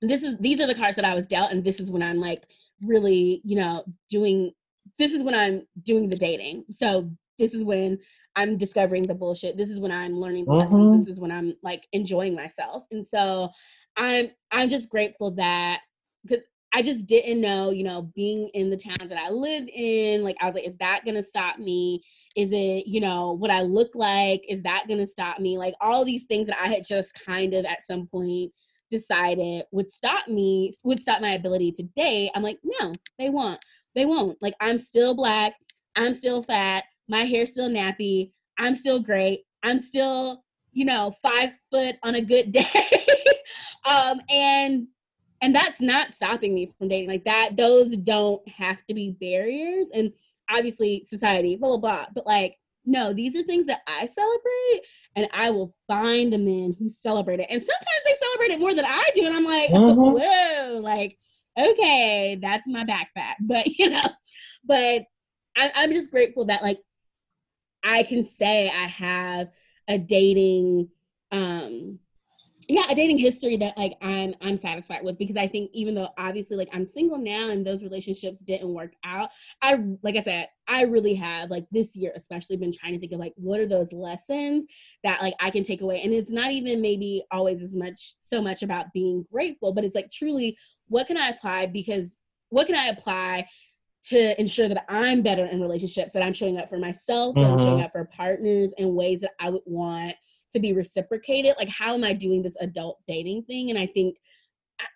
this 0.01 0.23
is 0.23 0.37
these 0.39 0.59
are 0.59 0.67
the 0.67 0.75
cards 0.75 0.95
that 0.95 1.05
I 1.05 1.15
was 1.15 1.27
dealt, 1.27 1.51
and 1.51 1.63
this 1.63 1.79
is 1.79 1.89
when 1.91 2.01
I'm 2.01 2.17
like 2.17 2.43
really, 2.83 3.41
you 3.43 3.55
know, 3.55 3.83
doing 4.09 4.51
this 5.01 5.13
is 5.13 5.23
when 5.23 5.35
I'm 5.35 5.65
doing 5.83 6.09
the 6.09 6.15
dating. 6.15 6.65
So 6.75 7.09
this 7.39 7.53
is 7.53 7.63
when 7.63 7.97
I'm 8.35 8.57
discovering 8.57 9.07
the 9.07 9.15
bullshit. 9.15 9.57
This 9.57 9.69
is 9.69 9.79
when 9.79 9.91
I'm 9.91 10.13
learning 10.13 10.45
the 10.45 10.51
mm-hmm. 10.51 10.75
lessons. 10.75 11.05
This 11.05 11.15
is 11.15 11.19
when 11.19 11.31
I'm 11.31 11.55
like 11.63 11.85
enjoying 11.91 12.35
myself. 12.35 12.83
And 12.91 13.05
so 13.07 13.49
I'm 13.97 14.29
I'm 14.51 14.69
just 14.69 14.89
grateful 14.89 15.31
that 15.31 15.79
because 16.23 16.43
I 16.73 16.81
just 16.81 17.05
didn't 17.05 17.41
know, 17.41 17.71
you 17.71 17.83
know, 17.83 18.11
being 18.15 18.49
in 18.53 18.69
the 18.69 18.77
towns 18.77 19.09
that 19.09 19.17
I 19.17 19.29
lived 19.29 19.69
in, 19.73 20.23
like 20.23 20.37
I 20.39 20.45
was 20.45 20.55
like, 20.55 20.67
is 20.67 20.77
that 20.79 21.01
gonna 21.05 21.23
stop 21.23 21.57
me? 21.57 22.01
Is 22.35 22.53
it, 22.53 22.87
you 22.87 23.01
know, 23.01 23.33
what 23.33 23.51
I 23.51 23.61
look 23.61 23.93
like? 23.95 24.41
Is 24.47 24.61
that 24.63 24.85
gonna 24.87 25.07
stop 25.07 25.39
me? 25.39 25.57
Like 25.57 25.73
all 25.81 26.05
these 26.05 26.25
things 26.25 26.47
that 26.47 26.61
I 26.61 26.67
had 26.67 26.85
just 26.87 27.13
kind 27.25 27.53
of 27.53 27.65
at 27.65 27.85
some 27.85 28.07
point 28.07 28.53
decided 28.89 29.65
would 29.71 29.91
stop 29.91 30.27
me, 30.27 30.71
would 30.83 31.01
stop 31.01 31.21
my 31.21 31.31
ability 31.31 31.71
to 31.71 31.83
date. 31.95 32.31
I'm 32.35 32.43
like, 32.43 32.59
no, 32.63 32.93
they 33.17 33.29
won't. 33.29 33.59
They 33.95 34.05
won't. 34.05 34.37
Like 34.41 34.55
I'm 34.59 34.79
still 34.79 35.15
black. 35.15 35.53
I'm 35.95 36.13
still 36.13 36.43
fat. 36.43 36.85
My 37.07 37.23
hair's 37.23 37.51
still 37.51 37.69
nappy. 37.69 38.31
I'm 38.57 38.75
still 38.75 39.01
great. 39.01 39.41
I'm 39.63 39.79
still, 39.79 40.43
you 40.71 40.85
know, 40.85 41.13
five 41.21 41.51
foot 41.69 41.95
on 42.03 42.15
a 42.15 42.21
good 42.21 42.51
day. 42.51 42.67
um, 43.85 44.21
and 44.29 44.87
and 45.41 45.55
that's 45.55 45.81
not 45.81 46.13
stopping 46.13 46.53
me 46.53 46.71
from 46.77 46.87
dating 46.87 47.09
like 47.09 47.23
that 47.23 47.51
those 47.57 47.97
don't 47.97 48.47
have 48.47 48.77
to 48.87 48.93
be 48.93 49.17
barriers 49.19 49.87
and 49.93 50.11
obviously 50.49 51.05
society 51.09 51.55
blah 51.55 51.69
blah 51.69 51.77
blah 51.77 52.05
but 52.13 52.25
like 52.25 52.57
no 52.85 53.13
these 53.13 53.35
are 53.35 53.43
things 53.43 53.65
that 53.65 53.81
i 53.87 54.07
celebrate 54.13 54.81
and 55.15 55.27
i 55.33 55.49
will 55.49 55.73
find 55.87 56.31
the 56.31 56.37
men 56.37 56.75
who 56.77 56.91
celebrate 57.01 57.39
it 57.39 57.47
and 57.49 57.61
sometimes 57.61 58.03
they 58.05 58.13
celebrate 58.21 58.51
it 58.51 58.59
more 58.59 58.73
than 58.73 58.85
i 58.85 59.03
do 59.15 59.25
and 59.25 59.35
i'm 59.35 59.43
like 59.43 59.69
mm-hmm. 59.69 59.99
whoa 59.99 60.79
like 60.79 61.17
okay 61.57 62.37
that's 62.41 62.67
my 62.67 62.83
back 62.83 63.09
fat 63.13 63.37
but 63.41 63.67
you 63.67 63.89
know 63.89 64.01
but 64.65 65.01
I, 65.57 65.71
i'm 65.75 65.91
just 65.91 66.11
grateful 66.11 66.45
that 66.45 66.61
like 66.61 66.79
i 67.83 68.03
can 68.03 68.27
say 68.27 68.69
i 68.69 68.85
have 68.85 69.49
a 69.87 69.97
dating 69.97 70.89
um 71.31 71.99
yeah 72.67 72.83
a 72.89 72.95
dating 72.95 73.17
history 73.17 73.57
that 73.57 73.77
like 73.77 73.93
i'm 74.01 74.33
i'm 74.41 74.57
satisfied 74.57 75.03
with 75.03 75.17
because 75.17 75.35
i 75.35 75.47
think 75.47 75.69
even 75.73 75.95
though 75.95 76.09
obviously 76.17 76.55
like 76.55 76.69
i'm 76.73 76.85
single 76.85 77.17
now 77.17 77.49
and 77.49 77.65
those 77.65 77.83
relationships 77.83 78.39
didn't 78.41 78.73
work 78.73 78.93
out 79.03 79.29
i 79.61 79.77
like 80.03 80.15
i 80.15 80.21
said 80.21 80.47
i 80.67 80.83
really 80.83 81.13
have 81.13 81.49
like 81.49 81.65
this 81.71 81.95
year 81.95 82.11
especially 82.15 82.57
been 82.57 82.71
trying 82.71 82.93
to 82.93 82.99
think 82.99 83.11
of 83.11 83.19
like 83.19 83.33
what 83.35 83.59
are 83.59 83.67
those 83.67 83.91
lessons 83.91 84.65
that 85.03 85.21
like 85.21 85.33
i 85.39 85.49
can 85.49 85.63
take 85.63 85.81
away? 85.81 86.01
And 86.01 86.13
it's 86.13 86.31
not 86.31 86.51
even 86.51 86.81
maybe 86.81 87.23
always 87.31 87.61
as 87.61 87.75
much 87.75 88.15
so 88.21 88.41
much 88.41 88.63
about 88.63 88.93
being 88.93 89.25
grateful 89.31 89.73
but 89.73 89.83
it's 89.83 89.95
like 89.95 90.09
truly 90.11 90.57
what 90.91 91.07
can 91.07 91.17
i 91.17 91.29
apply? 91.29 91.67
Because 91.67 92.09
what 92.49 92.67
can 92.67 92.75
i 92.75 92.87
apply 92.87 93.47
to 94.03 94.39
ensure 94.39 94.67
that 94.67 94.85
I'm 94.89 95.21
better 95.21 95.45
in 95.45 95.61
relationships, 95.61 96.11
that 96.13 96.23
I'm 96.23 96.33
showing 96.33 96.57
up 96.57 96.69
for 96.69 96.79
myself, 96.79 97.35
mm-hmm. 97.35 97.41
that 97.41 97.51
I'm 97.51 97.59
showing 97.59 97.75
mm-hmm. 97.75 97.85
up 97.85 97.91
for 97.91 98.05
partners 98.05 98.73
in 98.77 98.95
ways 98.95 99.21
that 99.21 99.31
I 99.39 99.49
would 99.51 99.61
want 99.65 100.15
to 100.51 100.59
be 100.59 100.73
reciprocated? 100.73 101.55
Like 101.57 101.69
how 101.69 101.93
am 101.93 102.03
i 102.03 102.13
doing 102.13 102.41
this 102.41 102.55
adult 102.59 102.99
dating 103.07 103.43
thing? 103.43 103.69
And 103.69 103.79
i 103.79 103.85
think 103.85 104.17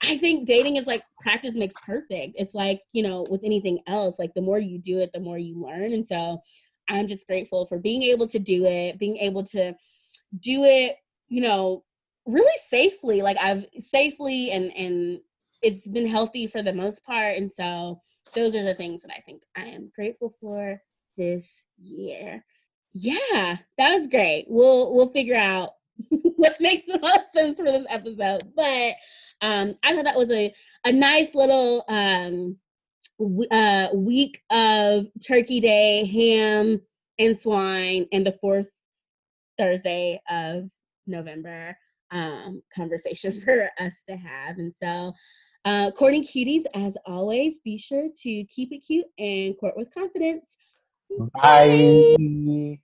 i 0.01 0.17
think 0.17 0.47
dating 0.47 0.77
is 0.77 0.87
like 0.87 1.03
practice 1.21 1.55
makes 1.55 1.75
perfect. 1.85 2.35
It's 2.35 2.53
like 2.53 2.81
you 2.91 3.03
know 3.03 3.25
with 3.29 3.41
anything 3.43 3.79
else 3.87 4.19
like 4.19 4.33
the 4.33 4.41
more 4.41 4.59
you 4.59 4.79
do 4.79 4.99
it 4.99 5.11
the 5.13 5.19
more 5.19 5.37
you 5.37 5.61
learn. 5.61 5.93
And 5.93 6.07
so 6.07 6.41
i'm 6.89 7.07
just 7.07 7.27
grateful 7.27 7.65
for 7.67 7.79
being 7.79 8.03
able 8.03 8.27
to 8.27 8.39
do 8.39 8.65
it 8.65 8.99
being 8.99 9.17
able 9.17 9.43
to 9.43 9.73
do 10.41 10.65
it 10.65 10.97
you 11.29 11.41
know 11.41 11.83
really 12.25 12.57
safely. 12.67 13.21
Like 13.21 13.37
i've 13.39 13.65
safely 13.79 14.51
and 14.51 14.71
and 14.75 15.19
it's 15.66 15.82
been 15.88 16.07
healthy 16.07 16.47
for 16.47 16.61
the 16.61 16.74
most 16.74 17.03
part 17.03 17.38
and 17.38 17.51
so 17.51 17.99
those 18.34 18.55
are 18.55 18.63
the 18.63 18.76
things 18.76 19.01
that 19.01 19.11
i 19.11 19.22
think 19.22 19.41
i 19.57 19.63
am 19.63 19.91
grateful 19.95 20.34
for 20.39 20.80
this 21.18 21.45
year 21.78 22.43
yeah, 22.97 23.57
that 23.78 23.93
was 23.93 24.07
great. 24.07 24.45
We'll 24.47 24.95
we'll 24.95 25.11
figure 25.11 25.36
out 25.36 25.72
what 26.09 26.55
makes 26.61 26.88
the 26.88 26.97
most 26.99 27.34
sense 27.34 27.59
for 27.59 27.66
this 27.66 27.86
episode. 27.89 28.43
But 28.55 28.95
um, 29.41 29.76
I 29.84 29.93
thought 29.93 30.05
that 30.05 30.18
was 30.18 30.32
a 30.32 30.53
a 30.86 30.93
nice 30.93 31.36
little 31.36 31.84
um, 31.89 32.55
uh, 33.51 33.89
week 33.93 34.41
of 34.49 35.07
Turkey 35.28 35.59
Day, 35.59 36.05
ham 36.05 36.82
and 37.20 37.38
swine, 37.38 38.07
and 38.13 38.26
the 38.26 38.38
fourth 38.39 38.68
Thursday 39.57 40.22
of 40.30 40.70
November 41.05 41.78
um, 42.11 42.63
conversation 42.74 43.41
for 43.45 43.70
us 43.78 43.93
to 44.07 44.16
have. 44.16 44.57
And 44.57 44.74
so, 44.82 45.11
uh, 45.66 45.91
courting 45.91 46.24
cuties, 46.24 46.63
as 46.74 46.95
always, 47.05 47.59
be 47.63 47.78
sure 47.78 48.07
to 48.16 48.43
keep 48.45 48.72
it 48.72 48.80
cute 48.80 49.07
and 49.18 49.57
court 49.57 49.76
with 49.76 49.93
confidence. 49.93 50.45
Bye. 51.34 52.16
Bye. 52.18 52.80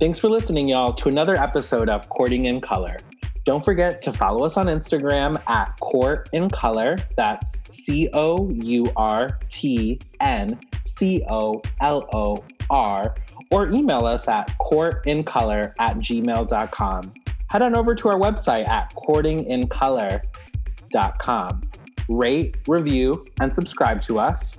Thanks 0.00 0.20
for 0.20 0.28
listening, 0.30 0.68
y'all, 0.68 0.92
to 0.94 1.08
another 1.08 1.34
episode 1.36 1.88
of 1.88 2.08
Courting 2.08 2.44
in 2.44 2.60
Color. 2.60 2.98
Don't 3.44 3.64
forget 3.64 4.00
to 4.02 4.12
follow 4.12 4.46
us 4.46 4.56
on 4.56 4.66
Instagram 4.66 5.42
at 5.48 5.76
Court 5.80 6.28
in 6.32 6.48
Color. 6.48 6.98
That's 7.16 7.60
C 7.70 8.08
O 8.12 8.48
U 8.50 8.92
R 8.94 9.40
T 9.48 9.98
N 10.20 10.56
C 10.84 11.24
O 11.28 11.60
L 11.80 12.08
O 12.14 12.44
R. 12.70 13.14
Or 13.50 13.70
email 13.70 14.04
us 14.06 14.28
at 14.28 14.56
courtincolor 14.58 15.72
at 15.78 15.96
gmail.com. 15.96 17.12
Head 17.50 17.62
on 17.62 17.76
over 17.76 17.94
to 17.94 18.08
our 18.08 18.18
website 18.18 18.66
at 18.68 18.92
courtingincolor.com. 18.94 21.62
Rate, 22.08 22.56
review, 22.66 23.26
and 23.40 23.54
subscribe 23.54 24.00
to 24.02 24.18
us. 24.18 24.58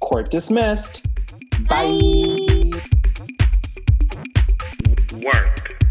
Court 0.00 0.30
dismissed. 0.30 1.02
Bye. 1.66 2.70
Work. 5.22 5.84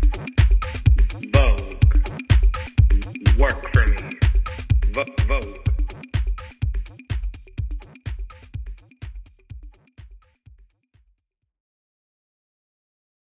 Vogue. 1.33 1.77
Work 3.39 3.73
for 3.73 3.85
me. 3.87 3.97
V- 4.91 5.13
vote. 5.27 5.44